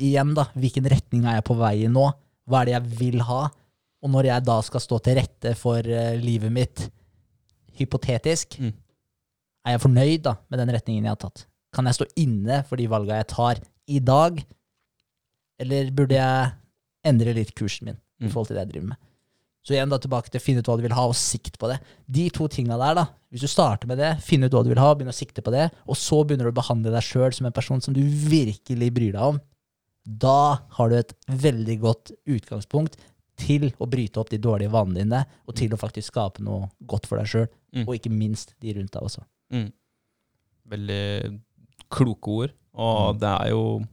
igjen 0.00 0.34
da, 0.34 0.46
hvilken 0.56 0.86
retning 0.88 1.24
er 1.26 1.34
jeg 1.40 1.44
på 1.44 1.56
vei 1.58 1.84
i 1.84 1.88
nå? 1.88 2.12
Hva 2.48 2.62
er 2.62 2.64
det 2.64 2.74
jeg 2.74 2.98
vil 3.00 3.20
ha? 3.26 3.48
Og 4.04 4.10
når 4.12 4.28
jeg 4.30 4.44
da 4.44 4.60
skal 4.62 4.80
stå 4.84 4.98
til 5.02 5.16
rette 5.18 5.54
for 5.58 5.78
eh, 5.88 6.16
livet 6.20 6.52
mitt, 6.52 6.88
hypotetisk, 7.78 8.58
Mm. 8.60 8.72
er 9.66 9.70
jeg 9.76 9.80
fornøyd 9.82 10.22
da 10.22 10.36
med 10.50 10.58
den 10.60 10.68
retningen 10.74 11.04
jeg 11.04 11.10
har 11.10 11.16
tatt? 11.16 11.46
Kan 11.74 11.84
jeg 11.86 11.94
stå 11.98 12.06
inne 12.16 12.64
for 12.66 12.76
de 12.76 12.86
valga 12.88 13.16
jeg 13.18 13.26
tar 13.28 13.60
i 13.88 13.98
dag? 13.98 14.44
Eller 15.60 15.90
burde 15.90 16.14
jeg 16.16 16.52
endre 17.04 17.34
litt 17.34 17.54
kursen 17.54 17.86
min 17.86 17.98
i 18.20 18.24
Mm. 18.26 18.30
forhold 18.32 18.46
til 18.48 18.56
det 18.56 18.66
jeg 18.66 18.72
driver 18.74 18.88
med? 18.88 18.96
Så 19.66 19.74
igjen 19.74 19.90
da 19.90 19.98
tilbake 19.98 20.30
til 20.30 20.38
å 20.38 20.44
finne 20.44 20.58
ut 20.60 20.64
hva 20.66 20.76
du 20.76 20.82
vil 20.82 20.92
ha, 20.94 21.06
og 21.08 21.14
sikt 21.14 21.58
på 21.58 21.66
det. 21.68 21.80
De 22.08 22.30
to 22.30 22.46
tinga 22.46 22.78
der, 22.78 22.94
da. 22.94 23.06
Hvis 23.32 23.40
du 23.40 23.48
starter 23.48 23.88
med 23.88 23.98
det, 23.98 24.20
finne 24.22 24.46
ut 24.46 24.52
hva 24.52 24.62
du 24.62 24.68
vil 24.70 24.78
ha, 24.78 24.94
begynne 24.94 25.10
å 25.10 25.16
sikte 25.24 25.42
på 25.42 25.50
det, 25.50 25.72
og 25.88 25.96
så 25.96 26.24
begynner 26.24 26.44
du 26.46 26.52
å 26.52 26.62
behandle 26.62 26.92
deg 26.92 27.02
sjøl 27.02 27.34
som 27.34 27.46
en 27.46 27.52
person 27.52 27.80
som 27.82 27.92
du 27.92 28.00
virkelig 28.00 28.94
bryr 28.94 29.12
deg 29.12 29.20
om, 29.20 29.40
da 30.06 30.60
har 30.70 30.88
du 30.88 30.94
et 30.94 31.12
veldig 31.26 31.80
godt 31.80 32.12
utgangspunkt 32.28 32.94
til 33.36 33.68
å 33.78 33.86
bryte 33.88 34.18
opp 34.20 34.30
de 34.32 34.38
dårlige 34.38 34.70
vanene 34.72 35.02
dine, 35.04 35.24
og 35.46 35.54
til 35.58 35.70
å 35.74 35.78
faktisk 35.80 36.12
skape 36.12 36.42
noe 36.44 36.70
godt 36.86 37.06
for 37.06 37.18
deg 37.18 37.26
sjøl, 37.26 37.48
Mm. 37.76 37.82
og 37.88 37.94
ikke 37.98 38.10
minst 38.10 38.54
de 38.60 38.72
rundt 38.72 38.90
deg 38.92 39.02
også. 39.02 39.22
Mm. 39.52 39.66
Veldig 40.70 41.40
kloke 41.92 42.28
ord. 42.28 42.52
Og 42.74 43.14
Mm. 43.16 43.20
det 43.20 43.28
er 43.40 43.48
jo 43.50 43.86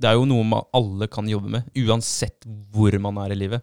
Det 0.00 0.06
er 0.06 0.14
jo 0.14 0.26
noe 0.26 0.44
man 0.44 0.62
alle 0.72 1.08
kan 1.08 1.26
jobbe 1.26 1.48
med, 1.50 1.64
uansett 1.74 2.44
hvor 2.70 2.92
man 3.00 3.16
er 3.18 3.32
i 3.32 3.34
livet. 3.34 3.62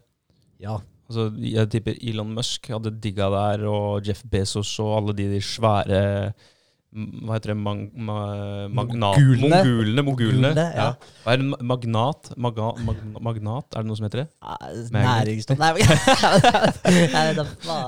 Ja. 0.60 0.82
Altså, 1.08 1.30
jeg 1.40 1.70
tipper 1.70 1.96
Elon 2.04 2.34
Musk 2.36 2.68
hadde 2.68 2.92
digga 3.00 3.30
der, 3.30 3.64
og 3.66 4.04
Jeff 4.04 4.22
Bezos 4.24 4.78
og 4.84 4.98
alle 4.98 5.14
de, 5.16 5.30
de 5.30 5.40
svære 5.40 6.34
Hva 6.96 7.36
heter 7.36 7.52
det? 7.52 7.58
Mang, 7.60 7.82
ma, 8.08 8.14
magnat, 8.72 9.18
Mogulene. 9.20 9.50
Mogulene. 9.52 10.00
mogulene. 10.08 10.08
Mogulene, 10.08 10.64
ja. 10.78 10.86
Hva 11.26 11.34
er 11.34 11.38
det? 11.42 11.48
Magnat? 11.72 12.30
Maga, 12.40 12.70
mag, 12.88 12.98
magnat? 13.26 13.68
Er 13.76 13.84
det 13.84 13.90
noe 13.90 13.98
som 14.00 14.06
heter 14.08 14.20
det? 14.24 14.30
Næringsstoff 14.96 15.60
Nei. 15.60 15.84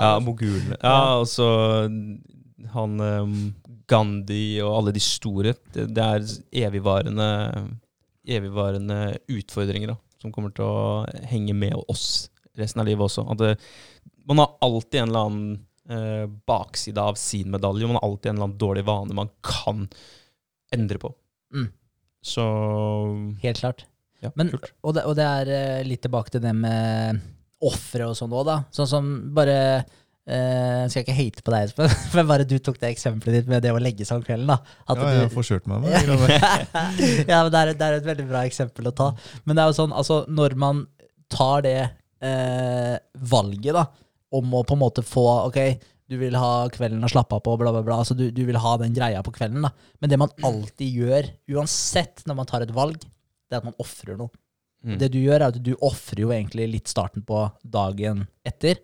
Ja, 0.04 0.10
mogulene. 0.20 0.76
Ja, 0.82 0.98
altså 1.22 1.46
han 2.74 3.00
um, 3.00 3.54
Gandhi 3.88 4.60
og 4.60 4.76
alle 4.82 4.92
de 4.98 5.02
store. 5.02 5.54
Det, 5.72 5.88
det 5.96 6.04
er 6.04 6.20
evigvarende, 6.66 7.28
evigvarende 8.28 8.98
utfordringer 9.32 9.88
da, 9.94 9.96
som 10.20 10.28
kommer 10.34 10.52
til 10.52 10.68
å 10.68 11.06
henge 11.30 11.54
med 11.56 11.72
oss 11.88 12.28
resten 12.58 12.80
av 12.82 12.86
livet 12.90 13.06
også. 13.08 13.22
At 13.32 13.38
det, 13.40 13.56
Man 14.28 14.38
har 14.42 14.50
alltid 14.60 15.00
en 15.00 15.08
eller 15.08 15.24
annen 15.30 15.56
eh, 15.90 16.24
bakside 16.48 17.02
av 17.02 17.18
sin 17.20 17.50
medalje. 17.50 17.86
Man 17.88 17.98
har 18.00 18.08
alltid 18.08 18.30
en 18.30 18.36
eller 18.36 18.48
annen 18.50 18.60
dårlig 18.60 18.84
vane 18.88 19.16
man 19.16 19.30
kan 19.44 19.86
endre 20.74 20.98
på. 21.02 21.12
Mm. 21.54 21.68
Så 22.24 22.44
Helt 23.42 23.60
klart. 23.62 23.86
ja, 24.20 24.30
Men, 24.34 24.50
kult. 24.50 24.72
og, 24.82 24.94
det, 24.96 25.04
og 25.08 25.16
det 25.16 25.24
er 25.24 25.52
eh, 25.54 25.86
litt 25.86 26.02
tilbake 26.04 26.34
til 26.34 26.42
det 26.44 26.52
med 26.56 27.22
ofre 27.64 28.10
og 28.10 28.18
sånn 28.18 28.34
òg, 28.34 28.44
da. 28.46 28.60
Sånn 28.74 28.90
som 28.90 29.08
bare 29.34 29.58
Uh, 30.28 30.84
Skal 30.92 31.00
jeg 31.00 31.06
ikke 31.06 31.16
hate 31.16 31.42
på 31.46 31.52
deg, 31.54 31.62
Espen, 31.70 31.92
men 32.12 32.26
bare 32.28 32.44
du 32.44 32.58
tok 32.60 32.76
det 32.82 32.90
eksempelet 32.92 33.38
ditt 33.38 33.46
med 33.48 33.62
det 33.64 33.70
å 33.72 33.78
legge 33.80 34.04
seg 34.04 34.18
om 34.20 34.26
kvelden. 34.26 34.50
da. 34.50 34.58
At 34.84 35.00
Ja, 35.00 35.06
jeg 35.14 35.22
har 35.22 35.30
forsøkt 35.32 35.70
meg 35.70 35.86
med 35.86 35.94
ja, 37.30 37.38
men 37.46 37.52
det 37.54 37.62
er, 37.62 37.70
det 37.72 37.86
er 37.86 37.96
et 37.96 38.08
veldig 38.10 38.26
bra 38.28 38.42
eksempel 38.44 38.90
å 38.90 38.92
ta. 38.92 39.06
Men 39.48 39.56
det 39.56 39.64
er 39.64 39.70
jo 39.72 39.78
sånn, 39.78 39.94
altså, 39.96 40.18
når 40.28 40.56
man 40.60 40.82
tar 41.32 41.64
det 41.64 41.78
uh, 41.80 42.96
valget 43.32 43.72
da, 43.78 43.86
om 44.34 44.54
å 44.54 44.64
på 44.66 44.76
en 44.76 44.82
måte 44.82 45.04
få 45.06 45.24
Ok, 45.48 45.58
du 46.08 46.16
vil 46.20 46.36
ha 46.40 46.68
kvelden 46.72 47.04
å 47.04 47.10
slappe 47.12 47.36
av 47.36 47.44
på, 47.44 47.54
bla, 47.60 47.72
bla, 47.74 47.82
bla. 47.84 48.00
Altså, 48.02 48.16
du, 48.16 48.28
du 48.32 48.42
vil 48.48 48.58
ha 48.60 48.74
den 48.80 48.94
greia 48.96 49.20
på 49.24 49.32
kvelden. 49.34 49.64
da. 49.66 49.72
Men 50.00 50.12
det 50.12 50.18
man 50.20 50.32
alltid 50.46 51.00
gjør, 51.02 51.30
uansett 51.56 52.24
når 52.28 52.38
man 52.38 52.48
tar 52.48 52.64
et 52.64 52.72
valg, 52.76 53.02
det 53.02 53.56
er 53.56 53.60
at 53.60 53.68
man 53.68 53.76
ofrer 53.82 54.16
noe. 54.16 54.32
Mm. 54.86 54.96
Det 55.00 55.10
du 55.12 55.18
gjør, 55.20 55.42
er 55.42 55.46
at 55.50 55.60
du 55.64 55.72
ofrer 55.84 56.22
jo 56.22 56.32
egentlig 56.32 56.68
litt 56.70 56.90
starten 56.90 57.24
på 57.28 57.42
dagen 57.66 58.22
etter. 58.46 58.80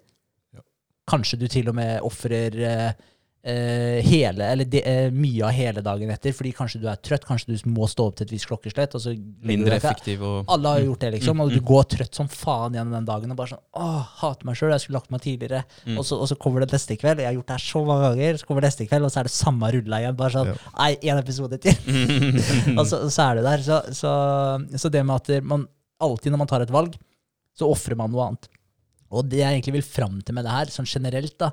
Ja. 0.53 0.65
Kanskje 1.09 1.39
du 1.41 1.47
til 1.49 1.71
og 1.71 1.79
med 1.79 2.05
ofrer 2.05 2.59
eh, 2.61 2.87
eh, 2.91 3.13
hele, 3.45 4.47
eller 4.55 4.65
de, 4.65 4.81
eh, 4.89 5.11
mye 5.13 5.45
av 5.45 5.51
hele 5.53 5.83
dagen 5.85 6.09
etter, 6.11 6.33
fordi 6.33 6.53
kanskje 6.57 6.79
du 6.81 6.87
er 6.89 6.97
trøtt, 6.97 7.27
kanskje 7.29 7.53
du 7.53 7.69
må 7.69 7.85
stå 7.91 8.07
opp 8.09 8.17
til 8.17 8.25
et 8.25 8.33
visst 8.33 8.49
klokkeslett. 8.49 8.97
Mindre 9.45 9.77
effektiv 9.77 10.23
og 10.25 10.49
Alle 10.49 10.73
har 10.73 10.85
gjort 10.87 11.05
det, 11.05 11.11
liksom. 11.19 11.37
Mm, 11.37 11.45
Og 11.45 11.53
du 11.53 11.61
mm. 11.61 11.67
går 11.69 11.85
trøtt 11.93 12.17
som 12.17 12.31
faen 12.33 12.79
gjennom 12.79 12.97
den 12.97 13.09
dagen 13.11 13.35
og 13.35 13.37
bare 13.37 13.53
sånn 13.53 13.63
Åh, 13.77 14.09
hater 14.23 14.49
meg 14.49 14.57
sjøl, 14.57 14.73
jeg 14.73 14.87
skulle 14.87 15.01
lagt 15.03 15.13
meg 15.13 15.25
tidligere. 15.27 15.61
Mm. 15.85 15.99
Og, 15.99 16.09
så, 16.09 16.17
og 16.17 16.31
så 16.31 16.39
kommer 16.41 16.65
det 16.65 16.71
neste 16.73 16.97
kveld, 16.97 17.21
jeg 17.21 17.29
har 17.29 17.37
gjort 17.37 17.51
det 17.53 17.59
her 17.59 17.67
så 17.67 17.85
mange 17.85 18.09
ganger, 18.09 18.41
så 18.41 18.49
kommer 18.49 18.65
det 18.65 18.73
neste 18.73 18.89
kveld, 18.89 19.05
og 19.05 19.13
så 19.13 19.21
er 19.21 19.29
det 19.29 19.35
samme 19.37 19.73
rulla 19.77 20.01
igjen. 20.01 20.19
Bare 20.23 20.37
sånn. 20.39 20.53
Nei, 20.79 20.91
én 21.05 21.21
episode 21.21 21.61
til. 21.61 21.79
og 22.79 22.85
så, 22.89 23.05
så 23.13 23.29
er 23.29 23.39
du 23.39 23.45
der. 23.51 23.69
Så, 23.69 23.81
så, 24.01 24.17
så 24.81 24.93
det 24.95 25.05
med 25.05 25.21
at 25.21 25.45
man 25.45 25.69
alltid 26.05 26.33
når 26.33 26.47
man 26.47 26.51
tar 26.51 26.65
et 26.65 26.73
valg, 26.75 26.97
så 27.55 27.69
ofrer 27.69 27.99
man 27.99 28.13
noe 28.13 28.31
annet. 28.31 28.49
Og 29.15 29.29
det 29.29 29.43
jeg 29.43 29.53
egentlig 29.53 29.77
vil 29.77 29.87
fram 29.87 30.21
til 30.25 30.37
med 30.37 30.47
det 30.47 30.55
her, 30.55 30.71
sånn 30.73 30.89
generelt, 30.89 31.37
da, 31.39 31.53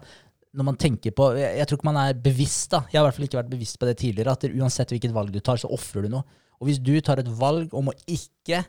når 0.57 0.67
man 0.67 0.77
tenker 0.79 1.13
på 1.15 1.29
Jeg, 1.39 1.57
jeg 1.61 1.67
tror 1.69 1.77
ikke 1.79 1.87
man 1.87 1.99
er 2.01 2.17
bevisst, 2.19 2.69
da. 2.73 2.81
Jeg 2.91 2.99
har 2.99 3.05
i 3.05 3.07
hvert 3.09 3.17
fall 3.19 3.27
ikke 3.29 3.39
vært 3.39 3.51
bevisst 3.53 3.79
på 3.79 3.87
det 3.87 3.97
tidligere, 4.01 4.33
at 4.35 4.43
uansett 4.51 4.91
hvilket 4.91 5.13
valg 5.15 5.31
du 5.31 5.39
tar, 5.39 5.59
så 5.61 5.69
ofrer 5.71 6.03
du 6.07 6.09
noe. 6.17 6.25
Og 6.59 6.67
hvis 6.67 6.79
du 6.83 6.93
tar 7.01 7.21
et 7.21 7.29
valg 7.39 7.71
om 7.77 7.87
å 7.89 7.97
ikke 8.05 8.63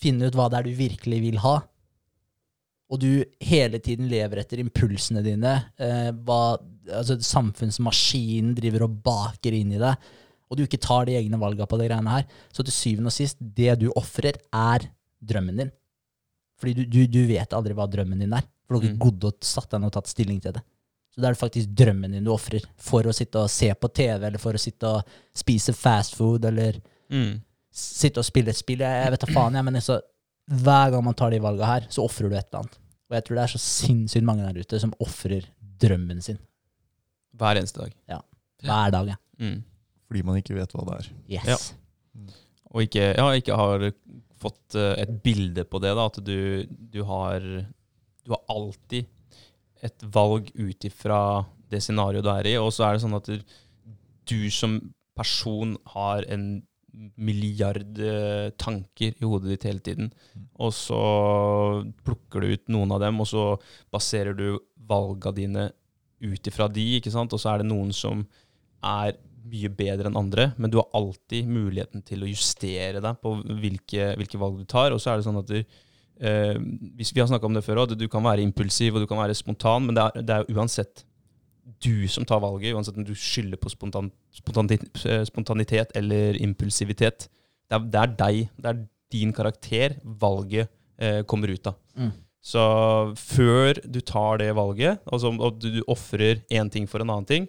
finne 0.00 0.26
ut 0.26 0.34
hva 0.36 0.48
det 0.50 0.58
er 0.58 0.66
du 0.68 0.74
virkelig 0.78 1.20
vil 1.22 1.38
ha, 1.44 1.60
og 2.90 2.98
du 2.98 3.22
hele 3.46 3.78
tiden 3.78 4.08
lever 4.10 4.40
etter 4.42 4.58
impulsene 4.58 5.22
dine, 5.22 5.52
eh, 5.78 6.10
hva 6.26 6.56
altså, 6.90 7.14
samfunnsmaskinen 7.22 8.56
driver 8.58 8.88
og 8.88 8.96
baker 9.04 9.54
inn 9.54 9.76
i 9.76 9.80
deg, 9.80 10.08
og 10.50 10.58
du 10.58 10.64
ikke 10.64 10.80
tar 10.82 11.06
de 11.06 11.14
egne 11.14 11.38
valgene 11.38 11.68
på 11.70 11.78
de 11.78 11.86
greiene 11.86 12.16
her, 12.16 12.24
så 12.50 12.64
til 12.66 12.74
syvende 12.74 13.12
og 13.12 13.14
sist, 13.14 13.38
det 13.38 13.76
du 13.78 13.86
ofrer, 13.94 14.40
er 14.50 14.88
drømmen 15.22 15.62
din. 15.62 15.70
Fordi 16.58 16.74
du, 16.80 16.82
du, 16.90 17.04
du 17.06 17.20
vet 17.30 17.54
aldri 17.54 17.76
hva 17.78 17.86
drømmen 17.88 18.18
din 18.26 18.34
er, 18.34 18.42
for 18.66 18.74
du 18.74 18.80
har 18.80 18.88
ikke 18.90 18.98
Mm. 18.98 19.04
gått 19.06 19.28
og 19.30 19.46
satt 19.46 19.70
deg 19.70 19.80
ned 19.80 19.92
og 19.92 19.94
tatt 19.94 20.10
stilling 20.10 20.40
til 20.42 20.56
det. 20.58 20.64
Så 21.10 21.20
da 21.20 21.28
er 21.28 21.34
det 21.34 21.40
faktisk 21.40 21.72
drømmen 21.74 22.14
din 22.14 22.26
du 22.26 22.30
ofrer 22.32 22.64
for 22.78 23.06
å 23.06 23.14
sitte 23.14 23.42
og 23.42 23.50
se 23.50 23.70
på 23.74 23.90
TV, 23.90 24.26
eller 24.28 24.42
for 24.42 24.54
å 24.54 24.62
sitte 24.62 24.90
og 24.98 25.16
spise 25.36 25.74
fast 25.74 26.14
food, 26.18 26.46
eller 26.46 26.78
mm. 27.10 27.32
sitte 27.74 28.22
og 28.22 28.28
spille 28.28 28.54
et 28.54 28.58
spill. 28.58 28.84
Jeg, 28.86 29.04
jeg 29.04 29.14
vet 29.14 29.24
da 29.24 29.30
faen, 29.32 29.58
jeg, 29.58 29.66
men 29.66 29.80
så, 29.82 29.98
hver 30.50 30.94
gang 30.94 31.04
man 31.06 31.18
tar 31.18 31.34
de 31.34 31.42
valgene 31.42 31.72
her, 31.72 31.88
så 31.90 32.04
ofrer 32.06 32.30
du 32.30 32.36
et 32.36 32.46
eller 32.46 32.62
annet. 32.62 32.78
Og 33.10 33.18
jeg 33.18 33.26
tror 33.26 33.40
det 33.40 33.42
er 33.42 33.52
så 33.56 33.62
sinnssykt 33.64 34.26
mange 34.26 34.46
der 34.46 34.62
ute 34.62 34.78
som 34.82 34.94
ofrer 35.02 35.50
drømmen 35.80 36.22
sin 36.22 36.38
Hver 37.40 37.58
eneste 37.58 37.82
dag. 37.82 37.94
Ja. 38.10 38.20
hver 38.62 38.94
dag. 38.94 39.14
Ja. 39.14 39.18
Mm. 39.40 39.60
Fordi 40.10 40.22
man 40.26 40.38
ikke 40.38 40.56
vet 40.58 40.74
hva 40.74 40.84
det 40.86 40.96
er. 40.98 41.12
Yes. 41.30 41.48
Ja. 41.48 42.34
Og 42.70 42.84
ikke, 42.86 43.06
ja, 43.16 43.26
ikke 43.38 43.56
har 43.58 43.86
fått 44.40 44.76
eh, 44.78 44.98
et 45.02 45.12
bilde 45.24 45.64
på 45.66 45.80
det, 45.82 45.94
da. 45.96 46.06
At 46.10 46.20
du, 46.22 46.66
du 46.68 47.00
har 47.08 47.40
Du 47.40 48.34
har 48.34 48.42
alltid 48.52 49.08
et 49.86 50.06
valg 50.14 50.50
ut 50.54 50.86
ifra 50.86 51.20
det 51.70 51.82
scenarioet 51.84 52.26
du 52.26 52.30
er 52.32 52.48
i, 52.52 52.56
og 52.60 52.72
så 52.74 52.86
er 52.86 52.96
det 52.96 53.04
sånn 53.04 53.18
at 53.18 53.30
du, 54.30 54.40
som 54.52 54.78
person 55.18 55.76
har 55.94 56.26
en 56.30 56.60
milliard 57.20 57.98
eh, 58.02 58.50
tanker 58.58 59.14
i 59.14 59.26
hodet 59.26 59.54
ditt 59.54 59.66
hele 59.68 59.82
tiden. 59.84 60.10
Og 60.58 60.72
så 60.74 61.00
plukker 62.06 62.42
du 62.42 62.54
ut 62.54 62.72
noen 62.74 62.94
av 62.96 63.02
dem, 63.04 63.20
og 63.22 63.28
så 63.30 63.44
baserer 63.94 64.36
du 64.36 64.58
valga 64.90 65.32
dine 65.34 65.70
ut 66.20 66.50
ifra 66.50 66.68
de, 66.68 66.86
ikke 66.98 67.12
sant? 67.14 67.32
Og 67.32 67.40
så 67.40 67.54
er 67.54 67.62
det 67.62 67.70
noen 67.70 67.94
som 67.96 68.24
er 68.84 69.16
mye 69.50 69.70
bedre 69.72 70.10
enn 70.10 70.18
andre, 70.18 70.50
men 70.60 70.72
du 70.72 70.78
har 70.80 70.90
alltid 70.96 71.48
muligheten 71.48 72.04
til 72.06 72.24
å 72.24 72.28
justere 72.28 73.00
deg 73.02 73.22
på 73.22 73.34
hvilke, 73.62 74.12
hvilke 74.20 74.40
valg 74.40 74.60
du 74.60 74.66
tar. 74.68 74.92
Og 74.92 75.00
så 75.00 75.12
er 75.12 75.20
det 75.20 75.26
sånn 75.26 75.40
at 75.40 75.50
du, 75.50 75.62
eh, 76.20 76.56
hvis 76.96 77.14
Vi 77.14 77.22
har 77.22 77.28
snakka 77.30 77.48
om 77.48 77.56
det 77.56 77.64
før 77.66 77.82
òg, 77.84 77.96
du 77.98 78.08
kan 78.08 78.24
være 78.24 78.44
impulsiv 78.44 78.94
og 78.94 79.04
du 79.04 79.08
kan 79.10 79.20
være 79.20 79.36
spontan, 79.38 79.86
men 79.86 79.96
det 79.96 80.04
er, 80.04 80.22
det 80.22 80.36
er 80.36 80.56
uansett 80.56 81.04
du 81.80 82.08
som 82.08 82.24
tar 82.28 82.40
valget, 82.42 82.74
uansett 82.74 82.96
om 82.98 83.06
du 83.06 83.14
skylder 83.16 83.60
på 83.60 83.70
spontan, 83.72 84.10
spontanitet, 84.34 85.04
eh, 85.06 85.22
spontanitet 85.28 85.94
eller 85.96 86.38
impulsivitet. 86.42 87.28
Det 87.70 87.78
er, 87.78 87.86
det 87.86 88.00
er 88.00 88.16
deg, 88.18 88.40
det 88.56 88.72
er 88.72 88.82
din 89.12 89.32
karakter 89.34 89.96
valget 90.04 90.70
eh, 91.00 91.22
kommer 91.28 91.52
ut 91.52 91.70
av. 91.70 91.78
Mm. 91.96 92.12
Så 92.40 92.60
før 93.20 93.80
du 93.84 94.00
tar 94.00 94.40
det 94.40 94.52
valget, 94.56 95.00
altså 95.12 95.32
og 95.34 95.58
du, 95.60 95.68
du 95.76 95.82
ofrer 95.92 96.40
én 96.48 96.70
ting 96.72 96.88
for 96.88 97.04
en 97.04 97.12
annen 97.12 97.28
ting, 97.28 97.48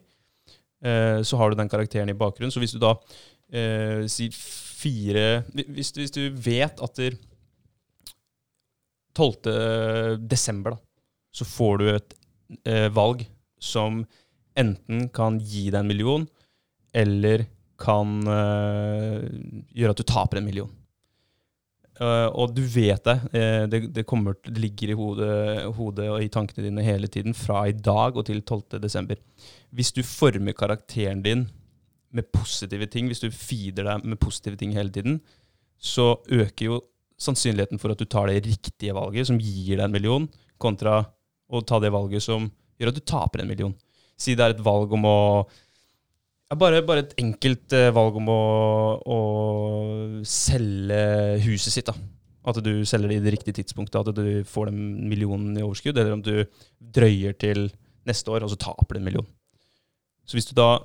eh, 0.84 1.22
så 1.23 1.39
har 1.39 1.52
du 1.52 1.60
den 1.60 1.72
karakteren 1.72 2.11
i 2.11 2.18
bakgrunnen. 2.18 2.52
Så 2.52 2.60
hvis 2.60 2.76
du 2.76 2.81
da 2.81 2.98
eh, 3.52 4.03
sier 4.11 4.35
fire 4.81 5.43
hvis, 5.53 5.93
hvis 5.95 6.14
du 6.15 6.23
vet 6.34 6.81
at 6.81 6.98
der 6.98 7.15
12. 9.17 10.17
desember, 10.29 10.75
da, 10.75 10.81
så 11.31 11.47
får 11.47 11.79
du 11.79 11.88
et 11.91 12.13
eh, 12.67 12.88
valg 12.93 13.23
som 13.61 14.01
enten 14.57 15.07
kan 15.15 15.39
gi 15.39 15.69
deg 15.69 15.81
en 15.81 15.89
million, 15.89 16.27
eller 16.91 17.45
kan 17.81 18.19
eh, 18.27 19.25
gjøre 19.73 19.95
at 19.95 20.01
du 20.01 20.07
taper 20.07 20.41
en 20.41 20.47
million. 20.47 20.71
Uh, 22.01 22.31
og 22.33 22.53
du 22.55 22.63
vet 22.65 23.03
det. 23.05 23.17
eh, 23.38 23.63
det, 23.69 23.81
det, 23.93 24.07
kommer, 24.09 24.33
det 24.41 24.57
ligger 24.57 24.89
i 24.89 24.95
hodet, 24.97 25.33
hodet 25.77 26.07
og 26.09 26.23
i 26.23 26.31
tankene 26.33 26.63
dine 26.65 26.85
hele 26.85 27.09
tiden, 27.11 27.35
fra 27.38 27.67
i 27.69 27.75
dag 27.77 28.17
og 28.17 28.25
til 28.25 28.39
12. 28.41 28.79
desember. 28.81 29.19
Hvis 29.69 29.91
du 29.93 30.01
former 30.01 30.55
karakteren 30.57 31.21
din 31.21 31.45
med 32.11 32.31
positive 32.33 32.88
ting, 32.89 33.11
hvis 33.11 33.21
du 33.21 33.29
feeder 33.29 33.85
deg 33.85 34.07
med 34.07 34.19
positive 34.23 34.57
ting 34.57 34.73
hele 34.73 34.89
tiden, 34.89 35.19
så 35.77 36.15
øker 36.31 36.65
jo 36.65 36.81
sannsynligheten 37.22 37.81
for 37.81 37.93
at 37.93 38.02
du 38.02 38.07
tar 38.10 38.30
det 38.31 38.45
riktige 38.48 38.95
valget, 38.98 39.30
som 39.30 39.39
gir 39.41 39.77
deg 39.77 39.85
en 39.85 39.93
million, 39.93 40.27
kontra 40.61 41.02
å 41.52 41.61
ta 41.68 41.80
det 41.84 41.91
valget 41.93 42.23
som 42.26 42.48
gjør 42.80 42.91
at 42.91 42.98
du 42.98 43.03
taper 43.06 43.43
en 43.43 43.52
million. 43.52 43.76
Si 44.19 44.35
det 44.38 44.45
er 44.45 44.56
et 44.56 44.64
valg 44.65 44.93
om 44.95 45.06
å 45.10 45.19
bare, 46.60 46.81
bare 46.84 47.06
et 47.06 47.14
enkelt 47.22 47.73
eh, 47.77 47.91
valg 47.95 48.18
om 48.19 48.31
å, 48.31 48.41
å 48.99 49.19
selge 50.27 51.03
huset 51.45 51.73
sitt. 51.73 51.88
da. 51.88 51.95
At 52.48 52.57
du 52.65 52.81
selger 52.88 53.11
det 53.11 53.19
i 53.19 53.23
det 53.23 53.35
riktige 53.38 53.60
tidspunktet, 53.61 54.02
at 54.02 54.18
du 54.18 54.43
får 54.48 54.72
den 54.72 55.07
millionen 55.07 55.56
i 55.56 55.64
overskudd. 55.64 55.98
Eller 55.98 56.18
om 56.18 56.23
du 56.26 56.43
drøyer 56.80 57.38
til 57.39 57.69
neste 58.10 58.34
år, 58.34 58.43
og 58.43 58.52
så 58.52 58.60
taper 58.60 58.98
du 58.98 59.02
en 59.02 59.07
million. 59.07 59.30
Så 60.27 60.38
hvis 60.38 60.49
du 60.49 60.56
da 60.57 60.81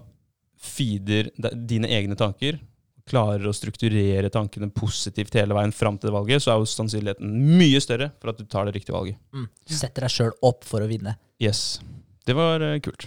feeder 0.63 1.33
dine 1.69 1.91
egne 1.93 2.17
tanker, 2.19 2.61
klarer 3.07 3.47
å 3.47 3.55
strukturere 3.55 4.31
tankene 4.35 4.69
positivt 4.75 5.37
hele 5.39 5.55
veien 5.55 5.73
fram 5.75 5.99
til 5.99 6.11
det 6.11 6.17
valget, 6.17 6.43
så 6.43 6.53
er 6.55 6.63
jo 6.63 6.71
sannsynligheten 6.71 7.37
mye 7.59 7.81
større 7.83 8.11
for 8.21 8.33
at 8.33 8.41
du 8.41 8.47
tar 8.51 8.67
det 8.67 8.75
riktige 8.81 8.97
valget. 8.97 9.21
Mm. 9.33 9.47
Setter 9.71 10.07
deg 10.07 10.15
sjøl 10.17 10.33
opp 10.49 10.67
for 10.67 10.83
å 10.83 10.89
vinne. 10.91 11.15
Yes. 11.43 11.79
Det 12.27 12.35
var 12.35 12.65
uh, 12.65 12.75
kult. 12.83 13.07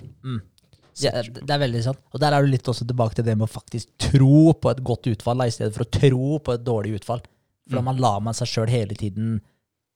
Ja, 1.00 1.12
det 1.24 1.52
er 1.52 1.62
veldig 1.62 1.82
sant. 1.84 2.00
Og 2.14 2.20
der 2.24 2.36
er 2.36 2.44
du 2.44 2.50
litt 2.52 2.68
også 2.68 2.88
tilbake 2.88 3.16
til 3.20 3.28
det 3.28 3.36
med 3.40 3.48
å 3.48 3.52
faktisk 3.52 3.92
tro 4.10 4.54
på 4.56 4.72
et 4.72 4.82
godt 4.84 5.08
utfall, 5.12 5.40
da, 5.40 5.48
i 5.48 5.54
stedet 5.56 5.76
for 5.76 5.84
å 5.86 5.92
tro 6.00 6.40
på 6.44 6.56
et 6.56 6.64
dårlig 6.68 6.98
utfall. 7.00 7.22
For 7.70 7.78
da 7.78 7.82
Mm. 7.84 7.90
man 7.92 7.98
lar 8.02 8.20
man 8.26 8.34
seg 8.34 8.48
sjøl 8.50 8.72
hele 8.72 8.96
tiden 8.98 9.42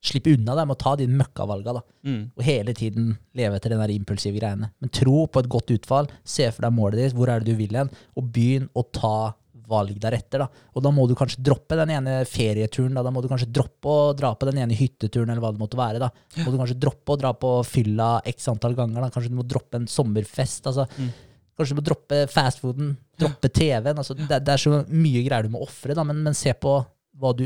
slippe 0.04 0.34
unna 0.36 0.54
det 0.56 0.66
med 0.68 0.76
å 0.76 0.80
ta 0.84 0.96
de 1.00 1.08
møkkavalga. 1.08 1.74
da. 1.74 1.82
Mm. 2.06 2.32
Og 2.38 2.44
hele 2.44 2.74
tiden 2.76 3.18
leve 3.34 3.56
etter 3.56 3.70
den 3.72 3.80
der 3.80 3.94
impulsive 3.96 4.36
greiene. 4.40 4.72
Men 4.82 4.90
tro 4.92 5.26
på 5.28 5.40
et 5.40 5.48
godt 5.50 5.72
utfall, 5.72 6.08
se 6.24 6.50
for 6.52 6.62
deg 6.68 6.76
målet 6.76 7.00
ditt, 7.00 7.16
hvor 7.16 7.32
er 7.32 7.40
det 7.40 7.48
du 7.52 7.56
vil 7.56 7.76
hen, 7.80 7.90
og 8.16 8.32
begynn 8.36 8.68
å 8.76 8.84
ta 8.92 9.34
valg 9.74 9.98
deretter. 10.00 10.46
da. 10.46 10.48
Og 10.78 10.86
da 10.86 10.92
må 10.94 11.08
du 11.10 11.16
kanskje 11.20 11.42
droppe 11.44 11.76
den 11.82 11.92
ene 11.98 12.16
ferieturen, 12.30 12.94
da, 12.96 13.04
da 13.04 13.12
må 13.14 13.22
du 13.26 13.28
kanskje 13.32 13.50
droppe 13.52 13.90
å 13.90 14.14
dra 14.16 14.32
på 14.38 14.48
den 14.52 14.62
ene 14.64 14.78
hytteturen, 14.78 15.30
eller 15.34 15.42
hva 15.44 15.52
det 15.56 15.62
måtte 15.66 15.80
være. 15.82 16.00
da. 16.06 16.12
Må 16.46 16.54
du 16.54 16.60
kanskje 16.62 16.80
droppe 16.86 17.16
å 17.16 17.20
dra 17.20 17.34
på 17.34 17.56
fylla 17.68 18.16
x 18.30 18.48
antall 18.54 18.78
ganger, 18.78 19.02
da. 19.02 19.10
kanskje 19.14 19.34
du 19.34 19.40
må 19.42 19.46
droppe 19.50 19.82
en 19.82 19.90
sommerfest. 19.90 20.70
altså. 20.72 20.86
Mm. 20.98 21.10
Kanskje 21.58 21.76
du 21.76 21.80
må 21.82 21.86
droppe 21.86 22.22
fastfooden, 22.34 22.94
droppe 23.22 23.50
TV-en. 23.54 23.98
altså 24.02 24.16
det, 24.18 24.40
det 24.46 24.54
er 24.56 24.62
så 24.64 24.80
mye 24.90 25.22
greier 25.28 25.46
du 25.46 25.52
må 25.54 25.62
ofre, 25.62 25.94
men, 26.06 26.24
men 26.26 26.34
se 26.38 26.54
på 26.58 26.80
hva 27.22 27.34
du 27.38 27.46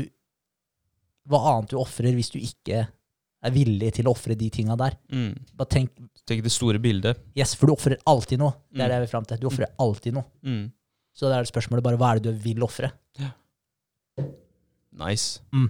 hva 1.28 1.40
annet 1.52 1.74
du 1.74 1.76
ofrer 1.76 2.14
hvis 2.16 2.30
du 2.32 2.38
ikke 2.40 2.86
er 3.44 3.52
villig 3.54 3.90
til 3.98 4.08
å 4.08 4.14
ofre 4.16 4.34
de 4.34 4.48
tinga 4.50 4.74
der. 4.80 4.96
Mm. 5.12 5.34
Bare 5.58 5.70
tenk, 5.70 5.90
Tenk 6.26 6.40
det 6.44 6.50
store 6.52 6.80
bildet. 6.82 7.20
yes, 7.38 7.52
For 7.54 7.68
du 7.70 7.74
ofrer 7.76 7.98
alltid 8.08 8.40
noe. 8.40 8.54
Det 8.72 8.80
er 8.80 8.84
Mm. 8.84 8.88
det 8.88 8.96
jeg 8.96 9.04
vil 9.04 9.12
fram 9.12 9.24
til. 9.28 9.38
Du 9.38 9.46
ofrer 9.46 9.68
alltid 9.78 10.14
noe. 10.16 10.24
Mm. 10.42 10.64
Så 11.18 11.26
da 11.26 11.38
er 11.38 11.46
det 11.46 11.50
spørsmålet 11.50 11.82
bare 11.82 11.98
hva 11.98 12.12
er 12.14 12.22
det 12.22 12.30
du 12.30 12.44
vil 12.44 12.62
ofre? 12.62 12.92
Nice. 14.98 15.42
Mm. 15.54 15.68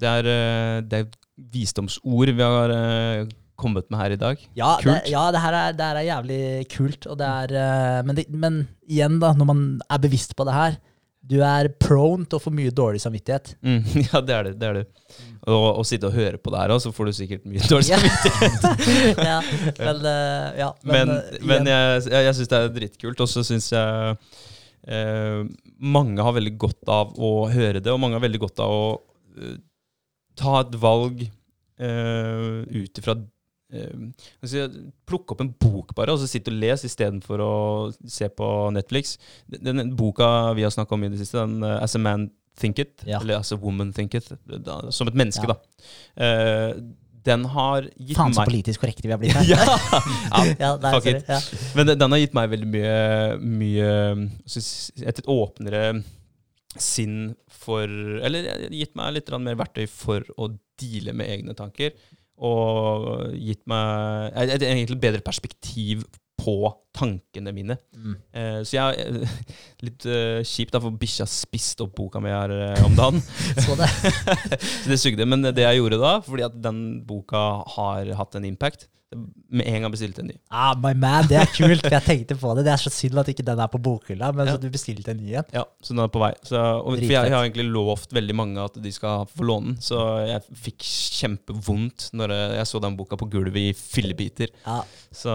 Det, 0.00 0.08
er, 0.08 0.28
eh, 0.28 0.78
det 0.84 1.02
er 1.02 1.10
visdomsord 1.52 2.32
vi 2.32 2.44
har 2.44 2.72
eh, 2.72 3.28
kommet 3.56 3.88
med 3.92 4.00
her 4.00 4.14
i 4.16 4.20
dag. 4.20 4.42
Ja, 4.56 4.74
det, 4.80 4.96
ja, 5.12 5.26
det 5.32 5.42
her 5.44 5.56
er, 5.56 5.76
det 5.76 5.88
her 5.88 6.00
er 6.00 6.08
jævlig 6.08 6.40
kult. 6.72 7.08
Er, 7.16 7.52
eh, 7.52 8.00
men, 8.08 8.20
men 8.32 8.58
igjen, 8.88 9.20
da, 9.22 9.32
når 9.36 9.50
man 9.52 9.64
er 9.88 10.02
bevisst 10.02 10.36
på 10.36 10.48
det 10.48 10.56
her 10.56 10.80
Du 11.26 11.36
er 11.42 11.68
prone 11.82 12.26
til 12.26 12.38
å 12.38 12.42
få 12.42 12.52
mye 12.54 12.72
dårlig 12.74 13.00
samvittighet. 13.02 13.56
Mm. 13.66 13.80
Ja, 14.06 14.20
det 14.22 14.34
er 14.36 14.48
det. 14.48 14.52
det, 14.60 14.68
er 14.68 14.80
det. 14.80 14.84
Og, 15.46 15.66
og 15.80 15.86
sitte 15.88 16.10
og 16.10 16.14
høre 16.16 16.38
på 16.38 16.52
det 16.54 16.62
her 16.62 16.74
så 16.82 16.92
får 16.94 17.10
du 17.10 17.16
sikkert 17.18 17.46
mye 17.50 17.70
dårlig 17.70 17.88
samvittighet. 17.90 18.66
ja, 19.30 19.38
men, 19.80 20.02
eh, 20.12 20.60
ja, 20.62 20.72
Men, 20.86 21.14
men, 21.14 21.46
men 21.50 21.70
jeg, 21.72 22.04
jeg, 22.10 22.26
jeg 22.28 22.38
syns 22.38 22.52
det 22.52 22.60
er 22.60 22.76
dritkult, 22.80 23.24
og 23.24 23.30
så 23.30 23.44
syns 23.46 23.70
jeg 23.74 24.18
eh, 24.86 25.40
mange 25.82 26.22
har 26.22 26.36
veldig 26.36 26.54
godt 26.60 26.92
av 26.92 27.16
å 27.18 27.32
høre 27.52 27.82
det, 27.82 27.92
og 27.92 28.00
mange 28.02 28.18
har 28.18 28.24
veldig 28.24 28.42
godt 28.46 28.62
av 28.64 28.74
å 28.74 28.84
uh, 29.36 29.56
ta 30.36 30.60
et 30.62 30.76
valg 30.80 31.24
uh, 31.26 32.62
ut 32.64 33.00
ifra 33.00 33.16
eh, 33.16 33.24
Plukke 35.06 35.34
opp 35.36 35.40
en 35.44 35.52
bok 35.60 35.94
bare, 35.98 36.12
og 36.14 36.18
så 36.22 36.28
sitte 36.30 36.52
og 36.52 36.58
lese 36.60 36.88
istedenfor 36.90 37.42
å 37.44 37.52
se 38.10 38.28
på 38.28 38.48
Netflix. 38.76 39.16
Den, 39.48 39.76
den 39.82 39.94
boka 39.98 40.52
vi 40.56 40.62
har 40.66 40.70
snakka 40.74 40.94
om 40.96 41.04
i 41.06 41.12
det 41.12 41.20
siste, 41.22 41.38
den 41.44 41.62
uh, 41.64 41.78
As 41.82 41.94
a 41.96 42.02
Man 42.02 42.28
Thinketh, 42.56 43.04
Ja. 43.06 43.18
eller 43.20 43.36
As 43.42 43.52
a 43.52 43.56
Woman 43.60 43.92
Thinketh, 43.92 44.32
da, 44.46 44.78
som 44.90 45.08
et 45.10 45.14
menneske, 45.18 45.44
Ja. 45.44 45.54
da. 45.54 45.58
Eh, 46.24 46.78
den 47.26 47.42
har 47.52 47.82
gitt 47.98 48.16
Faen 48.16 48.32
så 48.32 48.44
politisk 48.46 48.80
korrekte 48.80 49.02
vi 49.08 49.10
har 49.12 49.18
blitt 49.18 49.34
her. 49.34 49.44
ja, 49.50 50.44
ja, 50.60 50.70
nei, 50.80 50.92
sorry. 50.94 51.14
Ja. 51.28 51.40
Men 51.74 51.86
den- 51.90 51.98
den 51.98 52.14
har 52.14 52.18
gitt 52.22 52.36
meg 52.38 52.50
veldig 52.52 52.68
mye, 52.70 52.92
mye 53.42 53.90
Et 55.02 55.18
litt 55.18 55.26
åpnere 55.26 56.02
sinn 56.78 57.34
for 57.50 57.82
Eller 58.22 58.68
gitt 58.70 58.94
meg 58.98 59.14
litt 59.16 59.30
mer 59.42 59.56
verktøy 59.58 59.86
for 59.90 60.22
å 60.38 60.50
deale 60.78 61.12
med 61.16 61.26
egne 61.32 61.54
tanker. 61.56 61.92
Og 62.36 63.32
gitt 63.32 63.62
meg 63.70 64.36
et, 64.36 64.62
egentlig 64.62 65.00
bedre 65.00 65.24
perspektiv 65.24 66.04
på 66.36 66.68
tankene 66.94 67.52
mine. 67.52 67.78
Mm. 67.96 68.16
Eh, 68.36 68.58
så 68.66 68.76
jeg 68.76 69.22
Litt 69.86 70.04
uh, 70.08 70.42
kjipt, 70.46 70.74
da, 70.74 70.80
for 70.82 70.94
bikkja 71.00 71.26
spiste 71.28 71.86
opp 71.86 71.94
boka 71.96 72.20
mi 72.22 72.32
her 72.32 72.52
eh, 72.52 72.82
om 72.86 72.96
dagen. 72.96 73.22
Så 73.64 73.76
det. 73.78 73.88
så 74.82 74.92
det 74.92 75.00
sugde. 75.00 75.26
Men 75.28 75.48
det 75.48 75.64
jeg 75.64 75.80
gjorde 75.80 76.00
da, 76.02 76.18
fordi 76.24 76.46
at 76.46 76.60
den 76.62 76.82
boka 77.08 77.46
har 77.76 78.12
hatt 78.20 78.38
en 78.38 78.46
impact 78.48 78.88
Med 79.56 79.66
en 79.70 79.82
gang 79.84 79.92
bestilte 79.94 80.22
en 80.24 80.28
ny. 80.32 80.36
Ah, 80.50 80.74
my 80.82 80.90
man, 80.98 81.26
det 81.30 81.36
er 81.38 81.46
kult. 81.54 81.82
for 81.84 81.94
Jeg 81.96 82.02
tenkte 82.06 82.36
på 82.40 82.54
det. 82.58 82.64
Det 82.66 82.72
er 82.74 82.82
så 82.82 82.90
synd 82.92 83.18
at 83.22 83.28
ikke 83.30 83.44
den 83.46 83.60
er 83.62 83.70
på 83.72 83.78
bokhylla, 83.82 84.32
men 84.34 84.46
Ja. 84.48 84.54
så 84.56 84.60
du 84.62 84.68
bestilte 84.74 85.12
en 85.14 85.20
ny 85.22 85.34
en. 85.38 85.44
Ja, 85.54 85.62
så 85.82 85.94
den 85.94 86.02
er 86.04 86.08
på 86.12 86.22
vei. 86.22 86.32
Så, 86.42 86.56
og, 86.60 86.96
for 86.96 87.04
jeg, 87.04 87.12
jeg 87.30 87.34
har 87.36 87.44
egentlig 87.46 87.68
lovt 87.70 88.12
veldig 88.16 88.34
mange 88.38 88.64
at 88.64 88.78
de 88.82 88.92
skal 88.92 89.26
få 89.30 89.46
låne 89.46 89.74
den, 89.74 89.78
så 89.86 90.00
jeg 90.26 90.42
fikk 90.66 90.88
kjempevondt 91.20 92.10
når 92.16 92.34
jeg, 92.36 92.66
så 92.70 92.80
den 92.82 92.96
boka 92.98 93.18
på 93.20 93.28
gulvet 93.32 93.56
i 93.70 93.72
fillebiter. 93.76 94.52
Ja, 94.66 94.80
Så 95.14 95.32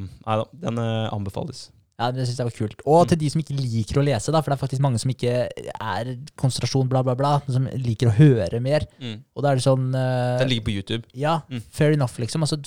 nei 0.00 0.36
da, 0.40 0.44
den 0.66 0.78
eh, 0.82 1.08
anbefales. 1.14 1.68
Ja 2.00 2.06
det 2.16 2.24
syns 2.26 2.38
jeg 2.40 2.48
var 2.48 2.54
kult. 2.56 2.80
Og 2.88 3.02
til 3.10 3.18
de 3.20 3.28
som 3.30 3.42
ikke 3.42 3.54
liker 3.60 4.00
å 4.00 4.04
lese, 4.06 4.32
da, 4.32 4.40
for 4.40 4.50
det 4.50 4.56
er 4.56 4.62
faktisk 4.62 4.80
mange 4.82 4.98
som 5.02 5.12
ikke 5.12 5.34
er 5.76 6.10
konsentrasjon, 6.40 6.88
bla, 6.88 7.02
bla, 7.04 7.14
bla, 7.18 7.34
men 7.44 7.56
som 7.58 7.68
liker 7.84 8.08
å 8.08 8.14
høre 8.16 8.60
mer. 8.64 8.86
Mm. 9.02 9.18
Og 9.36 9.44
da 9.44 9.52
er 9.52 9.60
det 9.60 9.64
sånn 9.66 9.90
uh, 9.92 10.38
Den 10.40 10.48
ligger 10.50 10.66
på 10.70 10.74
YouTube. 10.78 11.04
Ja, 11.14 11.36
Mm. 11.50 11.60
fair 11.70 11.92
enough, 11.92 12.16
liksom. 12.22 12.42
Altså, 12.46 12.58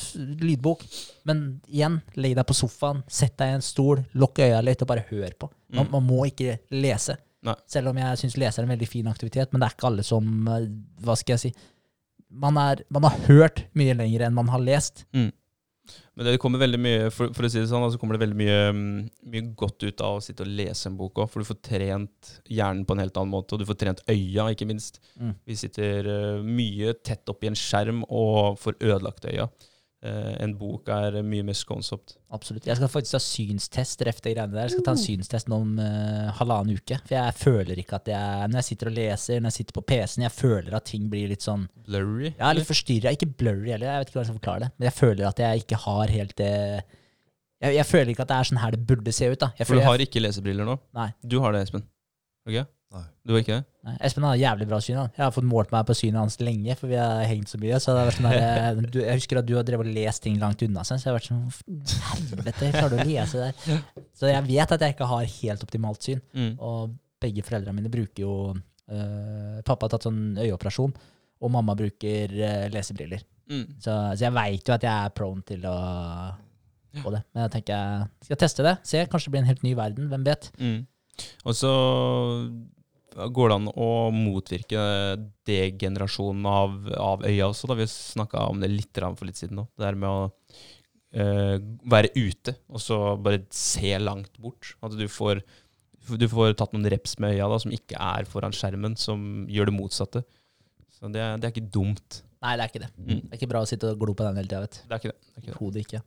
lydbok. 0.44 0.86
Men 1.26 1.44
igjen, 1.68 2.02
legg 2.16 2.36
deg 2.38 2.46
på 2.50 2.56
sofaen, 2.58 3.02
sett 3.10 3.36
deg 3.42 3.50
i 3.50 3.58
en 3.58 3.66
stol, 3.66 4.06
lukk 4.14 4.40
øya 4.46 4.62
litt 4.64 4.82
og 4.86 4.88
bare 4.94 5.06
hør 5.10 5.34
på. 5.40 5.50
Man, 5.74 5.88
Mm. 5.88 5.92
man 5.98 6.08
må 6.08 6.24
ikke 6.30 6.60
lese. 6.72 7.18
Nei. 7.44 7.56
Selv 7.68 7.90
om 7.90 7.98
jeg 7.98 8.18
syns 8.22 8.38
lese 8.38 8.60
er 8.62 8.64
en 8.64 8.70
veldig 8.78 8.88
fin 8.88 9.08
aktivitet, 9.12 9.52
men 9.52 9.60
det 9.60 9.68
er 9.72 9.76
ikke 9.76 9.88
alle 9.90 10.04
som 10.08 10.48
eh, 10.48 10.68
Hva 11.04 11.18
skal 11.20 11.34
jeg 11.36 11.40
si? 11.40 11.54
Man, 12.32 12.56
er, 12.58 12.84
man 12.90 13.04
har 13.04 13.18
hørt 13.28 13.66
mye 13.76 13.94
lenger 13.98 14.24
enn 14.26 14.34
man 14.34 14.48
har 14.50 14.60
lest. 14.64 15.04
Men 16.14 16.28
det 16.28 16.38
kommer 16.42 16.62
veldig 16.62 16.78
mye 16.78 17.10
for, 17.14 17.32
for 17.34 17.48
å 17.48 17.50
si 17.50 17.58
det 17.58 17.70
sånn, 17.72 17.88
så 17.90 17.98
kommer 17.98 18.18
det 18.18 18.22
veldig 18.22 18.38
mye, 18.38 18.58
mm, 18.70 18.98
mye 19.34 19.46
godt 19.58 19.86
ut 19.88 20.04
av 20.06 20.20
å 20.20 20.22
sitte 20.22 20.46
og 20.46 20.52
lese 20.60 20.86
en 20.90 20.98
bok 21.00 21.24
òg. 21.24 21.30
For 21.32 21.42
du 21.42 21.50
får 21.50 21.58
trent 21.66 22.34
hjernen 22.54 22.84
på 22.86 22.94
en 22.94 23.02
helt 23.02 23.18
annen 23.18 23.34
måte, 23.34 23.56
og 23.56 23.64
du 23.64 23.68
får 23.70 23.80
trent 23.82 24.04
øya, 24.06 24.52
ikke 24.54 24.68
minst. 24.70 25.02
Mm. 25.18 25.34
Vi 25.50 25.58
sitter 25.58 26.10
eh, 26.14 26.44
mye 26.46 26.94
tett 27.02 27.34
oppi 27.34 27.50
en 27.50 27.58
skjerm 27.58 28.04
og 28.06 28.60
får 28.62 28.78
ødelagt 28.78 29.26
øya. 29.32 29.50
Eh, 30.04 30.34
en 30.44 30.52
bok 30.60 30.90
er 30.92 31.16
mye 31.24 31.46
mer 31.48 31.56
skånsomt. 31.56 32.18
Absolutt. 32.36 32.66
Jeg 32.68 32.76
skal 32.76 32.90
faktisk 32.92 33.16
ta 33.16 33.22
synstest 33.24 34.02
ref 34.04 34.18
det 34.20 34.34
greiene 34.34 34.52
der. 34.52 34.66
Jeg 34.68 34.74
skal 34.74 34.88
ta 34.90 34.96
en 34.98 35.00
synstest 35.00 35.48
nå 35.48 35.60
om 35.64 35.78
uh, 35.80 36.34
halvannen 36.42 36.76
uke. 36.76 36.98
For 37.06 37.16
jeg 37.16 37.36
føler 37.40 37.80
ikke 37.80 38.02
at 38.02 38.10
jeg 38.12 38.50
Når 38.50 38.60
jeg 38.60 38.68
sitter 38.68 38.90
og 38.92 38.98
leser, 38.98 39.40
når 39.40 39.54
jeg 39.54 39.58
sitter 39.62 39.78
på 39.78 39.86
PC-en, 39.94 40.26
jeg 40.26 40.36
føler 40.36 40.76
at 40.76 40.90
ting 40.90 41.06
blir 41.14 41.32
litt 41.32 41.46
sånn 41.46 41.64
Blurry? 41.88 42.34
Er 42.36 42.58
litt 42.58 42.68
forstyrra. 42.68 43.14
Ikke 43.16 43.30
blurry 43.32 43.72
heller, 43.72 43.88
jeg 43.88 44.04
vet 44.04 44.12
ikke 44.12 44.20
hva 44.20 44.26
jeg 44.26 44.32
skal 44.32 44.40
forklare 44.42 44.66
det. 44.66 44.70
Men 44.76 44.90
jeg 44.90 44.98
føler 44.98 45.30
at 45.30 45.42
jeg 45.46 45.64
ikke 45.64 45.82
har 45.86 46.14
helt 46.18 46.36
det 46.42 46.52
Jeg, 47.64 47.72
jeg 47.78 47.88
føler 47.94 48.12
ikke 48.12 48.28
at 48.28 48.34
det 48.34 48.42
er 48.42 48.52
sånn 48.52 48.64
her 48.66 48.76
det 48.76 48.84
burde 48.92 49.16
se 49.16 49.32
ut. 49.32 49.40
da. 49.40 49.54
Jeg 49.62 49.70
For 49.70 49.80
du 49.80 49.88
har 49.88 50.04
ikke 50.04 50.26
lesebriller 50.26 50.68
nå? 50.68 50.80
Nei. 51.00 51.10
Du 51.24 51.40
har 51.46 51.56
det, 51.56 51.64
Espen. 51.70 51.88
Ok? 52.50 52.60
Nei. 52.94 53.04
Du 53.26 53.32
er 53.34 53.42
ikke 53.42 53.56
det? 53.56 53.64
Nei, 53.88 53.94
Espen 54.06 54.26
har 54.28 54.36
jævlig 54.38 54.68
bra 54.70 54.78
syn. 54.84 54.98
da. 55.00 55.06
Jeg 55.18 55.24
har 55.24 55.32
fått 55.34 55.48
målt 55.50 55.72
meg 55.74 55.86
på 55.88 55.96
synet 55.98 56.22
hans 56.22 56.36
lenge, 56.44 56.76
for 56.78 56.92
vi 56.92 56.98
har 57.00 57.24
hengt 57.26 57.50
så 57.50 57.58
mye. 57.62 57.80
Så 57.82 57.96
det 57.96 58.04
har 58.04 58.10
vært 58.10 58.20
sånn 58.20 58.28
der, 58.30 58.82
du, 58.94 59.00
Jeg 59.02 59.22
husker 59.22 59.40
at 59.42 59.48
du 59.50 59.56
har 59.58 59.66
drevet 59.68 59.90
og 59.90 59.98
lest 59.98 60.24
ting 60.26 60.38
langt 60.42 60.62
unna, 60.66 60.84
seg, 60.86 61.02
så 61.02 61.10
jeg 61.10 61.12
har 61.12 61.18
vært 61.18 61.30
sånn 61.32 62.04
Helvete, 62.12 62.70
klarer 62.76 62.94
du 62.94 63.00
å 63.02 63.08
lese 63.10 63.48
det? 63.48 63.80
Så 64.20 64.30
jeg 64.30 64.46
vet 64.46 64.76
at 64.76 64.86
jeg 64.86 64.94
ikke 64.94 65.10
har 65.10 65.26
helt 65.40 65.66
optimalt 65.66 66.06
syn. 66.06 66.22
Mm. 66.38 66.54
Og 66.62 66.94
begge 67.24 67.44
foreldrene 67.48 67.80
mine 67.80 67.92
bruker 67.92 68.24
jo 68.24 68.36
øh, 68.54 69.60
Pappa 69.66 69.88
har 69.88 69.96
tatt 69.96 70.06
sånn 70.08 70.22
øyeoperasjon, 70.38 70.94
og 71.44 71.52
mamma 71.52 71.76
bruker 71.80 72.32
øh, 72.38 72.68
lesebriller. 72.72 73.26
Mm. 73.50 73.66
Så, 73.82 73.92
så 73.92 74.28
jeg 74.28 74.36
veit 74.38 74.70
jo 74.70 74.78
at 74.78 74.86
jeg 74.86 74.94
er 74.94 75.18
prone 75.18 75.44
til 75.48 75.66
å 75.68 75.76
få 77.02 77.14
det. 77.16 77.24
Men 77.34 77.48
jeg 77.48 77.56
tenker 77.58 77.74
jeg 77.74 78.30
skal 78.30 78.42
teste 78.46 78.66
det. 78.70 78.78
Se, 78.88 79.06
kanskje 79.10 79.32
det 79.32 79.36
blir 79.36 79.44
en 79.44 79.50
helt 79.50 79.66
ny 79.66 79.74
verden. 79.78 80.10
Hvem 80.14 80.28
vet? 80.30 80.52
Mm. 80.62 80.82
Og 81.46 81.58
så 81.58 81.72
går 83.14 83.50
det 83.50 83.56
an 83.56 83.70
å 83.70 83.90
motvirke 84.14 84.84
degenerasjonen 85.48 86.46
av, 86.50 86.78
av 86.98 87.26
øya 87.28 87.50
også. 87.50 87.70
Da. 87.70 87.78
Vi 87.80 87.88
snakka 87.90 88.48
om 88.50 88.64
det 88.64 88.72
litt 88.72 89.02
for 89.04 89.28
litt 89.28 89.40
siden 89.40 89.62
nå. 89.62 89.68
Det 89.74 89.86
der 89.86 90.00
med 90.00 90.10
å 90.10 90.24
uh, 91.20 91.58
være 91.94 92.14
ute 92.16 92.56
og 92.70 92.82
så 92.84 93.00
bare 93.22 93.44
se 93.54 93.94
langt 94.02 94.34
bort. 94.42 94.76
At 94.86 94.98
du 94.98 95.06
får, 95.12 95.44
du 96.10 96.28
får 96.32 96.58
tatt 96.60 96.76
noen 96.76 96.90
reps 96.94 97.18
med 97.22 97.38
øya 97.38 97.50
da, 97.52 97.62
som 97.62 97.76
ikke 97.76 98.00
er 98.02 98.30
foran 98.30 98.56
skjermen, 98.56 98.98
som 99.00 99.46
gjør 99.52 99.72
det 99.72 99.78
motsatte. 99.78 100.26
Så 100.94 101.10
det, 101.14 101.24
det 101.42 101.50
er 101.50 101.56
ikke 101.56 101.74
dumt. 101.74 102.24
Nei, 102.44 102.58
det 102.58 102.66
er 102.66 102.72
ikke 102.72 102.84
det. 102.84 102.92
Mm. 102.98 103.10
Det 103.16 103.32
er 103.32 103.40
ikke 103.40 103.52
bra 103.54 103.64
å 103.64 103.70
sitte 103.70 103.94
og 103.94 104.00
glo 104.02 104.16
på 104.18 104.26
den 104.28 104.40
hele 104.42 104.52
tida. 104.52 104.68
Det 104.68 104.92
er 104.92 105.02
ikke 105.02 105.14
det. 105.14 105.20
det, 105.24 105.34
er 105.34 105.44
ikke 105.44 105.52
det. 105.52 105.60
Hodet 105.62 105.86
ikke. 105.86 106.04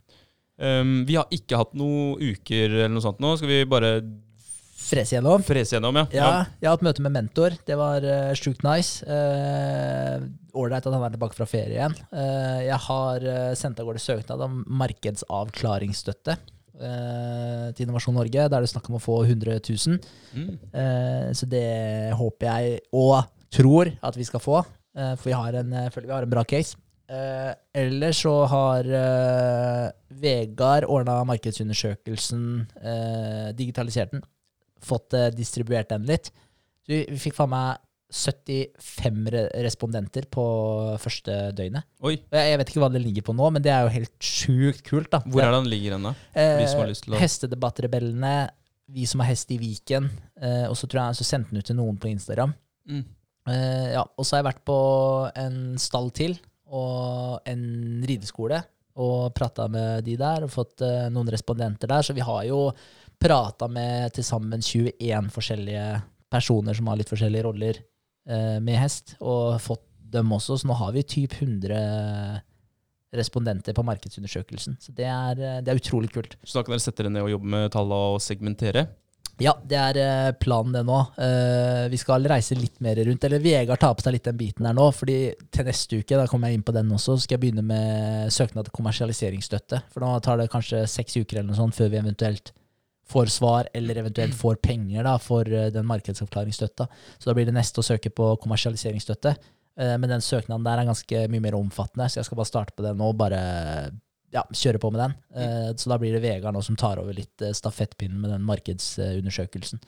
Um, 0.56 0.92
vi 1.04 1.16
har 1.18 1.32
ikke 1.36 1.58
hatt 1.60 1.74
noen 1.76 2.16
uker 2.20 2.70
eller 2.70 2.92
noe 2.92 3.04
sånt 3.04 3.20
nå. 3.20 3.34
Skal 3.40 3.50
vi 3.52 3.64
bare 3.68 3.98
Frese 4.76 5.16
gjennom. 5.16 5.42
frese 5.42 5.76
gjennom, 5.76 5.96
ja? 5.96 6.04
Ja, 6.12 6.26
jeg 6.60 6.68
har 6.68 6.76
hatt 6.76 6.84
møte 6.84 7.04
med 7.04 7.14
mentor. 7.14 7.56
Det 7.66 7.78
var 7.80 8.04
uh, 8.04 8.34
sjukt 8.36 8.60
nice. 8.66 9.00
Ålreit 9.06 10.84
uh, 10.84 10.90
at 10.90 10.98
han 10.98 11.06
er 11.06 11.14
tilbake 11.16 11.38
fra 11.38 11.48
ferie 11.48 11.78
igjen. 11.78 11.96
Uh, 12.12 12.60
jeg 12.66 12.78
har 12.88 13.24
uh, 13.24 13.54
sendt 13.56 13.80
av 13.80 13.88
gårde 13.88 14.04
søknad 14.04 14.44
om 14.44 14.60
markedsavklaringsstøtte 14.84 16.36
eh, 16.80 17.68
til 17.74 17.86
Innovasjon 17.86 18.16
Norge. 18.16 18.48
Da 18.48 18.58
er 18.58 18.64
det 18.64 18.72
snakk 18.72 18.88
om 18.90 18.98
å 18.98 19.02
få 19.02 19.20
100 19.24 19.60
000. 19.64 20.00
Mm. 20.36 20.50
Eh, 20.70 21.28
så 21.36 21.48
det 21.50 21.66
håper 22.16 22.50
jeg 22.50 22.80
og 22.96 23.30
tror 23.54 23.92
at 24.04 24.18
vi 24.18 24.26
skal 24.28 24.42
få, 24.42 24.64
eh, 24.96 25.14
for 25.16 25.30
vi 25.30 25.38
har 25.38 25.60
en, 25.62 25.76
føler 25.94 26.10
vi 26.10 26.16
har 26.18 26.26
en 26.26 26.34
bra 26.36 26.44
case. 26.44 26.76
Uh, 27.06 27.52
ellers 27.70 28.18
så 28.24 28.32
har 28.50 28.86
eh, 28.90 29.84
Vegard 30.18 30.88
ordna 30.90 31.20
markedsundersøkelsen, 31.28 32.40
eh, 32.82 33.52
digitalisert 33.54 34.10
den, 34.10 34.24
fått 34.82 35.16
eh, 35.16 35.30
distribuert 35.34 35.90
den 35.92 36.06
litt. 36.08 36.30
Så 36.86 36.92
vi, 36.92 37.02
fikk 37.20 37.36
faen 37.38 37.52
meg 37.52 37.82
75 38.16 39.24
re 39.34 39.42
respondenter 39.66 40.28
på 40.30 40.44
første 41.02 41.50
døgnet. 41.58 41.86
Oi, 42.06 42.14
Jeg, 42.30 42.60
vet 42.60 42.70
ikke 42.70 42.84
hva 42.84 42.90
det 42.94 43.02
ligger 43.02 43.26
på 43.26 43.34
nå, 43.34 43.48
men 43.56 43.64
det 43.64 43.72
er 43.74 43.82
jo 43.86 43.94
helt 43.96 44.14
sjukt 44.22 44.84
kult. 44.86 45.10
da. 45.10 45.20
hvor 45.26 45.42
er 45.42 45.50
det 45.50 45.58
den 45.64 45.72
ligger 45.72 45.96
hen, 45.96 46.06
da? 46.06 46.14
Eh, 46.38 47.18
Hestedebattrebellene, 47.20 48.36
vi 48.94 49.08
som 49.10 49.24
har 49.24 49.32
hest 49.32 49.50
i 49.50 49.58
Viken, 49.58 50.06
eh, 50.38 50.66
og 50.70 50.78
så 50.78 50.86
tror 50.86 51.08
jeg 51.08 51.18
så 51.18 51.26
sendte 51.26 51.50
den 51.50 51.64
ut 51.64 51.66
til 51.66 51.78
noen 51.80 51.98
på 51.98 52.12
Instagram. 52.12 52.54
Mm. 52.86 53.02
Eh, 53.50 53.88
ja, 53.96 54.06
og 54.06 54.22
så 54.22 54.36
har 54.36 54.44
jeg 54.44 54.50
vært 54.52 54.64
på 54.66 54.78
en 55.42 55.58
stall 55.82 56.12
til 56.14 56.38
og 56.66 57.46
en 57.46 57.66
rideskole 58.06 58.58
og 58.96 59.34
prata 59.36 59.66
med 59.70 60.06
de 60.06 60.16
der 60.18 60.46
og 60.46 60.52
fått 60.52 60.82
eh, 60.86 61.08
noen 61.12 61.30
respondenter 61.30 61.90
der. 61.90 62.06
Så 62.06 62.14
vi 62.16 62.24
har 62.24 62.46
jo 62.48 62.70
prata 63.20 63.68
med 63.68 64.14
til 64.16 64.26
sammen 64.26 64.62
21 64.62 65.30
forskjellige 65.34 65.86
personer 66.32 66.76
som 66.76 66.90
har 66.90 66.98
litt 67.00 67.10
forskjellige 67.10 67.46
roller 67.46 67.78
eh, 68.28 68.58
med 68.62 68.80
hest, 68.80 69.16
og 69.20 69.60
fått 69.62 69.84
dem 70.16 70.32
også, 70.32 70.58
så 70.60 70.68
nå 70.68 70.76
har 70.78 70.92
vi 70.94 71.06
typ 71.06 71.34
100 71.40 72.42
respondenter 73.16 73.74
på 73.74 73.84
markedsundersøkelsen. 73.86 74.76
Så 74.80 74.92
det 74.94 75.08
er, 75.08 75.40
eh, 75.40 75.58
det 75.62 75.72
er 75.72 75.80
utrolig 75.80 76.12
kult. 76.12 76.36
Så 76.44 76.58
da 76.58 76.64
kan 76.64 76.74
dere 76.74 76.84
sette 76.84 77.02
dere 77.02 77.12
ned 77.14 77.26
og 77.26 77.34
jobbe 77.36 77.52
med 77.56 77.72
tallene 77.72 78.14
og 78.14 78.22
segmentere? 78.22 78.86
Ja, 79.38 79.52
det 79.68 79.76
er 79.76 79.98
eh, 80.00 80.32
planen 80.40 80.72
det 80.72 80.82
nå. 80.88 80.98
Eh, 81.20 81.86
vi 81.92 81.98
skal 82.00 82.24
reise 82.24 82.56
litt 82.56 82.80
mer 82.80 82.96
rundt. 83.04 83.24
Eller 83.24 83.42
Vegard 83.44 83.80
tar 83.82 83.94
på 83.94 84.04
seg 84.06 84.16
litt 84.16 84.24
den 84.24 84.38
biten 84.40 84.64
her 84.64 84.76
nå. 84.76 84.88
fordi 84.96 85.34
til 85.52 85.68
neste 85.68 86.00
uke, 86.00 86.16
da 86.16 86.26
kommer 86.26 86.48
jeg 86.48 86.58
inn 86.58 86.64
på 86.66 86.72
den 86.72 86.92
også, 86.92 87.18
skal 87.20 87.36
jeg 87.36 87.44
begynne 87.44 87.66
med 87.66 88.32
søknad 88.32 88.68
til 88.68 88.76
kommersialiseringsstøtte. 88.78 89.82
For 89.92 90.04
nå 90.04 90.14
tar 90.24 90.40
det 90.40 90.48
kanskje 90.52 90.86
seks 90.88 91.18
uker 91.20 91.38
eller 91.38 91.50
noe 91.50 91.60
sånt 91.60 91.76
før 91.76 91.92
vi 91.92 92.00
eventuelt 92.00 92.54
får 93.06 93.26
svar, 93.30 93.68
eller 93.74 94.00
eventuelt 94.02 94.34
får 94.34 94.56
penger 94.62 95.04
da, 95.06 95.16
for 95.22 95.46
eh, 95.46 95.68
den 95.74 95.86
markedsoppklaringsstøtta. 95.86 96.88
Så 97.18 97.28
da 97.30 97.34
blir 97.38 97.46
det 97.46 97.54
neste 97.54 97.82
å 97.82 97.86
søke 97.86 98.10
på 98.10 98.32
kommersialiseringsstøtte. 98.42 99.36
Eh, 99.78 99.94
Men 99.98 100.10
den 100.16 100.24
søknaden 100.24 100.64
der 100.66 100.82
er 100.82 100.88
ganske 100.90 101.26
mye 101.30 101.44
mer 101.44 101.54
omfattende, 101.58 102.08
så 102.10 102.18
jeg 102.20 102.26
skal 102.28 102.40
bare 102.40 102.50
starte 102.50 102.74
på 102.76 102.82
den 102.86 102.98
nå. 102.98 103.12
Bare 103.16 103.40
ja, 104.34 104.42
kjøre 104.50 104.80
på 104.82 104.90
med 104.90 105.04
den. 105.04 105.14
Eh, 105.38 105.70
Så 105.78 105.88
da 105.92 105.98
blir 106.02 106.12
det 106.16 106.24
Vegard 106.24 106.54
nå 106.56 106.62
som 106.66 106.76
tar 106.76 106.98
over 106.98 107.14
litt 107.14 107.46
stafettpinnen 107.54 108.18
med 108.20 108.30
den 108.34 108.42
markedsundersøkelsen. 108.48 109.80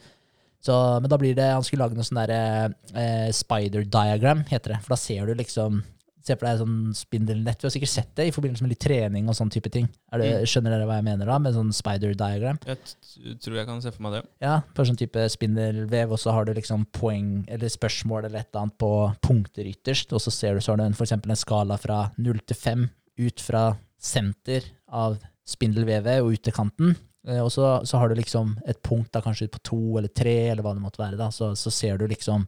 Så, 0.61 0.73
men 0.99 1.07
da 1.11 1.17
blir 1.17 1.35
det 1.37 1.45
Han 1.53 1.63
skulle 1.63 1.85
lage 1.85 1.95
noe 1.95 2.03
sånn 2.07 2.19
derre 2.19 2.73
eh, 2.93 3.29
spider 3.35 3.85
diagram, 3.87 4.41
heter 4.49 4.73
det. 4.75 4.81
For 4.83 4.95
da 4.95 4.99
ser 4.99 5.27
du 5.27 5.35
liksom 5.39 5.83
Se 6.25 6.35
for 6.35 6.45
deg 6.49 6.59
sånn 6.59 6.93
spindelnett. 6.97 7.61
Du 7.61 7.65
har 7.67 7.71
sikkert 7.71 7.91
sett 7.93 8.09
det 8.19 8.25
i 8.27 8.33
forbindelse 8.35 8.65
med 8.65 8.73
litt 8.73 8.81
trening 8.83 9.29
og 9.31 9.37
sånn 9.37 9.51
type 9.53 9.69
ting. 9.71 9.85
Er 10.11 10.19
det, 10.19 10.29
skjønner 10.51 10.73
dere 10.75 10.87
hva 10.89 10.97
jeg 10.99 11.05
mener 11.07 11.29
da, 11.31 11.37
med 11.39 11.55
sånn 11.55 11.69
spider 11.73 12.11
diagram? 12.19 12.59
Jeg 12.67 13.37
tror 13.39 13.55
jeg 13.55 13.69
kan 13.69 13.79
se 13.81 13.93
for 13.95 14.03
meg 14.03 14.17
det. 14.17 14.21
Ja, 14.43 14.57
på 14.75 14.85
sånn 14.89 14.99
type 14.99 15.23
spindelvev, 15.31 16.11
og 16.11 16.19
så 16.19 16.35
har 16.35 16.45
du 16.45 16.51
liksom 16.57 16.83
poeng 16.91 17.45
eller 17.47 17.71
spørsmål 17.71 18.27
eller 18.27 18.41
et 18.43 18.49
eller 18.51 18.65
annet 18.65 18.77
på 18.83 18.91
punkter 19.25 19.69
ytterst, 19.71 20.11
og 20.11 20.19
så 20.25 20.33
ser 20.35 20.55
du 20.59 20.61
så 20.65 20.73
har 20.75 20.81
du 20.81 20.85
en, 20.89 20.97
for 20.99 21.07
eksempel 21.07 21.31
en 21.31 21.39
skala 21.39 21.79
fra 21.79 22.01
0 22.19 22.43
til 22.51 22.59
5 22.67 22.87
ut 23.25 23.39
fra 23.47 23.63
senter 23.99 24.67
av 24.91 25.17
spindelvevet 25.47 26.19
og 26.23 26.35
ut 26.35 26.43
til 26.45 26.53
kanten. 26.55 26.93
Eh, 27.27 27.39
Og 27.43 27.49
så, 27.51 27.79
så 27.87 27.97
har 27.99 28.09
du 28.11 28.15
liksom 28.19 28.57
et 28.67 28.79
punkt 28.85 29.11
da 29.15 29.23
kanskje 29.23 29.49
på 29.51 29.59
to 29.71 29.79
eller 29.97 30.11
tre, 30.11 30.35
eller 30.51 30.63
hva 30.63 30.75
det 30.75 30.83
måtte 30.83 31.01
være, 31.01 31.17
da, 31.19 31.31
så, 31.31 31.53
så 31.55 31.71
ser 31.73 31.97
du 31.99 32.05
liksom 32.11 32.45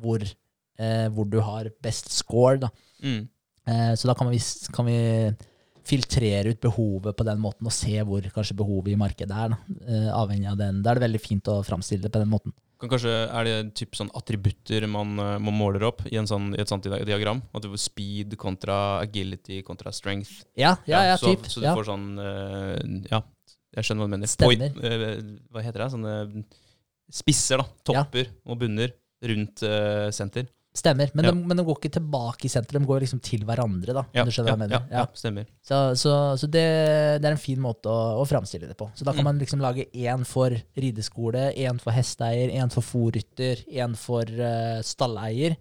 hvor, 0.00 0.20
eh, 0.78 1.06
hvor 1.12 1.28
du 1.30 1.40
har 1.44 1.70
best 1.82 2.12
score, 2.14 2.60
da. 2.66 2.72
Mm. 3.02 3.26
Eh, 3.66 3.92
så 3.98 4.08
da 4.08 4.14
kan 4.18 4.30
vi, 4.30 4.40
kan 4.72 4.88
vi 4.88 4.98
filtrere 5.86 6.50
ut 6.50 6.62
behovet 6.62 7.16
på 7.16 7.26
den 7.26 7.40
måten, 7.42 7.66
og 7.68 7.74
se 7.74 7.94
hvor 8.06 8.24
kanskje 8.34 8.58
behovet 8.58 8.92
i 8.94 9.00
markedet 9.00 9.34
er. 9.34 9.54
Da. 9.54 9.80
Eh, 9.86 10.08
avhengig 10.14 10.50
av 10.50 10.60
den. 10.60 10.80
Da 10.82 10.92
er 10.92 10.98
det 10.98 11.06
veldig 11.06 11.22
fint 11.22 11.50
å 11.52 11.60
framstille 11.66 12.06
det 12.06 12.12
på 12.14 12.22
den 12.22 12.32
måten. 12.32 12.54
Kan 12.76 12.90
kanskje, 12.92 13.12
er 13.32 13.46
det 13.48 13.54
typ 13.78 13.96
sånn 13.96 14.10
attributter 14.18 14.84
man, 14.90 15.14
eh, 15.22 15.38
man 15.40 15.56
måler 15.56 15.86
opp 15.88 16.02
i, 16.10 16.16
en 16.20 16.28
sånn, 16.28 16.50
i 16.56 16.60
et 16.60 16.68
sånt 16.68 16.84
diagram? 16.84 17.40
At 17.56 17.64
du 17.64 17.70
får 17.72 17.84
speed 17.86 18.36
kontra 18.40 18.98
agility 19.00 19.62
kontra 19.64 19.94
strength. 19.96 20.44
Ja, 20.58 20.74
ja, 20.84 21.04
ja, 21.12 21.16
så, 21.20 21.32
typ. 21.32 21.48
så 21.48 21.62
du 21.62 21.70
ja. 21.70 21.76
får 21.78 21.88
sånn 21.88 22.06
uh, 22.20 22.76
Ja, 23.08 23.22
jeg 23.78 23.88
skjønner 23.88 24.04
hva 24.04 24.10
du 24.10 24.16
mener. 24.18 24.28
Stemmer. 24.28 24.76
Point, 24.76 24.84
uh, 24.84 25.48
hva 25.54 25.64
heter 25.64 25.86
det? 25.86 25.88
Sånne 25.94 26.44
spisser, 27.16 27.62
da. 27.62 27.68
Topper 27.86 28.28
og 28.44 28.60
bunner 28.60 28.92
rundt 29.24 29.64
uh, 29.64 30.12
senter. 30.12 30.50
Stemmer. 30.76 31.08
Men, 31.16 31.24
Ja. 31.24 31.30
de, 31.32 31.40
men 31.48 31.56
de 31.56 31.64
går 31.64 31.78
ikke 31.80 31.92
tilbake 31.96 32.44
i 32.44 32.50
senteret, 32.52 32.76
de 32.82 32.88
går 32.90 33.00
liksom 33.00 33.20
til 33.24 33.44
hverandre, 33.48 33.94
da. 33.96 34.02
Ja, 34.12 34.22
om 34.22 34.28
du 34.28 34.34
skjønner 34.36 34.70
ja, 34.74 34.80
ja, 34.92 35.04
stemmer. 35.16 35.46
Så, 35.64 35.78
så, 35.96 36.12
så 36.36 36.48
det, 36.52 36.64
det 37.22 37.24
er 37.30 37.32
en 37.32 37.40
fin 37.40 37.62
måte 37.64 37.88
å, 37.88 38.20
å 38.20 38.26
framstille 38.28 38.68
det 38.68 38.76
på. 38.76 38.90
Så 38.94 39.06
da 39.08 39.14
kan 39.16 39.24
Mm. 39.24 39.30
man 39.30 39.38
liksom 39.40 39.62
lage 39.64 39.86
én 39.96 40.26
for 40.28 40.52
rideskole, 40.76 41.46
én 41.56 41.80
for 41.80 41.96
hesteeier, 41.96 42.52
én 42.52 42.70
for 42.70 42.84
fòrrytter, 42.84 43.64
én 43.72 43.96
for 43.96 44.28
uh, 44.28 44.82
stalleier. 44.84 45.56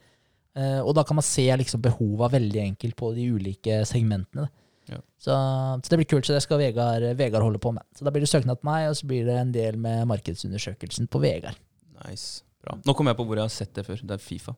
Uh, 0.55 0.81
og 0.83 0.93
da 0.95 1.03
kan 1.07 1.15
man 1.17 1.23
se 1.27 1.47
liksom 1.57 1.81
behova 1.83 2.29
veldig 2.31 2.61
enkelt 2.61 2.95
på 2.99 3.13
de 3.15 3.25
ulike 3.31 3.81
segmentene. 3.87 4.49
Ja. 4.91 4.99
Så, 5.17 5.33
så 5.81 5.89
det 5.89 5.97
blir 5.97 6.05
kult, 6.11 6.27
så 6.27 6.35
det 6.35 6.43
skal 6.45 6.59
Vegard, 6.61 7.07
Vegard 7.17 7.41
holde 7.47 7.57
på 7.63 7.71
med. 7.73 7.83
Så 7.97 8.05
da 8.05 8.11
blir 8.13 8.21
det 8.21 8.29
søknad 8.29 8.59
til 8.61 8.67
meg, 8.69 8.89
og 8.91 8.99
så 8.99 9.07
blir 9.09 9.25
det 9.25 9.39
en 9.39 9.51
del 9.55 9.79
med 9.81 10.03
markedsundersøkelsen 10.11 11.07
på 11.09 11.23
Vegard. 11.23 11.57
Nice. 12.03 12.43
Bra. 12.65 12.77
Nå 12.85 12.93
kommer 12.97 13.13
jeg 13.13 13.19
på 13.19 13.25
hvor 13.29 13.37
jeg 13.39 13.45
har 13.45 13.53
sett 13.53 13.73
det 13.77 13.83
før. 13.87 13.99
Det 14.05 14.15
er 14.15 14.21
Fifa. 14.21 14.53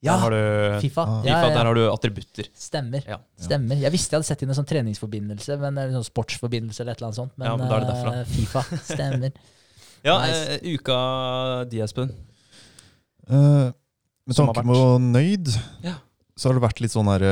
Ja, 0.00 0.14
der 0.16 0.22
har 0.22 0.32
du, 0.32 0.80
Fifa. 0.80 1.02
Ah. 1.04 1.16
FIFA, 1.20 1.28
ja, 1.28 1.38
ja. 1.44 1.48
Der 1.52 1.66
har 1.68 1.74
du 1.76 1.82
attributter. 1.90 2.46
Stemmer. 2.56 3.02
Ja. 3.06 3.18
Stemmer. 3.36 3.76
Jeg 3.76 3.92
visste 3.92 4.14
jeg 4.14 4.22
hadde 4.22 4.28
sett 4.30 4.42
inn 4.46 4.48
en 4.52 4.56
sånn 4.56 4.68
treningsforbindelse, 4.70 5.58
men, 5.60 5.76
eller 5.76 5.92
sånn 5.98 6.06
sportsforbindelse 6.08 6.80
eller 6.80 6.94
et 6.96 7.02
eller 7.02 7.10
annet 7.10 7.18
sånt. 7.20 7.34
Men, 7.36 7.50
Ja, 7.50 7.56
men 7.60 7.68
da 7.68 7.76
er 7.76 7.84
det 7.84 7.90
derfra. 7.90 8.14
eh, 8.20 8.30
Fifa. 8.32 8.62
Stemmer. 8.94 9.32
Ja, 10.06 10.14
Nice. 10.24 10.56
uh, 10.56 10.70
uka 10.72 10.98
di, 11.68 11.82
Espen. 11.84 12.14
Uh, 13.28 13.68
med 14.26 14.36
tanke 14.40 14.64
på 14.64 14.78
nøyd, 15.04 15.52
Ja. 15.84 15.98
så 16.36 16.48
har 16.48 16.56
det 16.56 16.64
vært 16.64 16.80
litt 16.80 16.94
sånn 16.94 17.10
her 17.12 17.24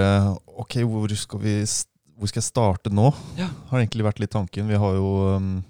Ok, 0.59 0.77
hvor 0.85 1.09
skal, 1.17 1.41
vi, 1.41 1.57
hvor 2.19 2.29
skal 2.29 2.43
jeg 2.43 2.51
starte 2.51 2.93
nå? 2.93 3.09
Ja. 3.41 3.49
Har 3.73 3.81
egentlig 3.81 4.05
vært 4.05 4.21
litt 4.21 4.35
tanken. 4.37 4.69
Vi 4.69 4.77
har 4.77 4.95
jo 5.01 5.09
um, 5.39 5.65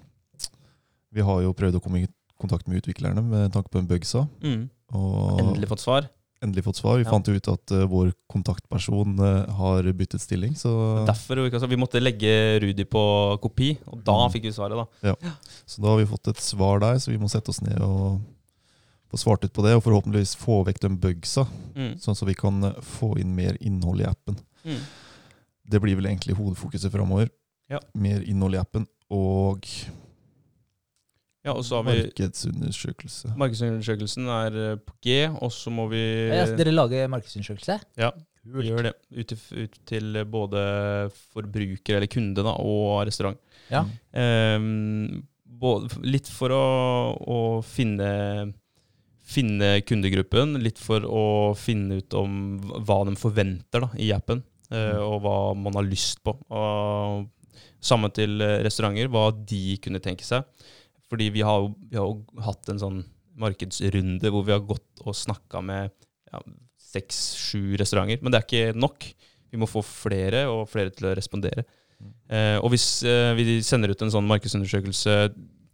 Vi 1.15 1.23
har 1.23 1.41
jo 1.47 1.55
prøvd 1.55 1.79
å 1.79 1.81
komme 1.81 2.03
i 2.03 2.07
kontakt 2.39 2.67
med 2.67 2.83
utviklerne 2.83 3.23
med 3.23 3.51
tanke 3.55 3.71
på 3.71 3.79
en 3.79 3.87
bugsa. 3.87 4.27
Mm. 4.43 4.67
Og 4.95 5.39
Endelig 5.41 5.69
fått 5.71 5.81
svar. 5.87 6.09
Endelig 6.41 6.63
fått 6.63 6.77
svar. 6.79 6.97
Vi 6.97 7.03
Ja. 7.03 7.09
fant 7.11 7.27
jo 7.27 7.33
ut 7.35 7.47
at 7.51 7.71
uh, 7.71 7.85
vår 7.85 8.13
kontaktperson 8.31 9.19
uh, 9.19 9.45
har 9.59 9.83
byttet 9.93 10.21
stilling, 10.21 10.53
så, 10.55 11.05
Derfor 11.05 11.39
og 11.45 11.53
altså, 11.53 11.67
Vi 11.69 11.75
måtte 11.79 11.99
legge 12.01 12.59
Rudi 12.63 12.85
på 12.85 13.37
kopi, 13.41 13.77
og 13.87 14.03
da 14.03 14.13
Mm. 14.27 14.31
fikk 14.31 14.43
vi 14.43 14.51
svaret. 14.51 14.87
da. 15.01 15.15
så 15.67 15.81
da 15.81 15.87
har 15.89 15.97
vi 15.97 16.05
fått 16.05 16.27
et 16.29 16.37
svar 16.39 16.79
der, 16.79 16.95
så 16.99 17.11
vi 17.11 17.17
må 17.17 17.29
sette 17.29 17.49
oss 17.49 17.61
ned 17.61 17.79
og 17.81 18.21
få 19.11 19.17
svart 19.17 19.43
ut 19.43 19.53
på 19.53 19.63
det, 19.65 19.73
og 19.75 19.83
forhåpentligvis 19.83 20.35
få 20.37 20.63
vekk 20.65 20.79
den 20.81 20.97
bugsa, 20.97 21.47
Mm. 21.75 21.97
sånn 21.99 22.15
så 22.15 22.25
vi 22.25 22.35
kan 22.35 22.63
eh, 22.63 22.73
få 22.81 23.17
inn 23.19 23.35
mer 23.35 23.57
innhold 23.59 24.01
i 24.01 24.05
appen. 24.05 24.37
Mm. 24.63 24.79
Det 25.67 25.81
blir 25.81 25.95
vel 25.95 26.05
egentlig 26.05 26.35
hovedfokuset 26.37 26.91
framover. 26.91 27.29
Ja. 27.69 27.79
Mer 27.95 28.21
innhold 28.21 28.53
i 28.55 28.59
appen 28.59 28.87
og 29.09 29.65
Ja, 31.45 31.53
og 31.55 31.63
så 31.63 31.77
har 31.79 31.85
vi 31.87 31.93
markedsundersøkelse. 32.03 33.31
Markedsundersøkelsen 33.39 34.27
er 34.33 34.57
eh, 34.73 34.75
på 34.83 34.93
G, 35.05 35.13
og 35.39 35.51
så 35.55 35.71
må 35.71 35.85
vi 35.91 36.01
Ja, 36.33 36.45
så 36.49 36.57
dere 36.59 36.73
lager 36.75 37.07
markedsundersøkelse? 37.13 37.77
Ja, 38.01 38.09
vi 38.43 38.65
gjør 38.67 38.89
det. 38.89 38.93
Ut, 39.15 39.27
til- 39.31 39.63
ut 39.63 39.77
til 39.87 40.19
både 40.27 40.63
forbruker 41.33 41.95
eller 41.99 42.11
kunde 42.11 42.43
da, 42.43 42.55
og 42.59 43.05
restaurant. 43.07 43.39
Ja. 43.71 43.85
Um, 44.11 45.23
både, 45.59 45.89
litt 46.03 46.27
for 46.31 46.51
å, 46.55 46.63
å 47.19 47.39
finne, 47.63 48.53
finne 49.29 49.77
kundegruppen, 49.85 50.57
litt 50.63 50.79
for 50.81 51.05
å 51.05 51.25
finne 51.59 51.99
ut 52.01 52.15
om 52.17 52.37
hva 52.87 53.01
de 53.07 53.15
forventer 53.19 53.85
da, 53.85 53.91
i 54.01 54.11
appen, 54.15 54.43
eh, 54.71 54.91
Mm. 54.95 55.01
og 55.05 55.21
hva 55.23 55.37
man 55.57 55.73
har 55.79 55.83
lyst 55.87 56.19
på. 56.23 56.35
Og 56.51 57.29
samme 57.81 58.09
til 58.13 58.41
eh, 58.41 58.59
restauranter, 58.65 59.07
hva 59.11 59.29
de 59.31 59.77
kunne 59.83 59.99
tenke 60.03 60.23
seg. 60.27 60.43
Fordi 61.09 61.29
vi 61.33 61.43
har 61.45 61.67
vi 61.89 61.97
har 61.97 62.05
jo 62.05 62.43
hatt 62.45 62.69
en 62.71 62.81
sånn 62.81 62.99
markedsrunde 63.39 64.31
hvor 64.33 64.45
vi 64.45 64.53
har 64.53 64.65
gått 64.67 65.03
og 65.05 65.15
snakka 65.15 65.61
med 65.63 65.95
seks-sju 66.89 67.77
restauranter. 67.79 68.21
Men 68.23 68.33
det 68.33 68.41
er 68.41 68.47
ikke 68.47 68.79
nok. 68.79 69.07
Vi 69.49 69.59
må 69.61 69.69
få 69.69 69.83
flere 69.85 70.45
og 70.51 70.67
flere 70.69 70.93
til 70.93 71.09
å 71.09 71.15
respondere. 71.17 71.65
Mm. 71.99 72.11
Eh, 72.35 72.57
og 72.61 72.69
hvis 72.73 72.87
eh, 73.07 73.31
vi 73.37 73.59
sender 73.65 73.93
ut 73.93 74.03
en 74.05 74.13
sånn 74.13 74.27
markedsundersøkelse 74.29 75.15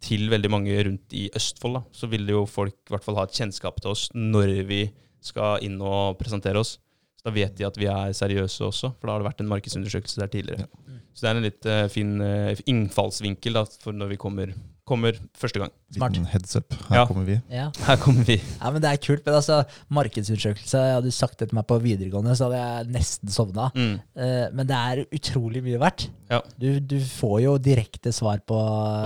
til 0.05 0.29
veldig 0.31 0.51
mange 0.51 0.77
rundt 0.87 1.15
i 1.17 1.27
Østfold, 1.35 1.79
da, 1.79 1.83
så 1.95 2.09
vil 2.11 2.29
jo 2.29 2.45
folk 2.49 2.77
i 2.77 2.93
hvert 2.93 3.05
fall 3.05 3.17
ha 3.19 3.25
et 3.27 3.35
kjennskap 3.35 3.79
til 3.81 3.93
oss 3.93 4.07
når 4.13 4.53
vi 4.69 4.81
skal 5.25 5.63
inn 5.65 5.79
og 5.81 6.17
presentere 6.19 6.61
oss. 6.61 6.77
Så 7.17 7.29
da 7.29 7.33
vet 7.35 7.55
de 7.57 7.65
at 7.65 7.77
vi 7.79 7.89
er 7.89 8.13
seriøse 8.15 8.67
også, 8.67 8.93
for 8.99 9.07
da 9.07 9.15
har 9.15 9.23
det 9.23 9.29
vært 9.31 9.43
en 9.43 9.49
markedsundersøkelse 9.49 10.21
der 10.21 10.31
tidligere. 10.33 10.67
Mm. 10.85 10.99
Så 11.15 11.23
det 11.23 11.29
er 11.29 11.39
en 11.39 11.47
litt 11.47 11.69
eh, 11.71 11.85
fin 11.91 12.15
eh, 12.21 12.63
innfallsvinkel 12.69 13.57
da, 13.57 13.65
for 13.81 13.97
når 13.97 14.13
vi 14.13 14.21
kommer, 14.21 14.53
kommer 14.85 15.17
første 15.37 15.59
gang. 15.61 15.71
Smart. 15.95 16.13
Liten 16.13 16.27
heads 16.29 16.55
up. 16.59 16.73
Her 16.89 16.99
Ja. 16.99 17.05
kommer 17.09 17.25
vi. 17.25 17.39
Ja. 17.49 17.71
Her 17.87 17.97
kommer 18.01 18.25
vi. 18.27 18.35
ja, 18.37 18.71
men 18.71 18.81
det 18.83 18.91
er 18.91 18.99
kult. 19.01 19.23
Men 19.25 19.37
altså, 19.39 19.63
markedsundersøkelse, 19.89 20.81
hadde 20.95 21.09
du 21.09 21.15
sagt 21.15 21.39
det 21.41 21.49
til 21.49 21.57
meg 21.57 21.65
på 21.69 21.79
videregående, 21.81 22.35
så 22.37 22.49
hadde 22.49 22.61
jeg 22.61 22.91
nesten 22.93 23.33
sovna. 23.33 23.69
Mm. 23.75 23.95
Uh, 24.17 24.45
men 24.53 24.69
det 24.69 24.77
er 24.77 25.03
utrolig 25.17 25.63
mye 25.65 25.81
verdt. 25.81 26.07
Ja. 26.29 26.41
Du, 26.61 26.67
du 26.79 26.97
får 27.05 27.35
jo 27.43 27.55
direkte 27.61 28.09
svar 28.15 28.39
på 28.49 28.57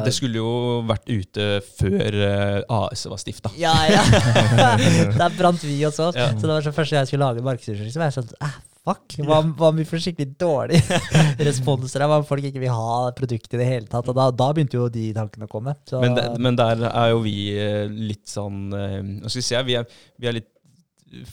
Det 0.05 0.13
skulle 0.15 0.39
jo 0.39 0.51
vært 0.87 1.09
ute 1.11 1.47
før 1.75 2.19
uh, 2.23 2.85
AS 2.85 3.05
var 3.11 3.19
stifta. 3.19 3.51
Ja, 3.59 3.73
ja. 3.91 4.03
Der 5.19 5.37
brant 5.37 5.63
vi 5.63 5.79
også. 5.87 6.11
Ja. 6.15 6.31
Så 6.35 6.43
det 6.47 6.53
var 6.57 6.65
så 6.65 6.75
første 6.75 6.99
jeg 6.99 7.11
skulle 7.11 7.27
lage 7.27 7.43
markedsundersøkelse, 7.45 7.99
var 7.99 8.11
jeg 8.11 8.19
sånn 8.19 8.35
ah, 8.43 8.59
Fuck, 8.87 9.17
hva, 9.27 9.41
hva 9.59 9.69
om 9.73 9.79
vi 9.81 9.83
får 9.85 9.99
skikkelig 10.05 10.37
dårlig 10.39 10.79
responser? 11.49 12.05
Hva 12.07 12.21
om 12.21 12.27
folk 12.27 12.45
ikke 12.47 12.61
vil 12.63 12.71
ha 12.73 13.09
produktet 13.17 13.57
i 13.57 13.59
det 13.59 13.67
hele 13.67 13.89
tatt? 13.91 14.07
Og 14.09 14.15
da, 14.17 14.29
da 14.31 14.47
begynte 14.55 14.79
jo 14.79 14.85
de 14.93 15.09
tankene 15.17 15.49
å 15.49 15.51
komme. 15.51 15.73
Så, 15.89 15.99
Men, 16.03 16.15
der- 16.17 16.37
men 16.39 16.57
der 16.59 16.85
er 16.89 17.09
jo 17.11 17.19
vi 17.25 17.35
eh, 17.59 17.89
litt 17.91 18.25
sånn 18.31 18.69
Nå 18.71 18.79
Hva 19.25 19.29
skal 19.33 19.41
vi 19.43 19.47
si? 19.49 19.59
Vi 19.67 19.77
er, 19.81 19.99
vi 20.17 20.31
er 20.31 20.37
litt 20.39 20.49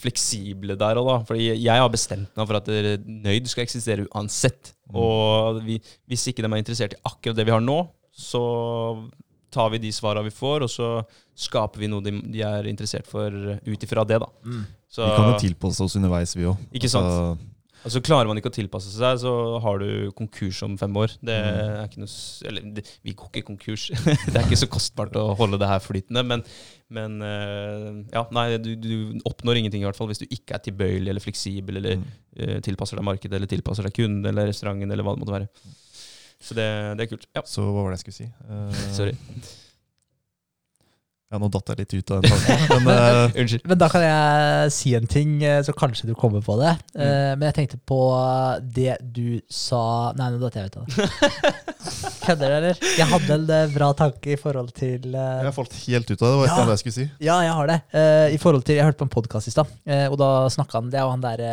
fleksible 0.01 0.73
der 0.79 0.97
òg, 0.99 1.05
da. 1.07 1.17
Fordi 1.29 1.47
jeg 1.53 1.81
har 1.83 1.91
bestemt 1.93 2.31
meg 2.37 2.47
for 2.49 2.59
at 2.59 2.69
eh, 2.73 2.95
Nøyd 3.05 3.49
skal 3.51 3.63
eksistere 3.67 4.07
uansett. 4.09 4.73
Mm. 4.89 4.97
Og 5.03 5.61
vi, 5.67 5.79
hvis 6.09 6.27
ikke 6.31 6.43
de 6.45 6.51
er 6.51 6.61
interessert 6.63 6.97
i 6.97 7.01
akkurat 7.07 7.37
det 7.37 7.45
vi 7.47 7.53
har 7.55 7.63
nå, 7.63 7.79
så 8.17 8.41
tar 9.57 9.73
vi 9.73 9.81
de 9.87 9.91
svara 9.95 10.21
vi 10.25 10.33
får, 10.37 10.67
og 10.67 10.71
så 10.71 10.91
skaper 11.47 11.81
vi 11.83 11.89
noe 11.91 12.05
de, 12.05 12.13
de 12.37 12.45
er 12.45 12.69
interessert 12.69 13.09
for 13.09 13.33
ut 13.33 13.89
ifra 13.89 14.05
det, 14.07 14.21
da. 14.23 14.29
mm. 14.45 14.63
Så, 14.87 15.03
Vi 15.03 15.13
kan 15.19 15.33
jo 15.33 15.37
tilpasse 15.49 15.83
oss 15.83 15.97
underveis, 15.99 16.31
vi 16.37 16.45
òg. 16.47 16.61
Ikke 16.77 16.89
sant? 16.89 17.45
Altså, 17.85 17.99
klarer 18.03 18.27
man 18.27 18.39
ikke 18.39 18.49
å 18.49 18.55
tilpasse 18.55 18.89
seg, 18.91 19.19
så 19.21 19.31
har 19.63 19.77
du 19.79 20.09
konkurs 20.17 20.57
om 20.65 20.73
fem 20.79 20.95
år. 20.97 21.11
Det 21.23 21.35
Mm. 21.37 21.59
er 21.77 21.83
ikke 21.85 22.01
noe 22.01 22.47
Eller 22.49 22.65
det, 22.77 22.83
vi 23.05 23.13
går 23.19 23.29
ikke 23.29 23.43
konkurs. 23.51 23.83
det 24.31 24.33
er 24.35 24.43
ikke 24.47 24.57
så 24.59 24.67
kostbart 24.73 25.15
å 25.19 25.27
holde 25.39 25.59
det 25.61 25.69
her 25.69 25.79
flytende. 25.83 26.23
Men, 26.25 26.43
men 26.89 27.21
eh, 27.21 27.87
ja, 28.15 28.23
nei, 28.35 28.47
du, 28.63 28.71
du 28.81 29.21
oppnår 29.29 29.61
ingenting 29.61 29.83
i 29.85 29.87
hvert 29.87 29.99
fall 29.99 30.09
hvis 30.09 30.23
du 30.23 30.25
ikke 30.27 30.57
er 30.57 30.63
tilbøyelig 30.67 31.13
eller 31.13 31.23
fleksibel 31.23 31.79
eller 31.83 31.99
Mm. 32.01 32.07
uh, 32.41 32.57
tilpasser 32.65 32.99
deg 32.99 33.05
markedet 33.07 33.37
eller 33.37 33.49
tilpasser 33.49 33.85
deg 33.87 33.95
kunden 33.99 34.25
eller 34.29 34.49
restauranten 34.51 34.91
eller 34.91 35.05
hva 35.07 35.13
det 35.15 35.21
måtte 35.23 35.37
være. 35.37 35.47
Så 36.41 36.53
det, 36.57 36.67
det 36.99 37.07
er 37.07 37.11
kult. 37.15 37.25
Ja, 37.35 37.41
Så 37.45 37.65
hva 37.65 37.81
var 37.85 37.93
det 37.93 37.97
jeg 37.99 38.05
skulle 38.07 38.19
si? 38.19 38.29
Uh, 38.49 38.83
sorry. 38.93 39.15
Ja, 41.27 41.35
nå 41.43 41.49
datt 41.51 41.67
jeg 41.73 41.81
litt 41.81 41.93
ut 41.97 42.11
av 42.15 42.21
den 42.23 42.31
tanken. 42.39 42.85
Men 42.85 42.99
uh, 43.03 43.33
Unnskyld. 43.41 43.65
Men 43.67 43.79
da 43.81 43.87
kan 43.91 44.03
jeg 44.05 44.69
si 44.71 44.93
en 44.95 45.09
ting, 45.11 45.33
eh, 45.43 45.57
så 45.67 45.73
kanskje 45.75 46.07
du 46.07 46.13
kommer 46.15 46.39
på 46.45 46.55
det. 46.61 46.69
Mm. 46.95 47.01
Eh, 47.03 47.31
Men 47.33 47.43
jeg 47.49 47.55
tenkte 47.57 47.79
på 47.83 47.97
det 48.63 48.93
du 49.03 49.41
sa 49.51 50.13
Nei, 50.15 50.29
nå 50.31 50.39
datt 50.39 50.55
jeg 50.55 50.71
ut 50.71 50.77
av 50.79 50.87
det. 50.87 51.09
Kødder 52.27 52.47
du, 52.47 52.55
eller? 52.61 52.79
Jeg 52.95 53.09
hadde 53.11 53.35
en 53.57 53.75
bra 53.75 53.91
tanke 53.99 54.31
i 54.37 54.39
forhold 54.39 54.71
til 54.75 55.11
uh, 55.15 55.43
jeg 55.47 55.53
falt 55.55 55.75
helt 55.83 56.09
ut 56.11 56.15
av 56.15 56.23
det. 56.23 56.31
Det 56.31 56.39
var 56.39 56.47
et 56.47 56.47
eller 56.47 56.63
annet 56.63 56.73
jeg 56.77 56.83
skulle 56.85 56.97
si. 57.01 57.05
Ja, 57.27 57.37
jeg 57.43 57.53
har 57.59 57.69
det. 57.73 57.77
Eh, 57.91 58.23
I 58.37 58.41
forhold 58.41 58.63
til, 58.67 58.79
Jeg 58.79 58.87
hørte 58.87 59.01
på 59.03 59.07
en 59.09 59.15
podkast 59.19 59.51
i 59.51 59.55
stad, 59.57 59.71
eh, 59.87 60.07
og 60.07 60.15
da 60.23 60.31
snakka 60.51 60.79
han 60.79 60.89
Det 60.95 60.99
er 61.01 61.05
jo 61.07 61.11
han 61.11 61.23
der 61.27 61.43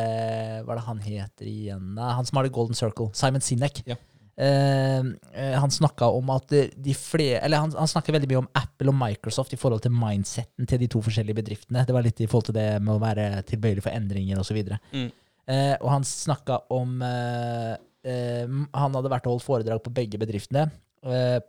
Hva 0.62 0.74
er 0.74 0.78
det 0.80 0.86
han 0.86 1.02
heter 1.02 1.50
igjen? 1.50 1.94
Han 1.98 2.26
som 2.30 2.38
har 2.38 2.46
The 2.46 2.54
Golden 2.54 2.78
Circle. 2.78 3.10
Simon 3.14 3.42
Sinek. 3.42 3.82
Ja. 3.90 3.98
Eh, 4.36 4.98
eh, 4.98 5.54
han 5.60 5.70
snakka 5.70 6.08
om 6.10 6.30
at 6.34 6.50
de 6.50 6.94
flere 6.98 7.38
Eller 7.46 7.60
han, 7.62 7.70
han 7.78 8.08
veldig 8.16 8.30
mye 8.32 8.40
om 8.40 8.48
Apple 8.58 8.90
og 8.90 8.96
Microsoft 8.98 9.54
i 9.54 9.58
forhold 9.60 9.84
til 9.84 9.94
mindseten 9.94 10.66
til 10.66 10.80
de 10.82 10.88
to 10.90 11.02
forskjellige 11.04 11.38
bedriftene. 11.38 11.84
Det 11.86 11.94
var 11.94 12.06
litt 12.06 12.20
i 12.20 12.26
forhold 12.30 12.50
til 12.50 12.58
det 12.58 12.70
med 12.82 12.96
å 12.96 13.02
være 13.02 13.28
tilbøyelig 13.46 13.84
for 13.84 13.94
endringer 13.94 14.40
osv. 14.42 14.58
Mm. 14.94 15.10
Uh, 15.44 15.74
og 15.82 15.90
han 15.92 16.06
snakka 16.08 16.56
om 16.72 17.02
uh, 17.04 17.74
uh, 17.76 18.54
Han 18.72 18.94
hadde 18.96 19.10
vært 19.12 19.26
og 19.28 19.34
holdt 19.34 19.44
foredrag 19.44 19.82
på 19.84 19.92
begge 19.92 20.20
bedriftene. 20.22 20.70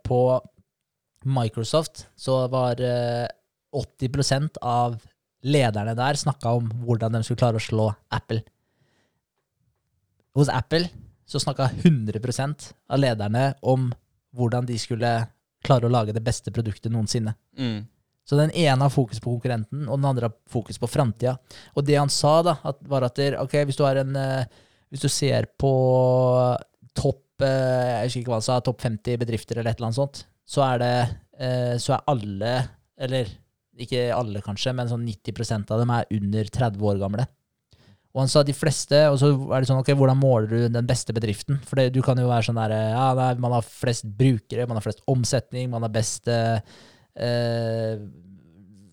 På 0.04 0.20
Microsoft 1.26 2.06
så 2.16 2.46
var 2.48 2.80
eh, 2.80 3.26
80% 3.74 4.60
av 4.62 4.98
lederne 5.46 5.94
der 5.98 6.18
snakka 6.18 6.52
om 6.58 6.68
hvordan 6.84 7.16
de 7.16 7.22
skulle 7.26 7.40
klare 7.40 7.58
å 7.58 7.64
slå 7.64 7.88
Apple. 8.14 8.42
Hos 10.36 10.50
Apple 10.52 10.86
så 11.26 11.40
snakka 11.42 11.68
100% 11.82 12.70
av 12.88 13.02
lederne 13.02 13.50
om 13.66 13.90
hvordan 14.36 14.66
de 14.68 14.78
skulle 14.78 15.10
klare 15.66 15.88
å 15.88 15.92
lage 15.92 16.14
det 16.14 16.22
beste 16.24 16.52
produktet 16.54 16.92
noensinne. 16.94 17.34
Mm. 17.58 17.86
Så 18.26 18.38
den 18.38 18.50
ene 18.58 18.82
har 18.82 18.90
fokus 18.90 19.20
på 19.22 19.30
konkurrenten, 19.30 19.84
og 19.86 20.00
den 20.00 20.08
andre 20.08 20.28
har 20.28 20.34
fokus 20.50 20.80
på 20.82 20.90
framtida. 20.90 21.36
Og 21.78 21.86
det 21.86 21.98
han 21.98 22.10
sa, 22.10 22.40
da, 22.46 22.56
at, 22.66 22.80
var 22.90 23.06
at 23.06 23.18
der, 23.18 23.38
okay, 23.42 23.66
hvis 23.66 23.78
du 23.78 23.84
har 23.86 24.02
en 24.02 24.16
eh, 24.18 24.62
Hvis 24.90 25.02
du 25.02 25.08
ser 25.10 25.48
på 25.58 25.70
topp 26.94 27.42
eh, 27.42 28.02
Jeg 28.02 28.06
husker 28.06 28.20
ikke 28.20 28.30
hva 28.30 28.38
han 28.38 28.46
sa, 28.46 28.60
topp 28.62 28.82
50 28.86 29.18
bedrifter 29.18 29.58
eller 29.58 29.70
et 29.70 29.80
eller 29.80 29.88
annet 29.88 29.98
sånt, 29.98 30.20
så 30.46 30.62
er 30.66 30.82
det 30.82 30.92
eh, 31.38 31.74
Så 31.82 31.94
er 31.94 32.06
alle, 32.12 32.52
eller 32.98 33.30
ikke 33.76 34.04
alle 34.14 34.42
kanskje, 34.42 34.72
men 34.72 34.90
sånn 34.90 35.06
90% 35.06 35.74
av 35.74 35.82
dem 35.82 35.90
er 35.92 36.06
under 36.16 36.50
30 36.58 36.86
år 36.90 37.00
gamle. 37.02 37.26
Og 38.16 38.22
han 38.22 38.30
sa 38.32 38.40
de 38.48 38.54
fleste, 38.56 38.96
og 39.12 39.18
så 39.20 39.28
er 39.52 39.60
det 39.60 39.68
sånn, 39.68 39.82
ok, 39.82 39.90
hvordan 39.92 40.16
måler 40.16 40.48
du 40.48 40.60
den 40.72 40.86
beste 40.88 41.12
bedriften? 41.12 41.58
For 41.68 41.76
det, 41.76 41.90
du 41.92 42.00
kan 42.04 42.16
jo 42.16 42.30
være 42.30 42.46
sånn 42.48 42.56
der, 42.56 42.72
ja, 42.94 43.10
man 43.36 43.58
har 43.58 43.66
flest 43.68 44.08
brukere, 44.08 44.64
man 44.64 44.80
har 44.80 44.86
flest 44.86 45.02
omsetning, 45.12 45.68
man 45.68 45.84
har 45.84 45.92
best 45.92 46.30
eh, 46.32 46.56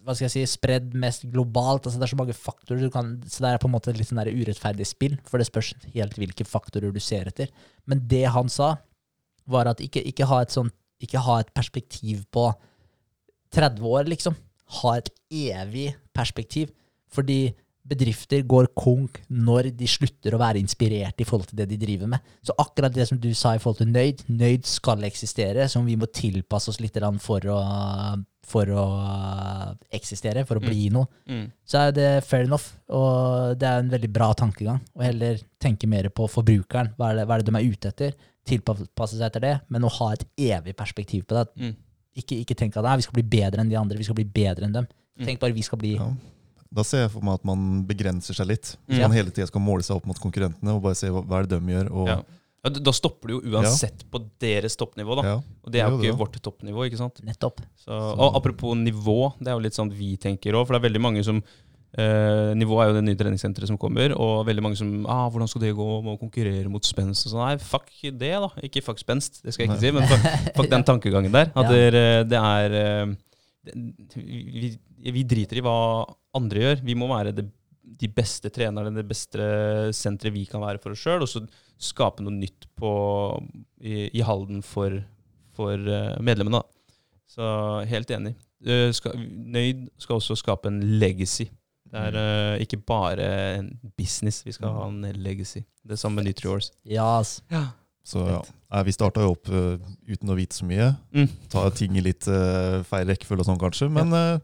hva 0.04 0.12
skal 0.12 0.28
jeg 0.28 0.34
si, 0.34 0.44
spredd 0.58 0.92
mest 1.00 1.24
globalt. 1.32 1.88
altså 1.88 1.96
Det 2.00 2.08
er 2.10 2.12
så 2.12 2.20
mange 2.20 2.36
faktorer. 2.36 2.84
Du 2.84 2.92
kan, 2.92 3.16
så 3.24 3.46
det 3.46 3.54
er 3.54 3.62
på 3.64 3.70
en 3.70 3.76
måte 3.78 3.94
et 3.94 4.00
litt 4.00 4.10
sånn 4.10 4.20
der 4.20 4.34
urettferdig 4.36 4.88
spill, 4.88 5.16
for 5.30 5.40
det 5.40 5.48
spørs 5.48 5.72
helt 5.96 6.20
hvilke 6.20 6.48
faktorer 6.48 6.92
du 6.92 7.00
ser 7.04 7.32
etter. 7.32 7.52
Men 7.88 8.04
det 8.12 8.26
han 8.36 8.52
sa, 8.52 8.76
var 9.48 9.72
at 9.72 9.80
ikke, 9.84 10.04
ikke, 10.12 10.28
ha, 10.28 10.42
et 10.44 10.52
sånt, 10.56 10.76
ikke 11.04 11.24
ha 11.24 11.40
et 11.44 11.52
perspektiv 11.56 12.26
på 12.36 12.50
30 13.56 13.88
år, 13.88 14.08
liksom. 14.12 14.36
Ha 14.84 14.98
et 15.00 15.12
evig 15.32 15.94
perspektiv. 16.16 16.76
Fordi 17.14 17.54
bedrifter 17.84 18.44
går 18.48 18.70
konk 18.80 19.18
når 19.28 19.68
de 19.76 19.88
slutter 19.92 20.36
å 20.36 20.40
være 20.40 20.62
inspirert 20.62 21.20
i 21.20 21.26
forhold 21.28 21.50
til 21.50 21.60
det 21.60 21.68
de 21.74 21.78
driver 21.82 22.08
med. 22.14 22.20
Så 22.46 22.56
akkurat 22.62 22.94
det 22.96 23.08
som 23.10 23.20
du 23.20 23.30
sa 23.36 23.56
i 23.56 23.60
forhold 23.60 23.82
til 23.82 23.92
nøyd, 23.92 24.24
nøyd 24.32 24.68
skal 24.70 25.04
eksistere, 25.04 25.68
som 25.70 25.86
vi 25.86 25.98
må 26.00 26.08
tilpasse 26.08 26.72
oss 26.72 26.80
litt 26.80 26.96
for 27.20 27.44
å, 27.52 27.60
for 28.48 28.72
å 28.72 28.86
eksistere, 29.94 30.46
for 30.48 30.60
å 30.60 30.64
bli 30.64 30.90
noe, 30.94 31.08
Mm. 31.28 31.52
så 31.66 31.88
er 31.88 31.92
det 31.92 32.24
fair 32.24 32.46
enough. 32.48 32.72
Og 32.90 33.58
det 33.60 33.68
er 33.68 33.80
en 33.80 33.90
veldig 33.90 34.12
bra 34.14 34.34
tankegang. 34.34 34.80
Og 34.96 35.04
heller 35.04 35.40
tenke 35.60 35.88
mer 35.88 36.10
på 36.10 36.28
forbrukeren. 36.30 36.94
Hva 36.98 37.12
er 37.12 37.16
det, 37.20 37.28
hva 37.28 37.36
er 37.36 37.44
det 37.44 37.52
de 37.52 37.60
er 37.60 37.72
ute 37.72 37.88
etter? 37.92 38.14
Tilpasse 38.46 39.18
seg 39.18 39.28
etter 39.28 39.40
det, 39.42 39.62
men 39.70 39.84
å 39.84 39.92
ha 40.00 40.14
et 40.14 40.26
evig 40.38 40.76
perspektiv 40.76 41.26
på 41.28 41.36
det. 41.36 41.48
Mm. 41.58 41.76
Ikke, 42.16 42.38
ikke 42.44 42.56
tenk 42.56 42.78
at 42.78 42.86
vi 42.98 43.02
skal 43.08 43.14
bli 43.22 43.24
bedre 43.24 43.60
enn 43.64 43.70
de 43.70 43.76
andre, 43.76 43.98
vi 43.98 44.04
skal 44.04 44.16
bli 44.16 44.26
bedre 44.26 44.66
enn 44.68 44.74
dem. 44.74 44.88
Mm. 45.20 45.26
Tenk 45.26 45.40
bare 45.40 45.54
vi 45.54 45.62
skal 45.66 45.80
bli 45.80 45.96
Ja. 45.96 46.12
Da 46.74 46.82
ser 46.84 47.04
jeg 47.06 47.12
for 47.14 47.22
meg 47.22 47.36
at 47.36 47.44
man 47.46 47.84
begrenser 47.86 48.34
seg 48.34 48.48
litt. 48.50 48.76
Hvis 48.88 48.98
Mm. 48.98 49.02
man 49.08 49.12
hele 49.18 49.30
tida 49.32 49.46
skal 49.48 49.62
måle 49.62 49.84
seg 49.86 49.96
opp 49.98 50.06
mot 50.10 50.18
konkurrentene 50.20 50.74
og 50.74 50.82
bare 50.82 50.96
se 50.96 51.08
hva, 51.08 51.22
hva 51.24 51.40
er 51.44 51.46
det 51.46 51.60
de 51.60 51.74
gjør. 51.74 51.92
Og, 51.92 52.08
Ja. 52.08 52.22
Ja, 52.64 52.70
Da 52.72 52.92
stopper 52.92 53.28
du 53.28 53.34
jo 53.42 53.52
uansett 53.52 54.06
på 54.10 54.22
deres 54.40 54.78
toppnivå, 54.80 55.18
da. 55.20 55.24
Ja, 55.28 55.36
Og 55.66 55.70
det 55.72 55.82
er 55.82 55.90
jo 55.90 55.98
er 55.98 56.00
ikke 56.00 56.12
det, 56.18 56.20
vårt 56.20 56.42
toppnivå, 56.42 56.86
ikke 56.90 56.98
sant. 56.98 57.20
nettopp. 57.22 57.60
Så, 57.86 57.92
og 57.92 58.36
apropos 58.40 58.74
nivå, 58.78 59.34
det 59.38 59.50
er 59.50 59.58
jo 59.58 59.60
litt 59.60 59.74
sånn 59.76 59.92
vi 59.92 60.16
tenker 60.16 60.54
òg. 60.56 60.66
For 60.66 60.80
det 60.80 60.82
er 60.82 60.90
veldig 60.90 61.02
mange 61.02 61.24
som 61.26 61.44
eh, 61.96 62.54
Nivå 62.56 62.80
er 62.82 62.88
jo 62.88 62.94
det 63.02 63.04
nye 63.04 63.16
treningssenteret 63.20 63.68
som 63.68 63.78
kommer, 63.78 64.16
og 64.18 64.48
veldig 64.48 64.64
mange 64.64 64.78
som 64.78 65.06
ah, 65.06 65.30
'Hvordan 65.30 65.48
skal 65.50 65.62
det 65.62 65.76
gå 65.76 66.04
med 66.04 66.18
å 66.18 66.20
konkurrere 66.20 66.70
mot 66.70 66.82
spenst?' 66.82 67.28
og 67.28 67.34
sånn. 67.34 67.46
Nei, 67.46 67.58
fuck 67.58 67.92
det, 68.02 68.18
da. 68.18 68.48
Ikke 68.64 68.82
fuck 68.82 68.98
spenst, 68.98 69.44
det 69.44 69.54
skal 69.54 69.68
jeg 69.68 69.76
ikke 69.76 69.80
si, 69.80 69.92
men 69.92 70.08
fuck, 70.08 70.56
fuck 70.56 70.70
den 70.72 70.84
tankegangen 70.84 71.32
der. 71.32 71.52
At 71.56 71.66
Ja. 71.66 71.70
det, 71.70 72.30
det 72.30 72.40
er 72.40 72.74
eh, 72.74 73.16
det- 73.66 74.16
vi, 74.16 74.78
vi 75.12 75.26
driter 75.28 75.60
i 75.60 75.64
hva 75.66 75.76
andre 76.38 76.64
gjør. 76.64 76.84
Vi 76.88 76.96
må 76.96 77.10
være 77.12 77.34
det, 77.36 77.48
de 77.84 78.10
beste 78.12 78.52
trenerne, 78.54 78.94
det 78.96 79.06
beste 79.10 79.48
senteret 79.96 80.36
vi 80.36 80.46
kan 80.50 80.64
være 80.64 80.80
for 80.84 80.96
oss 80.96 81.04
sjøl, 81.04 81.26
og 81.26 81.32
så 81.32 81.44
skape 81.84 82.24
noe 82.24 82.36
nytt 82.38 82.70
på, 82.80 82.94
i, 83.84 84.08
i 84.16 84.24
Halden 84.24 84.64
for, 84.64 84.96
for 85.58 85.76
eh, 85.76 86.16
medlemmene. 86.24 86.64
Så 87.34 87.44
helt 87.90 88.14
enig. 88.14 88.36
Eh, 88.64 88.90
skal, 88.96 89.18
Nøyd 89.18 89.90
skal 90.02 90.22
også 90.22 90.38
skape 90.40 90.72
en 90.72 90.80
legacy. 91.02 91.50
Det 91.94 92.02
er 92.10 92.16
uh, 92.18 92.62
ikke 92.64 92.80
bare 92.82 93.26
en 93.60 93.68
business, 94.00 94.42
vi 94.42 94.52
skal 94.56 94.72
ha 94.74 94.88
en 94.90 95.04
legacy. 95.22 95.62
Det 95.86 96.00
samme 96.02 96.24
med 96.24 96.32
Nutriors. 96.32 96.72
Ja, 96.90 97.20
ass. 97.20 97.44
Så 98.04 98.24
ja. 98.26 98.40
Vi 98.84 98.96
starta 98.96 99.22
jo 99.22 99.36
opp 99.36 99.52
uh, 99.54 99.78
uten 100.10 100.32
å 100.34 100.38
vite 100.38 100.58
så 100.58 100.66
mye. 100.66 100.90
Mm. 101.14 101.30
Ta 101.54 101.68
ting 101.76 101.94
i 102.00 102.04
litt 102.04 102.26
uh, 102.26 102.82
feil 102.88 103.06
rekkefølge 103.12 103.46
og 103.46 103.50
sånn, 103.52 103.62
kanskje. 103.62 103.92
Men 103.94 104.16
eh, 104.18 104.42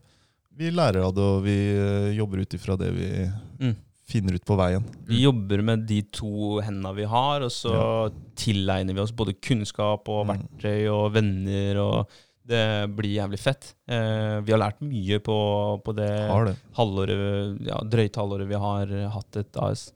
vi 0.59 0.71
lærer 0.75 1.05
av 1.07 1.13
det, 1.15 1.23
og 1.23 1.43
vi 1.45 1.57
eh, 1.73 2.09
jobber 2.17 2.41
ut 2.43 2.53
ifra 2.57 2.75
det 2.79 2.89
vi 2.95 3.09
Mm. 3.59 3.75
finner 4.09 4.33
ut 4.35 4.45
på 4.45 4.55
veien. 4.57 4.83
Vi 5.07 5.21
jobber 5.23 5.61
med 5.63 5.83
de 5.87 6.01
to 6.15 6.59
hendene 6.65 6.95
vi 6.97 7.03
har, 7.05 7.41
og 7.45 7.51
så 7.53 7.73
tilegner 8.35 8.95
vi 8.97 9.03
oss 9.03 9.11
både 9.13 9.35
kunnskap 9.39 10.07
og 10.09 10.25
Mm. 10.25 10.33
verktøy 10.33 10.87
og 10.89 11.13
venner, 11.13 11.77
og 11.83 12.07
det 12.49 12.89
blir 12.97 13.13
jævlig 13.19 13.37
fett. 13.39 13.73
Eh, 13.87 14.39
vi 14.41 14.51
har 14.51 14.59
lært 14.59 14.79
mye 14.81 15.19
på, 15.21 15.37
på 15.85 15.93
det 15.95 16.09
det. 16.47 16.55
halvåret, 16.75 17.61
ja, 17.67 17.77
drøyt 17.85 18.15
halvåret 18.17 18.47
vi 18.49 18.55
har 18.55 18.87
hatt 19.13 19.37
et 19.37 19.55
AS. 19.61 19.91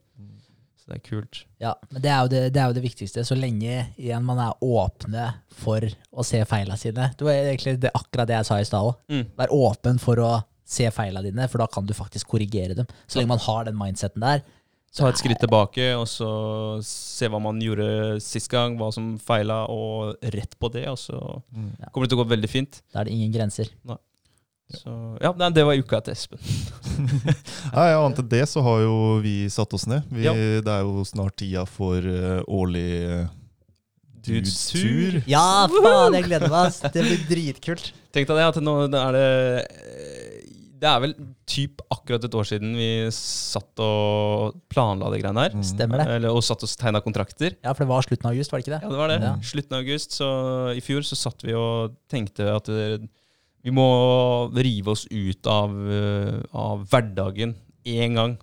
Så 0.83 0.91
det 0.91 0.97
er 0.99 1.09
kult. 1.09 1.45
Ja, 1.63 1.73
men 1.91 2.01
det 2.03 2.11
er, 2.11 2.21
jo 2.21 2.27
det, 2.27 2.53
det 2.53 2.59
er 2.61 2.67
jo 2.67 2.73
det 2.75 2.83
viktigste. 2.83 3.23
Så 3.23 3.37
lenge 3.39 3.87
igjen 3.97 4.21
man 4.27 4.37
er 4.37 4.53
åpne 4.61 5.33
for 5.49 5.79
å 6.11 6.25
se 6.27 6.43
feilene 6.45 6.77
sine. 6.77 7.09
Det 7.17 7.23
var 7.25 7.31
egentlig 7.39 7.79
det, 7.79 7.89
akkurat 7.95 8.27
det 8.27 8.35
jeg 8.35 8.45
sa 8.49 8.57
i 8.59 8.65
stad 8.67 8.83
òg. 8.89 8.97
Mm. 9.09 9.25
Vær 9.39 9.47
åpen 9.55 9.97
for 10.03 10.19
å 10.19 10.43
se 10.65 10.87
feilene 10.95 11.25
dine, 11.31 11.47
for 11.51 11.59
da 11.63 11.67
kan 11.67 11.85
du 11.85 11.93
faktisk 11.93 12.27
korrigere 12.33 12.75
dem. 12.77 12.85
Så 13.07 13.19
lenge 13.19 13.33
man 13.33 13.41
har 13.45 13.65
den 13.67 13.75
mindseten 13.79 14.21
der. 14.23 14.43
Ta 14.93 15.07
et 15.09 15.17
skritt 15.17 15.39
tilbake, 15.41 15.87
og 15.97 16.05
så 16.05 16.27
se 16.85 17.25
hva 17.33 17.39
man 17.41 17.57
gjorde 17.63 18.19
sist 18.21 18.47
gang, 18.53 18.75
hva 18.77 18.91
som 18.93 19.15
feila, 19.17 19.63
og 19.73 20.13
rett 20.35 20.53
på 20.61 20.69
det. 20.71 20.85
Og 20.91 20.97
så 21.01 21.17
Mm. 21.51 21.71
kommer 21.91 22.05
det 22.05 22.11
til 22.13 22.19
å 22.19 22.23
gå 22.23 22.29
veldig 22.29 22.49
fint. 22.49 22.81
Da 22.93 22.99
er 23.01 23.05
det 23.05 23.13
ingen 23.15 23.31
grenser. 23.33 23.69
Nei. 23.83 23.97
Så 24.73 25.17
ja, 25.21 25.31
nei, 25.37 25.49
det 25.53 25.65
var 25.65 25.75
uka 25.77 25.99
til 26.01 26.13
Espen. 26.13 26.39
Nei, 27.73 27.89
ja, 27.91 27.99
Annet 28.05 28.19
enn 28.23 28.29
det 28.31 28.43
så 28.49 28.61
har 28.65 28.79
jo 28.85 28.93
vi 29.21 29.47
satt 29.49 29.73
oss 29.73 29.85
ned. 29.89 30.03
Vi, 30.09 30.23
Ja. 30.25 30.33
Det 30.33 30.67
er 30.71 30.81
jo 30.85 31.03
snart 31.05 31.35
tida 31.41 31.65
for 31.69 31.97
uh, 31.97 32.41
årlig 32.47 32.87
uh, 33.09 33.27
Dudes 34.23 34.71
dudes-tur. 34.71 35.17
Ja, 35.27 35.67
faen, 35.67 36.13
jeg 36.15 36.23
gleder 36.29 36.47
meg! 36.53 36.71
Det 36.93 37.01
blir 37.03 37.25
dritkult. 37.27 37.89
Tenk 38.15 38.29
deg 38.29 38.37
det, 38.39 38.45
at 38.53 38.61
nå 38.63 38.75
er 38.87 39.17
det 39.17 39.25
eh, 39.67 40.22
Det 40.83 40.89
er 40.89 40.99
vel 40.99 41.13
typ 41.47 41.79
akkurat 41.93 42.25
et 42.27 42.33
år 42.35 42.47
siden 42.49 42.73
vi 42.75 42.87
satt 43.15 43.79
og 43.79 44.57
planla 44.73 45.07
det 45.13 45.21
greiene 45.21 45.45
her. 45.45 45.53
Mm. 45.55 45.63
Stemmer 45.63 46.01
det. 46.01 46.07
Eller, 46.17 46.35
og 46.35 46.43
satt 46.43 46.65
og 46.65 46.71
tegna 46.79 46.99
kontrakter. 47.03 47.55
Ja, 47.63 47.71
for 47.71 47.85
det 47.85 47.91
var 47.93 48.03
slutten 48.03 48.27
av 48.27 48.33
august, 48.35 48.51
var 48.51 48.59
det 48.59 48.65
ikke 48.65 48.73
det? 48.73 48.79
Ja, 48.83 48.91
det 48.91 48.99
var 48.99 49.11
det. 49.13 49.19
Ja. 49.23 49.33
Slutten 49.47 49.77
av 49.77 49.85
august. 49.85 50.17
Så 50.17 50.27
i 50.75 50.83
fjor 50.83 51.05
så 51.07 51.17
satt 51.19 51.45
vi 51.47 51.55
og 51.55 51.95
tenkte 52.11 52.49
at 52.51 52.67
eh, 52.73 52.97
vi 53.63 53.71
må 53.71 53.85
rive 54.59 54.91
oss 54.91 55.05
ut 55.07 55.47
av, 55.47 55.77
eh, 55.87 56.41
av 56.51 56.83
hverdagen 56.91 57.53
én 57.87 58.19
gang. 58.19 58.35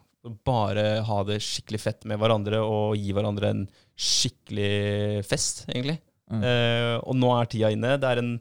Bare 0.49 0.87
ha 1.05 1.19
det 1.29 1.43
skikkelig 1.45 1.81
fett 1.83 2.09
med 2.09 2.21
hverandre 2.21 2.63
og 2.65 2.97
gi 2.97 3.13
hverandre 3.17 3.51
en 3.53 3.67
skikkelig 4.01 5.27
fest, 5.29 5.67
egentlig. 5.69 5.99
Mm. 6.33 6.41
Eh, 6.41 6.95
og 7.05 7.21
nå 7.21 7.35
er 7.37 7.53
tida 7.53 7.73
inne. 7.75 7.99
Det 8.01 8.09
er 8.09 8.23
en 8.23 8.33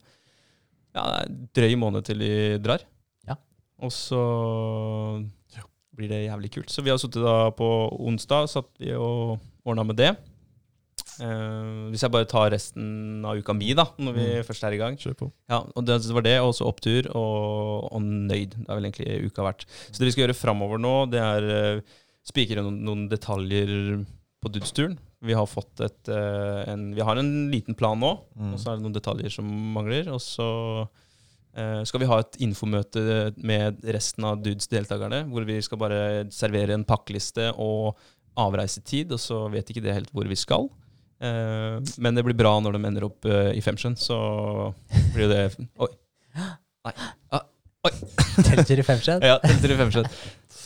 ja, 0.95 1.03
drøy 1.59 1.75
måned 1.83 2.07
til 2.07 2.23
vi 2.23 2.31
drar. 2.63 2.87
Og 3.81 3.91
så 3.95 4.19
blir 5.95 6.09
det 6.11 6.25
jævlig 6.27 6.51
kult. 6.53 6.71
Så 6.71 6.83
vi 6.85 6.91
har 6.93 6.99
sittet 7.01 7.23
da 7.23 7.49
på 7.55 7.67
onsdag 8.07 8.47
satt 8.51 8.69
vi 8.79 8.93
og 8.95 9.39
ordna 9.67 9.83
med 9.87 9.97
det. 9.99 10.13
Uh, 11.19 11.89
hvis 11.91 12.03
jeg 12.05 12.11
bare 12.13 12.27
tar 12.31 12.51
resten 12.53 13.25
av 13.27 13.35
uka 13.41 13.51
mi, 13.55 13.73
da, 13.75 13.83
når 13.99 14.13
vi 14.15 14.25
Mm. 14.39 14.45
først 14.47 14.63
er 14.63 14.75
i 14.75 14.77
gang. 14.79 14.95
Kjør 14.95 15.17
på. 15.19 15.31
Ja, 15.51 15.59
og 15.75 15.83
det 15.85 15.97
var 16.15 16.21
det, 16.23 16.37
og 16.39 16.53
så 16.55 16.67
opptur 16.69 17.09
og, 17.13 17.89
og 17.91 18.01
nøyd. 18.01 18.55
Det 18.55 18.69
er 18.69 18.75
vel 18.79 18.87
egentlig 18.87 19.25
uka 19.27 19.43
vært. 19.43 19.65
Så 19.91 19.99
det 19.99 20.07
vi 20.07 20.11
skal 20.15 20.27
gjøre 20.27 20.37
framover 20.39 20.79
nå, 20.79 20.93
det 21.11 21.19
er 21.19 21.49
uh, 21.79 21.81
spikre 22.23 22.63
noen, 22.63 22.79
noen 22.87 23.09
detaljer 23.11 24.05
på 24.39 24.51
Dudsturen. 24.55 24.95
Vi 25.21 25.35
har 25.35 25.45
fått 25.51 25.81
et 25.83 26.07
uh, 26.07 26.63
en, 26.71 26.93
Vi 26.95 27.03
har 27.03 27.19
en 27.19 27.33
liten 27.51 27.75
plan 27.75 27.99
nå, 27.99 28.13
Mm. 28.39 28.53
og 28.53 28.59
så 28.59 28.71
er 28.71 28.77
det 28.79 28.83
noen 28.87 28.95
detaljer 28.95 29.29
som 29.35 29.45
mangler. 29.75 30.07
Og 30.15 30.21
så 30.23 30.87
skal 31.87 32.01
vi 32.01 32.07
ha 32.09 32.19
et 32.21 32.37
infomøte 32.45 33.01
med 33.35 33.81
resten 33.95 34.27
av 34.27 34.37
Dudes 34.43 34.69
deltakerne, 34.71 35.23
hvor 35.31 35.43
vi 35.47 35.57
skal 35.65 35.81
bare 35.81 36.01
servere 36.33 36.75
en 36.77 36.85
pakkeliste 36.87 37.49
og 37.59 37.99
avreisetid, 38.39 39.11
og 39.15 39.21
så 39.21 39.41
vet 39.51 39.71
ikke 39.71 39.83
det 39.83 39.95
helt 39.97 40.13
hvor 40.15 40.29
vi 40.29 40.37
skal. 40.39 40.69
Eh, 41.19 41.77
men 41.99 42.15
det 42.15 42.23
blir 42.23 42.37
bra 42.37 42.55
når 42.63 42.77
de 42.77 42.83
ender 42.87 43.07
opp 43.09 43.27
eh, 43.27 43.51
i 43.57 43.63
Femsjøen, 43.63 43.97
så 43.99 44.19
blir 45.15 45.31
det 45.31 45.41
Oi. 45.59 45.89
Nei. 46.87 46.93
Ah, 47.35 47.43
Telttur 48.47 48.79
i 48.79 48.85
Femsjøen. 48.87 49.23
ja, 49.23 49.39
etter 49.43 49.73
i 49.73 49.79
Femsjøen. 49.79 50.07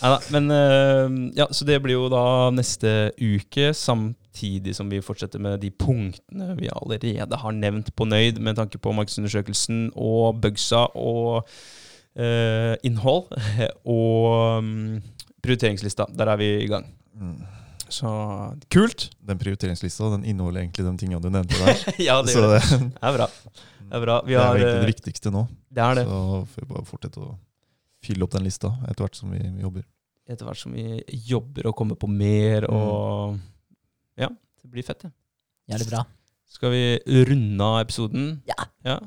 Neida, 0.03 0.19
men 0.35 0.53
eh, 0.53 1.17
ja, 1.39 1.47
så 1.53 1.65
det 1.65 1.79
blir 1.81 1.97
jo 1.97 2.09
da 2.11 2.51
neste 2.53 3.13
uke, 3.21 3.71
samtidig 4.33 4.75
som 4.75 4.89
vi 4.89 5.01
fortsetter 5.01 5.39
med 5.39 5.59
de 5.61 5.69
punktene 5.69 6.55
vi 6.57 6.69
allerede 6.69 7.37
har 7.37 7.51
nevnt 7.51 7.95
på 7.95 8.05
Nøyd, 8.05 8.39
med 8.39 8.55
tanke 8.55 8.77
på 8.79 8.91
markedsundersøkelsen 8.91 9.91
og 9.95 10.41
bugsa 10.41 10.87
og 10.95 11.47
eh, 12.15 12.75
innhold. 12.83 13.29
Og 13.85 14.57
um, 14.59 15.01
prioriteringslista. 15.41 16.05
Der 16.17 16.27
er 16.27 16.37
vi 16.37 16.63
i 16.63 16.67
gang. 16.67 16.85
Mm. 17.13 17.43
Så 17.89 18.07
kult! 18.71 19.11
Den 19.21 19.37
prioriteringslista 19.37 20.09
den 20.15 20.25
inneholder 20.25 20.61
egentlig 20.61 20.85
de 20.85 20.97
tingene 20.97 21.21
du 21.21 21.29
nevnte 21.29 21.55
der. 21.59 21.93
ja, 22.07 22.21
det 22.21 22.33
Så 22.33 22.41
det. 22.41 22.61
det, 22.61 22.91
Det 23.01 23.03
er 23.03 23.17
bra. 23.17 23.27
Det 23.83 23.97
er 23.97 24.01
bra. 24.01 24.21
Vi 24.25 24.33
det 24.33 24.39
er 24.39 24.45
har, 24.45 24.55
egentlig 24.55 24.73
det 24.73 24.83
eh, 24.83 24.93
viktigste 24.95 25.31
nå. 25.31 25.47
det 25.69 25.83
er 25.83 25.95
det. 25.95 26.05
Så 26.09 26.45
får 26.53 26.65
vi 26.65 26.73
bare 26.73 26.85
fortsette 26.89 27.21
å 27.21 27.33
fylle 28.03 28.25
opp 28.25 28.33
den 28.33 28.43
lista 28.43 28.73
etter 28.87 29.05
hvert 29.05 29.15
som 29.15 29.31
vi, 29.31 29.39
vi 29.43 29.61
jobber. 29.61 29.85
Etter 30.23 30.47
hvert 30.47 30.57
som 30.57 30.73
vi 30.73 31.03
jobber 31.27 31.67
og 31.67 31.75
kommer 31.75 31.99
på 31.99 32.07
mer 32.07 32.65
og 32.71 33.37
Ja, 34.19 34.29
det 34.61 34.69
blir 34.71 34.85
fett, 34.85 35.01
det. 35.05 35.11
Jævlig 35.71 35.87
bra. 35.89 36.03
Skal 36.53 36.73
vi 36.73 36.83
runde 37.29 37.65
av 37.65 37.79
episoden? 37.81 38.27
Ja. 38.49 38.97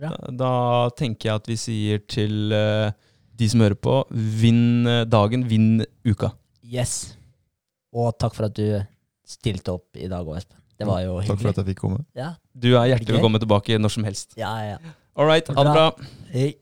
Bra. 0.00 0.10
Da, 0.16 0.30
da 0.32 0.52
tenker 0.96 1.28
jeg 1.30 1.40
at 1.42 1.48
vi 1.50 1.56
sier 1.60 2.00
til 2.10 2.54
uh, 2.56 2.90
de 3.40 3.48
som 3.52 3.62
hører 3.62 3.76
på, 3.80 3.94
vinn 4.10 4.88
eh, 4.88 5.04
dagen, 5.08 5.44
vinn 5.48 5.84
uka. 6.04 6.32
Yes. 6.66 7.14
Og 7.96 8.12
takk 8.20 8.34
for 8.36 8.48
at 8.50 8.56
du 8.58 8.80
stilte 9.28 9.72
opp 9.76 9.96
i 9.96 10.08
dag 10.10 10.26
òg, 10.26 10.40
Espen. 10.40 10.58
Det 10.80 10.88
var 10.88 11.02
jo 11.04 11.14
hyggelig. 11.18 11.28
Takk 11.30 11.40
for 11.42 11.52
at 11.52 11.60
jeg 11.60 11.68
fikk 11.72 11.80
komme. 11.84 12.02
Ja, 12.16 12.34
Du 12.52 12.70
er 12.74 12.90
hjertelig 12.92 13.16
velkommen 13.18 13.40
tilbake 13.42 13.76
når 13.80 13.92
som 13.96 14.04
helst. 14.08 14.36
ja, 14.40 14.52
ja. 14.74 14.78
All 15.16 15.26
right, 15.28 15.46
ha 15.48 15.64
det 15.64 15.72
Bra. 15.74 15.88
bra. 15.90 16.10
Hei. 16.32 16.54